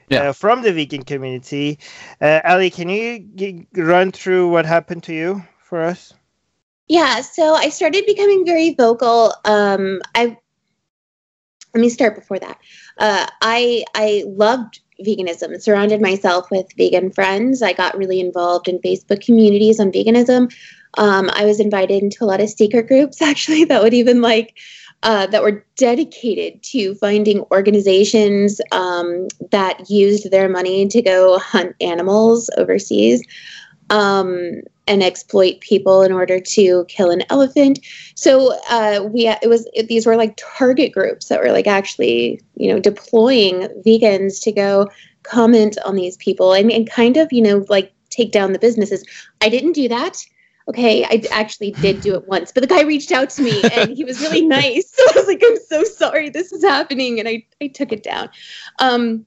yeah. 0.09 0.29
uh, 0.29 0.33
from 0.33 0.61
the 0.61 0.71
vegan 0.71 1.03
community. 1.03 1.79
Uh, 2.21 2.39
Ali, 2.45 2.69
can 2.69 2.89
you 2.89 3.19
g- 3.35 3.67
run 3.73 4.11
through 4.11 4.49
what 4.49 4.65
happened 4.65 5.03
to 5.03 5.13
you 5.13 5.43
for 5.59 5.81
us? 5.81 6.13
Yeah, 6.87 7.21
so 7.21 7.53
I 7.53 7.69
started 7.69 8.05
becoming 8.05 8.45
very 8.45 8.73
vocal. 8.73 9.33
Um, 9.45 10.01
I 10.15 10.37
let 11.73 11.81
me 11.81 11.89
start 11.89 12.15
before 12.15 12.39
that. 12.39 12.59
Uh, 12.97 13.27
I 13.41 13.83
I 13.95 14.23
loved 14.27 14.79
veganism. 15.03 15.59
Surrounded 15.61 16.01
myself 16.01 16.49
with 16.51 16.67
vegan 16.77 17.11
friends. 17.11 17.61
I 17.61 17.73
got 17.73 17.97
really 17.97 18.19
involved 18.19 18.67
in 18.67 18.79
Facebook 18.79 19.25
communities 19.25 19.79
on 19.79 19.91
veganism. 19.91 20.53
Um, 20.95 21.29
I 21.33 21.45
was 21.45 21.59
invited 21.59 22.03
into 22.03 22.23
a 22.23 22.27
lot 22.27 22.41
of 22.41 22.49
secret 22.49 22.87
groups 22.87 23.21
actually 23.21 23.63
that 23.65 23.81
would 23.81 23.93
even 23.93 24.21
like 24.21 24.57
uh, 25.01 25.27
that 25.27 25.43
were 25.43 25.65
dedicated 25.75 26.63
to 26.63 26.95
finding 26.95 27.41
organizations 27.51 28.61
um, 28.71 29.27
that 29.51 29.89
used 29.89 30.31
their 30.31 30.47
money 30.47 30.87
to 30.87 31.01
go 31.01 31.39
hunt 31.39 31.75
animals 31.81 32.49
overseas 32.57 33.21
um, 33.93 34.61
and 34.87 35.03
exploit 35.03 35.61
people 35.61 36.01
in 36.01 36.11
order 36.11 36.39
to 36.39 36.83
kill 36.89 37.11
an 37.11 37.23
elephant. 37.29 37.79
So 38.15 38.57
uh, 38.69 39.07
we 39.07 39.27
it 39.27 39.47
was 39.47 39.67
it, 39.73 39.87
these 39.87 40.05
were 40.05 40.17
like 40.17 40.33
target 40.57 40.91
groups 40.91 41.29
that 41.29 41.39
were 41.39 41.51
like 41.51 41.67
actually 41.67 42.41
you 42.55 42.69
know 42.69 42.79
deploying 42.79 43.67
vegans 43.85 44.41
to 44.43 44.51
go 44.51 44.89
comment 45.21 45.77
on 45.85 45.95
these 45.95 46.17
people 46.17 46.53
and, 46.53 46.71
and 46.71 46.89
kind 46.89 47.15
of 47.17 47.31
you 47.31 47.41
know 47.41 47.65
like 47.69 47.93
take 48.09 48.31
down 48.31 48.51
the 48.51 48.59
businesses. 48.59 49.05
I 49.41 49.49
didn't 49.49 49.73
do 49.73 49.87
that 49.87 50.25
okay, 50.69 51.03
I 51.03 51.21
actually 51.31 51.71
did 51.71 51.99
do 51.99 52.15
it 52.15 52.25
once, 52.25 52.53
but 52.53 52.61
the 52.61 52.67
guy 52.67 52.83
reached 52.83 53.11
out 53.11 53.29
to 53.31 53.41
me 53.41 53.61
and 53.73 53.91
he 53.91 54.05
was 54.05 54.21
really 54.21 54.45
nice. 54.45 54.93
So 54.95 55.03
I 55.09 55.11
was 55.17 55.27
like, 55.27 55.43
I'm 55.45 55.57
so 55.67 55.83
sorry 55.83 56.29
this 56.29 56.53
is 56.53 56.63
happening. 56.63 57.19
And 57.19 57.27
I, 57.27 57.45
I 57.61 57.67
took 57.67 57.91
it 57.91 58.01
down. 58.01 58.29
Um, 58.79 59.25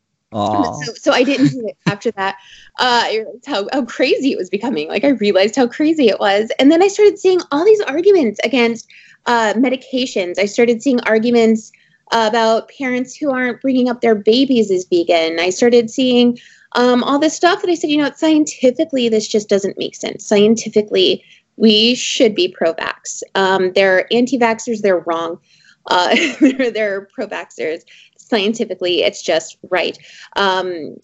so, 0.84 0.92
so 0.94 1.12
I 1.12 1.22
didn't 1.22 1.48
do 1.48 1.66
it 1.66 1.76
after 1.86 2.10
that. 2.12 2.36
Uh, 2.78 3.08
how, 3.46 3.68
how 3.72 3.84
crazy 3.84 4.32
it 4.32 4.38
was 4.38 4.50
becoming. 4.50 4.88
Like 4.88 5.04
I 5.04 5.10
realized 5.10 5.56
how 5.56 5.66
crazy 5.66 6.08
it 6.08 6.20
was. 6.20 6.50
And 6.58 6.70
then 6.70 6.82
I 6.82 6.88
started 6.88 7.18
seeing 7.18 7.40
all 7.50 7.64
these 7.64 7.80
arguments 7.82 8.38
against 8.44 8.88
uh, 9.26 9.54
medications. 9.54 10.38
I 10.38 10.46
started 10.46 10.82
seeing 10.82 11.00
arguments 11.00 11.72
about 12.12 12.70
parents 12.70 13.16
who 13.16 13.30
aren't 13.30 13.60
bringing 13.60 13.88
up 13.88 14.00
their 14.00 14.14
babies 14.14 14.70
as 14.70 14.84
vegan. 14.84 15.40
I 15.40 15.50
started 15.50 15.90
seeing 15.90 16.38
um, 16.72 17.02
all 17.02 17.18
this 17.18 17.34
stuff 17.34 17.62
that 17.62 17.70
I 17.70 17.74
said, 17.74 17.90
you 17.90 17.96
know, 17.96 18.10
scientifically, 18.14 19.08
this 19.08 19.26
just 19.26 19.48
doesn't 19.48 19.78
make 19.78 19.94
sense. 19.94 20.26
Scientifically, 20.26 21.24
we 21.56 21.94
should 21.94 22.34
be 22.34 22.48
pro 22.48 22.74
vax. 22.74 23.22
Um, 23.34 23.72
they're 23.72 24.12
anti 24.12 24.38
vaxxers, 24.38 24.82
they're 24.82 25.00
wrong. 25.00 25.40
Uh, 25.86 26.14
they're, 26.40 26.70
they're 26.70 27.08
pro 27.14 27.26
vaxxers. 27.26 27.82
Scientifically, 28.28 29.02
it's 29.02 29.22
just 29.22 29.56
right. 29.70 29.98
Um, 30.36 30.96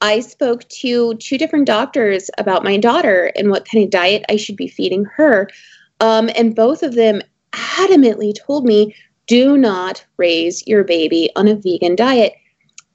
I 0.00 0.20
spoke 0.20 0.68
to 0.68 1.14
two 1.16 1.38
different 1.38 1.66
doctors 1.66 2.30
about 2.38 2.62
my 2.62 2.76
daughter 2.76 3.32
and 3.36 3.50
what 3.50 3.68
kind 3.68 3.82
of 3.82 3.90
diet 3.90 4.24
I 4.28 4.36
should 4.36 4.56
be 4.56 4.68
feeding 4.68 5.04
her. 5.16 5.50
Um, 6.00 6.30
and 6.36 6.54
both 6.54 6.84
of 6.84 6.94
them 6.94 7.20
adamantly 7.52 8.32
told 8.38 8.64
me 8.64 8.94
do 9.26 9.58
not 9.58 10.04
raise 10.16 10.66
your 10.66 10.84
baby 10.84 11.30
on 11.34 11.48
a 11.48 11.56
vegan 11.56 11.96
diet 11.96 12.34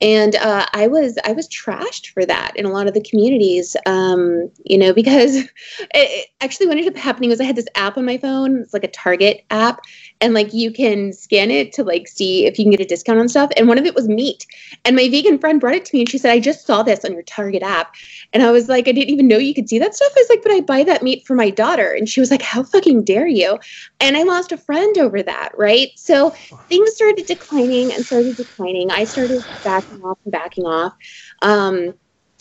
and 0.04 0.36
uh, 0.36 0.66
I 0.74 0.88
was 0.88 1.18
I 1.26 1.32
was 1.32 1.48
trashed 1.48 2.08
for 2.08 2.26
that 2.26 2.52
in 2.58 2.66
a 2.66 2.70
lot 2.70 2.88
of 2.88 2.94
the 2.94 3.02
communities, 3.02 3.76
um, 3.86 4.52
you 4.66 4.78
know, 4.78 4.94
because 4.94 5.36
it, 5.38 5.50
it 5.94 6.30
actually 6.42 6.68
what 6.68 6.78
ended 6.78 6.94
up 6.94 7.02
happening 7.02 7.30
was 7.30 7.40
I 7.40 7.46
had 7.46 7.56
this 7.56 7.68
app 7.76 7.98
on 7.98 8.06
my 8.06 8.18
phone. 8.18 8.60
It's 8.60 8.74
like 8.74 8.84
a 8.84 8.90
Target 8.90 9.46
app, 9.50 9.80
and 10.24 10.34
like 10.34 10.54
you 10.54 10.72
can 10.72 11.12
scan 11.12 11.52
it 11.52 11.74
to 11.74 11.84
like 11.84 12.08
see 12.08 12.46
if 12.46 12.58
you 12.58 12.64
can 12.64 12.72
get 12.72 12.80
a 12.80 12.86
discount 12.86 13.20
on 13.20 13.28
stuff. 13.28 13.52
And 13.58 13.68
one 13.68 13.78
of 13.78 13.86
it 13.86 13.94
was 13.94 14.08
meat, 14.08 14.46
and 14.86 14.96
my 14.96 15.10
vegan 15.10 15.38
friend 15.38 15.60
brought 15.60 15.76
it 15.76 15.84
to 15.86 15.96
me, 15.96 16.02
and 16.02 16.10
she 16.10 16.18
said, 16.18 16.32
"I 16.32 16.40
just 16.40 16.66
saw 16.66 16.82
this 16.82 17.04
on 17.04 17.12
your 17.12 17.24
Target 17.24 17.62
app," 17.62 17.94
and 18.32 18.42
I 18.42 18.52
was 18.52 18.70
like, 18.70 18.88
"I 18.88 18.94
didn't 18.94 19.10
even 19.10 19.28
know 19.28 19.38
you 19.38 19.54
could 19.54 19.68
see 19.68 19.80
that 19.80 19.94
stuff." 19.94 20.14
I 20.16 20.22
was 20.22 20.30
like, 20.30 20.42
"But 20.42 20.54
I 20.54 20.62
buy 20.62 20.84
that 20.86 21.04
meat 21.04 21.28
for 21.28 21.36
my 21.36 21.50
daughter," 21.50 21.92
and 21.92 22.08
she 22.08 22.22
was 22.22 22.32
like, 22.32 22.42
"How 22.42 22.64
fucking 22.64 23.04
dare 23.04 23.28
you?" 23.28 23.60
And 24.00 24.16
I 24.16 24.24
lost 24.24 24.54
a 24.54 24.58
friend 24.58 24.98
over 24.98 25.22
that, 25.22 25.52
right? 25.58 25.90
So 25.98 26.34
things 26.70 26.96
started 26.96 27.26
declining 27.26 27.94
and 27.94 28.06
started 28.06 28.38
declining. 28.38 28.92
I 28.92 29.04
started 29.04 29.44
backing 29.64 30.02
off 30.04 30.18
and 30.24 30.32
backing 30.32 30.66
off. 30.66 30.94
Um, 31.42 31.94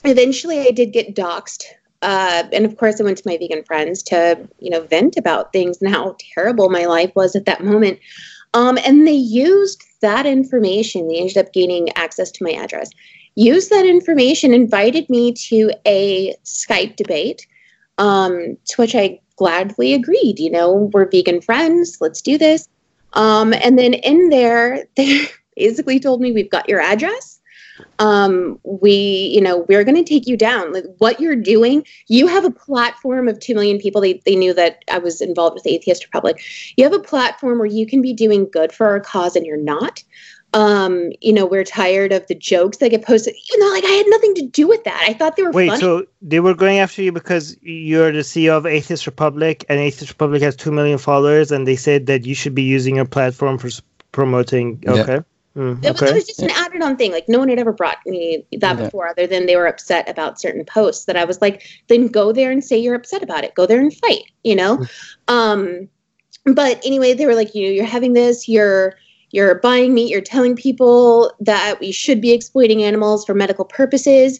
eventually, 0.04 0.60
I 0.60 0.70
did 0.70 0.92
get 0.92 1.16
doxxed. 1.16 1.64
Uh, 2.02 2.42
and 2.52 2.64
of 2.64 2.76
course, 2.76 3.00
I 3.00 3.04
went 3.04 3.18
to 3.18 3.22
my 3.26 3.38
vegan 3.38 3.62
friends 3.62 4.02
to, 4.04 4.48
you 4.58 4.70
know, 4.70 4.82
vent 4.82 5.16
about 5.16 5.52
things 5.52 5.80
and 5.80 5.90
how 5.92 6.16
terrible 6.34 6.68
my 6.68 6.84
life 6.84 7.12
was 7.14 7.36
at 7.36 7.46
that 7.46 7.64
moment. 7.64 8.00
Um, 8.54 8.78
and 8.84 9.06
they 9.06 9.12
used 9.12 9.84
that 10.00 10.26
information. 10.26 11.08
They 11.08 11.18
ended 11.18 11.38
up 11.38 11.52
gaining 11.52 11.90
access 11.96 12.30
to 12.32 12.44
my 12.44 12.50
address. 12.50 12.90
Used 13.36 13.70
that 13.70 13.86
information, 13.86 14.52
invited 14.52 15.08
me 15.08 15.32
to 15.32 15.70
a 15.86 16.34
Skype 16.44 16.96
debate, 16.96 17.46
um, 17.98 18.58
to 18.66 18.76
which 18.76 18.94
I 18.94 19.20
gladly 19.36 19.94
agreed. 19.94 20.38
You 20.38 20.50
know, 20.50 20.90
we're 20.92 21.08
vegan 21.08 21.40
friends. 21.40 21.98
Let's 22.00 22.20
do 22.20 22.36
this. 22.36 22.68
Um, 23.14 23.54
and 23.54 23.78
then 23.78 23.94
in 23.94 24.28
there, 24.28 24.84
they 24.96 25.28
basically 25.56 26.00
told 26.00 26.20
me, 26.20 26.32
"We've 26.32 26.50
got 26.50 26.68
your 26.68 26.80
address 26.80 27.31
um, 27.98 28.58
we, 28.64 28.92
you 29.34 29.40
know, 29.40 29.58
we're 29.68 29.84
going 29.84 29.96
to 29.96 30.04
take 30.04 30.26
you 30.26 30.36
down. 30.36 30.72
Like, 30.72 30.84
what 30.98 31.20
you're 31.20 31.36
doing, 31.36 31.84
you 32.08 32.26
have 32.26 32.44
a 32.44 32.50
platform 32.50 33.28
of 33.28 33.38
2 33.40 33.54
million 33.54 33.78
people. 33.78 34.00
They, 34.00 34.20
they 34.24 34.36
knew 34.36 34.54
that 34.54 34.84
I 34.90 34.98
was 34.98 35.20
involved 35.20 35.54
with 35.54 35.64
the 35.64 35.74
Atheist 35.74 36.04
Republic. 36.04 36.42
You 36.76 36.84
have 36.84 36.92
a 36.92 37.00
platform 37.00 37.58
where 37.58 37.66
you 37.66 37.86
can 37.86 38.02
be 38.02 38.12
doing 38.12 38.48
good 38.50 38.72
for 38.72 38.86
our 38.86 39.00
cause 39.00 39.36
and 39.36 39.46
you're 39.46 39.56
not. 39.56 40.02
Um, 40.54 41.12
you 41.22 41.32
know, 41.32 41.46
we're 41.46 41.64
tired 41.64 42.12
of 42.12 42.26
the 42.26 42.34
jokes 42.34 42.76
that 42.78 42.90
get 42.90 43.06
posted. 43.06 43.34
You 43.50 43.58
know, 43.58 43.68
like 43.72 43.84
I 43.84 43.92
had 43.92 44.06
nothing 44.08 44.34
to 44.34 44.42
do 44.42 44.68
with 44.68 44.84
that. 44.84 45.02
I 45.08 45.14
thought 45.14 45.36
they 45.36 45.44
were 45.44 45.50
Wait, 45.50 45.68
funny. 45.68 45.80
so 45.80 46.06
they 46.20 46.40
were 46.40 46.54
going 46.54 46.78
after 46.78 47.02
you 47.02 47.10
because 47.10 47.56
you're 47.62 48.12
the 48.12 48.18
CEO 48.18 48.56
of 48.56 48.66
Atheist 48.66 49.06
Republic 49.06 49.64
and 49.70 49.80
Atheist 49.80 50.10
Republic 50.10 50.42
has 50.42 50.54
2 50.54 50.70
million 50.70 50.98
followers 50.98 51.50
and 51.50 51.66
they 51.66 51.76
said 51.76 52.04
that 52.06 52.26
you 52.26 52.34
should 52.34 52.54
be 52.54 52.62
using 52.62 52.96
your 52.96 53.06
platform 53.06 53.56
for 53.56 53.70
promoting. 54.12 54.82
Okay. 54.86 55.14
Yeah. 55.14 55.22
Mm, 55.56 55.84
it, 55.84 55.92
was, 55.92 56.02
it, 56.02 56.14
was, 56.14 56.24
just 56.24 56.42
an 56.42 56.50
added 56.50 56.80
on 56.80 56.96
thing. 56.96 57.12
Like 57.12 57.28
no 57.28 57.38
one 57.38 57.48
had 57.48 57.58
ever 57.58 57.72
brought 57.72 57.98
me 58.06 58.44
that 58.52 58.78
yeah. 58.78 58.84
before, 58.84 59.08
other 59.08 59.26
than 59.26 59.46
they 59.46 59.56
were 59.56 59.66
upset 59.66 60.08
about 60.08 60.40
certain 60.40 60.64
posts. 60.64 61.04
That 61.04 61.16
I 61.16 61.24
was 61.24 61.40
like, 61.42 61.62
then 61.88 62.06
go 62.06 62.32
there 62.32 62.50
and 62.50 62.64
say 62.64 62.78
you're 62.78 62.94
upset 62.94 63.22
about 63.22 63.44
it. 63.44 63.54
Go 63.54 63.66
there 63.66 63.80
and 63.80 63.94
fight. 63.94 64.24
You 64.44 64.56
know. 64.56 64.78
Mm. 64.78 64.88
um, 65.28 65.88
but 66.54 66.80
anyway, 66.84 67.14
they 67.14 67.26
were 67.26 67.34
like, 67.34 67.54
you 67.54 67.66
know, 67.66 67.70
you're 67.70 67.84
having 67.84 68.14
this. 68.14 68.48
You're 68.48 68.94
you're 69.30 69.56
buying 69.56 69.94
meat. 69.94 70.10
You're 70.10 70.20
telling 70.20 70.56
people 70.56 71.32
that 71.40 71.78
we 71.80 71.92
should 71.92 72.20
be 72.20 72.32
exploiting 72.32 72.82
animals 72.82 73.24
for 73.24 73.34
medical 73.34 73.64
purposes. 73.64 74.38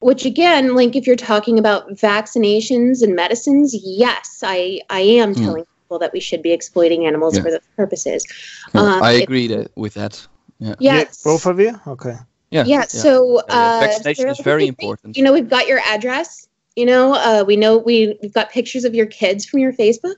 Which 0.00 0.24
again, 0.24 0.74
like 0.74 0.96
if 0.96 1.06
you're 1.06 1.14
talking 1.14 1.58
about 1.58 1.90
vaccinations 1.90 3.02
and 3.02 3.14
medicines, 3.14 3.74
yes, 3.74 4.40
I 4.42 4.80
I 4.90 5.00
am 5.00 5.34
mm. 5.34 5.44
telling 5.44 5.66
people 5.90 5.98
that 5.98 6.12
we 6.12 6.20
should 6.20 6.40
be 6.40 6.52
exploiting 6.52 7.06
animals 7.06 7.36
yeah. 7.36 7.42
for 7.42 7.50
those 7.50 7.68
purposes. 7.76 8.24
Yeah, 8.72 8.80
um, 8.80 9.02
I 9.02 9.12
agree 9.12 9.48
that, 9.48 9.76
with 9.76 9.94
that. 9.94 10.24
Yeah. 10.60 10.74
Yes. 10.78 11.22
both 11.24 11.46
of 11.46 11.58
you? 11.58 11.80
Okay. 11.84 12.14
Yeah. 12.50 12.64
Yeah. 12.64 12.82
So 12.82 13.40
uh, 13.48 13.80
vaccination 13.80 14.28
is 14.28 14.38
very 14.40 14.68
important. 14.68 15.16
You 15.16 15.24
know, 15.24 15.32
we've 15.32 15.48
got 15.48 15.66
your 15.66 15.80
address. 15.80 16.48
You 16.76 16.86
know, 16.86 17.14
uh, 17.14 17.44
we 17.44 17.56
know 17.56 17.78
we, 17.78 18.16
we've 18.22 18.32
got 18.32 18.50
pictures 18.50 18.84
of 18.84 18.94
your 18.94 19.06
kids 19.06 19.44
from 19.44 19.58
your 19.58 19.72
Facebook. 19.72 20.16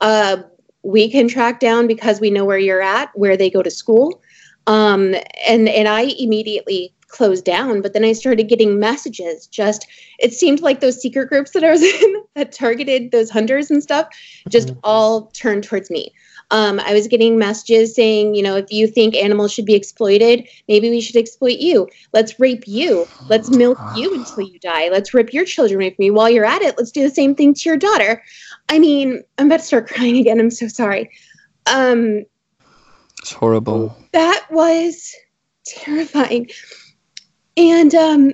Uh, 0.00 0.38
we 0.82 1.08
can 1.10 1.28
track 1.28 1.60
down 1.60 1.86
because 1.86 2.20
we 2.20 2.30
know 2.30 2.44
where 2.44 2.58
you're 2.58 2.82
at, 2.82 3.10
where 3.14 3.36
they 3.36 3.48
go 3.48 3.62
to 3.62 3.70
school. 3.70 4.20
Um, 4.66 5.14
and 5.46 5.68
and 5.68 5.86
I 5.86 6.02
immediately 6.18 6.93
closed 7.14 7.44
down. 7.44 7.80
But 7.80 7.92
then 7.92 8.04
I 8.04 8.12
started 8.12 8.48
getting 8.48 8.78
messages. 8.78 9.46
Just 9.46 9.86
it 10.18 10.34
seemed 10.34 10.60
like 10.60 10.80
those 10.80 11.00
secret 11.00 11.28
groups 11.28 11.52
that 11.52 11.64
I 11.64 11.70
was 11.70 11.82
in 12.02 12.24
that 12.34 12.52
targeted 12.52 13.12
those 13.12 13.30
hunters 13.30 13.70
and 13.70 13.82
stuff 13.82 14.08
just 14.48 14.68
mm-hmm. 14.68 14.80
all 14.84 15.26
turned 15.28 15.64
towards 15.64 15.90
me. 15.90 16.12
Um, 16.50 16.78
I 16.80 16.92
was 16.92 17.08
getting 17.08 17.38
messages 17.38 17.94
saying, 17.94 18.34
you 18.34 18.42
know, 18.42 18.56
if 18.56 18.70
you 18.70 18.86
think 18.86 19.14
animals 19.14 19.52
should 19.52 19.64
be 19.64 19.74
exploited, 19.74 20.46
maybe 20.68 20.90
we 20.90 21.00
should 21.00 21.16
exploit 21.16 21.58
you. 21.58 21.88
Let's 22.12 22.38
rape 22.38 22.64
you. 22.66 23.06
Let's 23.28 23.50
milk 23.50 23.78
you 23.96 24.14
until 24.14 24.42
you 24.42 24.58
die. 24.58 24.88
Let's 24.90 25.14
rip 25.14 25.32
your 25.32 25.44
children 25.44 25.80
away 25.80 25.94
from 25.94 26.04
you. 26.04 26.14
While 26.14 26.30
you're 26.30 26.44
at 26.44 26.62
it, 26.62 26.76
let's 26.76 26.90
do 26.90 27.02
the 27.02 27.14
same 27.14 27.34
thing 27.34 27.54
to 27.54 27.68
your 27.68 27.78
daughter. 27.78 28.22
I 28.68 28.78
mean, 28.78 29.22
I'm 29.38 29.46
about 29.46 29.60
to 29.60 29.66
start 29.66 29.88
crying 29.88 30.16
again. 30.18 30.38
I'm 30.38 30.50
so 30.50 30.68
sorry. 30.68 31.10
Um, 31.66 32.24
it's 33.20 33.32
horrible. 33.32 33.96
That 34.12 34.44
was 34.50 35.14
terrifying. 35.66 36.50
And 37.56 37.94
um, 37.94 38.32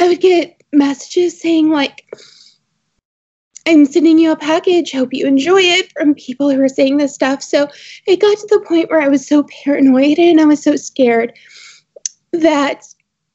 I 0.00 0.08
would 0.08 0.20
get 0.20 0.62
messages 0.72 1.40
saying 1.40 1.70
like 1.70 2.04
I'm 3.66 3.84
sending 3.84 4.18
you 4.18 4.32
a 4.32 4.36
package. 4.36 4.92
Hope 4.92 5.12
you 5.12 5.26
enjoy 5.26 5.60
it 5.60 5.92
from 5.92 6.14
people 6.14 6.50
who 6.50 6.60
are 6.62 6.68
saying 6.68 6.96
this 6.96 7.14
stuff. 7.14 7.42
So 7.42 7.68
it 8.06 8.20
got 8.20 8.38
to 8.38 8.46
the 8.48 8.64
point 8.66 8.90
where 8.90 9.00
I 9.00 9.08
was 9.08 9.26
so 9.26 9.44
paranoid 9.62 10.18
and 10.18 10.40
I 10.40 10.46
was 10.46 10.62
so 10.62 10.76
scared 10.76 11.34
that 12.32 12.84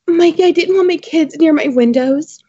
my 0.07 0.33
I 0.39 0.51
didn't 0.51 0.75
want 0.75 0.87
my 0.87 0.97
kids 0.97 1.37
near 1.37 1.53
my 1.53 1.67
windows. 1.67 2.43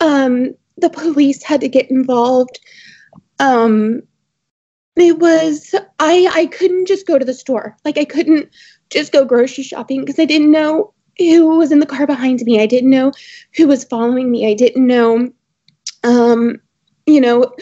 Um, 0.00 0.54
the 0.76 0.90
police 0.90 1.42
had 1.42 1.60
to 1.60 1.68
get 1.68 1.90
involved. 1.90 2.58
Um, 3.38 4.02
it 4.96 5.18
was 5.18 5.74
I 6.00 6.28
I 6.34 6.46
couldn't 6.46 6.86
just 6.86 7.06
go 7.06 7.18
to 7.18 7.24
the 7.24 7.34
store. 7.34 7.76
Like 7.84 7.98
I 7.98 8.04
couldn't 8.04 8.50
just 8.92 9.12
go 9.12 9.24
grocery 9.24 9.64
shopping 9.64 10.00
because 10.00 10.18
I 10.18 10.24
didn't 10.24 10.50
know 10.50 10.92
who 11.18 11.58
was 11.58 11.72
in 11.72 11.80
the 11.80 11.86
car 11.86 12.06
behind 12.06 12.40
me. 12.42 12.60
I 12.60 12.66
didn't 12.66 12.90
know 12.90 13.12
who 13.56 13.66
was 13.66 13.84
following 13.84 14.30
me. 14.30 14.48
I 14.48 14.54
didn't 14.54 14.86
know 14.86 15.30
um 16.04 16.60
you 17.06 17.20
know, 17.20 17.52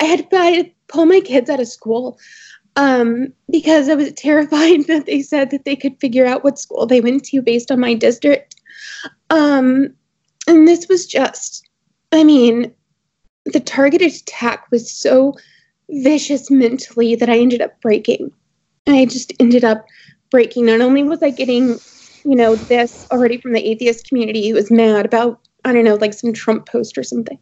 I 0.00 0.04
had, 0.04 0.28
I 0.32 0.44
had 0.46 0.66
to 0.66 0.72
pull 0.88 1.06
my 1.06 1.20
kids 1.20 1.50
out 1.50 1.60
of 1.60 1.68
school 1.68 2.18
um, 2.76 3.32
because 3.50 3.88
I 3.88 3.94
was 3.94 4.12
terrified 4.16 4.86
that 4.86 5.06
they 5.06 5.22
said 5.22 5.50
that 5.50 5.64
they 5.64 5.76
could 5.76 6.00
figure 6.00 6.26
out 6.26 6.44
what 6.44 6.58
school 6.58 6.86
they 6.86 7.00
went 7.00 7.24
to 7.26 7.42
based 7.42 7.70
on 7.70 7.80
my 7.80 7.94
district. 7.94 8.56
Um, 9.30 9.94
and 10.46 10.66
this 10.66 10.88
was 10.88 11.06
just, 11.06 11.68
I 12.12 12.24
mean, 12.24 12.72
the 13.44 13.60
targeted 13.60 14.12
attack 14.12 14.66
was 14.70 14.90
so 14.90 15.34
vicious 15.90 16.50
mentally 16.50 17.14
that 17.14 17.30
I 17.30 17.38
ended 17.38 17.60
up 17.60 17.80
breaking. 17.80 18.32
I 18.86 19.04
just 19.04 19.32
ended 19.38 19.64
up 19.64 19.86
breaking. 20.30 20.66
Not 20.66 20.80
only 20.80 21.02
was 21.02 21.22
I 21.22 21.30
getting, 21.30 21.80
you 22.24 22.36
know, 22.36 22.56
this 22.56 23.06
already 23.10 23.38
from 23.40 23.52
the 23.52 23.66
atheist 23.66 24.08
community 24.08 24.48
who 24.48 24.54
was 24.54 24.70
mad 24.70 25.06
about 25.06 25.40
I 25.64 25.72
don't 25.72 25.84
know, 25.84 25.96
like 25.96 26.14
some 26.14 26.32
Trump 26.32 26.66
post 26.66 26.96
or 26.96 27.02
something. 27.02 27.38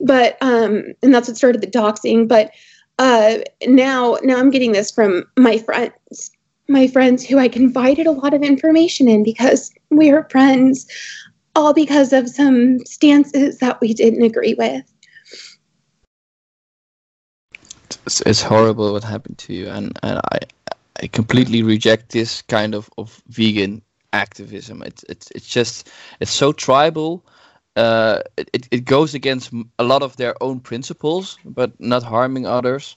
But 0.00 0.36
um, 0.40 0.92
and 1.02 1.14
that's 1.14 1.28
what 1.28 1.36
started 1.36 1.60
the 1.60 1.66
doxing. 1.66 2.26
But 2.28 2.52
uh, 2.98 3.38
now 3.66 4.18
now 4.22 4.38
I'm 4.38 4.50
getting 4.50 4.72
this 4.72 4.90
from 4.90 5.24
my 5.38 5.58
friends, 5.58 6.30
my 6.68 6.86
friends 6.86 7.24
who 7.24 7.38
I 7.38 7.48
confided 7.48 8.06
a 8.06 8.12
lot 8.12 8.34
of 8.34 8.42
information 8.42 9.08
in 9.08 9.22
because 9.22 9.72
we 9.90 10.10
are 10.10 10.28
friends, 10.30 10.86
all 11.54 11.72
because 11.72 12.12
of 12.12 12.28
some 12.28 12.84
stances 12.84 13.58
that 13.58 13.80
we 13.80 13.94
didn't 13.94 14.22
agree 14.22 14.54
with. 14.54 14.84
It's, 18.06 18.20
it's 18.22 18.42
horrible 18.42 18.92
what 18.92 19.04
happened 19.04 19.38
to 19.38 19.52
you, 19.52 19.68
and, 19.68 19.98
and 20.02 20.20
I 20.32 20.38
I 21.02 21.06
completely 21.06 21.62
reject 21.62 22.10
this 22.10 22.42
kind 22.42 22.74
of, 22.74 22.90
of 22.98 23.22
vegan 23.28 23.82
activism. 24.12 24.82
It's 24.82 25.04
it's 25.08 25.30
it's 25.32 25.46
just 25.46 25.90
it's 26.20 26.30
so 26.32 26.52
tribal 26.52 27.24
uh, 27.76 28.20
it, 28.36 28.68
it 28.70 28.84
goes 28.84 29.14
against 29.14 29.52
a 29.78 29.84
lot 29.84 30.02
of 30.02 30.16
their 30.16 30.34
own 30.42 30.60
principles, 30.60 31.38
but 31.44 31.72
not 31.80 32.02
harming 32.02 32.46
others. 32.46 32.96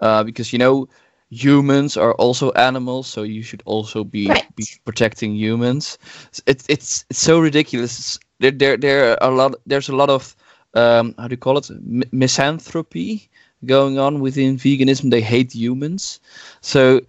Uh, 0.00 0.24
because 0.24 0.52
you 0.52 0.58
know, 0.58 0.88
humans 1.30 1.96
are 1.96 2.14
also 2.14 2.50
animals, 2.52 3.06
so 3.06 3.22
you 3.22 3.42
should 3.42 3.62
also 3.64 4.04
be, 4.04 4.28
right. 4.28 4.56
be 4.56 4.64
protecting 4.84 5.34
humans. 5.34 5.98
It's 6.46 6.66
it's 6.68 7.04
it's 7.10 7.18
so 7.18 7.38
ridiculous. 7.38 8.18
There 8.40 8.50
there 8.50 8.76
there 8.76 9.12
are 9.12 9.30
a 9.30 9.34
lot. 9.34 9.54
There's 9.66 9.88
a 9.88 9.96
lot 9.96 10.10
of 10.10 10.36
um, 10.74 11.14
how 11.18 11.28
do 11.28 11.32
you 11.32 11.38
call 11.38 11.58
it? 11.58 11.70
M- 11.70 12.02
misanthropy 12.12 13.28
going 13.64 13.98
on 13.98 14.20
within 14.20 14.56
veganism. 14.56 15.10
They 15.10 15.20
hate 15.20 15.54
humans. 15.54 16.20
So 16.60 17.00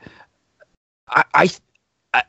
I 1.10 1.24
I 1.34 1.52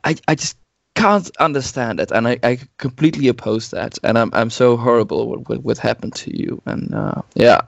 I, 0.04 0.16
I 0.26 0.34
just 0.34 0.56
can't 0.94 1.30
understand 1.38 2.00
it, 2.00 2.10
and 2.10 2.26
I, 2.26 2.38
I 2.42 2.58
completely 2.78 3.28
oppose 3.28 3.70
that. 3.70 3.98
And 4.02 4.18
I'm 4.18 4.30
I'm 4.32 4.50
so 4.50 4.76
horrible 4.76 5.28
with 5.28 5.48
what, 5.48 5.62
what 5.62 5.78
happened 5.78 6.14
to 6.16 6.36
you. 6.36 6.60
And 6.66 6.94
uh, 6.94 7.22
yeah, 7.34 7.62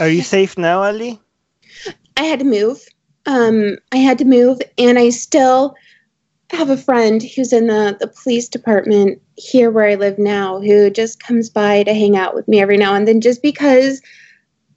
are 0.00 0.08
you 0.08 0.22
safe 0.22 0.58
now, 0.58 0.82
Ali? 0.82 1.20
I 2.16 2.24
had 2.24 2.40
to 2.40 2.44
move. 2.44 2.84
Um, 3.26 3.78
I 3.92 3.98
had 3.98 4.18
to 4.18 4.24
move, 4.24 4.60
and 4.78 4.98
I 4.98 5.10
still 5.10 5.76
have 6.50 6.68
a 6.70 6.76
friend 6.76 7.22
who's 7.22 7.52
in 7.52 7.68
the 7.68 7.96
the 7.98 8.08
police 8.08 8.48
department 8.48 9.22
here 9.36 9.70
where 9.70 9.88
I 9.88 9.94
live 9.94 10.18
now, 10.18 10.60
who 10.60 10.90
just 10.90 11.22
comes 11.22 11.48
by 11.48 11.84
to 11.84 11.94
hang 11.94 12.16
out 12.16 12.34
with 12.34 12.46
me 12.48 12.60
every 12.60 12.76
now 12.76 12.94
and 12.94 13.06
then, 13.08 13.20
just 13.20 13.42
because, 13.42 14.02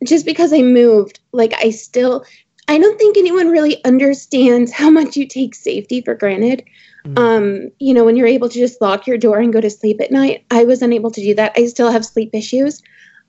just 0.03 0.25
because 0.25 0.53
I 0.53 0.61
moved. 0.61 1.19
Like 1.31 1.53
I 1.55 1.69
still, 1.69 2.25
I 2.67 2.77
don't 2.77 2.97
think 2.97 3.17
anyone 3.17 3.49
really 3.49 3.83
understands 3.85 4.71
how 4.71 4.89
much 4.89 5.15
you 5.15 5.27
take 5.27 5.55
safety 5.55 6.01
for 6.01 6.15
granted. 6.15 6.63
Mm-hmm. 7.05 7.17
Um, 7.17 7.71
you 7.79 7.93
know, 7.93 8.03
when 8.03 8.15
you're 8.15 8.27
able 8.27 8.49
to 8.49 8.59
just 8.59 8.81
lock 8.81 9.05
your 9.05 9.17
door 9.17 9.39
and 9.39 9.53
go 9.53 9.61
to 9.61 9.69
sleep 9.69 10.01
at 10.01 10.11
night, 10.11 10.45
I 10.51 10.63
was 10.63 10.81
unable 10.81 11.11
to 11.11 11.21
do 11.21 11.35
that. 11.35 11.53
I 11.55 11.67
still 11.67 11.91
have 11.91 12.05
sleep 12.05 12.31
issues 12.33 12.81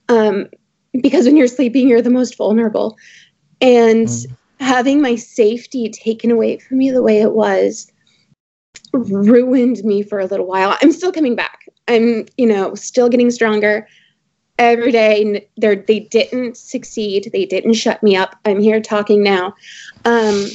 um, 0.08 0.48
because 1.00 1.26
when 1.26 1.36
you're 1.36 1.46
sleeping, 1.46 1.88
you're 1.88 2.02
the 2.02 2.10
most 2.10 2.36
vulnerable. 2.36 2.96
And 3.60 4.08
mm. 4.08 4.26
having 4.60 5.02
my 5.02 5.16
safety 5.16 5.90
taken 5.90 6.30
away 6.30 6.58
from 6.58 6.78
me 6.78 6.90
the 6.90 7.02
way 7.02 7.20
it 7.20 7.32
was 7.32 7.92
ruined 8.92 9.84
me 9.84 10.02
for 10.02 10.18
a 10.18 10.26
little 10.26 10.46
while. 10.46 10.76
I'm 10.80 10.92
still 10.92 11.12
coming 11.12 11.34
back. 11.34 11.68
I'm, 11.88 12.26
you 12.36 12.46
know, 12.46 12.74
still 12.74 13.08
getting 13.08 13.30
stronger 13.30 13.86
every 14.58 14.92
day. 14.92 15.48
They 15.56 16.00
didn't 16.10 16.56
succeed. 16.56 17.30
They 17.32 17.44
didn't 17.44 17.74
shut 17.74 18.02
me 18.02 18.16
up. 18.16 18.36
I'm 18.44 18.60
here 18.60 18.80
talking 18.80 19.22
now. 19.22 19.54
Um, 20.04 20.46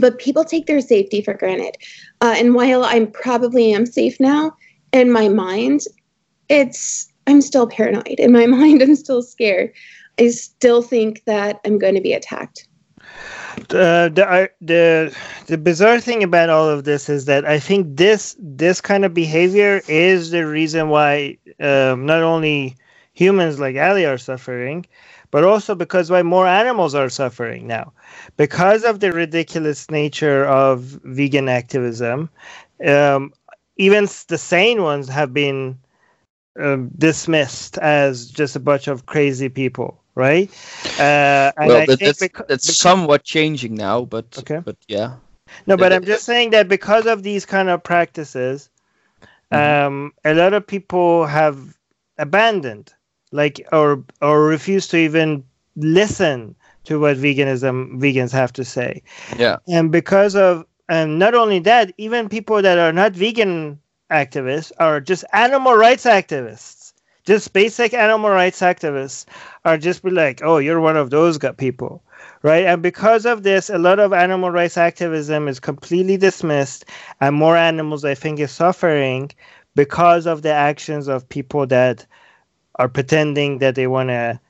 but 0.00 0.18
people 0.18 0.44
take 0.44 0.66
their 0.66 0.80
safety 0.80 1.22
for 1.22 1.34
granted. 1.34 1.76
Uh, 2.20 2.34
and 2.36 2.54
while 2.54 2.84
I 2.84 3.04
probably 3.06 3.72
am 3.72 3.86
safe 3.86 4.18
now, 4.20 4.56
in 4.92 5.10
my 5.12 5.28
mind, 5.28 5.82
it's 6.48 7.12
I'm 7.26 7.40
still 7.40 7.66
paranoid. 7.66 8.18
In 8.18 8.32
my 8.32 8.46
mind, 8.58 8.82
I'm 8.82 8.96
still 8.96 9.22
scared. 9.22 9.72
I 10.18 10.28
still 10.28 10.82
think 10.82 11.24
that 11.24 11.60
I'm 11.64 11.78
going 11.78 11.94
to 11.94 12.00
be 12.00 12.12
attacked. 12.12 12.68
Uh, 13.70 14.08
the 14.08 14.50
the 14.60 15.16
the 15.46 15.58
bizarre 15.58 16.00
thing 16.00 16.22
about 16.22 16.50
all 16.50 16.68
of 16.68 16.84
this 16.84 17.08
is 17.08 17.26
that 17.26 17.44
I 17.44 17.58
think 17.58 17.96
this 17.96 18.36
this 18.38 18.80
kind 18.80 19.04
of 19.04 19.14
behavior 19.14 19.80
is 19.86 20.30
the 20.30 20.46
reason 20.46 20.88
why 20.88 21.38
um, 21.60 22.04
not 22.06 22.22
only 22.22 22.76
humans 23.14 23.58
like 23.58 23.76
Ali 23.76 24.04
are 24.04 24.18
suffering, 24.18 24.86
but 25.34 25.42
also 25.42 25.74
because 25.74 26.12
why 26.12 26.22
more 26.22 26.46
animals 26.46 26.94
are 26.94 27.08
suffering 27.08 27.66
now 27.66 27.92
because 28.36 28.84
of 28.84 29.00
the 29.00 29.10
ridiculous 29.10 29.90
nature 29.90 30.46
of 30.46 30.78
vegan 31.02 31.48
activism 31.48 32.30
um, 32.86 33.32
even 33.76 34.04
the 34.28 34.38
sane 34.38 34.84
ones 34.84 35.08
have 35.08 35.34
been 35.34 35.76
um, 36.60 36.88
dismissed 36.96 37.78
as 37.78 38.30
just 38.30 38.54
a 38.54 38.60
bunch 38.60 38.86
of 38.86 39.06
crazy 39.06 39.48
people 39.48 40.00
right 40.14 40.48
uh, 41.00 41.50
well, 41.58 41.84
but 41.84 41.98
that's, 41.98 42.22
beca- 42.22 42.46
that's 42.46 42.70
beca- 42.70 42.76
somewhat 42.76 43.24
changing 43.24 43.74
now 43.74 44.04
but 44.04 44.38
okay. 44.38 44.60
but 44.64 44.76
yeah 44.86 45.16
no 45.66 45.76
but 45.76 45.92
i'm 45.92 46.04
just 46.04 46.22
saying 46.22 46.50
that 46.50 46.68
because 46.68 47.06
of 47.06 47.24
these 47.24 47.44
kind 47.44 47.68
of 47.68 47.82
practices 47.82 48.70
mm-hmm. 49.52 49.86
um, 49.86 50.12
a 50.24 50.32
lot 50.32 50.54
of 50.54 50.64
people 50.64 51.26
have 51.26 51.76
abandoned 52.18 52.94
like 53.34 53.66
or 53.72 54.02
or 54.22 54.46
refuse 54.46 54.86
to 54.88 54.96
even 54.96 55.44
listen 55.76 56.54
to 56.84 57.00
what 57.00 57.16
veganism 57.16 57.98
vegans 57.98 58.32
have 58.32 58.52
to 58.52 58.64
say. 58.64 59.02
Yeah. 59.36 59.56
And 59.68 59.90
because 59.90 60.36
of 60.36 60.64
and 60.88 61.18
not 61.18 61.34
only 61.34 61.58
that, 61.60 61.92
even 61.98 62.28
people 62.28 62.62
that 62.62 62.78
are 62.78 62.92
not 62.92 63.12
vegan 63.12 63.80
activists 64.10 64.70
are 64.78 65.00
just 65.00 65.24
animal 65.32 65.74
rights 65.74 66.04
activists. 66.04 66.92
Just 67.24 67.54
basic 67.54 67.94
animal 67.94 68.30
rights 68.30 68.60
activists 68.60 69.24
are 69.64 69.78
just 69.78 70.04
be 70.04 70.10
like, 70.10 70.42
oh, 70.44 70.58
you're 70.58 70.80
one 70.80 70.98
of 70.98 71.08
those 71.08 71.38
people, 71.56 72.02
right? 72.42 72.66
And 72.66 72.82
because 72.82 73.24
of 73.24 73.44
this, 73.44 73.70
a 73.70 73.78
lot 73.78 73.98
of 73.98 74.12
animal 74.12 74.50
rights 74.50 74.76
activism 74.76 75.48
is 75.48 75.58
completely 75.58 76.18
dismissed, 76.18 76.84
and 77.22 77.34
more 77.34 77.56
animals, 77.56 78.04
I 78.04 78.14
think, 78.14 78.40
is 78.40 78.50
suffering 78.50 79.30
because 79.74 80.26
of 80.26 80.42
the 80.42 80.52
actions 80.52 81.08
of 81.08 81.26
people 81.26 81.66
that 81.68 82.04
are 82.76 82.88
pretending 82.88 83.58
that 83.58 83.74
they 83.74 83.86
want 83.86 84.08
to 84.10 84.40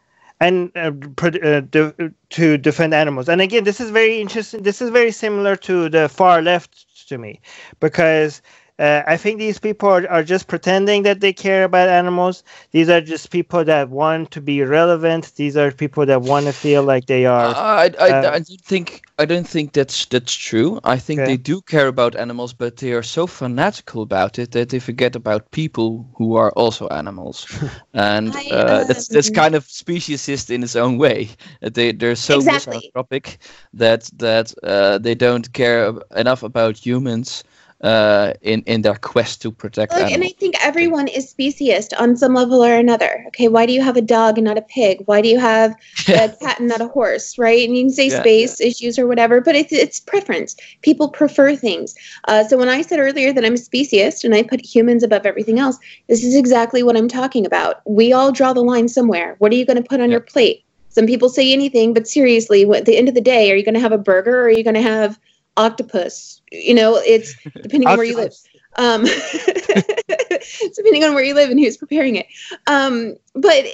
and 0.40 0.70
uh, 0.76 0.90
uh, 1.22 1.60
de- 1.60 2.12
to 2.30 2.58
defend 2.58 2.92
animals. 2.94 3.28
And 3.28 3.40
again, 3.40 3.64
this 3.64 3.80
is 3.80 3.90
very 3.90 4.20
interesting. 4.20 4.62
This 4.62 4.82
is 4.82 4.90
very 4.90 5.10
similar 5.12 5.56
to 5.56 5.88
the 5.88 6.08
far 6.08 6.42
left 6.42 7.08
to 7.08 7.18
me 7.18 7.40
because 7.80 8.42
uh, 8.78 9.02
I 9.06 9.16
think 9.16 9.38
these 9.38 9.58
people 9.60 9.88
are, 9.88 10.08
are 10.10 10.24
just 10.24 10.48
pretending 10.48 11.04
that 11.04 11.20
they 11.20 11.32
care 11.32 11.62
about 11.62 11.88
animals. 11.88 12.42
These 12.72 12.88
are 12.88 13.00
just 13.00 13.30
people 13.30 13.64
that 13.64 13.88
want 13.88 14.32
to 14.32 14.40
be 14.40 14.62
relevant. 14.62 15.32
These 15.36 15.56
are 15.56 15.70
people 15.70 16.04
that 16.06 16.22
want 16.22 16.46
to 16.46 16.52
feel 16.52 16.82
like 16.82 17.06
they 17.06 17.24
are. 17.24 17.54
I, 17.54 17.90
I, 18.00 18.10
uh, 18.10 18.30
I 18.32 18.40
don't 18.40 18.60
think 18.60 19.02
I 19.16 19.26
don't 19.26 19.46
think 19.46 19.74
that's 19.74 20.06
that's 20.06 20.34
true. 20.34 20.80
I 20.82 20.98
think 20.98 21.20
okay. 21.20 21.32
they 21.32 21.36
do 21.36 21.60
care 21.62 21.86
about 21.86 22.16
animals, 22.16 22.52
but 22.52 22.78
they 22.78 22.92
are 22.94 23.02
so 23.04 23.28
fanatical 23.28 24.02
about 24.02 24.40
it 24.40 24.50
that 24.52 24.70
they 24.70 24.80
forget 24.80 25.14
about 25.14 25.52
people 25.52 26.08
who 26.16 26.34
are 26.34 26.50
also 26.52 26.88
animals, 26.88 27.46
and 27.94 28.34
I, 28.34 28.48
uh, 28.50 28.84
that's 28.84 29.06
that's 29.06 29.28
um, 29.28 29.34
kind 29.34 29.54
of 29.54 29.66
speciesist 29.66 30.50
in 30.50 30.64
its 30.64 30.74
own 30.74 30.98
way. 30.98 31.28
They 31.60 31.92
they're 31.92 32.16
so 32.16 32.38
exactly. 32.38 32.78
misanthropic 32.78 33.38
that 33.72 34.10
that 34.16 34.52
uh, 34.64 34.98
they 34.98 35.14
don't 35.14 35.52
care 35.52 35.94
enough 36.16 36.42
about 36.42 36.76
humans 36.76 37.44
uh, 37.84 38.32
in 38.40 38.62
in 38.66 38.82
their 38.82 38.94
quest 38.96 39.42
to 39.42 39.52
protect 39.52 39.92
Look, 39.92 40.00
animals. 40.00 40.14
and 40.14 40.24
I 40.24 40.32
think 40.40 40.54
everyone 40.64 41.06
is 41.08 41.32
speciesist 41.32 41.92
on 42.00 42.16
some 42.16 42.32
level 42.34 42.64
or 42.64 42.74
another. 42.74 43.22
Okay, 43.28 43.48
why 43.48 43.66
do 43.66 43.72
you 43.72 43.82
have 43.82 43.96
a 43.96 44.02
dog 44.02 44.38
and 44.38 44.44
not 44.46 44.56
a 44.58 44.62
pig? 44.62 45.02
Why 45.04 45.20
do 45.20 45.28
you 45.28 45.38
have 45.38 45.76
a 46.08 46.28
cat 46.42 46.58
and 46.60 46.68
not 46.68 46.80
a 46.80 46.88
horse? 46.88 47.36
Right? 47.38 47.62
And 47.68 47.76
you 47.76 47.84
can 47.84 47.90
say 47.90 48.08
Yeah, 48.08 48.20
space 48.20 48.60
issues 48.60 48.98
or 48.98 49.06
whatever, 49.06 49.40
but 49.40 49.54
it's 49.54 49.72
it's 49.72 50.00
preference. 50.00 50.56
People 50.82 51.08
prefer 51.10 51.54
things. 51.54 51.94
Uh, 52.26 52.42
so 52.48 52.56
when 52.56 52.70
I 52.70 52.80
said 52.82 52.98
earlier 53.00 53.32
that 53.34 53.44
I'm 53.44 53.54
a 53.54 53.56
speciesist 53.68 54.24
and 54.24 54.34
I 54.34 54.42
put 54.42 54.64
humans 54.74 55.02
above 55.02 55.26
everything 55.26 55.58
else, 55.58 55.78
this 56.08 56.24
is 56.24 56.34
exactly 56.34 56.82
what 56.82 56.96
I'm 56.96 57.08
talking 57.08 57.44
about. 57.44 57.82
We 57.86 58.12
all 58.14 58.32
draw 58.32 58.52
the 58.54 58.62
line 58.64 58.88
somewhere. 58.88 59.36
What 59.40 59.52
are 59.52 59.56
you 59.56 59.66
going 59.66 59.82
to 59.82 59.88
put 59.88 60.00
on 60.00 60.08
Yeah. 60.08 60.14
your 60.14 60.20
plate? 60.34 60.64
Some 60.88 61.06
people 61.06 61.28
say 61.28 61.52
anything, 61.52 61.92
but 61.92 62.06
seriously, 62.08 62.64
what- 62.64 62.78
at 62.80 62.86
the 62.86 62.96
end 62.96 63.08
of 63.08 63.14
the 63.14 63.20
day, 63.20 63.50
are 63.50 63.56
you 63.56 63.64
going 63.64 63.74
to 63.74 63.80
have 63.80 63.92
a 63.92 63.98
burger 63.98 64.40
or 64.40 64.44
are 64.44 64.50
you 64.50 64.64
going 64.64 64.80
to 64.82 64.88
have 64.94 65.18
octopus? 65.56 66.40
You 66.52 66.74
know, 66.74 66.96
it's 66.96 67.34
depending 67.62 67.88
on 67.88 67.96
where 67.96 68.06
you 68.06 68.16
live 68.16 68.32
um, 68.76 69.04
depending 70.74 71.04
on 71.04 71.14
where 71.14 71.22
you 71.22 71.34
live 71.34 71.50
and 71.50 71.58
who's 71.58 71.76
preparing 71.76 72.16
it. 72.16 72.26
Um, 72.66 73.16
but 73.34 73.64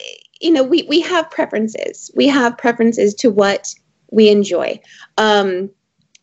you 0.40 0.50
know, 0.50 0.62
we 0.62 0.82
we 0.84 1.00
have 1.00 1.30
preferences. 1.30 2.10
We 2.14 2.26
have 2.28 2.58
preferences 2.58 3.14
to 3.16 3.30
what 3.30 3.74
we 4.10 4.28
enjoy, 4.28 4.80
um, 5.18 5.70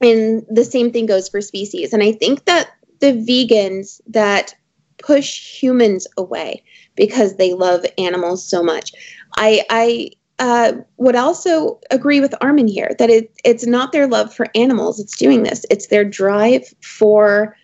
and 0.02 0.46
the 0.50 0.66
same 0.66 0.92
thing 0.92 1.06
goes 1.06 1.30
for 1.30 1.42
species. 1.42 1.94
And 1.94 2.04
I 2.04 2.12
think 2.12 2.46
that 2.46 2.72
the 3.00 3.14
vegans 3.14 4.02
that 4.08 4.56
push 5.02 5.62
humans 5.62 6.08
away 6.18 6.64
because 6.96 7.36
they 7.36 7.54
love 7.54 7.86
animals 7.98 8.46
so 8.46 8.64
much, 8.64 8.92
I 9.36 9.64
I. 9.70 10.12
Uh, 10.40 10.74
would 10.98 11.16
also 11.16 11.80
agree 11.90 12.20
with 12.20 12.36
Armin 12.42 12.68
here 12.68 12.92
that 13.00 13.10
it, 13.10 13.32
it's 13.44 13.66
not 13.66 13.92
their 13.92 14.06
love 14.08 14.32
for 14.32 14.46
animals 14.54 15.00
it's 15.00 15.18
doing 15.18 15.42
this. 15.42 15.66
It's 15.72 15.88
their 15.88 16.06
drive 16.06 16.62
for 16.84 17.56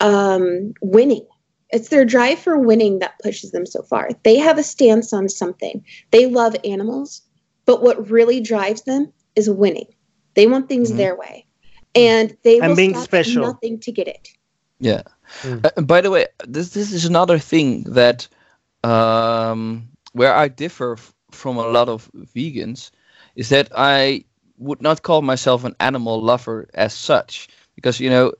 um, 0.00 0.72
winning. 0.82 1.26
It's 1.70 1.88
their 1.88 2.04
drive 2.04 2.38
for 2.38 2.58
winning 2.58 2.98
that 2.98 3.18
pushes 3.22 3.52
them 3.52 3.64
so 3.66 3.82
far. 3.82 4.10
They 4.24 4.36
have 4.36 4.58
a 4.58 4.62
stance 4.62 5.12
on 5.12 5.28
something. 5.28 5.84
They 6.10 6.26
love 6.26 6.56
animals, 6.64 7.22
but 7.66 7.82
what 7.82 8.10
really 8.10 8.40
drives 8.40 8.82
them 8.82 9.12
is 9.36 9.48
winning. 9.48 9.86
They 10.34 10.46
want 10.46 10.68
things 10.68 10.92
Mhm. 10.92 10.96
their 10.96 11.16
way, 11.16 11.46
and 11.94 12.36
they 12.42 12.58
And 12.58 12.68
will 12.70 12.76
being 12.76 12.90
stop 12.90 13.02
at 13.02 13.04
special. 13.04 13.46
nothing 13.46 13.78
to 13.80 13.92
get 13.92 14.08
it. 14.08 14.28
Yeah. 14.80 15.02
Mm. 15.42 15.64
Uh, 15.64 15.80
by 15.82 16.00
the 16.00 16.10
way, 16.10 16.26
this 16.46 16.70
this 16.70 16.92
is 16.92 17.04
another 17.04 17.38
thing 17.38 17.84
that 17.84 18.28
um, 18.84 19.88
where 20.12 20.34
I 20.34 20.48
differ 20.48 20.94
f- 20.94 21.14
from 21.34 21.56
a 21.58 21.66
lot 21.68 21.88
of 21.88 22.10
vegans 22.14 22.90
is 23.36 23.48
that 23.50 23.68
I 23.76 24.24
would 24.58 24.82
not 24.82 25.02
call 25.02 25.22
myself 25.22 25.64
an 25.64 25.74
animal 25.80 26.20
lover 26.22 26.68
as 26.74 26.92
such 26.94 27.48
because 27.74 28.00
you 28.00 28.10
know 28.10 28.32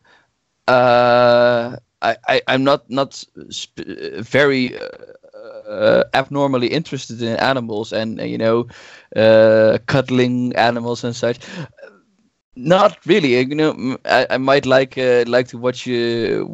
uh, 0.68 1.76
I, 2.02 2.16
I 2.28 2.42
I'm 2.48 2.64
not 2.64 2.88
not 2.90 3.14
sp- 3.50 3.86
very 4.20 4.76
uh, 4.78 4.88
uh, 5.68 6.04
abnormally 6.14 6.68
interested 6.68 7.22
in 7.22 7.36
animals 7.36 7.92
and 7.92 8.20
uh, 8.20 8.24
you 8.24 8.38
know 8.38 8.66
uh, 9.16 9.78
cuddling 9.86 10.54
animals 10.56 11.04
and 11.04 11.14
such. 11.14 11.38
Not 12.56 13.04
really. 13.06 13.38
You 13.38 13.54
know, 13.54 13.98
I, 14.04 14.26
I 14.30 14.36
might 14.38 14.66
like 14.66 14.98
uh, 14.98 15.24
like 15.26 15.48
to 15.48 15.58
watch 15.58 15.88
uh, 15.88 16.44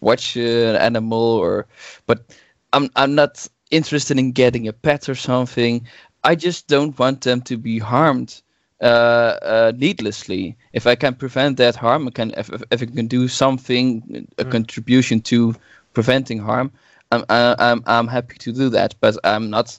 watch 0.00 0.36
uh, 0.36 0.40
an 0.40 0.76
animal, 0.76 1.18
or 1.20 1.66
but 2.06 2.34
I'm 2.72 2.90
I'm 2.96 3.14
not 3.14 3.46
interested 3.70 4.18
in 4.18 4.32
getting 4.32 4.68
a 4.68 4.72
pet 4.72 5.08
or 5.08 5.14
something. 5.14 5.86
I 6.24 6.34
just 6.34 6.68
don't 6.68 6.98
want 6.98 7.22
them 7.22 7.42
to 7.42 7.56
be 7.56 7.78
harmed 7.78 8.40
uh, 8.80 8.84
uh, 8.84 9.72
needlessly. 9.76 10.56
If 10.72 10.86
I 10.86 10.94
can 10.96 11.14
prevent 11.14 11.56
that 11.58 11.76
harm, 11.76 12.08
I 12.08 12.10
can 12.10 12.32
if, 12.36 12.50
if- 12.52 12.62
if 12.70 12.82
I 12.82 12.86
can 12.86 13.06
do 13.08 13.28
something, 13.28 14.28
a 14.38 14.44
Mm. 14.44 14.50
contribution 14.50 15.20
to 15.22 15.54
preventing 15.94 16.38
harm, 16.38 16.70
I'm 17.12 17.24
I- 17.28 17.56
I'm 17.58 17.82
I'm 17.86 18.08
happy 18.08 18.36
to 18.38 18.52
do 18.52 18.68
that. 18.70 18.94
But 19.00 19.16
I'm 19.24 19.50
not 19.50 19.78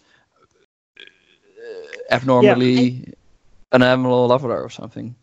uh, 0.98 2.16
abnormally 2.16 3.14
an 3.72 3.82
animal 3.84 4.28
lover 4.28 4.64
or 4.64 4.70
something. 4.70 5.16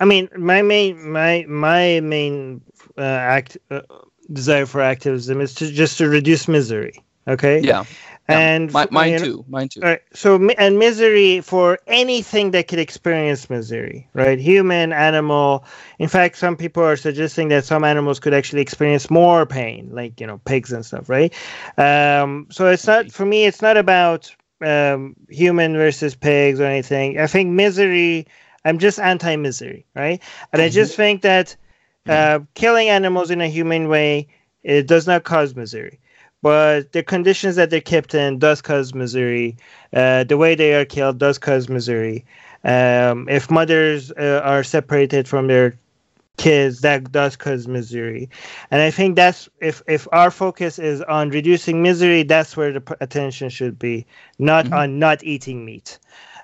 I 0.00 0.04
mean, 0.04 0.28
my 0.36 0.62
main 0.62 1.10
my 1.10 1.44
my 1.48 2.00
main 2.00 2.62
uh, 2.96 3.02
act 3.02 3.58
uh, 3.70 3.82
desire 4.32 4.66
for 4.66 4.80
activism 4.80 5.40
is 5.40 5.54
to 5.56 5.70
just 5.70 5.98
to 5.98 6.08
reduce 6.08 6.48
misery. 6.48 6.94
Okay. 7.30 7.60
Yeah, 7.60 7.84
yeah. 8.28 8.38
And 8.38 8.74
f- 8.74 8.90
mine 8.90 9.12
know- 9.12 9.18
too. 9.18 9.44
Mine 9.48 9.68
too. 9.68 9.80
Right. 9.80 10.00
So 10.12 10.48
and 10.58 10.78
misery 10.78 11.40
for 11.40 11.78
anything 11.86 12.50
that 12.52 12.68
could 12.68 12.78
experience 12.78 13.48
misery, 13.48 14.08
right? 14.14 14.38
Human, 14.38 14.92
animal. 14.92 15.64
In 15.98 16.08
fact, 16.08 16.36
some 16.36 16.56
people 16.56 16.82
are 16.82 16.96
suggesting 16.96 17.48
that 17.48 17.64
some 17.64 17.84
animals 17.84 18.18
could 18.20 18.34
actually 18.34 18.62
experience 18.62 19.10
more 19.10 19.46
pain, 19.46 19.88
like 19.92 20.20
you 20.20 20.26
know 20.26 20.38
pigs 20.44 20.72
and 20.72 20.84
stuff, 20.84 21.08
right? 21.08 21.32
Um, 21.78 22.46
so 22.50 22.66
it's 22.66 22.86
not 22.86 23.10
for 23.12 23.24
me. 23.24 23.44
It's 23.46 23.62
not 23.62 23.76
about 23.76 24.34
um, 24.60 25.14
human 25.28 25.74
versus 25.76 26.14
pigs 26.14 26.60
or 26.60 26.64
anything. 26.64 27.18
I 27.18 27.26
think 27.26 27.50
misery. 27.50 28.26
I'm 28.62 28.78
just 28.78 28.98
anti-misery, 28.98 29.86
right? 29.94 30.20
And 30.52 30.60
I 30.60 30.68
just 30.68 30.94
think 30.94 31.22
that 31.22 31.56
uh, 32.06 32.40
killing 32.54 32.90
animals 32.90 33.30
in 33.30 33.40
a 33.40 33.46
human 33.48 33.88
way 33.88 34.28
it 34.62 34.86
does 34.86 35.06
not 35.06 35.24
cause 35.24 35.54
misery 35.56 35.98
but 36.42 36.92
the 36.92 37.02
conditions 37.02 37.56
that 37.56 37.70
they're 37.70 37.80
kept 37.80 38.14
in 38.14 38.38
does 38.38 38.60
cause 38.62 38.94
misery. 38.94 39.56
Uh, 39.92 40.24
the 40.24 40.36
way 40.36 40.54
they 40.54 40.74
are 40.74 40.84
killed 40.84 41.18
does 41.18 41.38
cause 41.38 41.68
misery. 41.68 42.24
Um, 42.64 43.28
if 43.28 43.50
mothers 43.50 44.10
uh, 44.12 44.40
are 44.44 44.62
separated 44.62 45.28
from 45.28 45.46
their 45.48 45.78
kids, 46.36 46.80
that 46.80 47.10
does 47.12 47.36
cause 47.36 47.66
misery. 47.68 48.28
And 48.70 48.80
I 48.80 48.90
think 48.90 49.16
that's 49.16 49.48
if 49.60 49.82
if 49.86 50.06
our 50.12 50.30
focus 50.30 50.78
is 50.78 51.02
on 51.02 51.30
reducing 51.30 51.82
misery, 51.82 52.22
that's 52.22 52.56
where 52.56 52.72
the 52.72 52.80
p- 52.80 52.94
attention 53.00 53.48
should 53.50 53.78
be, 53.78 54.06
not 54.38 54.66
Mhm. 54.66 54.72
on 54.72 54.98
not 54.98 55.22
eating 55.24 55.64
meat. 55.64 55.98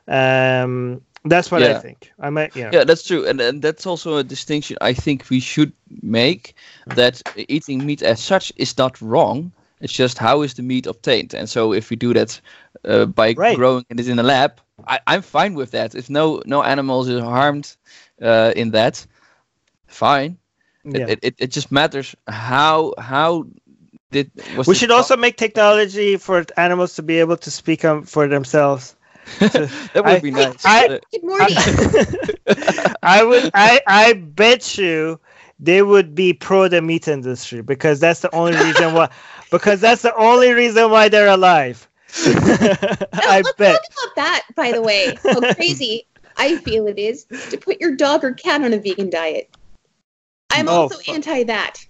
Um, 0.09 1.01
that's 1.25 1.51
what 1.51 1.63
I 1.63 1.75
think. 1.75 2.13
I 2.21 2.31
might, 2.31 2.55
yeah. 2.55 2.71
Yeah, 2.73 2.85
that's 2.85 3.03
true, 3.05 3.27
and 3.27 3.41
and 3.41 3.63
that's 3.63 3.87
also 3.87 4.17
a 4.17 4.25
distinction 4.25 4.77
I 4.81 4.93
think 4.93 5.29
we 5.31 5.41
should 5.41 5.73
make. 6.03 6.55
That 6.87 7.23
eating 7.37 7.85
meat 7.87 8.03
as 8.03 8.21
such 8.21 8.53
is 8.57 8.77
not 8.79 9.01
wrong. 9.01 9.53
It's 9.81 9.93
just 9.93 10.19
how 10.19 10.43
is 10.43 10.55
the 10.55 10.63
meat 10.63 10.87
obtained, 10.87 11.35
and 11.35 11.49
so 11.49 11.73
if 11.73 11.91
we 11.91 11.97
do 11.97 12.13
that 12.15 12.41
uh, 12.85 13.07
by 13.07 13.37
Right. 13.37 13.57
growing 13.57 13.85
it 13.89 14.09
in 14.09 14.19
a 14.19 14.23
lab, 14.23 14.61
I, 14.87 14.99
I'm 15.07 15.23
fine 15.23 15.55
with 15.55 15.71
that. 15.73 15.95
If 15.95 16.09
no 16.11 16.43
no 16.47 16.63
animals 16.63 17.09
is 17.09 17.21
harmed 17.21 17.77
uh, 18.23 18.53
in 18.57 18.71
that, 18.73 19.07
fine. 19.87 20.39
It- 20.93 20.99
yeah. 20.99 21.07
It, 21.07 21.19
it, 21.23 21.35
it 21.39 21.51
just 21.51 21.71
matters 21.71 22.15
how 22.29 22.95
how 22.99 23.47
did 24.11 24.31
was 24.47 24.67
we 24.67 24.75
this 24.75 24.79
should 24.79 24.91
pro- 24.91 24.99
also 24.99 25.17
make 25.17 25.37
technology 25.37 26.17
for 26.17 26.45
animals 26.57 26.95
to 26.97 27.03
be 27.03 27.19
able 27.21 27.37
to 27.39 27.51
speak 27.51 27.85
um, 27.85 28.03
for 28.05 28.27
themselves. 28.29 28.97
that 29.39 30.05
would 30.05 30.07
I- 30.07 30.21
be 30.21 30.31
nice. 30.31 30.65
I- 30.65 31.01
Good 31.13 31.25
morning. 31.25 31.57
I 33.03 33.23
would 33.25 33.49
I 33.55 33.81
I 33.87 34.13
bet 34.15 34.79
you 34.79 35.19
they 35.59 35.83
would 35.83 36.15
be 36.15 36.33
pro 36.33 36.69
the 36.69 36.83
meat 36.83 37.09
industry 37.09 37.63
because 37.63 38.01
that's 38.01 38.21
the 38.21 38.35
only 38.35 38.53
reason 38.57 38.95
why 38.95 39.11
because 39.51 39.81
that's 39.81 40.03
the 40.03 40.15
only 40.17 40.53
reason 40.53 40.91
why 40.91 41.09
they're 41.09 41.29
alive. 41.29 41.89
I 42.25 43.43
let's 43.45 43.53
bet. 43.53 43.83
talk 43.83 43.83
about 43.93 44.17
that, 44.17 44.47
by 44.55 44.73
the 44.73 44.83
way. 44.83 45.17
How 45.23 45.41
crazy 45.55 46.07
I 46.37 46.57
feel 46.59 46.87
it 46.87 46.99
is 46.99 47.25
to 47.51 47.57
put 47.57 47.81
your 47.81 47.95
dog 47.97 48.25
or 48.25 48.33
cat 48.33 48.63
on 48.63 48.73
a 48.73 48.79
vegan 48.79 49.11
diet. 49.11 49.51
I'm 50.51 50.69
Oh, 50.69 50.83
also 50.83 50.97
fuck. 50.99 51.15
anti 51.15 51.43
that. 51.45 51.85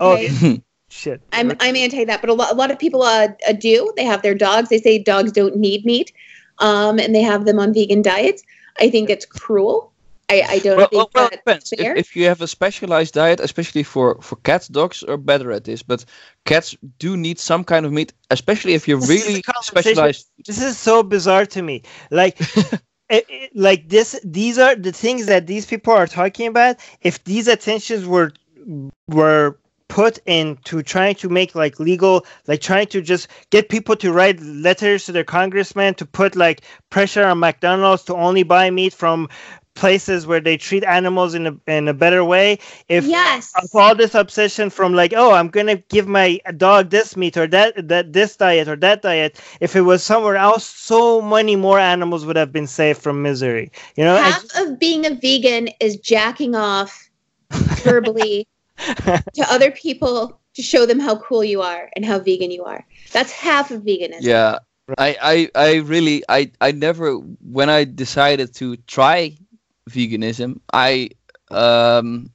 Oh, 0.00 0.12
Okay. 0.14 0.62
Shit. 0.88 1.20
I'm 1.32 1.52
I'm 1.60 1.76
anti 1.76 2.04
that, 2.04 2.20
but 2.20 2.30
a 2.30 2.34
lot 2.34 2.52
a 2.52 2.54
lot 2.54 2.70
of 2.70 2.78
people 2.78 3.02
uh, 3.02 3.28
uh, 3.48 3.52
do. 3.52 3.92
They 3.96 4.04
have 4.04 4.22
their 4.22 4.34
dogs. 4.34 4.68
They 4.68 4.78
say 4.78 4.98
dogs 4.98 5.30
don't 5.32 5.56
need 5.56 5.84
meat, 5.84 6.12
um, 6.58 6.98
and 6.98 7.14
they 7.14 7.22
have 7.22 7.44
them 7.44 7.58
on 7.60 7.72
vegan 7.72 8.02
diets. 8.02 8.42
I 8.80 8.90
think 8.90 9.08
it's 9.10 9.24
cruel. 9.24 9.89
I, 10.30 10.44
I 10.48 10.58
don't 10.60 10.76
well, 10.76 10.88
think 10.88 10.92
well, 10.98 11.10
well, 11.14 11.26
it 11.26 11.40
that's 11.46 11.70
depends. 11.70 11.72
If, 11.72 11.78
fair. 11.80 11.96
if 11.96 12.16
you 12.16 12.26
have 12.26 12.40
a 12.40 12.46
specialized 12.48 13.14
diet, 13.14 13.40
especially 13.40 13.82
for 13.82 14.20
for 14.22 14.36
cats, 14.36 14.68
dogs 14.68 15.02
are 15.02 15.16
better 15.16 15.50
at 15.52 15.64
this. 15.64 15.82
But 15.82 16.04
cats 16.44 16.76
do 16.98 17.16
need 17.16 17.38
some 17.38 17.64
kind 17.64 17.86
of 17.86 17.92
meat, 17.92 18.12
especially 18.30 18.74
if 18.74 18.88
you're 18.88 19.00
This 19.00 19.08
really 19.10 19.42
specialized. 19.62 20.28
This 20.46 20.62
is 20.62 20.78
so 20.78 21.02
bizarre 21.02 21.46
to 21.46 21.62
me. 21.62 21.82
Like 22.10 22.40
it, 23.10 23.26
it- 23.28 23.56
like 23.56 23.88
this 23.88 24.18
these 24.24 24.58
are 24.58 24.76
the 24.76 24.92
things 24.92 25.26
that 25.26 25.46
these 25.46 25.66
people 25.66 25.92
are 25.92 26.06
talking 26.06 26.46
about 26.46 26.76
if 27.02 27.22
these 27.24 27.48
attentions 27.48 28.06
were 28.06 28.32
were 29.08 29.58
put 29.88 30.18
into 30.26 30.82
trying 30.84 31.16
to 31.16 31.28
make 31.28 31.56
like 31.56 31.80
legal 31.80 32.24
like 32.46 32.60
trying 32.60 32.86
to 32.86 33.02
just 33.02 33.26
get 33.50 33.68
people 33.68 33.96
to 33.96 34.12
write 34.12 34.40
letters 34.40 35.04
to 35.04 35.12
their 35.12 35.24
congressman 35.24 35.94
to 35.94 36.06
put 36.06 36.36
like 36.36 36.62
pressure 36.90 37.24
on 37.24 37.40
McDonald's 37.40 38.04
to 38.04 38.14
only 38.14 38.44
buy 38.44 38.70
meat 38.70 38.94
from 38.94 39.28
places 39.80 40.26
where 40.26 40.40
they 40.40 40.58
treat 40.58 40.84
animals 40.84 41.32
in 41.32 41.46
a 41.46 41.56
in 41.66 41.88
a 41.88 41.94
better 41.94 42.22
way 42.22 42.58
if 42.88 43.04
yes, 43.06 43.50
of 43.56 43.70
all 43.74 43.94
this 43.94 44.14
obsession 44.14 44.68
from 44.68 44.92
like 44.92 45.14
oh 45.16 45.32
i'm 45.32 45.48
gonna 45.48 45.76
give 45.88 46.06
my 46.06 46.38
dog 46.58 46.90
this 46.90 47.16
meat 47.16 47.34
or 47.38 47.46
that 47.46 47.88
that 47.88 48.12
this 48.12 48.36
diet 48.36 48.68
or 48.68 48.76
that 48.76 49.00
diet 49.00 49.40
if 49.60 49.74
it 49.74 49.80
was 49.80 50.02
somewhere 50.02 50.36
else 50.36 50.66
so 50.66 51.22
many 51.22 51.56
more 51.56 51.78
animals 51.78 52.26
would 52.26 52.36
have 52.36 52.52
been 52.52 52.66
saved 52.66 53.00
from 53.00 53.22
misery 53.22 53.72
you 53.96 54.04
know 54.04 54.16
I 54.16 54.28
half 54.28 54.44
of 54.58 54.78
being 54.78 55.06
a 55.06 55.14
vegan 55.14 55.70
is 55.80 55.96
jacking 55.96 56.54
off 56.54 57.08
verbally 57.82 58.46
to 58.76 59.46
other 59.48 59.70
people 59.70 60.38
to 60.54 60.62
show 60.62 60.84
them 60.84 61.00
how 61.00 61.16
cool 61.16 61.42
you 61.42 61.62
are 61.62 61.90
and 61.96 62.04
how 62.04 62.18
vegan 62.18 62.50
you 62.50 62.64
are. 62.64 62.84
That's 63.12 63.32
half 63.32 63.70
of 63.70 63.82
veganism. 63.82 64.22
Yeah. 64.22 64.58
I, 64.98 65.16
I, 65.22 65.50
I 65.54 65.74
really 65.76 66.24
I, 66.28 66.50
I 66.60 66.72
never 66.72 67.14
when 67.14 67.70
I 67.70 67.84
decided 67.84 68.52
to 68.54 68.76
try 68.88 69.36
veganism 69.88 70.60
I 70.72 71.10
um 71.50 72.30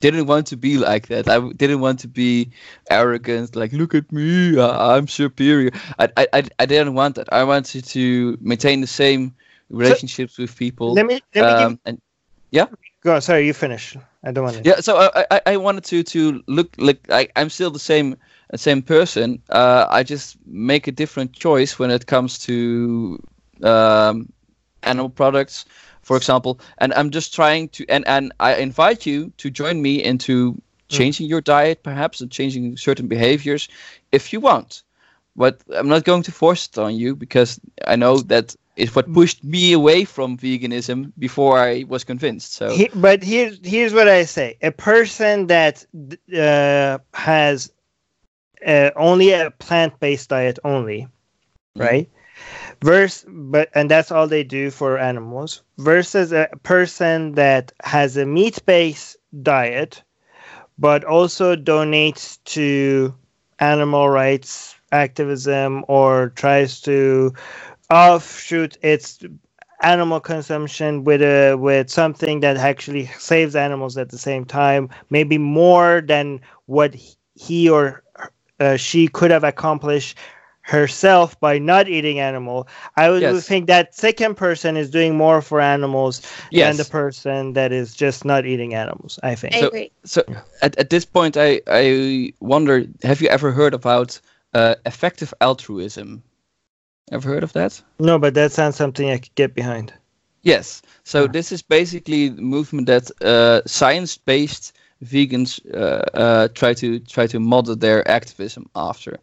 didn't 0.00 0.26
want 0.26 0.46
to 0.48 0.56
be 0.56 0.76
like 0.76 1.06
that. 1.08 1.28
I 1.28 1.40
didn't 1.52 1.80
want 1.80 1.98
to 2.00 2.08
be 2.08 2.50
arrogant, 2.90 3.56
like 3.56 3.72
look 3.72 3.94
at 3.94 4.10
me, 4.12 4.60
I'm 4.60 5.08
superior. 5.08 5.70
I, 5.98 6.08
I, 6.16 6.42
I 6.58 6.66
didn't 6.66 6.92
want 6.92 7.14
that. 7.14 7.32
I 7.32 7.42
wanted 7.44 7.86
to 7.86 8.36
maintain 8.40 8.82
the 8.82 8.86
same 8.86 9.34
relationships 9.70 10.36
so, 10.36 10.42
with 10.42 10.56
people. 10.56 10.92
Let 10.92 11.06
me, 11.06 11.20
let 11.34 11.46
me 11.46 11.64
um, 11.64 11.70
give, 11.70 11.78
and 11.86 12.00
yeah. 12.50 12.66
Go 13.02 13.14
on, 13.14 13.22
sorry, 13.22 13.46
you 13.46 13.54
finish. 13.54 13.96
I 14.22 14.30
don't 14.30 14.44
want 14.44 14.56
to. 14.56 14.62
Yeah, 14.62 14.80
so 14.80 14.96
I, 15.14 15.24
I, 15.30 15.40
I 15.46 15.56
wanted 15.56 15.84
to 15.84 16.02
to 16.02 16.42
look 16.48 16.74
like 16.78 17.00
I, 17.10 17.28
I'm 17.36 17.48
still 17.48 17.70
the 17.70 17.78
same 17.78 18.16
same 18.56 18.82
person. 18.82 19.42
Uh, 19.48 19.86
I 19.88 20.02
just 20.02 20.36
make 20.46 20.86
a 20.86 20.92
different 20.92 21.32
choice 21.32 21.78
when 21.78 21.90
it 21.90 22.06
comes 22.06 22.38
to 22.40 23.18
um, 23.62 24.32
animal 24.82 25.08
products, 25.08 25.64
for 26.04 26.16
example. 26.16 26.60
And 26.78 26.94
I'm 26.94 27.10
just 27.10 27.34
trying 27.34 27.68
to 27.70 27.86
and 27.88 28.06
and 28.06 28.32
I 28.40 28.56
invite 28.56 29.06
you 29.06 29.32
to 29.38 29.50
join 29.50 29.82
me 29.82 30.02
into 30.04 30.60
Hmm. 30.90 30.96
changing 30.96 31.28
your 31.28 31.40
diet, 31.42 31.82
perhaps, 31.82 32.20
and 32.20 32.30
changing 32.30 32.76
certain 32.76 33.08
behaviors, 33.08 33.68
if 34.12 34.32
you 34.32 34.40
want. 34.40 34.82
But 35.36 35.60
I'm 35.74 35.88
not 35.88 36.04
going 36.04 36.22
to 36.24 36.32
force 36.32 36.68
it 36.68 36.78
on 36.78 36.94
you 36.96 37.16
because 37.16 37.60
I 37.86 37.96
know 37.96 38.18
that 38.22 38.56
it's 38.76 38.94
what 38.94 39.12
pushed 39.12 39.44
me 39.44 39.72
away 39.72 40.04
from 40.04 40.36
veganism 40.38 41.12
before 41.18 41.58
I 41.58 41.84
was 41.88 42.04
convinced. 42.04 42.52
So, 42.54 42.68
He, 42.68 42.88
but 42.94 43.22
here's 43.22 43.58
here's 43.64 43.94
what 43.94 44.08
I 44.08 44.24
say: 44.24 44.56
a 44.62 44.70
person 44.72 45.46
that 45.48 45.84
uh, 46.36 46.98
has 47.14 47.72
uh, 48.66 48.90
only 48.96 49.32
a 49.32 49.50
plant-based 49.50 50.28
diet 50.30 50.58
only, 50.64 51.08
right? 51.78 52.08
Versus, 52.82 53.26
but 53.28 53.70
and 53.74 53.90
that's 53.90 54.12
all 54.12 54.26
they 54.28 54.44
do 54.44 54.70
for 54.70 54.98
animals. 54.98 55.62
Versus 55.78 56.32
a 56.32 56.48
person 56.62 57.32
that 57.32 57.72
has 57.84 58.16
a 58.16 58.26
meat-based 58.26 59.16
diet, 59.42 60.02
but 60.78 61.04
also 61.04 61.56
donates 61.56 62.38
to 62.44 63.14
animal 63.60 64.10
rights 64.10 64.76
activism 64.92 65.84
or 65.88 66.30
tries 66.30 66.80
to 66.82 67.32
offshoot 67.90 68.78
its 68.82 69.20
animal 69.82 70.20
consumption 70.20 71.04
with 71.04 71.22
a 71.22 71.56
with 71.56 71.90
something 71.90 72.40
that 72.40 72.58
actually 72.58 73.06
saves 73.18 73.56
animals 73.56 73.96
at 73.98 74.10
the 74.10 74.18
same 74.18 74.44
time 74.44 74.90
maybe 75.10 75.38
more 75.38 76.02
than 76.06 76.40
what 76.66 76.96
he 77.36 77.70
or 77.70 78.02
uh, 78.60 78.76
she 78.76 79.08
could 79.08 79.30
have 79.30 79.44
accomplished 79.44 80.18
herself 80.64 81.38
by 81.40 81.58
not 81.58 81.88
eating 81.88 82.18
animal 82.20 82.66
i 82.96 83.10
would 83.10 83.22
Yes. 83.22 83.46
think 83.46 83.66
that 83.66 83.94
second 83.94 84.34
person 84.36 84.76
is 84.76 84.90
doing 84.90 85.14
more 85.16 85.40
for 85.42 85.60
animals 85.60 86.22
yes. 86.50 86.66
than 86.66 86.76
the 86.84 86.90
person 86.90 87.52
that 87.52 87.70
is 87.72 87.94
just 87.94 88.24
not 88.24 88.46
eating 88.46 88.74
animals 88.74 89.18
i 89.22 89.34
think 89.34 89.54
I 89.54 89.60
So- 89.60 89.68
agree. 89.68 89.90
So 90.04 90.22
at, 90.62 90.76
at 90.78 90.88
this 90.90 91.04
point, 91.04 91.36
I, 91.36 91.60
I 91.66 92.32
wonder 92.40 92.84
have 93.02 93.20
you 93.22 93.28
ever 93.28 93.52
heard 93.52 93.74
about 93.74 94.20
uh, 94.54 94.74
effective 94.86 95.32
altruism? 95.40 96.22
Ever 97.12 97.28
heard 97.28 97.42
of 97.44 97.52
that? 97.52 97.82
no 97.98 98.18
but 98.18 98.34
that 98.34 98.52
sounds 98.52 98.76
something 98.76 99.10
i 99.10 99.18
could 99.18 99.34
get 99.34 99.54
behind 99.54 99.92
Yes. 100.42 100.82
So 101.04 101.22
Yeah. 101.22 101.28
this 101.32 101.52
is 101.52 101.62
basically 101.62 102.28
the 102.28 102.42
movement 102.42 102.86
that 102.86 103.10
uh, 103.22 103.60
science-based 103.66 104.72
vegans 105.02 105.60
uh, 105.74 106.02
uh, 106.24 106.48
try 106.54 106.74
to 106.74 106.98
try 107.00 107.26
to 107.26 107.38
model 107.40 107.76
their 107.76 108.06
activism 108.08 108.64
after. 108.74 109.18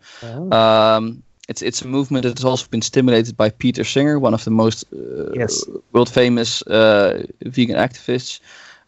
Um, 0.52 1.24
it's 1.52 1.62
it's 1.62 1.82
a 1.82 1.88
movement 1.88 2.24
that 2.24 2.38
has 2.38 2.46
also 2.46 2.68
been 2.70 2.82
stimulated 2.82 3.36
by 3.38 3.50
Peter 3.50 3.84
Singer, 3.84 4.20
one 4.20 4.34
of 4.34 4.44
the 4.44 4.52
most 4.52 4.86
uh, 4.94 5.36
Yes. 5.36 5.66
world 5.92 6.10
famous 6.10 6.62
uh, 6.68 7.24
vegan 7.46 7.78
activists. 7.78 8.40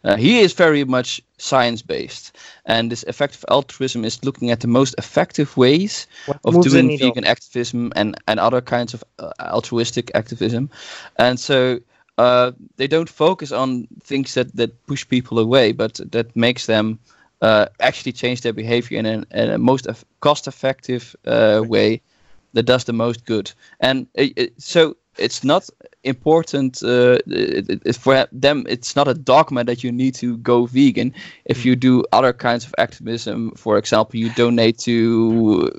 Uh, 0.04 0.16
he 0.16 0.40
is 0.40 0.52
very 0.58 0.84
much 0.84 1.20
science 1.38 1.82
based, 1.82 2.36
and 2.66 2.90
this 2.90 3.04
effective 3.04 3.44
altruism 3.48 4.04
is 4.04 4.24
looking 4.24 4.50
at 4.50 4.60
the 4.60 4.68
most 4.68 4.94
effective 4.98 5.56
ways 5.56 6.06
What 6.26 6.40
of 6.44 6.60
doing 6.60 6.90
vegan 6.98 7.24
activism 7.24 7.92
and, 7.96 8.14
and 8.26 8.40
other 8.40 8.60
kinds 8.60 8.94
of 8.94 9.04
uh, 9.18 9.30
altruistic 9.40 10.10
activism. 10.14 10.68
And 11.16 11.40
so 11.40 11.78
uh, 12.18 12.52
they 12.76 12.86
don't 12.86 13.08
focus 13.08 13.52
on 13.52 13.88
things 14.02 14.34
that, 14.34 14.54
that 14.56 14.86
push 14.86 15.08
people 15.08 15.38
away, 15.38 15.72
but 15.72 16.00
that 16.12 16.36
makes 16.36 16.66
them 16.66 16.98
uh, 17.40 17.66
actually 17.80 18.12
change 18.12 18.40
their 18.42 18.52
behavior 18.52 18.98
in 18.98 19.06
a, 19.06 19.24
in 19.30 19.50
a 19.50 19.58
most 19.58 19.86
cost 20.20 20.46
effective 20.46 21.16
uh, 21.26 21.62
way 21.66 22.00
that 22.54 22.64
does 22.64 22.84
the 22.84 22.92
most 22.92 23.26
good. 23.26 23.52
And 23.80 24.06
uh, 24.18 24.26
uh, 24.38 24.46
so 24.58 24.96
it's 25.18 25.44
not 25.44 25.68
important 26.04 26.82
uh, 26.82 27.18
it, 27.26 27.70
it- 27.70 27.82
it- 27.86 27.96
for 27.96 28.26
them 28.32 28.64
it's 28.68 28.96
not 28.96 29.08
a 29.08 29.14
dogma 29.14 29.64
that 29.64 29.84
you 29.84 29.92
need 29.92 30.14
to 30.14 30.38
go 30.38 30.66
vegan 30.66 31.12
if 31.46 31.64
you 31.64 31.76
do 31.76 32.04
other 32.12 32.32
kinds 32.32 32.64
of 32.66 32.74
activism 32.78 33.52
for 33.56 33.78
example 33.78 34.18
you 34.18 34.30
donate 34.30 34.78
to 34.78 35.70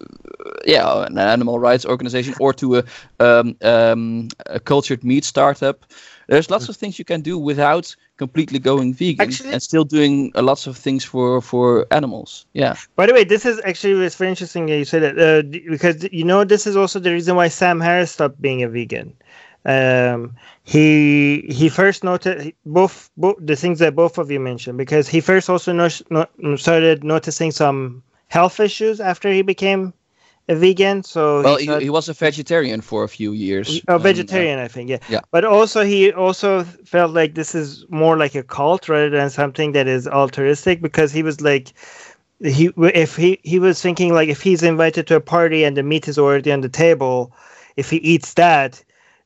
uh, 0.46 0.52
yeah 0.66 1.06
an 1.06 1.18
animal 1.18 1.60
rights 1.60 1.86
organization 1.86 2.34
or 2.40 2.54
to 2.54 2.78
a, 2.78 2.84
um, 3.20 3.56
um, 3.64 4.28
a 4.48 4.60
cultured 4.60 5.04
meat 5.04 5.26
startup 5.26 5.86
there's 6.28 6.50
lots 6.50 6.70
of 6.70 6.76
things 6.76 6.98
you 6.98 7.06
can 7.06 7.22
do 7.22 7.38
without 7.38 7.96
completely 8.18 8.60
going 8.60 8.94
vegan 8.94 9.28
Actually- 9.28 9.52
and 9.54 9.62
still 9.62 9.84
doing 9.84 10.32
uh, 10.36 10.42
lots 10.42 10.68
of 10.68 10.78
things 10.78 11.04
for 11.04 11.42
for 11.42 11.86
animals. 11.92 12.46
Yeah. 12.54 12.76
By 12.96 13.06
the 13.06 13.14
way, 13.14 13.24
this 13.24 13.46
is 13.46 13.60
actually 13.66 14.06
it's 14.06 14.16
very 14.16 14.30
interesting 14.30 14.66
that 14.68 14.78
you 14.78 14.86
said 14.86 15.04
that 15.04 15.16
uh, 15.20 15.42
because 15.70 16.08
you 16.12 16.24
know 16.24 16.44
this 16.44 16.68
is 16.68 16.76
also 16.76 17.00
the 17.00 17.12
reason 17.12 17.36
why 17.36 17.48
Sam 17.50 17.80
Harris 17.80 18.12
stopped 18.12 18.42
being 18.42 18.64
a 18.64 18.70
vegan. 18.70 19.14
Um, 19.66 20.36
he 20.64 21.46
he 21.50 21.70
first 21.70 22.04
noted 22.04 22.54
both 22.66 23.10
both 23.18 23.38
the 23.40 23.56
things 23.56 23.80
that 23.80 23.96
both 23.96 24.18
of 24.20 24.30
you 24.30 24.40
mentioned 24.40 24.78
because 24.78 25.08
he 25.08 25.22
first 25.22 25.50
also 25.50 25.74
no, 25.74 25.90
no, 26.10 26.56
started 26.56 27.04
noticing 27.04 27.52
some 27.52 28.04
health 28.28 28.60
issues 28.60 29.00
after 29.00 29.32
he 29.32 29.42
became 29.42 29.92
a 30.48 30.56
vegan. 30.56 31.04
So 31.04 31.42
well 31.42 31.58
he 31.58 31.66
thought- 31.66 31.82
he 31.82 31.90
was 31.90 32.10
a 32.10 32.14
vegetarian 32.14 32.82
for 32.82 33.04
a 33.04 33.10
few 33.10 33.32
years 33.34 33.70
a 33.70 33.72
and, 33.72 33.84
uh, 33.88 33.98
vegetarian, 33.98 34.60
I 34.60 34.68
think, 34.68 34.90
yeah. 34.90 35.00
yeah. 35.10 35.22
But 35.32 35.46
also, 35.46 35.84
he 35.84 36.12
also 36.12 36.64
felt 36.64 37.14
like 37.14 37.36
this 37.36 37.56
is 37.56 37.86
more 37.90 38.18
like 38.18 38.36
a 38.36 38.44
cult 38.44 38.88
rather 38.88 39.10
than 39.10 39.30
something 39.30 39.72
that 39.74 39.88
is 39.88 40.08
altruistic 40.08 40.82
because 40.82 41.12
he 41.12 41.24
was 41.24 41.42
like, 41.42 41.74
he 42.42 42.70
if 42.78 43.16
he 43.16 43.40
he 43.44 43.60
was 43.60 43.82
thinking 43.82 44.14
like 44.14 44.30
if 44.30 44.42
he's 44.42 44.62
invited 44.62 45.08
to 45.08 45.16
a 45.16 45.22
party 45.22 45.64
and 45.64 45.78
the 45.78 45.84
meat 45.84 46.08
is 46.08 46.20
already 46.20 46.52
on 46.52 46.62
the 46.62 46.70
table, 46.70 47.34
if 47.78 47.90
he 47.90 47.98
eats 47.98 48.34
that, 48.34 48.84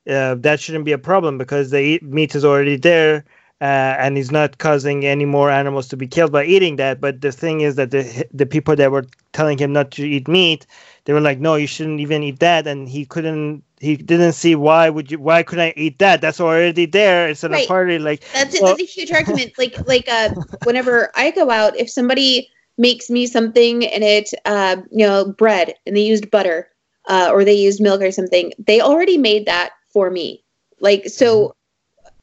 uh, 0.09 0.35
that 0.35 0.59
shouldn't 0.59 0.85
be 0.85 0.91
a 0.91 0.97
problem 0.97 1.37
because 1.37 1.71
the 1.71 1.99
meat 2.03 2.35
is 2.35 2.45
already 2.45 2.77
there. 2.77 3.25
Uh, 3.61 3.93
and 3.99 4.15
he's 4.15 4.31
not 4.31 4.57
causing 4.57 5.05
any 5.05 5.25
more 5.25 5.51
animals 5.51 5.89
to 5.89 5.97
be 5.97 6.07
killed 6.07 6.31
by 6.31 6.45
eating 6.45 6.77
that. 6.77 7.01
But 7.01 7.19
the 7.19 7.33
thing 7.33 7.59
is 7.59 7.75
that 7.75 7.91
the 7.91 8.25
the 8.33 8.45
people 8.45 8.73
that 8.77 8.89
were 8.89 9.05
telling 9.33 9.57
him 9.57 9.73
not 9.73 9.91
to 9.91 10.07
eat 10.07 10.29
meat, 10.29 10.65
they 11.09 11.13
were 11.13 11.21
like, 11.21 11.39
"No, 11.39 11.55
you 11.55 11.65
shouldn't 11.65 12.01
even 12.01 12.21
eat 12.21 12.37
that," 12.39 12.67
and 12.67 12.87
he 12.87 13.03
couldn't. 13.03 13.63
He 13.79 13.97
didn't 13.97 14.33
see 14.33 14.53
why 14.53 14.91
would 14.91 15.09
you? 15.09 15.17
Why 15.17 15.41
couldn't 15.41 15.65
I 15.65 15.73
eat 15.75 15.97
that? 15.97 16.21
That's 16.21 16.39
already 16.39 16.85
there. 16.85 17.27
It's 17.27 17.43
at 17.43 17.49
a 17.49 17.53
Right. 17.55 17.67
party. 17.67 17.97
Like 17.97 18.21
That's. 18.31 18.61
Well- 18.61 18.75
That's 18.77 18.83
a 18.83 18.85
huge 18.85 19.11
argument. 19.11 19.53
Like 19.57 19.75
like 19.87 20.07
uh, 20.07 20.29
whenever 20.65 21.09
I 21.15 21.31
go 21.31 21.49
out, 21.49 21.75
if 21.75 21.89
somebody 21.89 22.47
makes 22.77 23.09
me 23.09 23.25
something 23.25 23.87
and 23.87 24.03
it 24.03 24.29
uh, 24.45 24.75
you 24.91 25.07
know 25.07 25.33
bread 25.33 25.73
and 25.87 25.97
they 25.97 26.01
used 26.01 26.29
butter 26.29 26.69
uh, 27.09 27.31
or 27.33 27.43
they 27.43 27.53
used 27.53 27.81
milk 27.81 28.03
or 28.03 28.11
something, 28.11 28.53
they 28.59 28.79
already 28.79 29.17
made 29.17 29.47
that 29.47 29.71
for 29.91 30.11
me. 30.11 30.43
Like 30.79 31.09
so, 31.09 31.55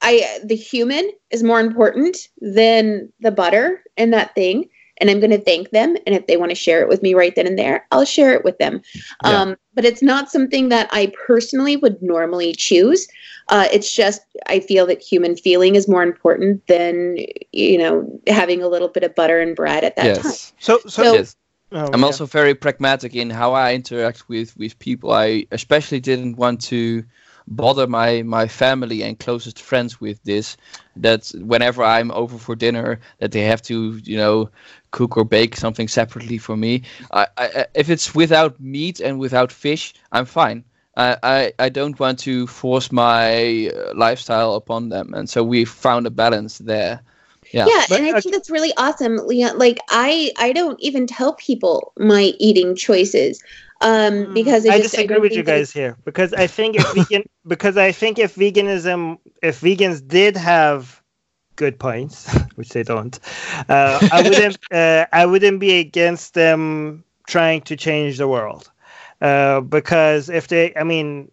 I 0.00 0.38
the 0.44 0.54
human 0.54 1.10
is 1.32 1.42
more 1.42 1.58
important 1.58 2.28
than 2.40 3.12
the 3.18 3.32
butter 3.32 3.82
and 3.96 4.12
that 4.12 4.32
thing. 4.36 4.68
And 4.98 5.10
I'm 5.10 5.20
going 5.20 5.30
to 5.30 5.40
thank 5.40 5.70
them. 5.70 5.96
And 6.06 6.14
if 6.14 6.26
they 6.26 6.36
want 6.36 6.50
to 6.50 6.54
share 6.56 6.80
it 6.80 6.88
with 6.88 7.02
me 7.02 7.14
right 7.14 7.34
then 7.34 7.46
and 7.46 7.58
there, 7.58 7.86
I'll 7.90 8.04
share 8.04 8.32
it 8.32 8.44
with 8.44 8.58
them. 8.58 8.80
Yeah. 9.24 9.42
Um, 9.42 9.56
but 9.74 9.84
it's 9.84 10.02
not 10.02 10.30
something 10.30 10.70
that 10.70 10.88
I 10.90 11.12
personally 11.26 11.76
would 11.76 12.00
normally 12.00 12.54
choose. 12.54 13.06
Uh, 13.48 13.68
it's 13.72 13.94
just 13.94 14.22
I 14.46 14.60
feel 14.60 14.86
that 14.86 15.02
human 15.02 15.36
feeling 15.36 15.76
is 15.76 15.86
more 15.86 16.02
important 16.02 16.66
than 16.66 17.18
you 17.52 17.78
know 17.78 18.20
having 18.26 18.62
a 18.62 18.68
little 18.68 18.88
bit 18.88 19.04
of 19.04 19.14
butter 19.14 19.38
and 19.40 19.54
bread 19.54 19.84
at 19.84 19.96
that 19.96 20.22
time. 20.22 20.32
so. 20.32 20.50
So, 20.58 20.88
So- 20.88 21.14
yes 21.14 21.36
oh, 21.72 21.90
I'm 21.92 22.00
yeah. 22.00 22.06
also 22.06 22.26
very 22.26 22.54
pragmatic 22.54 23.14
in 23.14 23.30
how 23.30 23.52
I 23.52 23.74
interact 23.74 24.28
with 24.28 24.56
with 24.56 24.78
people. 24.78 25.12
I 25.12 25.46
especially 25.52 26.00
didn't 26.00 26.36
want 26.36 26.60
to 26.62 27.04
bother 27.48 27.86
my 27.86 28.22
my 28.22 28.48
family 28.48 29.02
and 29.02 29.18
closest 29.18 29.60
friends 29.60 30.00
with 30.00 30.22
this. 30.24 30.56
That 30.96 31.30
whenever 31.36 31.82
I'm 31.82 32.10
over 32.10 32.38
for 32.38 32.56
dinner, 32.56 33.00
that 33.18 33.32
they 33.32 33.42
have 33.42 33.62
to 33.62 34.00
you 34.04 34.16
know 34.16 34.50
cook 34.90 35.16
or 35.16 35.24
bake 35.24 35.56
something 35.56 35.88
separately 35.88 36.38
for 36.38 36.56
me. 36.56 36.82
I, 37.12 37.26
I 37.36 37.66
if 37.74 37.90
it's 37.90 38.14
without 38.14 38.60
meat 38.60 39.00
and 39.00 39.18
without 39.18 39.52
fish, 39.52 39.94
I'm 40.12 40.26
fine. 40.26 40.64
I, 40.96 41.16
I, 41.22 41.52
I 41.58 41.68
don't 41.68 41.98
want 41.98 42.18
to 42.20 42.46
force 42.46 42.90
my 42.92 43.68
uh, 43.74 43.92
lifestyle 43.94 44.54
upon 44.54 44.88
them, 44.88 45.14
and 45.14 45.28
so 45.28 45.42
we 45.44 45.64
found 45.64 46.06
a 46.06 46.10
balance 46.10 46.58
there. 46.58 47.02
Yeah. 47.52 47.70
yeah 47.70 47.84
But, 47.88 48.02
and 48.02 48.06
i 48.06 48.12
think 48.12 48.32
that's 48.34 48.50
really 48.50 48.72
awesome 48.76 49.16
leon 49.26 49.58
like 49.58 49.78
i 49.90 50.30
i 50.38 50.52
don't 50.52 50.80
even 50.80 51.06
tell 51.06 51.34
people 51.34 51.92
my 51.98 52.32
eating 52.38 52.74
choices 52.74 53.42
um 53.80 54.26
because 54.32 54.64
Mm, 54.64 54.68
I 54.68 54.78
just 54.78 54.94
disagree 54.94 55.08
don't 55.08 55.20
with 55.20 55.36
you 55.36 55.42
think 55.42 55.46
that 55.46 55.62
guys 55.62 55.72
here 55.72 55.96
because 56.04 56.32
I 56.34 56.46
think 56.46 56.76
if 56.76 56.90
vegan 56.90 57.24
because 57.46 57.76
I 57.76 57.92
think 57.92 58.18
if 58.18 58.34
veganism 58.34 59.18
if 59.42 59.60
vegans 59.60 60.06
did 60.06 60.36
have 60.36 61.02
good 61.56 61.78
points, 61.78 62.32
which 62.54 62.70
they 62.70 62.82
don't, 62.82 63.18
uh, 63.68 64.06
I 64.12 64.22
wouldn't 64.22 64.58
uh, 64.72 65.06
I 65.12 65.26
wouldn't 65.26 65.60
be 65.60 65.78
against 65.78 66.34
them 66.34 67.04
trying 67.26 67.62
to 67.62 67.76
change 67.76 68.18
the 68.18 68.28
world. 68.28 68.70
Uh, 69.20 69.60
because 69.60 70.28
if 70.28 70.48
they 70.48 70.74
I 70.76 70.84
mean 70.84 71.30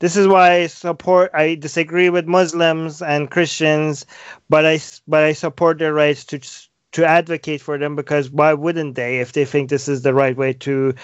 this 0.00 0.16
is 0.16 0.28
why 0.28 0.52
I 0.52 0.66
support 0.66 1.30
I 1.32 1.54
disagree 1.54 2.10
with 2.10 2.26
Muslims 2.26 3.00
and 3.00 3.30
Christians, 3.30 4.04
but 4.48 4.66
I 4.66 4.80
but 5.08 5.22
I 5.24 5.32
support 5.32 5.78
their 5.78 5.94
rights 5.94 6.24
to 6.26 6.40
to 6.92 7.06
advocate 7.06 7.60
for 7.60 7.78
them 7.78 7.96
because 7.96 8.30
why 8.30 8.52
wouldn't 8.52 8.96
they 8.96 9.20
if 9.20 9.32
they 9.32 9.44
think 9.44 9.70
this 9.70 9.88
is 9.88 10.02
the 10.02 10.12
right 10.12 10.36
way 10.36 10.52
to 10.52 10.94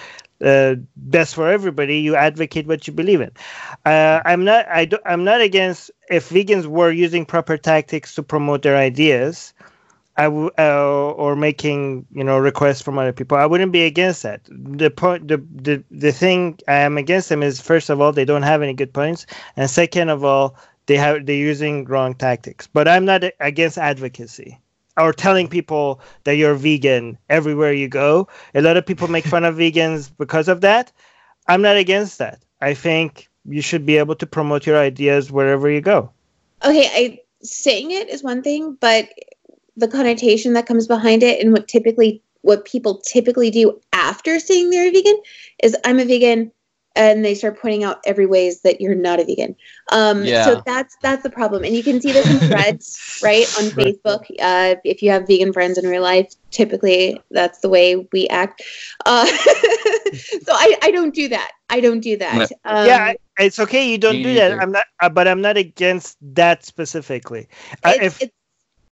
uh, 0.43 0.75
best 0.95 1.35
for 1.35 1.49
everybody 1.49 1.99
you 1.99 2.15
advocate 2.15 2.67
what 2.67 2.87
you 2.87 2.93
believe 2.93 3.21
in. 3.21 3.31
Uh, 3.85 4.21
i'm 4.25 4.43
not 4.43 4.67
I 4.69 4.85
do, 4.85 4.97
i'm 5.05 5.23
not 5.23 5.41
against 5.41 5.91
if 6.09 6.29
vegans 6.29 6.65
were 6.65 6.91
using 6.91 7.25
proper 7.25 7.57
tactics 7.57 8.15
to 8.15 8.23
promote 8.23 8.61
their 8.61 8.77
ideas 8.77 9.53
I 10.17 10.23
w- 10.25 10.51
uh, 10.59 11.11
or 11.13 11.35
making 11.35 12.05
you 12.13 12.23
know 12.23 12.37
requests 12.37 12.81
from 12.81 12.97
other 12.99 13.13
people 13.13 13.37
i 13.37 13.45
wouldn't 13.45 13.71
be 13.71 13.83
against 13.85 14.23
that. 14.23 14.41
The 14.49 14.89
point 14.91 15.27
the, 15.27 15.37
the 15.55 15.83
the 15.91 16.11
thing 16.11 16.59
i 16.67 16.75
am 16.75 16.97
against 16.97 17.29
them 17.29 17.43
is 17.43 17.61
first 17.61 17.89
of 17.89 18.01
all 18.01 18.11
they 18.11 18.25
don't 18.25 18.43
have 18.43 18.61
any 18.61 18.73
good 18.73 18.93
points 18.93 19.25
and 19.55 19.69
second 19.69 20.09
of 20.09 20.23
all 20.23 20.55
they 20.87 20.97
have 20.97 21.25
they're 21.25 21.35
using 21.35 21.85
wrong 21.85 22.13
tactics. 22.15 22.67
But 22.67 22.87
i'm 22.87 23.05
not 23.05 23.23
against 23.39 23.77
advocacy 23.77 24.59
or 24.99 25.13
telling 25.13 25.47
people 25.47 26.01
that 26.25 26.35
you're 26.35 26.55
vegan 26.55 27.17
everywhere 27.29 27.73
you 27.73 27.87
go. 27.87 28.27
A 28.53 28.61
lot 28.61 28.77
of 28.77 28.85
people 28.85 29.07
make 29.07 29.25
fun 29.25 29.45
of 29.45 29.55
vegans 29.55 30.11
because 30.17 30.47
of 30.47 30.61
that. 30.61 30.91
I'm 31.47 31.61
not 31.61 31.77
against 31.77 32.17
that. 32.19 32.43
I 32.61 32.73
think 32.73 33.29
you 33.45 33.61
should 33.61 33.85
be 33.85 33.97
able 33.97 34.15
to 34.15 34.27
promote 34.27 34.65
your 34.65 34.77
ideas 34.77 35.31
wherever 35.31 35.69
you 35.69 35.81
go. 35.81 36.11
okay 36.63 36.89
i 36.93 37.19
saying 37.41 37.91
it 37.91 38.09
is 38.09 38.23
one 38.23 38.41
thing 38.43 38.77
but 38.81 39.07
the 39.77 39.87
connotation 39.87 40.53
that 40.53 40.65
comes 40.65 40.87
behind 40.87 41.23
it 41.23 41.39
and 41.41 41.53
what 41.53 41.67
typically 41.67 42.21
what 42.41 42.65
people 42.65 42.97
typically 42.97 43.49
do 43.49 43.79
after 43.93 44.39
saying 44.39 44.69
they're 44.69 44.89
a 44.89 44.91
vegan 44.91 45.17
is 45.63 45.75
i'm 45.85 45.99
a 45.99 46.05
vegan 46.05 46.51
and 46.99 47.25
they 47.25 47.33
start 47.33 47.59
pointing 47.59 47.83
out 47.83 47.97
every 48.05 48.27
ways 48.27 48.61
that 48.61 48.81
you're 48.81 48.95
not 48.95 49.19
a 49.19 49.25
vegan 49.25 49.55
um, 49.91 50.23
Yeah. 50.25 50.45
so 50.45 50.61
that's 50.65 50.97
that's 51.01 51.23
the 51.23 51.29
problem 51.31 51.63
and 51.63 51.75
you 51.75 51.83
can 51.83 52.01
see 52.01 52.11
this 52.11 52.29
in 52.29 52.39
threads 52.39 53.19
right 53.23 53.45
on 53.57 53.71
facebook 53.71 54.25
uh, 54.41 54.75
if 54.85 55.01
you 55.01 55.09
have 55.11 55.27
vegan 55.27 55.53
friends 55.53 55.77
in 55.77 55.89
real 55.89 56.03
life 56.03 56.31
typically 56.51 57.21
that's 57.31 57.59
the 57.59 57.69
way 57.69 57.95
we 58.13 58.27
act 58.29 58.63
uh, 59.05 59.25
so 60.45 60.53
I, 60.53 60.77
I 60.83 60.91
don't 60.91 61.13
do 61.15 61.27
that 61.29 61.51
i 61.69 61.79
don't 61.79 62.01
do 62.01 62.17
that 62.17 62.51
um, 62.65 62.85
yeah, 62.87 63.13
it's 63.39 63.59
okay. 63.59 63.89
You 63.89 63.97
don't 63.97 64.17
Me 64.17 64.23
do 64.23 64.33
that. 64.35 64.49
neither. 64.49 64.61
I'm 64.61 64.71
not, 64.71 64.85
uh, 65.01 65.09
but 65.09 65.27
I'm 65.27 65.41
not 65.41 65.57
against 65.57 66.17
that 66.35 66.65
specifically. 66.65 67.47
Uh, 67.83 67.93
it's, 67.95 68.19
if 68.19 68.21
it's, 68.21 68.33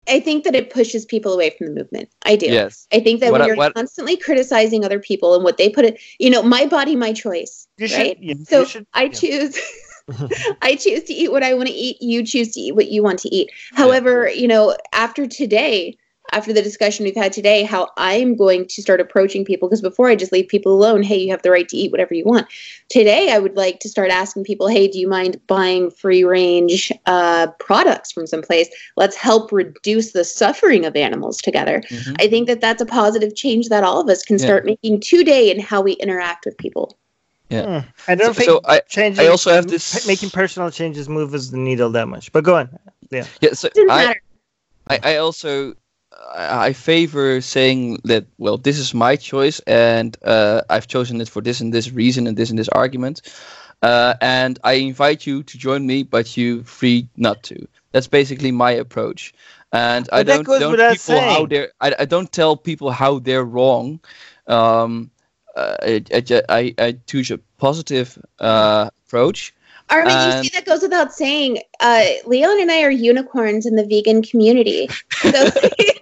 I 0.08 0.20
think 0.20 0.44
that 0.44 0.54
it 0.54 0.70
pushes 0.70 1.04
people 1.04 1.32
away 1.32 1.50
from 1.50 1.68
the 1.68 1.74
movement. 1.74 2.08
I 2.24 2.36
do. 2.36 2.46
Yes. 2.46 2.86
I 2.92 3.00
think 3.00 3.20
that 3.20 3.32
what, 3.32 3.40
when 3.40 3.48
you're 3.48 3.56
what- 3.56 3.74
constantly 3.74 4.16
criticizing 4.16 4.84
other 4.84 5.00
people 5.00 5.34
and 5.34 5.44
what 5.44 5.56
they 5.56 5.68
put 5.68 5.84
it, 5.84 6.00
you 6.18 6.30
know, 6.30 6.42
my 6.42 6.66
body, 6.66 6.96
my 6.96 7.12
choice. 7.12 7.66
you 7.78 7.88
should, 7.88 7.98
right? 7.98 8.18
yeah, 8.20 8.34
So 8.46 8.60
you 8.60 8.66
should, 8.66 8.86
I 8.94 9.04
yeah. 9.04 9.08
choose. 9.10 9.58
I 10.62 10.76
choose 10.76 11.02
to 11.04 11.12
eat 11.12 11.32
what 11.32 11.42
I 11.42 11.54
want 11.54 11.68
to 11.68 11.74
eat. 11.74 12.00
You 12.00 12.24
choose 12.24 12.52
to 12.52 12.60
eat 12.60 12.76
what 12.76 12.88
you 12.90 13.02
want 13.02 13.18
to 13.20 13.34
eat. 13.34 13.50
However, 13.72 14.30
you 14.30 14.46
know, 14.46 14.76
after 14.92 15.26
today, 15.26 15.98
after 16.32 16.52
the 16.52 16.62
discussion 16.62 17.04
we've 17.04 17.14
had 17.16 17.32
today, 17.32 17.62
how 17.62 17.88
I'm 17.96 18.36
going 18.36 18.66
to 18.68 18.82
start 18.82 19.00
approaching 19.00 19.44
people 19.44 19.68
because 19.68 19.80
before 19.80 20.08
I 20.08 20.16
just 20.16 20.32
leave 20.32 20.48
people 20.48 20.72
alone. 20.72 21.02
Hey, 21.02 21.16
you 21.18 21.30
have 21.30 21.42
the 21.42 21.50
right 21.50 21.68
to 21.68 21.76
eat 21.76 21.90
whatever 21.92 22.14
you 22.14 22.24
want. 22.24 22.46
Today, 22.88 23.32
I 23.32 23.38
would 23.38 23.56
like 23.56 23.80
to 23.80 23.88
start 23.88 24.10
asking 24.10 24.44
people, 24.44 24.68
Hey, 24.68 24.88
do 24.88 24.98
you 24.98 25.08
mind 25.08 25.40
buying 25.46 25.90
free 25.90 26.24
range 26.24 26.92
uh, 27.06 27.48
products 27.58 28.12
from 28.12 28.26
someplace? 28.26 28.68
Let's 28.96 29.16
help 29.16 29.52
reduce 29.52 30.12
the 30.12 30.24
suffering 30.24 30.84
of 30.84 30.96
animals 30.96 31.38
together. 31.38 31.82
Mhm. 31.88 32.16
I 32.20 32.28
think 32.28 32.46
that 32.48 32.60
that's 32.60 32.82
a 32.82 32.86
positive 32.86 33.34
change 33.34 33.68
that 33.68 33.84
all 33.84 34.00
of 34.00 34.08
us 34.08 34.22
can 34.22 34.38
Yeah. 34.38 34.44
start 34.46 34.64
making 34.66 35.00
today 35.00 35.50
in 35.50 35.60
how 35.60 35.80
we 35.80 35.92
interact 35.94 36.44
with 36.44 36.56
people. 36.58 36.96
Hmm. 37.50 37.78
I 38.08 38.16
don't 38.16 38.26
So, 38.26 38.32
think 38.32 38.50
so 38.50 38.60
I, 38.64 38.80
changing. 38.88 39.24
I 39.24 39.28
also 39.28 39.52
have 39.52 39.64
m- 39.64 39.70
this- 39.70 40.04
making 40.06 40.30
personal 40.30 40.70
changes 40.70 41.08
moves 41.08 41.52
the 41.52 41.56
needle 41.56 41.90
that 41.90 42.08
much. 42.08 42.32
But 42.32 42.42
go 42.42 42.56
on. 42.56 42.68
yeah, 43.10 43.24
yeah. 43.40 43.52
so 43.52 43.68
Doesn't 43.68 43.88
I, 43.90 44.04
matter. 44.06 44.20
I, 44.88 45.00
I 45.04 45.16
also 45.18 45.74
I 46.36 46.66
I 46.68 46.72
favor 46.72 47.40
saying 47.40 48.00
that 48.04 48.26
well 48.38 48.58
this 48.58 48.78
is 48.78 48.94
my 48.94 49.16
choice 49.16 49.60
and 49.66 50.16
uh, 50.24 50.62
I've 50.70 50.86
chosen 50.86 51.20
it 51.20 51.28
for 51.28 51.42
this 51.42 51.60
and 51.60 51.72
this 51.72 51.90
reason 51.90 52.26
and 52.26 52.36
this 52.36 52.50
and 52.50 52.58
this 52.58 52.68
argument. 52.68 53.22
Uh, 53.82 54.14
and 54.20 54.58
I 54.64 54.74
invite 54.74 55.26
you 55.26 55.42
to 55.42 55.58
join 55.58 55.86
me 55.86 56.02
but 56.02 56.36
you 56.36 56.62
free 56.64 57.08
not 57.16 57.42
to. 57.44 57.66
That's 57.92 58.08
basically 58.08 58.52
my 58.52 58.72
approach. 58.72 59.32
And 59.72 60.08
I 60.12 60.22
But 60.22 60.26
that 60.26 60.44
don't 60.44 60.60
don't 60.60 60.78
people 60.88 61.20
how 61.20 61.46
they're 61.46 61.72
I, 61.80 61.94
I 62.00 62.04
don't 62.04 62.30
tell 62.30 62.56
people 62.56 62.90
how 62.90 63.18
they're 63.18 63.44
wrong. 63.44 64.00
Um, 64.46 65.10
uh, 65.56 65.76
I, 65.82 66.04
I, 66.12 66.42
I, 66.48 66.74
I 66.78 66.96
choose 67.06 67.30
a 67.30 67.38
positive 67.58 68.18
uh, 68.38 68.90
approach 69.06 69.54
Armin, 69.88 70.12
you 70.12 70.44
see, 70.44 70.50
that 70.54 70.64
goes 70.66 70.82
without 70.82 71.12
saying. 71.12 71.58
Uh, 71.80 72.04
Leon 72.26 72.60
and 72.60 72.70
I 72.70 72.82
are 72.82 72.90
unicorns 72.90 73.66
in 73.66 73.76
the 73.76 73.86
vegan 73.86 74.22
community. 74.22 74.88
So 75.22 75.30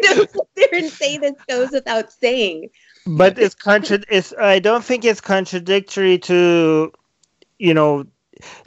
don't 0.00 0.30
sit 0.30 0.48
there 0.56 0.68
and 0.72 0.90
say 0.90 1.18
this 1.18 1.34
goes 1.48 1.70
without 1.70 2.12
saying. 2.12 2.70
but 3.06 3.38
it's 3.38 3.54
contra- 3.54 4.02
it's 4.08 4.32
i 4.40 4.58
don't 4.58 4.84
think 4.84 5.04
it's 5.04 5.20
contradictory 5.20 6.18
to 6.18 6.90
you 7.58 7.74
know 7.74 8.06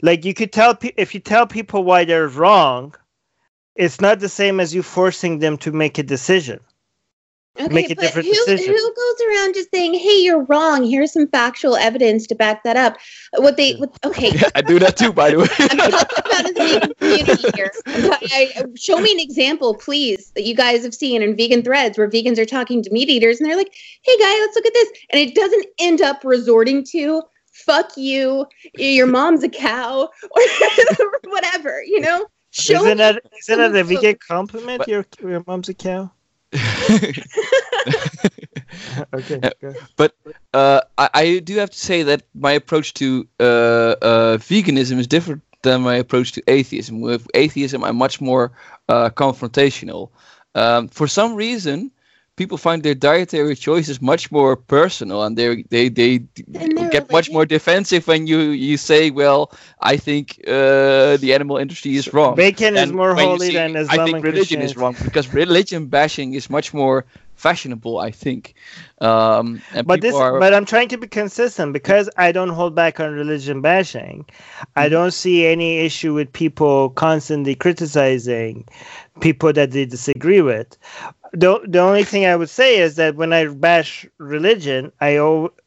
like 0.02 0.24
you 0.24 0.32
could 0.32 0.52
tell 0.52 0.74
pe- 0.76 0.92
if 0.96 1.12
you 1.14 1.20
tell 1.20 1.46
people 1.46 1.82
why 1.82 2.04
they're 2.04 2.28
wrong 2.28 2.94
it's 3.74 4.00
not 4.00 4.20
the 4.20 4.28
same 4.28 4.60
as 4.60 4.72
you 4.74 4.82
forcing 4.82 5.40
them 5.40 5.56
to 5.58 5.72
make 5.72 5.98
a 5.98 6.02
decision 6.04 6.60
Okay, 7.60 7.74
Make 7.74 7.90
a 7.90 7.96
but 7.96 8.02
different 8.02 8.28
who, 8.28 8.34
decision. 8.34 8.72
who 8.72 8.94
goes 8.94 9.26
around 9.28 9.54
just 9.54 9.70
saying, 9.72 9.94
"Hey, 9.94 10.20
you're 10.22 10.44
wrong. 10.44 10.84
Here's 10.84 11.12
some 11.12 11.26
factual 11.26 11.74
evidence 11.74 12.26
to 12.28 12.36
back 12.36 12.62
that 12.62 12.76
up." 12.76 12.96
What 13.36 13.56
they, 13.56 13.74
what, 13.74 13.90
okay, 14.04 14.30
I 14.54 14.60
do 14.62 14.78
that 14.78 14.96
too 14.96 15.12
by 15.12 15.30
the 15.30 15.38
way 15.38 15.46
I'm 15.58 15.68
talking 15.90 16.18
about 16.24 16.44
the 16.44 16.52
vegan 16.54 16.94
community 16.94 17.50
here. 17.56 17.72
I'm 17.86 18.12
I, 18.32 18.64
show 18.76 18.98
me 18.98 19.10
an 19.12 19.18
example, 19.18 19.74
please, 19.74 20.30
that 20.36 20.44
you 20.44 20.54
guys 20.54 20.84
have 20.84 20.94
seen 20.94 21.20
in 21.20 21.36
vegan 21.36 21.62
threads 21.62 21.98
where 21.98 22.08
vegans 22.08 22.38
are 22.38 22.44
talking 22.46 22.80
to 22.82 22.90
meat 22.92 23.08
eaters 23.08 23.40
and 23.40 23.48
they're 23.50 23.56
like, 23.56 23.74
"Hey, 24.02 24.16
guy, 24.18 24.38
let's 24.40 24.54
look 24.54 24.66
at 24.66 24.74
this," 24.74 24.88
and 25.10 25.20
it 25.20 25.34
doesn't 25.34 25.66
end 25.80 26.00
up 26.00 26.22
resorting 26.24 26.84
to 26.92 27.22
"fuck 27.52 27.96
you," 27.96 28.46
your 28.76 29.08
mom's 29.08 29.42
a 29.42 29.48
cow, 29.48 30.08
or 30.30 31.12
whatever. 31.24 31.82
You 31.82 32.02
know, 32.02 32.26
show 32.50 32.84
isn't 32.84 32.98
that 32.98 33.20
isn't 33.40 33.58
that 33.58 33.74
a 33.74 33.82
vegan 33.82 34.16
compliment 34.26 34.78
But- 34.78 34.88
your 34.88 35.04
your 35.20 35.42
mom's 35.44 35.68
a 35.68 35.74
cow 35.74 36.12
okay 39.12 39.42
go. 39.60 39.74
but 39.96 40.14
uh, 40.54 40.80
I, 40.96 41.10
I 41.14 41.38
do 41.40 41.56
have 41.56 41.70
to 41.70 41.78
say 41.78 42.02
that 42.04 42.22
my 42.34 42.52
approach 42.52 42.94
to 42.94 43.28
uh, 43.38 43.94
uh, 44.02 44.36
veganism 44.38 44.98
is 44.98 45.06
different 45.06 45.42
than 45.62 45.82
my 45.82 45.96
approach 45.96 46.32
to 46.32 46.42
atheism. 46.48 47.00
With 47.00 47.26
atheism, 47.34 47.84
I'm 47.84 47.96
much 47.96 48.20
more 48.20 48.52
uh, 48.88 49.10
confrontational. 49.10 50.10
Um, 50.54 50.88
for 50.88 51.06
some 51.06 51.34
reason, 51.34 51.90
people 52.38 52.56
find 52.56 52.82
their 52.82 52.94
dietary 52.94 53.56
choices 53.56 54.00
much 54.00 54.30
more 54.30 54.56
personal, 54.56 55.24
and 55.24 55.36
they 55.36 55.64
they 55.74 55.90
they 55.90 56.12
And 56.54 56.90
get 56.90 57.10
much 57.10 57.28
more 57.30 57.44
defensive 57.44 58.06
when 58.06 58.26
you 58.30 58.38
you 58.66 58.76
say, 58.78 59.10
"Well, 59.10 59.50
I 59.92 59.96
think 59.98 60.40
uh, 60.46 61.18
the 61.18 61.30
animal 61.34 61.56
industry 61.58 61.96
is 61.96 62.06
wrong." 62.14 62.34
bacon 62.36 62.76
is 62.76 62.92
more 62.92 63.14
when 63.14 63.24
you 63.24 63.30
holy 63.32 63.48
see, 63.48 63.58
than 63.58 63.76
I 63.76 63.80
islam 63.80 64.06
think 64.06 64.24
religion 64.24 64.62
is 64.62 64.76
wrong 64.76 64.94
because 65.04 65.26
religion 65.34 65.86
bashing 65.98 66.34
is 66.38 66.48
much 66.48 66.72
more 66.72 67.04
fashionable. 67.34 67.98
I 67.98 68.10
think. 68.10 68.54
Um, 69.00 69.60
and 69.74 69.86
but 69.86 70.00
this 70.00 70.14
are, 70.14 70.40
but 70.40 70.52
i'm 70.52 70.64
trying 70.64 70.88
to 70.88 70.98
be 70.98 71.06
consistent 71.06 71.72
because 71.72 72.10
i 72.16 72.32
don't 72.32 72.48
hold 72.48 72.74
back 72.74 72.98
on 72.98 73.12
religion 73.12 73.60
bashing 73.60 74.26
i 74.74 74.88
don't 74.88 75.12
see 75.12 75.46
any 75.46 75.78
issue 75.78 76.12
with 76.14 76.32
people 76.32 76.90
constantly 76.90 77.54
criticizing 77.54 78.66
people 79.20 79.52
that 79.52 79.70
they 79.70 79.84
disagree 79.86 80.40
with 80.40 80.76
the, 81.40 81.60
the 81.68 81.80
only 81.80 82.04
thing 82.04 82.26
i 82.26 82.36
would 82.36 82.50
say 82.50 82.78
is 82.78 82.96
that 82.96 83.16
when 83.16 83.32
i 83.32 83.46
bash 83.46 84.06
religion 84.18 84.92
i 85.00 85.18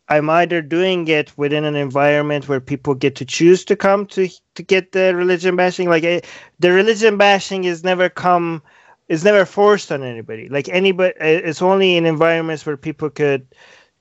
i'm 0.10 0.30
either 0.30 0.62
doing 0.62 1.08
it 1.08 1.36
within 1.38 1.66
an 1.66 1.76
environment 1.76 2.48
where 2.50 2.60
people 2.60 2.94
get 2.96 3.16
to 3.16 3.26
choose 3.26 3.66
to 3.66 3.76
come 3.76 4.06
to 4.08 4.30
to 4.56 4.64
get 4.64 4.92
the 4.92 5.16
religion 5.16 5.56
bashing. 5.56 5.90
Like 5.90 6.04
eh, 6.04 6.22
the 6.60 6.72
religion 6.72 7.18
bashing 7.18 7.64
is 7.64 7.84
never 7.84 8.10
come 8.10 8.62
is 9.10 9.24
never 9.24 9.46
forced 9.46 9.92
on 9.92 10.04
anybody. 10.04 10.50
Like 10.50 10.70
anybody 10.70 11.14
eh, 11.20 11.42
it's 11.44 11.62
only 11.62 11.98
in 11.98 12.06
environments 12.06 12.66
where 12.66 12.78
people 12.78 13.10
could 13.10 13.48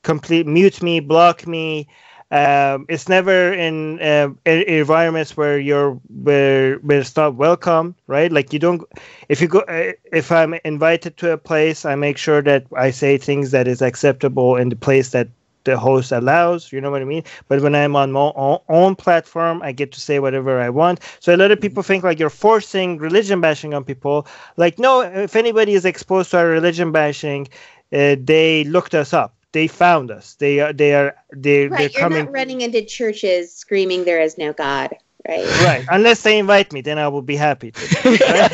complete 0.02 0.46
mute 0.46 0.82
me 0.82 1.00
block 1.00 1.46
me 1.46 1.88
Um, 2.32 2.86
it's 2.88 3.08
never 3.08 3.52
in 3.52 4.00
uh, 4.00 4.30
environments 4.46 5.36
where 5.36 5.58
you're 5.58 5.92
where, 6.22 6.76
where 6.76 7.00
it's 7.00 7.16
not 7.16 7.34
welcome, 7.34 7.96
right? 8.06 8.30
Like 8.30 8.52
you 8.52 8.60
don't. 8.60 8.82
If 9.28 9.40
you 9.40 9.48
go, 9.48 9.60
uh, 9.60 9.92
if 10.12 10.30
I'm 10.30 10.54
invited 10.64 11.16
to 11.18 11.32
a 11.32 11.38
place, 11.38 11.84
I 11.84 11.96
make 11.96 12.18
sure 12.18 12.40
that 12.42 12.66
I 12.76 12.90
say 12.92 13.18
things 13.18 13.50
that 13.50 13.66
is 13.66 13.82
acceptable 13.82 14.56
in 14.56 14.68
the 14.68 14.76
place 14.76 15.10
that 15.10 15.28
the 15.64 15.76
host 15.76 16.12
allows. 16.12 16.72
You 16.72 16.80
know 16.80 16.90
what 16.90 17.02
I 17.02 17.04
mean? 17.04 17.24
But 17.48 17.62
when 17.62 17.74
I'm 17.74 17.96
on 17.96 18.12
my 18.12 18.32
own 18.68 18.94
platform, 18.96 19.60
I 19.62 19.72
get 19.72 19.90
to 19.92 20.00
say 20.00 20.20
whatever 20.20 20.60
I 20.60 20.70
want. 20.70 21.00
So 21.18 21.34
a 21.34 21.36
lot 21.36 21.50
of 21.50 21.60
people 21.60 21.82
think 21.82 22.04
like 22.04 22.18
you're 22.20 22.30
forcing 22.30 22.98
religion 22.98 23.40
bashing 23.40 23.74
on 23.74 23.84
people. 23.84 24.26
Like, 24.56 24.78
no, 24.78 25.00
if 25.02 25.34
anybody 25.36 25.74
is 25.74 25.84
exposed 25.84 26.30
to 26.30 26.38
our 26.38 26.46
religion 26.46 26.92
bashing, 26.92 27.48
uh, 27.92 28.16
they 28.22 28.64
looked 28.64 28.94
us 28.94 29.12
up. 29.12 29.34
They 29.52 29.66
found 29.66 30.10
us. 30.10 30.34
They 30.34 30.60
are. 30.60 30.72
They 30.72 30.94
are. 30.94 31.14
They, 31.34 31.68
right, 31.68 31.78
they're 31.78 31.90
you're 31.90 32.00
coming. 32.00 32.24
not 32.24 32.32
running 32.32 32.60
into 32.60 32.84
churches 32.84 33.54
screaming 33.54 34.04
there 34.04 34.20
is 34.20 34.38
no 34.38 34.52
God. 34.52 34.94
Right. 35.28 35.46
Right. 35.62 35.84
Unless 35.90 36.22
they 36.22 36.38
invite 36.38 36.72
me, 36.72 36.80
then 36.80 36.98
I 36.98 37.08
will 37.08 37.22
be 37.22 37.36
happy 37.36 37.72
to. 37.72 37.80
Right? 38.04 38.50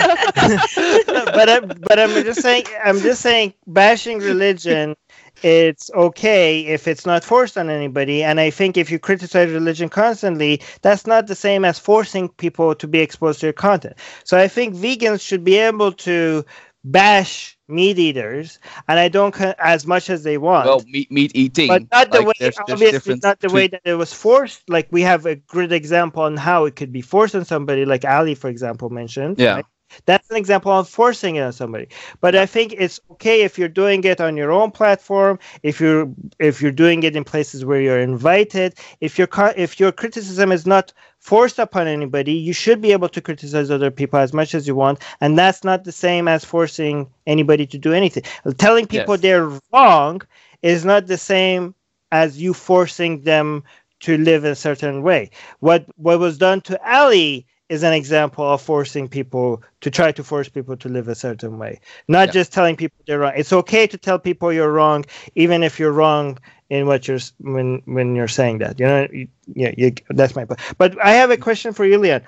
but 1.06 1.48
I, 1.48 1.60
but 1.60 1.98
I'm 1.98 2.10
just 2.24 2.42
saying. 2.42 2.64
I'm 2.84 2.98
just 3.00 3.22
saying. 3.22 3.54
Bashing 3.66 4.18
religion 4.18 4.96
it's 5.42 5.90
okay 5.94 6.60
if 6.66 6.88
it's 6.88 7.04
not 7.04 7.22
forced 7.24 7.58
on 7.58 7.68
anybody. 7.68 8.22
And 8.22 8.40
I 8.40 8.50
think 8.50 8.76
if 8.76 8.90
you 8.90 8.98
criticize 8.98 9.50
religion 9.50 9.88
constantly, 9.88 10.62
that's 10.82 11.06
not 11.06 11.26
the 11.26 11.34
same 11.34 11.64
as 11.64 11.78
forcing 11.78 12.28
people 12.30 12.74
to 12.74 12.88
be 12.88 13.00
exposed 13.00 13.40
to 13.40 13.46
your 13.46 13.52
content. 13.52 13.96
So 14.24 14.38
I 14.38 14.48
think 14.48 14.74
vegans 14.74 15.20
should 15.20 15.44
be 15.44 15.56
able 15.56 15.92
to 15.92 16.44
bash 16.84 17.55
meat 17.68 17.98
eaters, 17.98 18.58
and 18.88 18.98
I 18.98 19.08
don't 19.08 19.34
as 19.58 19.86
much 19.86 20.10
as 20.10 20.22
they 20.22 20.38
want. 20.38 20.66
Well, 20.66 20.82
meat 20.86 21.10
meat 21.10 21.32
eating, 21.34 21.68
but 21.68 21.82
not 21.90 22.10
the 22.10 22.18
like, 22.18 22.26
way. 22.28 22.32
there's, 22.38 22.58
obviously, 22.58 22.98
there's 22.98 23.22
not 23.22 23.40
the 23.40 23.50
way 23.50 23.66
that 23.68 23.82
it 23.84 23.94
was 23.94 24.12
forced. 24.12 24.68
Like 24.68 24.88
we 24.90 25.02
have 25.02 25.26
a 25.26 25.36
great 25.36 25.72
example 25.72 26.22
on 26.22 26.36
how 26.36 26.64
it 26.64 26.76
could 26.76 26.92
be 26.92 27.02
forced 27.02 27.34
on 27.34 27.44
somebody, 27.44 27.84
like 27.84 28.04
Ali, 28.04 28.34
for 28.34 28.48
example, 28.48 28.90
mentioned. 28.90 29.38
Yeah. 29.38 29.56
Right? 29.56 29.64
That's 30.04 30.30
an 30.30 30.36
example 30.36 30.72
of 30.72 30.88
forcing 30.88 31.36
it 31.36 31.42
on 31.42 31.52
somebody. 31.52 31.88
But 32.20 32.36
I 32.36 32.46
think 32.46 32.74
it's 32.76 33.00
okay 33.12 33.42
if 33.42 33.58
you're 33.58 33.68
doing 33.68 34.04
it 34.04 34.20
on 34.20 34.36
your 34.36 34.52
own 34.52 34.70
platform, 34.70 35.38
if 35.62 35.80
you're 35.80 36.08
if 36.38 36.60
you're 36.60 36.72
doing 36.72 37.02
it 37.02 37.16
in 37.16 37.24
places 37.24 37.64
where 37.64 37.80
you're 37.80 38.00
invited, 38.00 38.74
if 39.00 39.18
your 39.18 39.28
if 39.56 39.80
your 39.80 39.92
criticism 39.92 40.52
is 40.52 40.66
not 40.66 40.92
forced 41.18 41.58
upon 41.58 41.86
anybody, 41.86 42.32
you 42.32 42.52
should 42.52 42.80
be 42.80 42.92
able 42.92 43.08
to 43.08 43.20
criticize 43.20 43.70
other 43.70 43.90
people 43.90 44.18
as 44.18 44.32
much 44.32 44.54
as 44.54 44.66
you 44.66 44.74
want, 44.74 45.02
and 45.20 45.38
that's 45.38 45.64
not 45.64 45.84
the 45.84 45.92
same 45.92 46.28
as 46.28 46.44
forcing 46.44 47.08
anybody 47.26 47.66
to 47.66 47.78
do 47.78 47.92
anything. 47.92 48.22
Telling 48.58 48.86
people 48.86 49.14
yes. 49.14 49.22
they're 49.22 49.60
wrong 49.72 50.22
is 50.62 50.84
not 50.84 51.06
the 51.06 51.18
same 51.18 51.74
as 52.12 52.40
you 52.40 52.54
forcing 52.54 53.22
them 53.22 53.62
to 54.00 54.18
live 54.18 54.44
a 54.44 54.54
certain 54.54 55.02
way. 55.02 55.30
What 55.60 55.86
what 55.96 56.18
was 56.18 56.38
done 56.38 56.60
to 56.62 56.78
Ali 56.88 57.46
is 57.68 57.82
an 57.82 57.92
example 57.92 58.44
of 58.44 58.62
forcing 58.62 59.08
people 59.08 59.62
to 59.80 59.90
try 59.90 60.12
to 60.12 60.22
force 60.22 60.48
people 60.48 60.76
to 60.76 60.88
live 60.88 61.08
a 61.08 61.14
certain 61.14 61.58
way. 61.58 61.80
Not 62.08 62.28
yeah. 62.28 62.32
just 62.32 62.52
telling 62.52 62.76
people 62.76 62.96
they're 63.06 63.18
wrong. 63.18 63.32
It's 63.36 63.52
okay 63.52 63.86
to 63.86 63.98
tell 63.98 64.18
people 64.18 64.52
you're 64.52 64.72
wrong 64.72 65.04
even 65.34 65.62
if 65.62 65.78
you're 65.78 65.92
wrong 65.92 66.38
in 66.70 66.86
what 66.86 67.06
you're 67.06 67.20
when 67.40 67.82
when 67.84 68.16
you're 68.16 68.28
saying 68.28 68.58
that 68.58 68.80
you 68.80 68.86
know? 68.86 69.06
You, 69.12 69.28
yeah 69.54 69.72
you, 69.76 69.92
that's 70.10 70.34
my 70.34 70.44
point. 70.44 70.60
But 70.78 71.02
i 71.04 71.12
have 71.12 71.30
a 71.30 71.36
question 71.36 71.72
for 71.72 71.84
you 71.84 71.98
leon. 71.98 72.22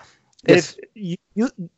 Yes. 0.47 0.77
if 0.79 0.85
you, 0.95 1.17
you 1.35 1.69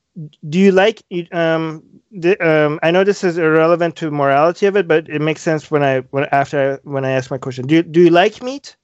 do 0.48 0.58
you 0.58 0.72
like 0.72 1.02
um 1.32 1.82
the, 2.12 2.36
um 2.46 2.78
i 2.82 2.90
know 2.90 3.04
this 3.04 3.24
is 3.24 3.38
irrelevant 3.38 3.96
to 3.96 4.10
morality 4.10 4.66
of 4.66 4.76
it 4.76 4.86
but 4.86 5.08
it 5.08 5.20
makes 5.20 5.40
sense 5.40 5.70
when 5.70 5.82
i 5.82 6.00
when 6.10 6.26
after 6.32 6.74
I, 6.74 6.88
when 6.88 7.04
i 7.04 7.10
ask 7.10 7.30
my 7.30 7.38
question. 7.38 7.66
Do 7.66 7.76
you, 7.76 7.82
do 7.82 8.00
you 8.00 8.10
like 8.10 8.42
meat? 8.42 8.76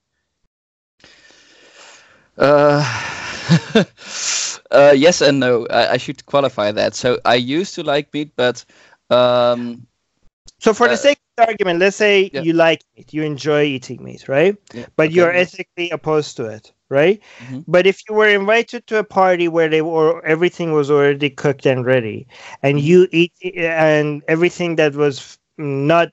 Uh 2.38 3.25
uh, 4.70 4.92
yes 4.96 5.20
and 5.20 5.40
no. 5.40 5.66
I, 5.68 5.92
I, 5.92 5.96
should 5.96 6.24
qualify 6.26 6.72
that. 6.72 6.94
So 6.94 7.18
I 7.24 7.36
used 7.36 7.74
to 7.76 7.82
like 7.82 8.12
meat, 8.12 8.32
but 8.36 8.64
um, 9.10 9.86
so 10.58 10.72
for 10.72 10.86
uh, 10.86 10.90
the 10.90 10.96
sake 10.96 11.18
of 11.18 11.44
the 11.44 11.50
argument, 11.50 11.80
let's 11.80 11.96
say 11.96 12.30
yeah. 12.32 12.42
you 12.42 12.52
like 12.52 12.82
meat, 12.96 13.12
you 13.12 13.22
enjoy 13.22 13.62
eating 13.62 14.02
meat, 14.02 14.28
right? 14.28 14.56
Yeah, 14.72 14.86
but 14.96 15.08
okay. 15.08 15.14
you're 15.14 15.32
ethically 15.32 15.90
opposed 15.90 16.36
to 16.38 16.46
it, 16.46 16.72
right? 16.88 17.20
Mm-hmm. 17.40 17.60
But 17.68 17.86
if 17.86 18.00
you 18.08 18.14
were 18.14 18.28
invited 18.28 18.86
to 18.88 18.98
a 18.98 19.04
party 19.04 19.48
where 19.48 19.68
they 19.68 19.82
were 19.82 20.24
everything 20.24 20.72
was 20.72 20.90
already 20.90 21.30
cooked 21.30 21.66
and 21.66 21.84
ready, 21.84 22.26
and 22.62 22.78
mm-hmm. 22.78 22.86
you 22.86 23.08
eat 23.12 23.32
and 23.56 24.22
everything 24.28 24.76
that 24.76 24.94
was 24.94 25.38
not 25.58 26.10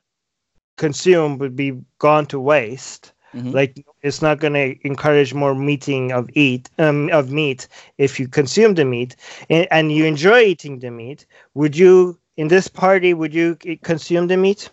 consumed 0.77 1.39
would 1.39 1.55
be 1.55 1.79
gone 1.99 2.25
to 2.27 2.39
waste 2.39 3.12
Mm-hmm. 3.33 3.51
Like 3.51 3.85
it's 4.01 4.21
not 4.21 4.39
going 4.39 4.53
to 4.53 4.75
encourage 4.87 5.33
more 5.33 5.55
meeting 5.55 6.11
of 6.11 6.29
eat 6.33 6.69
um, 6.77 7.09
of 7.11 7.31
meat 7.31 7.67
if 7.97 8.19
you 8.19 8.27
consume 8.27 8.75
the 8.75 8.85
meat 8.85 9.15
and, 9.49 9.67
and 9.71 9.91
you 9.91 10.05
enjoy 10.05 10.39
eating 10.41 10.79
the 10.79 10.91
meat. 10.91 11.25
Would 11.55 11.75
you 11.75 12.19
in 12.37 12.47
this 12.47 12.67
party? 12.67 13.13
Would 13.13 13.33
you 13.33 13.55
consume 13.83 14.27
the 14.27 14.37
meat? 14.37 14.69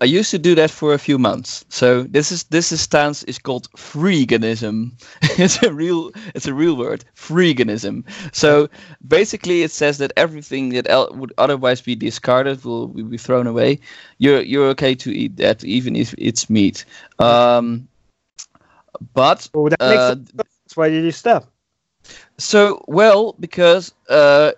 I 0.00 0.04
used 0.04 0.30
to 0.30 0.38
do 0.38 0.54
that 0.54 0.70
for 0.70 0.92
a 0.92 0.98
few 0.98 1.18
months. 1.18 1.64
So 1.68 2.02
this 2.02 2.30
is 2.32 2.44
this 2.44 2.72
is 2.72 2.80
stance 2.80 3.22
is 3.24 3.38
called 3.38 3.70
freeganism. 3.72 4.92
it's 5.38 5.62
a 5.62 5.72
real 5.72 6.10
it's 6.34 6.46
a 6.46 6.54
real 6.54 6.76
word, 6.76 7.04
freeganism. 7.16 8.04
So 8.32 8.68
basically, 9.06 9.62
it 9.62 9.70
says 9.70 9.98
that 9.98 10.12
everything 10.16 10.70
that 10.70 10.88
el- 10.88 11.14
would 11.14 11.32
otherwise 11.38 11.80
be 11.80 11.94
discarded 11.94 12.64
will, 12.64 12.88
will 12.88 13.04
be 13.04 13.18
thrown 13.18 13.46
away. 13.46 13.80
You're 14.18 14.42
you're 14.42 14.68
okay 14.68 14.94
to 14.96 15.10
eat 15.10 15.36
that, 15.36 15.64
even 15.64 15.96
if 15.96 16.14
it's 16.18 16.50
meat. 16.50 16.84
Um, 17.18 17.88
but 19.14 19.48
well, 19.54 19.70
that 19.70 19.80
uh, 19.80 20.16
makes 20.34 20.76
why 20.76 20.88
did 20.88 21.04
you 21.04 21.12
stop? 21.12 21.50
So 22.38 22.84
well, 22.88 23.34
because 23.38 23.92
uh, 24.08 24.52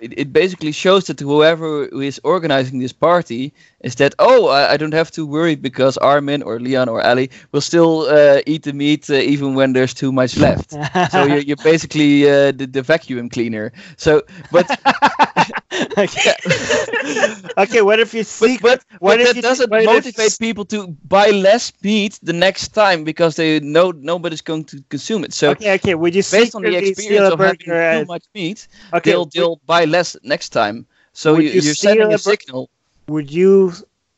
it, 0.00 0.18
it 0.18 0.32
basically 0.32 0.72
shows 0.72 1.06
that 1.06 1.20
whoever 1.20 1.84
is 1.86 2.20
organizing 2.24 2.78
this 2.78 2.92
party 2.92 3.52
is 3.80 3.94
that 3.96 4.14
oh 4.18 4.48
I, 4.48 4.72
I 4.72 4.76
don't 4.76 4.94
have 4.94 5.10
to 5.12 5.26
worry 5.26 5.54
because 5.54 5.96
Armin 5.98 6.42
or 6.42 6.58
Leon 6.60 6.88
or 6.88 7.04
Ali 7.04 7.30
will 7.52 7.60
still 7.60 8.02
uh, 8.02 8.40
eat 8.46 8.62
the 8.62 8.72
meat 8.72 9.08
uh, 9.10 9.14
even 9.14 9.54
when 9.54 9.72
there's 9.72 9.94
too 9.94 10.12
much 10.12 10.36
left. 10.36 10.70
so 11.10 11.24
you're, 11.24 11.38
you're 11.38 11.56
basically 11.62 12.28
uh, 12.28 12.52
the, 12.52 12.66
the 12.66 12.82
vacuum 12.82 13.28
cleaner. 13.28 13.72
So 13.96 14.22
but 14.50 14.66
okay. 15.98 16.34
okay, 17.58 17.82
what 17.82 18.00
if 18.00 18.14
you 18.14 18.24
see? 18.24 18.58
But, 18.58 18.82
but, 18.90 19.00
what 19.00 19.18
but 19.18 19.20
if 19.20 19.34
that 19.34 19.42
doesn't 19.42 19.70
motivate 19.70 20.36
people 20.38 20.64
to 20.66 20.88
buy 21.04 21.30
less 21.30 21.72
meat 21.82 22.18
the 22.22 22.32
next 22.32 22.68
time 22.68 23.04
because 23.04 23.36
they 23.36 23.60
know 23.60 23.90
nobody's 23.92 24.40
going 24.40 24.64
to 24.64 24.82
consume 24.88 25.24
it. 25.24 25.32
So 25.32 25.50
okay, 25.50 25.74
okay, 25.74 25.94
would 25.94 26.14
you 26.14 26.22
based 26.30 26.54
on 26.54 26.62
the 26.62 26.76
experience 26.76 27.32
of 27.32 27.38
having 27.38 27.58
too 27.58 28.04
much 28.06 28.24
meat, 28.34 28.66
okay, 28.94 29.10
they'll 29.10 29.26
they'll 29.26 29.60
buy 29.66 29.84
less 29.84 30.16
next 30.22 30.50
time. 30.50 30.86
So 31.12 31.38
you, 31.38 31.48
you 31.48 31.70
are 31.70 31.74
sending 31.74 32.12
a, 32.12 32.16
a 32.16 32.18
signal. 32.18 32.70
Would 33.08 33.30
you, 33.30 33.72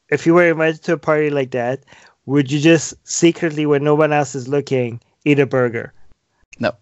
if 0.09 0.27
you 0.27 0.35
were 0.35 0.49
invited 0.49 0.83
to 0.85 0.95
a 0.95 0.99
party 0.99 1.31
like 1.31 1.51
that, 1.53 1.85
would 2.27 2.51
you 2.51 2.61
just 2.61 2.95
secretly, 3.05 3.67
when 3.67 3.85
no 3.85 3.95
one 3.95 4.13
else 4.13 4.35
is 4.35 4.49
looking, 4.49 5.01
eat 5.25 5.39
a 5.39 5.47
burger? 5.47 5.93
No. 6.59 6.73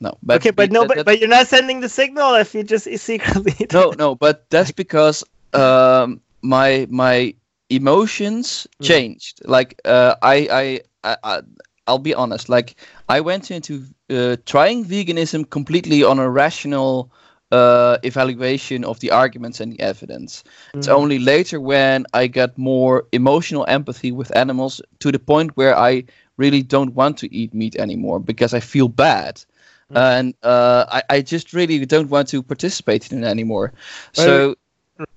No, 0.00 0.18
but 0.20 0.40
okay, 0.40 0.50
but 0.50 0.72
no, 0.72 0.84
but, 0.84 1.04
but 1.06 1.20
you're 1.20 1.28
not 1.28 1.46
sending 1.46 1.78
the 1.78 1.88
signal 1.88 2.34
if 2.34 2.56
you 2.56 2.64
just 2.64 2.88
secretly. 2.98 3.54
no, 3.72 3.92
no, 3.96 4.16
but 4.16 4.50
that's 4.50 4.72
because 4.72 5.22
um, 5.52 6.20
my 6.42 6.88
my 6.90 7.34
emotions 7.70 8.66
mm. 8.80 8.86
changed. 8.86 9.40
Like 9.44 9.80
uh, 9.84 10.16
I, 10.20 10.80
I, 11.04 11.16
I, 11.22 11.42
I'll 11.86 11.98
be 11.98 12.14
honest. 12.14 12.48
Like 12.48 12.74
I 13.08 13.20
went 13.20 13.52
into 13.52 13.84
uh, 14.10 14.36
trying 14.44 14.84
veganism 14.84 15.48
completely 15.48 16.02
on 16.02 16.18
a 16.18 16.28
rational 16.28 17.12
uh, 17.52 17.98
evaluation 18.02 18.84
of 18.84 18.98
the 19.00 19.10
arguments 19.10 19.60
and 19.60 19.72
the 19.72 19.80
evidence. 19.80 20.42
Mm. 20.74 20.78
It's 20.78 20.88
only 20.88 21.18
later 21.18 21.60
when 21.60 22.06
I 22.14 22.26
got 22.26 22.56
more 22.56 23.04
emotional 23.12 23.64
empathy 23.68 24.10
with 24.10 24.34
animals 24.34 24.80
to 25.00 25.12
the 25.12 25.18
point 25.18 25.56
where 25.56 25.78
I 25.78 26.04
really 26.38 26.62
don't 26.62 26.94
want 26.94 27.18
to 27.18 27.32
eat 27.32 27.52
meat 27.54 27.76
anymore 27.76 28.18
because 28.18 28.54
I 28.54 28.60
feel 28.60 28.88
bad. 28.88 29.44
Mm. 29.92 30.18
And 30.18 30.34
uh, 30.42 30.86
I, 30.90 31.02
I 31.10 31.20
just 31.20 31.52
really 31.52 31.84
don't 31.84 32.08
want 32.08 32.28
to 32.28 32.42
participate 32.42 33.12
in 33.12 33.22
it 33.22 33.26
anymore. 33.26 33.72
So, 34.12 34.56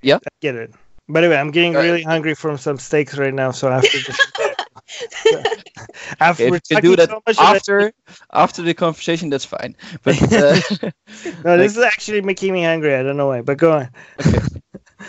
yeah. 0.01 0.17
I 0.17 0.29
get 0.41 0.55
it. 0.55 0.73
By 1.07 1.21
the 1.21 1.29
way, 1.29 1.37
I'm 1.37 1.51
getting 1.51 1.73
really 1.73 2.01
hungry 2.01 2.33
from 2.33 2.57
some 2.57 2.77
steaks 2.77 3.17
right 3.17 3.33
now. 3.33 3.51
So 3.51 3.69
I 3.69 3.77
after 3.77 3.99
this. 3.99 4.19
after 6.19 6.55
if 6.55 6.61
you 6.69 6.81
do 6.81 6.95
that 6.95 7.09
so 7.09 7.21
after 7.39 7.91
after 8.33 8.61
the 8.61 8.73
conversation, 8.73 9.29
that's 9.29 9.45
fine. 9.45 9.75
But 10.03 10.21
uh, 10.21 10.59
no, 11.43 11.57
this 11.57 11.75
like, 11.75 11.77
is 11.77 11.77
actually 11.77 12.21
making 12.21 12.53
me 12.53 12.63
hungry. 12.63 12.95
I 12.95 13.03
don't 13.03 13.17
know 13.17 13.27
why, 13.27 13.41
but 13.41 13.57
go 13.57 13.73
on. 13.73 13.89
okay. 14.25 14.39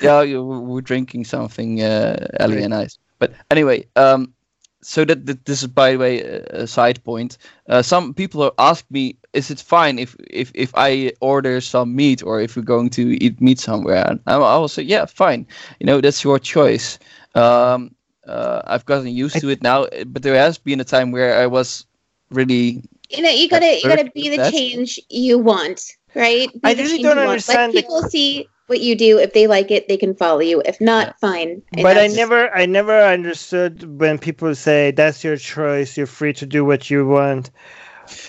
Yeah, 0.01 0.23
you, 0.23 0.45
we're 0.45 0.81
drinking 0.81 1.25
something, 1.25 1.83
uh, 1.83 2.27
Ellie 2.41 2.63
and 2.63 2.75
I. 2.75 2.89
But 3.19 3.33
anyway, 3.51 3.87
um, 3.97 4.35
so 4.83 5.05
that, 5.05 5.27
that, 5.27 5.45
this 5.47 5.63
is 5.63 5.69
by 5.69 5.93
the 5.93 5.99
way 5.99 6.21
a 6.21 6.67
side 6.67 7.03
point. 7.03 7.39
Uh, 7.69 7.83
some 7.83 8.15
people 8.15 8.53
ask 8.59 8.85
me, 8.91 9.17
is 9.33 9.51
it 9.51 9.61
fine 9.61 9.99
if 9.99 10.15
if 10.31 10.53
if 10.55 10.71
I 10.75 11.13
order 11.21 11.61
some 11.61 11.97
meat 11.97 12.23
or 12.23 12.41
if 12.41 12.57
we're 12.57 12.63
going 12.63 12.91
to 12.91 13.23
eat 13.23 13.41
meat 13.41 13.59
somewhere? 13.59 14.07
And 14.09 14.21
I 14.27 14.37
will 14.37 14.69
say, 14.69 14.83
yeah, 14.83 15.07
fine. 15.07 15.47
You 15.81 15.87
know, 15.87 16.01
that's 16.01 16.23
your 16.23 16.39
choice. 16.39 16.99
Um, 17.35 17.96
uh, 18.27 18.63
I've 18.67 18.85
gotten 18.87 19.09
used 19.09 19.41
to 19.41 19.49
it 19.49 19.63
now, 19.63 19.87
but 20.07 20.23
there 20.23 20.35
has 20.35 20.59
been 20.59 20.81
a 20.81 20.85
time 20.85 21.13
where 21.13 21.39
I 21.41 21.47
was 21.47 21.87
really. 22.31 22.83
You 23.11 23.23
know, 23.23 23.31
you 23.31 23.49
gotta 23.49 23.77
you 23.77 23.89
gotta 23.89 24.11
be 24.15 24.29
the 24.29 24.37
that's- 24.37 24.53
change 24.53 25.01
you 25.09 25.39
want, 25.39 25.81
right? 26.15 26.53
Be 26.53 26.61
I 26.65 26.75
the 26.75 26.83
really 26.83 26.97
change 26.99 27.03
don't 27.05 27.19
understand 27.19 27.73
the- 27.73 27.77
Let 27.77 27.85
people 27.85 28.03
see 28.03 28.49
what 28.67 28.81
you 28.81 28.97
do. 28.97 29.19
If 29.19 29.33
they 29.33 29.47
like 29.47 29.71
it, 29.71 29.87
they 29.87 29.97
can 29.97 30.15
follow 30.17 30.41
you. 30.41 30.61
If 30.65 30.81
not, 30.81 31.07
Yeah. 31.07 31.13
fine. 31.21 31.63
And 31.73 31.83
but 31.85 31.97
I 31.97 32.09
that's- 32.09 32.17
never, 32.17 32.51
I 32.53 32.67
never 32.67 32.99
understood 33.01 34.01
when 34.01 34.19
people 34.19 34.55
say 34.57 34.91
that's 34.91 35.23
your 35.23 35.37
choice. 35.37 35.97
You're 35.97 36.09
free 36.09 36.33
to 36.33 36.47
do 36.47 36.65
what 36.65 36.91
you 36.91 37.07
want, 37.07 37.51
But 37.51 37.53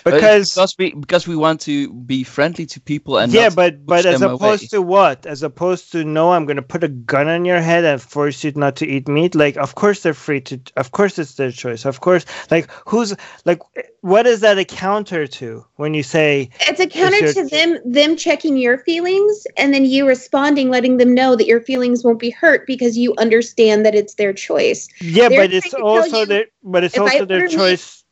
because 0.03 0.53
because 0.53 0.75
we 0.77 0.93
because 0.93 1.27
we 1.27 1.35
want 1.35 1.61
to 1.61 1.91
be 1.93 2.23
friendly 2.23 2.65
to 2.67 2.79
people 2.81 3.17
and 3.17 3.31
yeah, 3.31 3.49
not 3.49 3.55
but 3.55 3.85
but 3.85 4.05
as 4.05 4.21
opposed 4.21 4.41
away. 4.63 4.67
to 4.71 4.81
what? 4.81 5.25
As 5.25 5.43
opposed 5.43 5.91
to 5.93 6.03
no, 6.03 6.31
I'm 6.31 6.45
gonna 6.45 6.61
put 6.61 6.83
a 6.83 6.87
gun 6.87 7.27
on 7.27 7.45
your 7.45 7.61
head 7.61 7.85
and 7.85 8.01
force 8.01 8.43
you 8.43 8.51
not 8.55 8.75
to 8.77 8.87
eat 8.87 9.07
meat. 9.07 9.35
Like, 9.35 9.57
of 9.57 9.75
course 9.75 10.03
they're 10.03 10.13
free 10.13 10.41
to. 10.41 10.59
Of 10.75 10.91
course 10.91 11.19
it's 11.19 11.35
their 11.35 11.51
choice. 11.51 11.85
Of 11.85 12.01
course, 12.01 12.25
like 12.51 12.69
who's 12.85 13.15
like, 13.45 13.61
what 14.01 14.25
is 14.27 14.39
that 14.41 14.57
a 14.57 14.65
counter 14.65 15.27
to 15.27 15.65
when 15.75 15.93
you 15.93 16.03
say 16.03 16.49
it's 16.61 16.79
a 16.79 16.87
counter 16.87 17.17
your- 17.19 17.33
to 17.33 17.45
them 17.45 17.77
them 17.85 18.15
checking 18.15 18.57
your 18.57 18.77
feelings 18.79 19.45
and 19.57 19.73
then 19.73 19.85
you 19.85 20.07
responding, 20.07 20.69
letting 20.69 20.97
them 20.97 21.13
know 21.13 21.35
that 21.35 21.45
your 21.47 21.61
feelings 21.61 22.03
won't 22.03 22.19
be 22.19 22.29
hurt 22.29 22.65
because 22.67 22.97
you 22.97 23.13
understand 23.17 23.85
that 23.85 23.95
it's 23.95 24.15
their 24.15 24.33
choice. 24.33 24.87
yeah, 25.01 25.29
They're 25.29 25.41
but 25.41 25.53
it's 25.53 25.69
trying 25.69 25.71
to 25.71 25.77
tell 25.77 25.87
also 25.87 26.19
you, 26.21 26.25
their 26.25 26.45
but 26.63 26.83
it's 26.83 26.95
if 26.95 27.01
I 27.01 27.03
also 27.05 27.25
their 27.25 27.37
order 27.41 27.47
meat- 27.47 27.55
choice 27.57 28.03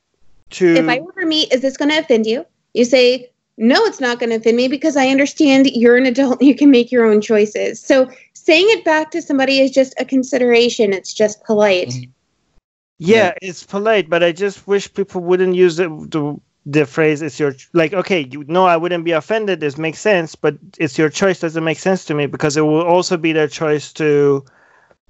to. 0.52 0.76
if 0.76 0.88
I 0.90 1.00
order 1.00 1.26
meat, 1.26 1.52
is 1.52 1.62
this 1.62 1.78
going 1.78 1.92
to 1.92 1.98
offend 2.00 2.26
you? 2.26 2.46
You 2.74 2.86
say, 2.86 3.32
no, 3.58 3.84
it's 3.86 4.02
not 4.02 4.20
going 4.20 4.30
to 4.32 4.36
offend 4.38 4.58
me 4.58 4.68
because 4.68 4.98
I 4.98 5.08
understand 5.08 5.68
you're 5.68 5.98
an 5.98 6.06
adult 6.06 6.40
and 6.40 6.48
you 6.48 6.56
can 6.56 6.72
make 6.72 6.92
your 6.92 7.06
own 7.06 7.22
choices. 7.22 7.80
So 7.82 8.10
saying 8.34 8.66
it 8.70 8.84
back 8.86 9.12
to 9.12 9.22
somebody 9.22 9.60
is 9.60 9.72
just 9.72 9.94
a 10.00 10.06
consideration. 10.06 10.94
It's 10.94 11.14
just 11.14 11.44
polite. 11.44 11.90
Mhm. 11.90 12.10
Yeah, 12.98 13.16
Yeah. 13.18 13.34
it's 13.42 13.64
polite, 13.64 14.10
but 14.10 14.24
I 14.24 14.32
just 14.32 14.68
wish 14.68 14.94
people 14.94 15.22
wouldn't 15.22 15.56
use 15.56 15.76
the 15.78 15.90
the, 15.90 16.40
the 16.66 16.86
phrase 16.86 17.22
"it's 17.22 17.40
your 17.40 17.52
ch-" 17.54 17.70
like." 17.74 17.94
Okay, 17.94 18.28
you 18.32 18.46
know, 18.48 18.66
I 18.66 18.78
wouldn't 18.78 19.04
be 19.04 19.12
offended. 19.12 19.60
This 19.60 19.78
makes 19.78 20.00
sense, 20.00 20.36
but 20.36 20.56
it's 20.80 20.98
your 20.98 21.10
choice 21.10 21.40
doesn't 21.40 21.64
make 21.64 21.80
sense 21.80 22.06
to 22.06 22.14
me 22.14 22.26
because 22.28 22.56
it 22.56 22.62
will 22.62 22.84
also 22.84 23.18
be 23.18 23.34
their 23.34 23.50
choice 23.50 23.92
to 23.94 24.46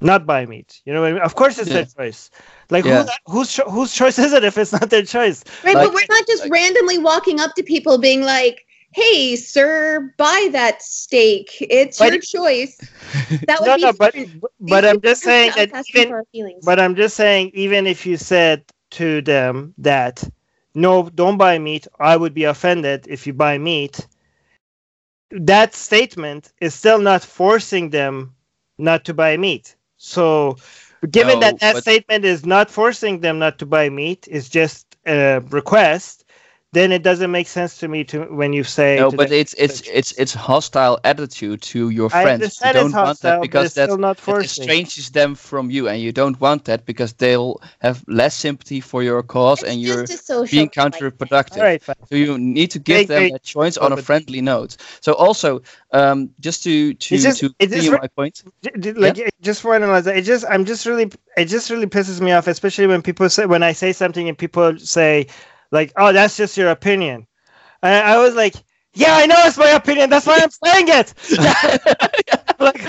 not 0.01 0.25
buy 0.25 0.45
meat. 0.45 0.81
You 0.85 0.93
know 0.93 1.01
what 1.01 1.09
I 1.09 1.13
mean? 1.13 1.21
Of 1.21 1.35
course, 1.35 1.59
it's 1.59 1.71
their 1.71 1.85
choice. 1.85 2.29
Like 2.69 2.85
Yeah. 2.85 3.05
who, 3.25 3.31
whose 3.39 3.53
cho- 3.53 3.69
whose 3.69 3.93
choice 3.93 4.17
is 4.19 4.33
it 4.33 4.43
if 4.43 4.57
it's 4.57 4.71
not 4.71 4.89
their 4.89 5.03
choice? 5.03 5.43
Right. 5.63 5.75
Like- 5.75 5.87
but 5.87 5.93
we're 5.93 6.15
not 6.15 6.25
just 6.27 6.43
like- 6.43 6.51
randomly 6.51 6.97
walking 6.97 7.39
up 7.39 7.53
to 7.55 7.63
people 7.63 7.97
being 7.97 8.21
like, 8.21 8.65
hey, 8.91 9.35
sir, 9.35 10.13
buy 10.17 10.49
that 10.53 10.81
steak. 10.81 11.49
It's 11.61 11.99
But- 11.99 12.13
your 12.13 12.21
choice. 12.21 12.77
That 13.47 13.59
would 13.59 13.67
No, 13.67 13.75
be 13.75 13.81
no, 13.81 13.93
but 13.93 14.15
but 14.59 14.85
I'm 14.85 15.01
just 15.01 15.21
saying 15.23 15.51
that 15.55 15.69
even 15.89 16.09
for 16.09 16.15
our 16.17 16.23
feelings. 16.31 16.63
But 16.65 16.79
I'm 16.79 16.95
just 16.95 17.15
saying, 17.15 17.51
even 17.53 17.87
if 17.87 18.05
you 18.05 18.17
said 18.17 18.63
to 18.91 19.21
them 19.21 19.73
that 19.79 20.23
no, 20.75 21.09
don't 21.09 21.37
buy 21.37 21.57
meat, 21.57 21.87
I 21.99 22.17
would 22.17 22.33
be 22.33 22.43
offended 22.43 23.05
if 23.07 23.25
you 23.25 23.33
buy 23.33 23.57
meat. 23.57 24.05
That 25.31 25.73
statement 25.73 26.51
is 26.61 26.73
still 26.73 26.99
not 26.99 27.23
forcing 27.23 27.89
them 27.89 28.33
not 28.77 29.05
to 29.05 29.13
buy 29.13 29.37
meat. 29.37 29.75
So, 29.97 30.57
given 31.09 31.35
No, 31.35 31.39
that 31.41 31.59
that 31.59 31.73
but- 31.75 31.83
statement 31.83 32.25
is 32.25 32.45
not 32.45 32.69
forcing 32.69 33.21
them 33.21 33.39
not 33.39 33.59
to 33.59 33.65
buy 33.65 33.89
meat, 33.89 34.27
it's 34.29 34.49
just 34.49 34.95
a 35.05 35.39
request. 35.49 36.24
Then 36.75 36.91
it 36.91 37.03
doesn't 37.09 37.31
make 37.31 37.47
sense 37.47 37.77
to 37.79 37.87
me 37.87 38.03
to 38.11 38.17
when 38.39 38.51
you 38.57 38.63
say 38.63 38.97
No, 38.99 39.09
but 39.09 39.31
it's 39.31 39.53
it's 39.65 39.77
it's 39.99 40.11
it's 40.21 40.33
hostile 40.33 40.99
attitude 41.11 41.61
to 41.71 41.89
your 41.89 42.09
I 42.13 42.23
friends. 42.23 42.39
You 42.61 42.71
understand 42.71 42.75
it's 42.75 42.83
don't 42.83 42.93
want 43.05 43.07
hostile, 43.07 43.31
that 43.31 43.41
because 43.47 43.65
it's 43.65 43.73
still 43.81 43.95
that 43.97 44.07
not 44.09 44.17
it 44.17 44.21
forcing. 44.27 44.63
estranges 44.63 45.09
them 45.11 45.35
from 45.35 45.65
you, 45.75 45.87
and 45.89 45.97
you 46.05 46.11
don't 46.21 46.37
want 46.45 46.65
that 46.65 46.85
because 46.85 47.13
they'll 47.21 47.61
have 47.79 48.03
less 48.07 48.35
sympathy 48.35 48.81
for 48.81 49.01
your 49.03 49.23
cause, 49.23 49.61
It's 49.63 49.69
and 49.71 49.81
you're 49.81 50.05
just 50.05 50.27
being 50.51 50.69
counterproductive. 50.69 51.57
All 51.57 51.63
right, 51.63 51.81
fine. 51.81 51.95
So 52.09 52.15
you 52.15 52.37
need 52.37 52.71
to 52.71 52.79
give 52.79 52.97
Great, 52.97 53.07
them 53.07 53.21
great. 53.23 53.31
that 53.33 53.43
choice 53.43 53.77
on 53.77 53.91
a 53.93 53.95
But- 53.95 54.05
friendly 54.05 54.41
note. 54.41 54.75
So 55.01 55.13
also, 55.13 55.61
um, 55.91 56.29
just 56.41 56.63
to 56.65 56.93
to 56.93 57.15
It's 57.15 57.23
just- 57.23 57.39
to 57.39 57.45
it's 57.59 57.71
just 57.73 57.87
continue 57.87 57.91
re- 57.91 57.99
my 58.01 58.09
point. 58.19 58.43
J- 58.63 58.71
j- 58.83 58.93
like 59.05 59.17
it- 59.17 59.33
just 59.41 59.61
for 59.61 59.75
analyze 59.75 60.07
it 60.07 60.23
just 60.33 60.43
i'm 60.49 60.65
just 60.65 60.85
really 60.89 61.07
it 61.37 61.45
just 61.55 61.69
really 61.69 61.85
pisses 61.95 62.19
me 62.19 62.31
off 62.37 62.47
especially 62.47 62.87
when 62.87 63.01
people 63.01 63.29
say 63.29 63.45
when 63.45 63.63
i 63.63 63.71
say 63.73 63.91
something 63.93 64.27
and 64.29 64.37
people 64.37 64.67
say 64.79 65.27
like 65.71 65.91
oh 65.97 66.11
that's 66.13 66.37
just 66.37 66.57
your 66.57 66.69
opinion 66.69 67.27
and 67.81 68.05
i 68.05 68.17
was 68.17 68.35
like 68.35 68.55
yeah 68.93 69.15
i 69.15 69.25
know 69.25 69.35
it's 69.39 69.57
my 69.57 69.69
opinion 69.69 70.09
that's 70.09 70.25
why 70.27 70.39
i'm 70.41 70.49
saying 70.51 70.87
it 70.89 71.13
like, 72.59 72.81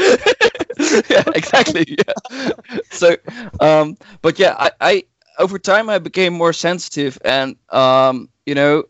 yeah, 1.11 1.23
exactly. 1.35 1.97
Yeah. 1.99 2.51
So, 2.91 3.17
um, 3.61 3.97
but 4.23 4.39
yeah, 4.39 4.55
I, 4.59 4.71
I 4.81 5.05
over 5.39 5.59
time 5.59 5.89
I 5.89 5.99
became 5.99 6.35
more 6.35 6.53
sensitive, 6.53 7.19
and 7.25 7.57
um, 7.71 8.29
you 8.47 8.55
know, 8.55 8.85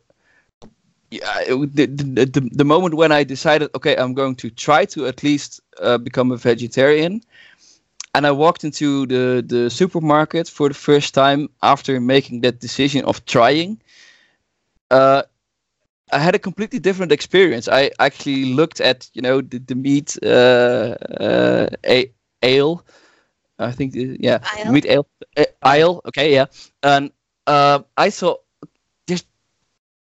yeah, 1.11 1.41
it, 1.47 1.75
the, 1.75 1.87
the 1.87 2.25
the 2.27 2.49
the 2.53 2.65
moment 2.65 2.95
when 2.95 3.13
I 3.13 3.23
decided, 3.25 3.71
okay, 3.75 3.97
I'm 3.97 4.15
going 4.15 4.35
to 4.37 4.51
try 4.51 4.85
to 4.87 5.07
at 5.07 5.23
least 5.23 5.61
uh, 5.81 5.99
become 5.99 6.33
a 6.33 6.37
vegetarian, 6.37 7.21
and 8.17 8.27
I 8.27 8.33
walked 8.33 8.65
into 8.65 9.07
the 9.07 9.45
the 9.55 9.71
supermarket 9.71 10.49
for 10.49 10.69
the 10.69 10.75
first 10.89 11.15
time 11.15 11.51
after 11.63 12.01
making 12.01 12.43
that 12.43 12.61
decision 12.61 13.05
of 13.07 13.25
trying. 13.27 13.81
Uh, 14.91 15.23
I 16.13 16.19
had 16.19 16.35
a 16.35 16.39
completely 16.39 16.79
different 16.81 17.13
experience. 17.13 17.69
I 17.69 17.91
actually 17.99 18.55
looked 18.55 18.81
at 18.81 19.11
you 19.15 19.23
know 19.23 19.41
the, 19.43 19.59
the 19.59 19.75
meat 19.75 20.17
uh, 20.23 20.97
uh, 21.21 21.69
a- 21.87 22.13
ale. 22.43 22.85
I 23.59 23.73
think 23.73 23.93
the- 23.93 24.17
yeah 24.21 24.39
Aisle? 24.43 24.73
meat 24.73 24.87
ale 24.87 25.07
uh, 25.37 25.45
aisle. 25.63 26.01
Okay, 26.09 26.33
yeah, 26.35 26.47
and 26.83 27.11
uh, 27.47 27.81
I 27.97 28.11
saw 28.11 28.37
just 29.09 29.27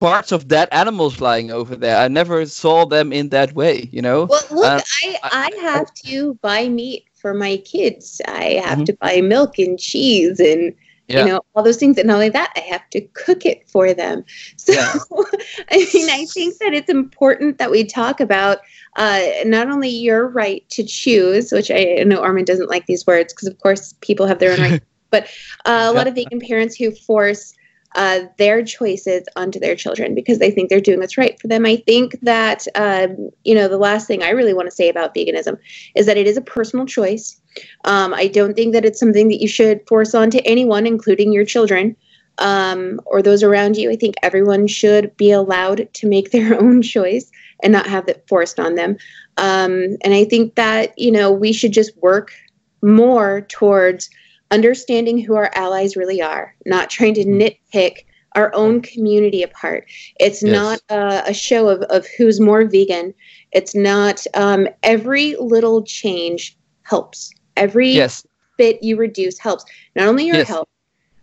parts 0.02 0.32
of 0.32 0.48
dead 0.48 0.70
animals 0.72 1.22
lying 1.22 1.52
over 1.52 1.76
there. 1.76 1.98
I 1.98 2.08
never 2.08 2.46
saw 2.46 2.86
them 2.86 3.12
in 3.14 3.30
that 3.30 3.54
way. 3.54 3.90
You 3.92 4.02
know. 4.02 4.30
Well, 4.30 4.42
look, 4.52 4.74
Uh, 4.74 4.82
I, 5.04 5.20
I 5.32 5.50
have 5.62 5.94
to 6.06 6.36
buy 6.42 6.68
meat 6.70 7.09
for 7.22 7.34
my 7.34 7.58
kids. 7.58 8.22
I 8.28 8.62
have 8.66 8.80
Mhm. 8.80 8.86
to 8.86 8.94
buy 9.02 9.22
milk 9.22 9.58
and 9.60 9.80
cheese 9.80 10.40
and 10.40 10.74
Yeah. 11.08 11.26
you 11.26 11.32
know 11.32 11.42
all 11.56 11.64
those 11.64 11.78
things. 11.78 11.98
And 11.98 12.08
not 12.08 12.16
only 12.16 12.30
that, 12.30 12.52
I 12.56 12.62
have 12.62 12.90
to 12.92 13.02
cook 13.14 13.46
it 13.46 13.68
for 13.68 13.94
them. 13.94 14.24
So 14.58 14.74
Yeah. 14.74 14.94
I 15.72 15.78
mean, 15.94 16.10
I 16.10 16.26
think 16.34 16.58
that 16.60 16.74
it's 16.74 16.90
important 16.90 17.58
that 17.58 17.72
we 17.72 17.84
talk 17.84 18.20
about 18.20 18.60
uh, 18.98 19.22
not 19.46 19.70
only 19.70 19.90
your 19.90 20.28
right 20.28 20.64
to 20.70 20.84
choose, 20.84 21.52
which 21.52 21.72
I 21.72 22.04
know 22.06 22.22
Armin 22.22 22.46
doesn't 22.46 22.70
like 22.70 22.86
these 22.86 23.06
words 23.08 23.34
because 23.34 23.48
of 23.48 23.58
course 23.60 23.94
people 24.02 24.26
have 24.28 24.40
their 24.40 24.54
own 24.54 24.60
right, 24.60 24.82
but 25.12 25.24
uh, 25.66 25.86
a 25.86 25.94
lot 25.94 26.08
of 26.08 26.16
vegan 26.16 26.40
parents 26.40 26.76
who 26.76 26.92
force 26.92 27.54
uh, 27.96 28.22
their 28.38 28.64
choices 28.64 29.24
onto 29.36 29.60
their 29.60 29.76
children 29.76 30.14
because 30.14 30.38
they 30.38 30.52
think 30.52 30.70
they're 30.70 30.80
doing 30.80 31.00
what's 31.00 31.18
right 31.18 31.40
for 31.40 31.48
them. 31.48 31.66
I 31.66 31.78
think 31.78 32.20
that 32.22 32.68
um, 32.76 33.30
you 33.44 33.56
know 33.56 33.68
the 33.68 33.78
last 33.78 34.08
thing 34.08 34.22
I 34.24 34.30
really 34.30 34.54
want 34.54 34.68
to 34.68 34.76
say 34.76 34.90
about 34.90 35.16
veganism 35.16 35.58
is 35.96 36.06
that 36.06 36.18
it 36.18 36.28
is 36.28 36.38
a 36.38 36.42
personal 36.42 36.86
choice. 36.86 37.40
Um, 37.86 38.14
I 38.14 38.28
don't 38.28 38.56
think 38.56 38.74
that 38.74 38.86
it's 38.86 39.00
something 39.00 39.28
that 39.30 39.42
you 39.42 39.48
should 39.48 39.88
force 39.88 40.14
onto 40.14 40.40
anyone, 40.46 40.86
including 40.86 41.34
your 41.34 41.46
children 41.46 41.96
um, 42.38 43.02
or 43.06 43.22
those 43.22 43.44
around 43.44 43.78
you. 43.78 43.92
I 43.92 43.96
think 43.96 44.16
everyone 44.22 44.68
should 44.68 45.16
be 45.18 45.32
allowed 45.32 45.92
to 45.94 46.08
make 46.08 46.32
their 46.32 46.60
own 46.60 46.82
choice 46.82 47.32
and 47.64 47.74
not 47.74 47.88
have 47.88 48.08
it 48.08 48.24
forced 48.28 48.60
on 48.60 48.76
them. 48.76 48.98
Um, 49.38 49.98
and 50.04 50.14
I 50.14 50.26
think 50.26 50.56
that 50.56 50.98
you 50.98 51.12
know 51.12 51.32
we 51.32 51.54
should 51.54 51.72
just 51.72 51.96
work 51.98 52.32
more 52.82 53.42
towards 53.50 54.10
understanding 54.52 55.20
who 55.20 55.36
our 55.36 55.52
allies 55.56 55.96
really 55.96 56.22
are, 56.22 56.56
not 56.66 56.90
trying 56.90 57.14
to 57.16 57.26
nitpick 57.26 58.06
our 58.36 58.54
own 58.54 58.82
community 58.82 59.42
apart. 59.44 59.86
It's 60.20 60.44
Yes. 60.44 60.54
not 60.54 60.82
a, 60.90 61.30
a 61.30 61.34
show 61.34 61.68
of, 61.68 61.82
of 61.84 62.06
who's 62.18 62.40
more 62.40 62.64
vegan. 62.66 63.14
It's 63.52 63.74
not 63.76 64.26
um, 64.36 64.68
every 64.84 65.36
little 65.40 65.84
change 65.84 66.56
helps. 66.84 67.32
Every 67.58 67.90
Yes. 67.90 68.26
bit 68.58 68.82
you 68.84 68.98
reduce 68.98 69.40
helps. 69.40 69.66
Not 69.96 70.08
only 70.08 70.26
your 70.28 70.38
Yes. 70.38 70.48
health. 70.48 70.68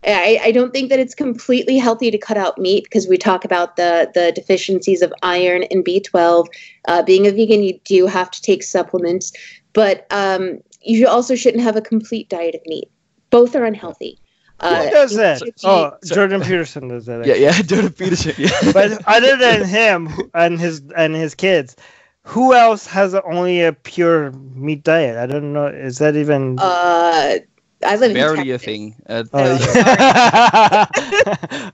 I, 0.05 0.39
I 0.43 0.51
don't 0.51 0.71
think 0.71 0.89
that 0.89 0.99
it's 0.99 1.15
completely 1.15 1.77
healthy 1.77 2.11
to 2.11 2.17
cut 2.17 2.37
out 2.37 2.57
meat 2.57 2.83
because 2.83 3.07
we 3.07 3.17
talk 3.17 3.43
about 3.43 3.75
the 3.77 4.09
the 4.13 4.31
deficiencies 4.31 5.01
of 5.01 5.11
iron 5.23 5.63
and 5.63 5.83
B12. 5.83 6.47
Uh, 6.87 7.01
being 7.03 7.25
a 7.25 7.31
vegan, 7.31 7.63
you 7.63 7.79
do 7.83 8.05
have 8.05 8.29
to 8.31 8.41
take 8.41 8.63
supplements, 8.63 9.33
but 9.73 10.05
um, 10.11 10.59
you 10.81 11.07
also 11.07 11.35
shouldn't 11.35 11.63
have 11.63 11.75
a 11.75 11.81
complete 11.81 12.29
diet 12.29 12.55
of 12.55 12.61
meat. 12.67 12.89
Both 13.29 13.55
are 13.55 13.65
unhealthy. 13.65 14.19
Uh, 14.59 14.85
who 14.85 14.89
does 14.89 15.15
that 15.15 15.37
should 15.37 15.53
oh 15.65 15.93
so- 16.01 16.15
jordan 16.15 16.41
peterson 16.41 16.87
does 16.87 17.05
that 17.05 17.23
Yeah, 17.27 17.35
yeah, 17.35 17.51
Jordan 17.61 17.93
Peterson. 17.93 18.33
Yeah. 18.39 18.49
but 18.73 18.99
other 19.07 19.37
than 19.37 19.63
him 19.65 20.09
and 20.33 20.59
his 20.59 20.81
and 20.95 21.13
his 21.13 21.35
kids, 21.35 21.75
who 22.23 22.55
else 22.55 22.87
has 22.87 23.13
only 23.13 23.61
a 23.61 23.71
pure 23.73 24.31
meat 24.31 24.83
diet? 24.83 25.15
I 25.17 25.27
don't 25.27 25.53
know. 25.53 25.67
Is 25.67 25.99
that 25.99 26.15
even? 26.15 26.57
uh, 26.57 27.37
I 27.85 27.95
live 27.97 28.09
in 28.09 28.15
barely 28.15 28.49
a 28.49 28.57
thing. 28.57 28.95
Uh, 29.07 29.23
oh, 29.31 29.57
so- 29.57 29.73
yeah. 29.75 30.85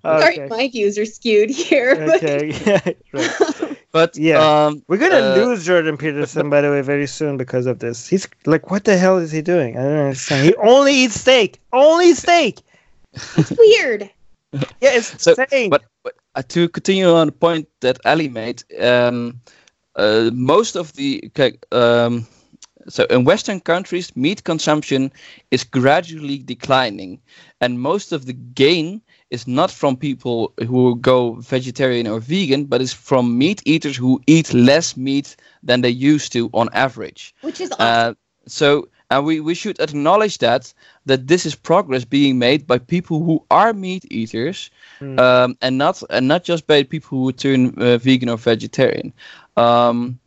Sorry, 0.19 0.39
okay. 0.41 0.47
my 0.49 0.67
views 0.67 0.97
are 0.97 1.05
skewed 1.05 1.49
here. 1.49 1.95
but- 1.95 2.21
Okay. 2.21 2.97
right. 3.13 3.72
But 3.93 4.19
Yeah. 4.19 4.49
um, 4.67 4.83
We're 4.87 4.97
gonna 4.97 5.21
Uh, 5.21 5.33
lose 5.35 5.65
Jordan 5.65 5.97
Peterson, 5.97 6.49
by 6.49 6.61
the 6.61 6.71
way, 6.71 6.81
very 6.81 7.07
soon 7.07 7.37
because 7.37 7.67
of 7.67 7.79
this. 7.79 8.07
He's 8.09 8.27
like, 8.45 8.71
what 8.71 8.85
the 8.85 8.97
hell 8.97 9.17
is 9.19 9.31
he 9.31 9.41
doing? 9.41 9.77
I 9.77 9.83
don't 9.83 9.97
understand. 10.09 10.45
He 10.45 10.55
only 10.55 10.93
eats 10.93 11.19
steak. 11.21 11.61
Only 11.73 12.13
steak. 12.13 12.61
it's 13.37 13.53
weird. 13.57 14.09
yeah, 14.81 14.91
it's 14.93 15.13
So, 15.17 15.37
insane. 15.37 15.69
but, 15.69 15.83
but 16.03 16.13
uh, 16.35 16.43
to 16.49 16.69
continue 16.69 17.09
on 17.09 17.27
the 17.27 17.33
point 17.33 17.67
that 17.81 17.99
Ali 18.05 18.29
made, 18.29 18.63
um, 18.81 19.41
uh, 19.95 20.29
most 20.33 20.75
of 20.75 20.93
the 20.93 21.21
okay, 21.27 21.57
um, 21.71 22.25
so 22.87 23.05
in 23.05 23.25
Western 23.25 23.59
countries, 23.59 24.15
meat 24.15 24.43
consumption 24.43 25.11
is 25.51 25.63
gradually 25.63 26.37
declining, 26.39 27.21
and 27.61 27.79
most 27.79 28.11
of 28.11 28.25
the 28.25 28.33
gain 28.33 29.01
is 29.33 29.47
not 29.47 29.71
from 29.71 29.97
people 29.97 30.53
who 30.67 30.95
go 30.95 31.33
vegetarian 31.41 32.07
or 32.07 32.19
vegan, 32.19 32.65
but 32.65 32.81
is 32.81 32.93
from 32.93 33.37
meat 33.37 33.61
eaters 33.65 33.97
who 33.97 34.21
eat 34.27 34.53
less 34.53 34.95
meat 34.95 35.35
than 35.63 35.81
they 35.81 35.89
used 36.13 36.31
to 36.33 36.49
on 36.53 36.69
average. 36.73 37.35
Which 37.41 37.59
is 37.61 37.71
awesome. 37.71 37.85
Uh, 37.87 38.13
so 38.47 38.87
and 39.09 39.25
we, 39.25 39.39
we 39.39 39.55
should 39.55 39.79
acknowledge 39.79 40.37
that 40.39 40.73
that 41.05 41.27
this 41.27 41.45
is 41.45 41.55
progress 41.55 42.05
being 42.05 42.39
made 42.39 42.65
by 42.67 42.77
people 42.79 43.23
who 43.23 43.43
are 43.49 43.73
meat 43.73 44.05
eaters 44.11 44.69
Hmm. 44.99 45.19
um, 45.19 45.57
and 45.61 45.77
not 45.77 46.03
and 46.09 46.27
not 46.27 46.43
just 46.43 46.67
by 46.67 46.83
people 46.83 47.17
who 47.19 47.31
turn 47.31 47.73
uh, 47.77 47.97
vegan 47.97 48.29
or 48.29 48.37
vegetarian 48.37 49.13
um, 49.57 50.19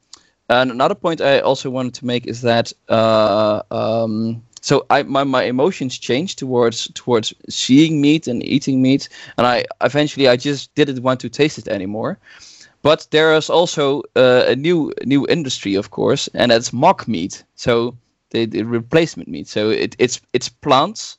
and 0.49 0.71
another 0.71 0.95
point 0.95 1.21
I 1.21 1.41
also 1.41 1.71
wanted 1.71 1.95
to 1.95 2.07
make 2.07 2.27
is 2.27 2.43
that 2.43 2.73
uh, 2.89 3.63
um, 3.71 4.43
so 4.67 4.75
I 4.91 5.03
my, 5.03 5.25
my 5.25 5.45
emotions 5.45 5.99
changed 5.99 6.39
towards 6.39 6.79
towards 6.95 7.35
seeing 7.49 8.01
meat 8.01 8.27
and 8.29 8.43
eating 8.45 8.83
meat 8.83 9.09
and 9.37 9.47
I 9.47 9.65
eventually 9.81 10.27
I 10.29 10.37
just 10.37 10.75
didn't 10.75 11.03
want 11.03 11.21
to 11.21 11.29
taste 11.29 11.59
it 11.59 11.69
anymore 11.69 12.19
but 12.83 13.09
there 13.11 13.35
is 13.35 13.51
also 13.51 14.03
uh, 14.15 14.45
a 14.47 14.55
new 14.55 14.93
new 15.05 15.27
industry, 15.29 15.75
of 15.75 15.91
course, 15.91 16.29
and 16.35 16.51
that's 16.53 16.73
mock 16.73 17.09
meat. 17.09 17.45
So 17.57 17.97
the, 18.31 18.47
the 18.47 18.63
replacement 18.63 19.29
meat. 19.29 19.49
So 19.49 19.71
it, 19.71 19.97
it's 19.99 20.21
it's 20.33 20.49
plants 20.49 21.19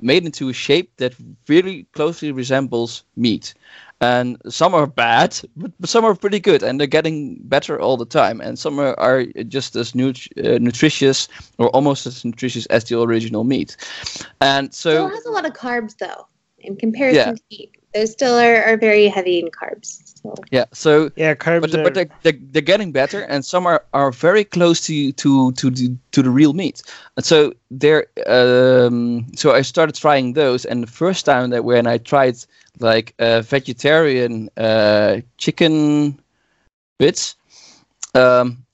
made 0.00 0.24
into 0.24 0.48
a 0.48 0.54
shape 0.54 0.90
that 0.96 1.12
really 1.48 1.86
closely 1.92 2.32
resembles 2.32 3.04
meat. 3.14 3.54
And 4.00 4.36
some 4.46 4.74
are 4.74 4.86
bad, 4.86 5.40
but, 5.56 5.72
but 5.80 5.88
some 5.88 6.04
are 6.04 6.14
pretty 6.14 6.38
good, 6.38 6.62
and 6.62 6.78
they're 6.78 6.86
getting 6.86 7.38
better 7.44 7.80
all 7.80 7.96
the 7.96 8.04
time. 8.04 8.42
And 8.42 8.58
some 8.58 8.78
are, 8.78 8.98
are 9.00 9.24
just 9.48 9.74
as 9.74 9.94
nut- 9.94 10.28
uh, 10.36 10.58
nutritious 10.60 11.28
or 11.56 11.68
almost 11.70 12.06
as 12.06 12.22
nutritious 12.22 12.66
as 12.66 12.84
the 12.84 13.00
original 13.00 13.44
meat. 13.44 13.76
And 14.42 14.74
so, 14.74 14.90
still 14.90 15.08
has 15.08 15.24
a 15.24 15.30
lot 15.30 15.46
of 15.46 15.54
carbs 15.54 15.96
though, 15.96 16.26
in 16.58 16.76
comparison 16.76 17.16
Yeah. 17.16 17.32
to 17.32 17.42
meat. 17.50 17.76
Those 17.94 18.12
still 18.12 18.34
are, 18.34 18.62
are 18.64 18.76
very 18.76 19.08
heavy 19.08 19.38
in 19.38 19.48
carbs. 19.48 20.05
So 20.26 20.42
yeah, 20.50 20.64
so 20.72 21.10
yeah, 21.16 21.34
but, 21.34 21.74
are, 21.74 21.82
but 21.82 21.94
they're, 21.94 22.08
they're, 22.22 22.38
they're 22.52 22.62
getting 22.62 22.92
better 22.92 23.20
and 23.22 23.44
some 23.44 23.66
are, 23.66 23.84
are 23.92 24.10
very 24.10 24.44
close 24.44 24.80
to 24.86 25.12
to 25.12 25.52
to 25.52 25.70
the, 25.70 25.96
to 26.12 26.22
the 26.22 26.30
real 26.30 26.52
meat. 26.52 26.82
And 27.16 27.24
so 27.24 27.52
they're 27.70 28.06
um, 28.26 29.26
so 29.34 29.52
i 29.52 29.62
started 29.62 29.94
trying 29.94 30.32
those 30.32 30.64
and 30.64 30.82
the 30.82 30.90
first 30.90 31.24
time 31.24 31.50
that 31.50 31.64
when 31.64 31.86
i 31.86 31.98
tried 31.98 32.36
like 32.80 33.14
uh, 33.18 33.40
vegetarian 33.42 34.48
uh, 34.56 35.20
chicken 35.38 36.18
bits 36.98 37.36
um, 38.14 38.64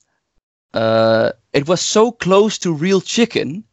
uh, 0.73 1.31
it 1.53 1.67
was 1.67 1.81
so 1.81 2.11
close 2.11 2.57
to 2.57 2.73
real 2.73 3.01
chicken 3.01 3.63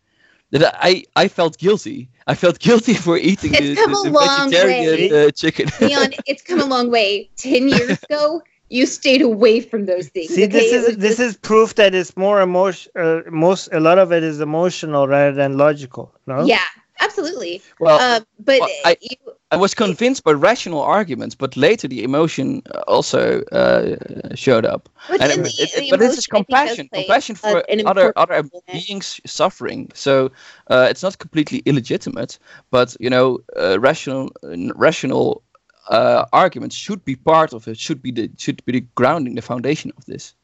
that 0.51 0.75
i 0.81 1.05
i 1.17 1.29
felt 1.29 1.59
guilty 1.59 2.09
i 2.33 2.35
felt 2.43 2.59
guilty 2.69 2.95
for 3.07 3.17
eating 3.31 3.53
It's 3.55 3.71
the, 3.71 3.75
come 3.81 3.93
the, 3.93 4.01
a 4.01 4.03
the 4.05 4.11
long 4.11 4.51
vegetarian 4.51 5.01
way. 5.11 5.27
uh, 5.27 5.31
chicken 5.43 5.67
Leon, 5.81 6.11
it's 6.31 6.43
come 6.49 6.61
a 6.61 6.69
long 6.75 6.87
way. 6.99 7.11
Ten 7.37 7.69
years 7.69 7.93
ago, 8.05 8.43
you 8.77 8.87
stayed 8.87 9.23
away 9.33 9.57
from 9.71 9.81
those 9.91 10.07
things. 10.15 10.31
See, 10.37 10.47
this 10.47 10.67
okay? 10.67 10.77
It 10.77 10.81
is 10.81 10.87
was 10.89 10.97
this 11.07 11.17
just- 11.19 11.29
is 11.29 11.37
proof 11.51 11.69
that 11.81 11.93
it's 12.01 12.13
more 12.27 12.39
emotion. 12.49 12.89
Uh, 13.05 13.21
most 13.47 13.63
a 13.73 13.81
lot 13.89 13.99
of 14.05 14.09
it 14.17 14.23
is 14.31 14.37
emotional 14.41 15.03
rather 15.17 15.33
than 15.41 15.51
logical. 15.67 16.05
No. 16.27 16.37
yeah, 16.55 16.69
absolutely. 17.01 17.63
well 17.79 17.99
uh, 18.01 18.21
but 18.39 18.61
well, 18.61 18.69
I- 18.85 18.97
you, 19.01 19.17
I 19.53 19.57
was 19.57 19.75
convinced 19.75 20.25
by 20.25 20.33
rational 20.33 20.81
arguments, 20.81 21.35
but 21.35 21.57
later 21.57 21.89
the 21.89 22.03
emotion 22.05 22.63
uh, 22.75 22.81
also 22.87 23.43
uh, 23.53 23.97
showed 24.35 24.65
up. 24.65 24.89
but, 25.09 25.21
And 25.21 25.45
the- 25.45 25.49
it- 25.49 25.61
it- 25.61 25.71
the 25.77 25.89
but 25.91 25.99
this 25.99 26.17
is 26.17 26.27
emotion, 26.27 26.33
I 26.35 26.43
think, 26.43 26.65
does 26.65 26.81
compassion, 26.87 26.89
play 26.89 27.03
compassion 27.03 27.35
for 27.37 27.63
other 27.87 28.13
other 28.17 28.43
role 28.53 28.63
in 28.69 28.77
it. 28.77 28.87
beings 28.87 29.21
suffering. 29.27 29.91
So 29.95 30.31
uh, 30.71 30.87
it's 30.91 31.03
not 31.03 31.19
completely 31.19 31.59
illegitimate, 31.67 32.39
but 32.71 32.97
you 33.01 33.11
know, 33.11 33.39
uh, 33.57 33.79
rational 33.81 34.31
uh, 34.45 34.73
rational 34.75 35.43
uh, 35.89 36.25
arguments 36.33 36.77
should 36.77 37.05
be 37.05 37.17
part 37.17 37.53
of 37.53 37.67
it. 37.69 37.79
Should 37.79 38.03
be 38.03 38.13
the 38.13 38.31
should 38.37 38.65
be 38.65 38.73
the 38.73 38.85
grounding, 38.95 39.35
the 39.35 39.43
foundation 39.43 39.93
of 39.97 40.05
this. 40.05 40.35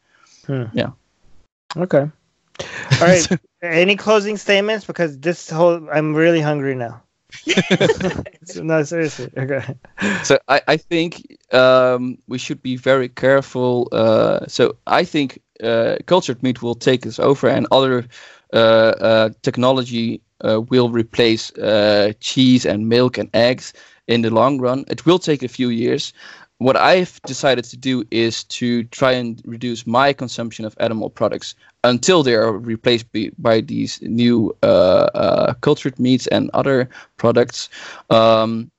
Yeah. 0.72 0.90
Okay. 1.76 2.10
All 2.60 3.08
right. 3.08 3.28
Any 3.62 3.96
closing 3.96 4.36
statements? 4.36 4.84
Because 4.84 5.18
this 5.18 5.50
whole 5.50 5.88
I'm 5.90 6.14
really 6.14 6.40
hungry 6.40 6.74
now. 6.74 7.02
no, 8.56 8.82
seriously. 8.82 9.30
Okay. 9.36 9.62
so 10.22 10.38
I, 10.48 10.62
I 10.68 10.76
think 10.76 11.36
um, 11.52 12.18
we 12.28 12.38
should 12.38 12.62
be 12.62 12.76
very 12.76 13.08
careful. 13.08 13.88
Uh, 13.92 14.46
so 14.46 14.76
I 14.86 15.04
think 15.04 15.40
uh, 15.62 15.96
cultured 16.06 16.42
meat 16.42 16.62
will 16.62 16.74
take 16.74 17.06
us 17.06 17.18
over, 17.18 17.48
and 17.48 17.66
other 17.70 18.06
uh, 18.52 18.56
uh, 18.56 19.30
technology 19.42 20.20
uh, 20.44 20.60
will 20.60 20.90
replace 20.90 21.50
uh, 21.58 22.12
cheese 22.20 22.64
and 22.66 22.88
milk 22.88 23.18
and 23.18 23.30
eggs 23.34 23.72
in 24.06 24.22
the 24.22 24.30
long 24.30 24.60
run. 24.60 24.84
It 24.88 25.06
will 25.06 25.18
take 25.18 25.42
a 25.42 25.48
few 25.48 25.68
years. 25.68 26.12
What 26.58 26.76
I've 26.76 27.20
decided 27.22 27.64
to 27.66 27.76
do 27.76 28.04
is 28.10 28.44
to 28.44 28.84
try 28.84 29.12
and 29.12 29.42
reduce 29.44 29.86
my 29.86 30.12
consumption 30.14 30.64
of 30.64 30.74
animal 30.80 31.10
products 31.10 31.54
until 31.86 32.22
they 32.22 32.34
are 32.34 32.52
replaced 32.52 33.10
by, 33.12 33.30
by 33.38 33.60
these 33.60 34.00
new 34.02 34.54
uh, 34.62 35.08
uh, 35.14 35.54
cultured 35.54 35.98
meats 35.98 36.26
and 36.28 36.50
other 36.52 36.88
products. 37.16 37.68
Um, 38.10 38.70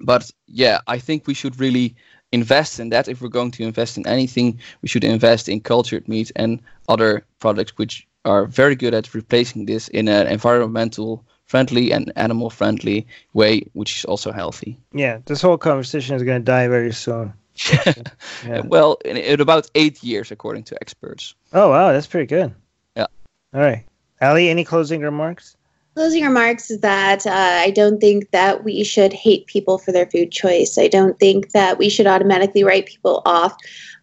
but 0.00 0.30
yeah, 0.46 0.80
I 0.86 0.98
think 0.98 1.26
we 1.26 1.34
should 1.34 1.58
really 1.58 1.94
invest 2.32 2.80
in 2.80 2.90
that. 2.90 3.08
If 3.08 3.20
we're 3.20 3.28
going 3.28 3.50
to 3.52 3.64
invest 3.64 3.96
in 3.96 4.06
anything, 4.06 4.60
we 4.82 4.88
should 4.88 5.04
invest 5.04 5.48
in 5.48 5.60
cultured 5.60 6.08
meat 6.08 6.30
and 6.36 6.60
other 6.88 7.24
products 7.38 7.76
which 7.78 8.06
are 8.24 8.46
very 8.46 8.76
good 8.76 8.94
at 8.94 9.14
replacing 9.14 9.66
this 9.66 9.88
in 9.88 10.08
an 10.08 10.26
environmental 10.26 11.24
friendly 11.44 11.92
and 11.92 12.12
animal 12.16 12.50
friendly 12.50 13.06
way, 13.32 13.62
which 13.72 13.98
is 13.98 14.04
also 14.04 14.32
healthy. 14.32 14.76
Yeah, 14.92 15.18
this 15.26 15.42
whole 15.42 15.58
conversation 15.58 16.16
is 16.16 16.22
going 16.22 16.40
to 16.40 16.44
die 16.44 16.68
very 16.68 16.92
soon. 16.92 17.32
Yeah. 18.46 18.60
Well, 18.64 18.98
in, 19.04 19.16
in 19.16 19.40
about 19.40 19.70
eight 19.74 20.02
years, 20.02 20.30
according 20.30 20.64
to 20.64 20.76
experts. 20.80 21.34
Oh 21.52 21.70
wow, 21.70 21.92
that's 21.92 22.06
pretty 22.06 22.26
good. 22.26 22.54
Yeah. 22.96 23.06
All 23.54 23.60
right, 23.60 23.84
Ali. 24.20 24.48
Any 24.48 24.64
closing 24.64 25.00
remarks? 25.00 25.56
closing 25.96 26.24
remarks 26.24 26.70
is 26.70 26.80
that 26.80 27.26
uh, 27.26 27.30
I 27.64 27.70
don't 27.70 27.98
think 27.98 28.30
that 28.30 28.64
we 28.64 28.84
should 28.84 29.14
hate 29.14 29.46
people 29.46 29.78
for 29.78 29.92
their 29.92 30.04
food 30.04 30.30
choice. 30.30 30.76
I 30.76 30.88
don't 30.88 31.18
think 31.18 31.52
that 31.52 31.78
we 31.78 31.88
should 31.88 32.06
automatically 32.06 32.62
write 32.62 32.84
people 32.84 33.22
off 33.24 33.56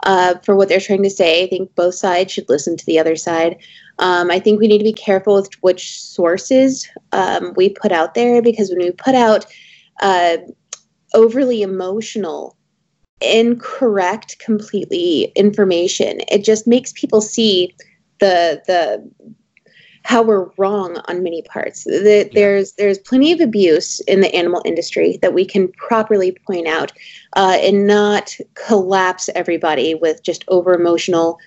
uh, 0.04 0.40
for 0.40 0.56
what 0.56 0.70
they're 0.70 0.80
trying 0.80 1.04
to 1.04 1.10
say. 1.12 1.44
I 1.44 1.48
think 1.48 1.76
both 1.76 1.94
sides 1.94 2.34
should 2.34 2.50
listen 2.50 2.78
to 2.78 2.86
the 2.88 2.98
other 2.98 3.16
side. 3.16 3.58
Um, 4.00 4.32
I 4.32 4.40
think 4.40 4.60
we 4.60 4.68
need 4.68 4.80
to 4.80 4.84
be 4.84 4.92
careful 4.92 5.36
with 5.36 5.54
which 5.62 6.02
sources 6.02 6.90
um, 7.12 7.54
we 7.56 7.70
put 7.70 7.92
out 7.92 8.16
there 8.16 8.42
because 8.42 8.72
when 8.72 8.80
we 8.80 8.92
put 8.92 9.14
out 9.14 9.46
uh, 10.02 10.38
overly 11.14 11.62
emotional, 11.62 12.58
incorrect, 13.24 14.38
completely 14.40 15.32
information, 15.36 16.20
it 16.30 16.44
just 16.44 16.68
makes 16.68 16.92
people 16.94 17.22
see 17.22 17.76
the 18.20 18.62
the 18.68 19.10
how 20.06 20.22
we're 20.22 20.50
wrong 20.58 20.98
on 21.08 21.24
many 21.24 21.42
parts. 21.44 21.86
The, 21.86 22.30
There's 22.34 22.74
there's 22.74 23.00
plenty 23.00 23.32
of 23.32 23.40
abuse 23.40 24.02
in 24.02 24.20
the 24.20 24.34
animal 24.36 24.62
industry 24.66 25.18
that 25.22 25.34
we 25.34 25.46
can 25.46 25.70
properly 25.74 26.38
point 26.46 26.68
out 26.68 26.92
uh, 27.38 27.58
and 27.62 27.88
not 27.88 28.36
collapse 28.56 29.30
everybody 29.34 29.96
with 29.96 30.22
just 30.24 30.44
over 30.50 30.74
emotional 30.74 31.40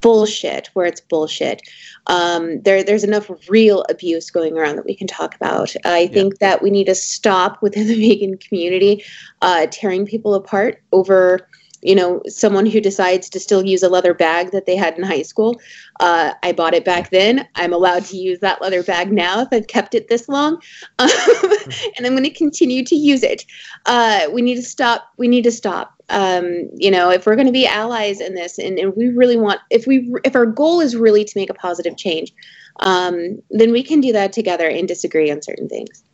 bullshit 0.00 0.68
where 0.74 0.86
it's 0.86 1.00
bullshit. 1.00 1.62
Um, 2.06 2.62
there 2.62 2.82
there's 2.82 3.04
enough 3.04 3.30
real 3.48 3.84
abuse 3.88 4.30
going 4.30 4.56
around 4.56 4.76
that 4.76 4.84
we 4.84 4.94
can 4.94 5.06
talk 5.06 5.34
about. 5.34 5.74
I 5.84 6.06
think 6.06 6.38
that 6.38 6.62
we 6.62 6.70
need 6.70 6.86
to 6.86 6.94
stop 6.94 7.60
within 7.62 7.86
the 7.86 7.94
vegan 8.08 8.38
community 8.38 9.04
uh, 9.42 9.66
tearing 9.70 10.06
people 10.06 10.34
apart 10.34 10.82
over 10.92 11.48
you 11.82 11.94
know 11.94 12.22
someone 12.26 12.66
who 12.66 12.80
decides 12.80 13.28
to 13.30 13.40
still 13.40 13.64
use 13.64 13.82
a 13.82 13.88
leather 13.88 14.14
bag 14.14 14.50
that 14.52 14.66
they 14.66 14.76
had 14.76 14.96
in 14.96 15.04
high 15.04 15.22
school 15.22 15.60
uh, 16.00 16.32
i 16.42 16.52
bought 16.52 16.74
it 16.74 16.84
back 16.84 17.10
then. 17.10 17.46
I'm 17.54 17.72
allowed 17.72 18.04
to 18.06 18.16
use 18.16 18.38
that 18.40 18.60
leather 18.60 18.82
bag 18.82 19.12
now 19.12 19.40
if 19.40 19.48
i've 19.52 19.66
kept 19.66 19.94
it 19.94 20.08
this 20.08 20.28
long. 20.28 20.60
Um, 20.98 21.08
and 21.96 22.06
i'm 22.06 22.12
going 22.12 22.24
to 22.24 22.30
continue 22.30 22.84
to 22.84 22.96
use 22.96 23.22
it. 23.22 23.44
Uh, 23.86 24.26
we 24.32 24.42
need 24.42 24.56
to 24.56 24.62
stop 24.62 25.08
we 25.16 25.28
need 25.28 25.44
to 25.44 25.52
stop. 25.52 25.92
Um, 26.08 26.70
you 26.74 26.90
know 26.90 27.10
if 27.10 27.26
we're 27.26 27.34
going 27.34 27.46
to 27.48 27.52
be 27.52 27.66
allies 27.66 28.20
in 28.20 28.34
this 28.34 28.58
and, 28.58 28.78
and 28.78 28.94
we 28.96 29.08
really 29.08 29.36
want 29.36 29.60
if 29.70 29.86
we 29.86 30.14
if 30.24 30.36
our 30.36 30.46
goal 30.46 30.80
is 30.80 30.94
really 30.94 31.24
to 31.24 31.32
make 31.34 31.50
a 31.50 31.54
positive 31.54 31.96
change 31.96 32.32
um, 32.80 33.42
then 33.50 33.72
we 33.72 33.82
can 33.82 34.00
do 34.00 34.12
that 34.12 34.32
together 34.32 34.68
and 34.68 34.86
disagree 34.86 35.30
on 35.30 35.42
certain 35.42 35.68
things. 35.68 36.04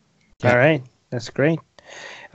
All 0.44 0.56
right, 0.56 0.82
that's 1.10 1.30
great. 1.30 1.58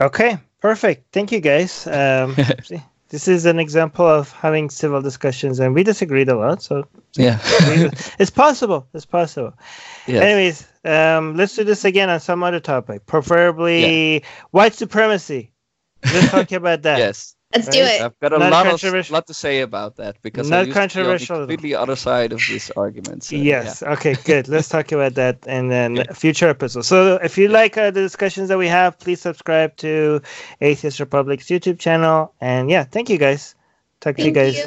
Okay, 0.00 0.38
perfect. 0.60 1.12
Thank 1.12 1.32
you, 1.32 1.40
guys. 1.40 1.86
This 3.10 3.26
is 3.26 3.46
an 3.46 3.58
example 3.58 4.06
of 4.06 4.30
having 4.32 4.68
civil 4.68 5.00
discussions, 5.00 5.60
and 5.60 5.74
we 5.74 5.82
disagreed 5.82 6.28
a 6.28 6.36
lot. 6.36 6.62
So 6.62 6.86
Yeah. 7.16 7.38
it's 8.18 8.30
possible. 8.30 8.86
It's 8.92 9.06
possible. 9.06 9.54
yeah. 10.06 10.20
Anyways, 10.20 10.66
um, 10.84 11.34
let's 11.34 11.56
do 11.56 11.64
this 11.64 11.84
again 11.84 12.10
on 12.10 12.20
some 12.20 12.42
other 12.42 12.60
topic, 12.60 13.06
preferably 13.06 14.24
white 14.50 14.74
supremacy. 14.74 15.52
Let's 16.04 16.30
talk 16.30 16.52
about 16.52 16.82
that. 16.82 16.98
Yes. 17.04 17.34
Let's 17.54 17.68
do 17.68 17.78
it. 17.80 18.02
I've 18.02 18.18
got 18.20 18.34
a 18.34 18.38
Not 18.38 18.50
lot 18.50 18.84
of 18.84 19.10
lot 19.10 19.26
to 19.26 19.32
say 19.34 19.62
about 19.62 19.96
that 19.96 20.20
because 20.20 20.50
Not 20.50 20.56
I 20.56 20.62
used 20.64 20.70
to 20.70 20.74
be 20.74 20.80
on 20.80 20.88
controversial 20.88 21.36
at 21.36 21.48
the 21.48 21.54
completely 21.54 21.74
other 21.74 21.96
side 21.96 22.32
of 22.32 22.42
this 22.46 22.70
argument. 22.76 23.24
so, 23.24 23.36
Yes. 23.36 23.82
Okay. 23.82 24.16
Good. 24.24 24.48
Let's 24.48 24.68
talk 24.68 24.92
about 24.92 25.14
that 25.14 25.46
in 25.46 25.68
then 25.68 26.04
future 26.12 26.48
episodes. 26.48 26.88
So, 26.88 27.14
if 27.22 27.38
you 27.38 27.48
like 27.48 27.78
uh, 27.78 27.90
the 27.90 28.02
discussions 28.02 28.50
that 28.50 28.58
we 28.58 28.68
have, 28.68 28.98
please 28.98 29.22
subscribe 29.22 29.74
to 29.78 30.20
Atheist 30.60 31.00
Republic's 31.00 31.46
YouTube 31.46 31.78
channel. 31.78 32.34
And 32.42 32.68
yeah, 32.70 32.84
thank 32.84 33.08
you 33.08 33.16
guys. 33.16 33.54
Talk 34.00 34.16
to 34.16 34.24
you 34.24 34.32
guys. 34.32 34.58
you. 34.58 34.64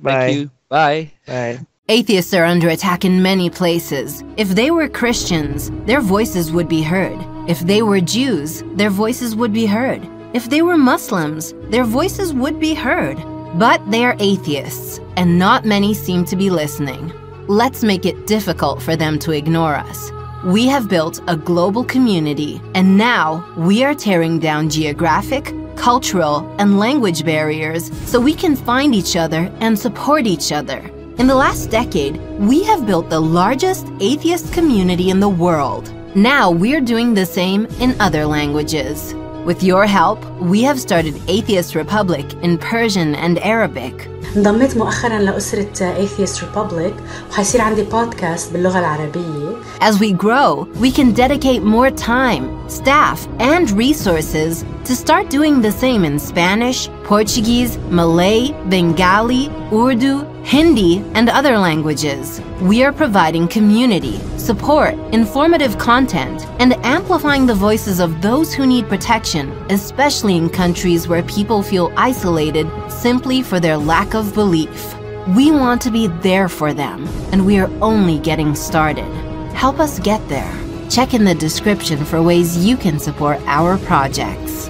Bye. 0.00 0.12
Thank 0.12 0.36
you. 0.36 0.50
Bye. 0.68 1.12
Bye. 1.26 1.60
Atheists 1.88 2.34
are 2.34 2.44
under 2.44 2.70
attack 2.70 3.04
in 3.04 3.22
many 3.22 3.48
places. 3.48 4.24
If 4.36 4.48
they 4.48 4.70
were 4.72 4.88
Christians, 4.88 5.70
their 5.86 6.00
voices 6.00 6.50
would 6.50 6.68
be 6.68 6.82
heard. 6.82 7.18
If 7.46 7.60
they 7.60 7.82
were 7.82 8.00
Jews, 8.00 8.64
their 8.72 8.90
voices 8.90 9.36
would 9.36 9.52
be 9.52 9.66
heard. 9.66 10.02
If 10.34 10.50
they 10.50 10.62
were 10.62 10.76
Muslims, 10.76 11.54
their 11.70 11.84
voices 11.84 12.34
would 12.34 12.58
be 12.58 12.74
heard. 12.74 13.22
But 13.54 13.88
they 13.88 14.04
are 14.04 14.16
atheists, 14.18 14.98
and 15.16 15.38
not 15.38 15.64
many 15.64 15.94
seem 15.94 16.24
to 16.24 16.34
be 16.34 16.50
listening. 16.50 17.12
Let's 17.46 17.84
make 17.84 18.04
it 18.04 18.26
difficult 18.26 18.82
for 18.82 18.96
them 18.96 19.16
to 19.20 19.30
ignore 19.30 19.76
us. 19.76 20.10
We 20.44 20.66
have 20.66 20.88
built 20.88 21.22
a 21.28 21.36
global 21.36 21.84
community, 21.84 22.60
and 22.74 22.98
now 22.98 23.48
we 23.56 23.84
are 23.84 23.94
tearing 23.94 24.40
down 24.40 24.70
geographic, 24.70 25.54
cultural, 25.76 26.52
and 26.58 26.80
language 26.80 27.24
barriers 27.24 27.96
so 28.04 28.18
we 28.18 28.34
can 28.34 28.56
find 28.56 28.92
each 28.92 29.14
other 29.14 29.52
and 29.60 29.78
support 29.78 30.26
each 30.26 30.50
other. 30.50 30.78
In 31.18 31.28
the 31.28 31.36
last 31.36 31.70
decade, 31.70 32.16
we 32.40 32.64
have 32.64 32.88
built 32.88 33.08
the 33.08 33.20
largest 33.20 33.86
atheist 34.00 34.52
community 34.52 35.10
in 35.10 35.20
the 35.20 35.28
world. 35.28 35.94
Now 36.16 36.50
we're 36.50 36.80
doing 36.80 37.14
the 37.14 37.24
same 37.24 37.66
in 37.78 37.94
other 38.00 38.26
languages. 38.26 39.14
With 39.44 39.62
your 39.62 39.84
help, 39.84 40.24
we 40.40 40.62
have 40.62 40.80
started 40.80 41.20
Atheist 41.28 41.74
Republic 41.74 42.32
in 42.42 42.56
Persian 42.56 43.14
and 43.14 43.38
Arabic. 43.40 44.08
انضميت 44.35 44.77
مؤخرا 44.77 45.19
لأسرة 45.19 45.95
Atheist 46.05 46.39
Republic 46.41 46.93
وحيصير 47.31 47.61
عندي 47.61 47.83
بودكاست 47.83 48.53
باللغة 48.53 48.79
العربية 48.79 49.49
As 49.81 49.99
we 49.99 50.11
grow, 50.11 50.67
we 50.79 50.91
can 50.91 51.13
dedicate 51.13 51.63
more 51.63 51.89
time, 51.89 52.45
staff, 52.69 53.27
and 53.39 53.71
resources 53.71 54.65
to 54.85 54.95
start 54.95 55.29
doing 55.29 55.61
the 55.61 55.71
same 55.71 56.03
in 56.03 56.19
Spanish, 56.19 56.89
Portuguese, 57.03 57.77
Malay, 57.89 58.51
Bengali, 58.69 59.49
Urdu, 59.71 60.25
Hindi, 60.43 61.03
and 61.13 61.29
other 61.29 61.57
languages. 61.57 62.41
We 62.61 62.83
are 62.83 62.91
providing 62.91 63.47
community, 63.47 64.19
support, 64.37 64.95
informative 65.13 65.77
content, 65.77 66.47
and 66.59 66.73
amplifying 66.83 67.45
the 67.45 67.53
voices 67.53 67.99
of 67.99 68.21
those 68.21 68.53
who 68.53 68.65
need 68.65 68.89
protection, 68.89 69.51
especially 69.69 70.37
in 70.37 70.49
countries 70.49 71.07
where 71.07 71.23
people 71.23 71.61
feel 71.61 71.93
isolated 71.95 72.67
simply 72.89 73.43
for 73.43 73.59
their 73.59 73.77
of 74.14 74.34
belief. 74.34 74.94
We 75.36 75.50
want 75.50 75.80
to 75.82 75.90
be 75.90 76.06
there 76.06 76.48
for 76.48 76.72
them, 76.74 77.06
and 77.32 77.46
we 77.46 77.58
are 77.58 77.70
only 77.82 78.18
getting 78.18 78.54
started. 78.54 79.10
Help 79.54 79.80
us 79.80 79.98
get 79.98 80.26
there. 80.28 80.52
Check 80.90 81.14
in 81.14 81.24
the 81.24 81.34
description 81.34 82.04
for 82.04 82.22
ways 82.22 82.64
you 82.64 82.76
can 82.76 82.98
support 82.98 83.40
our 83.46 83.78
projects. 83.78 84.68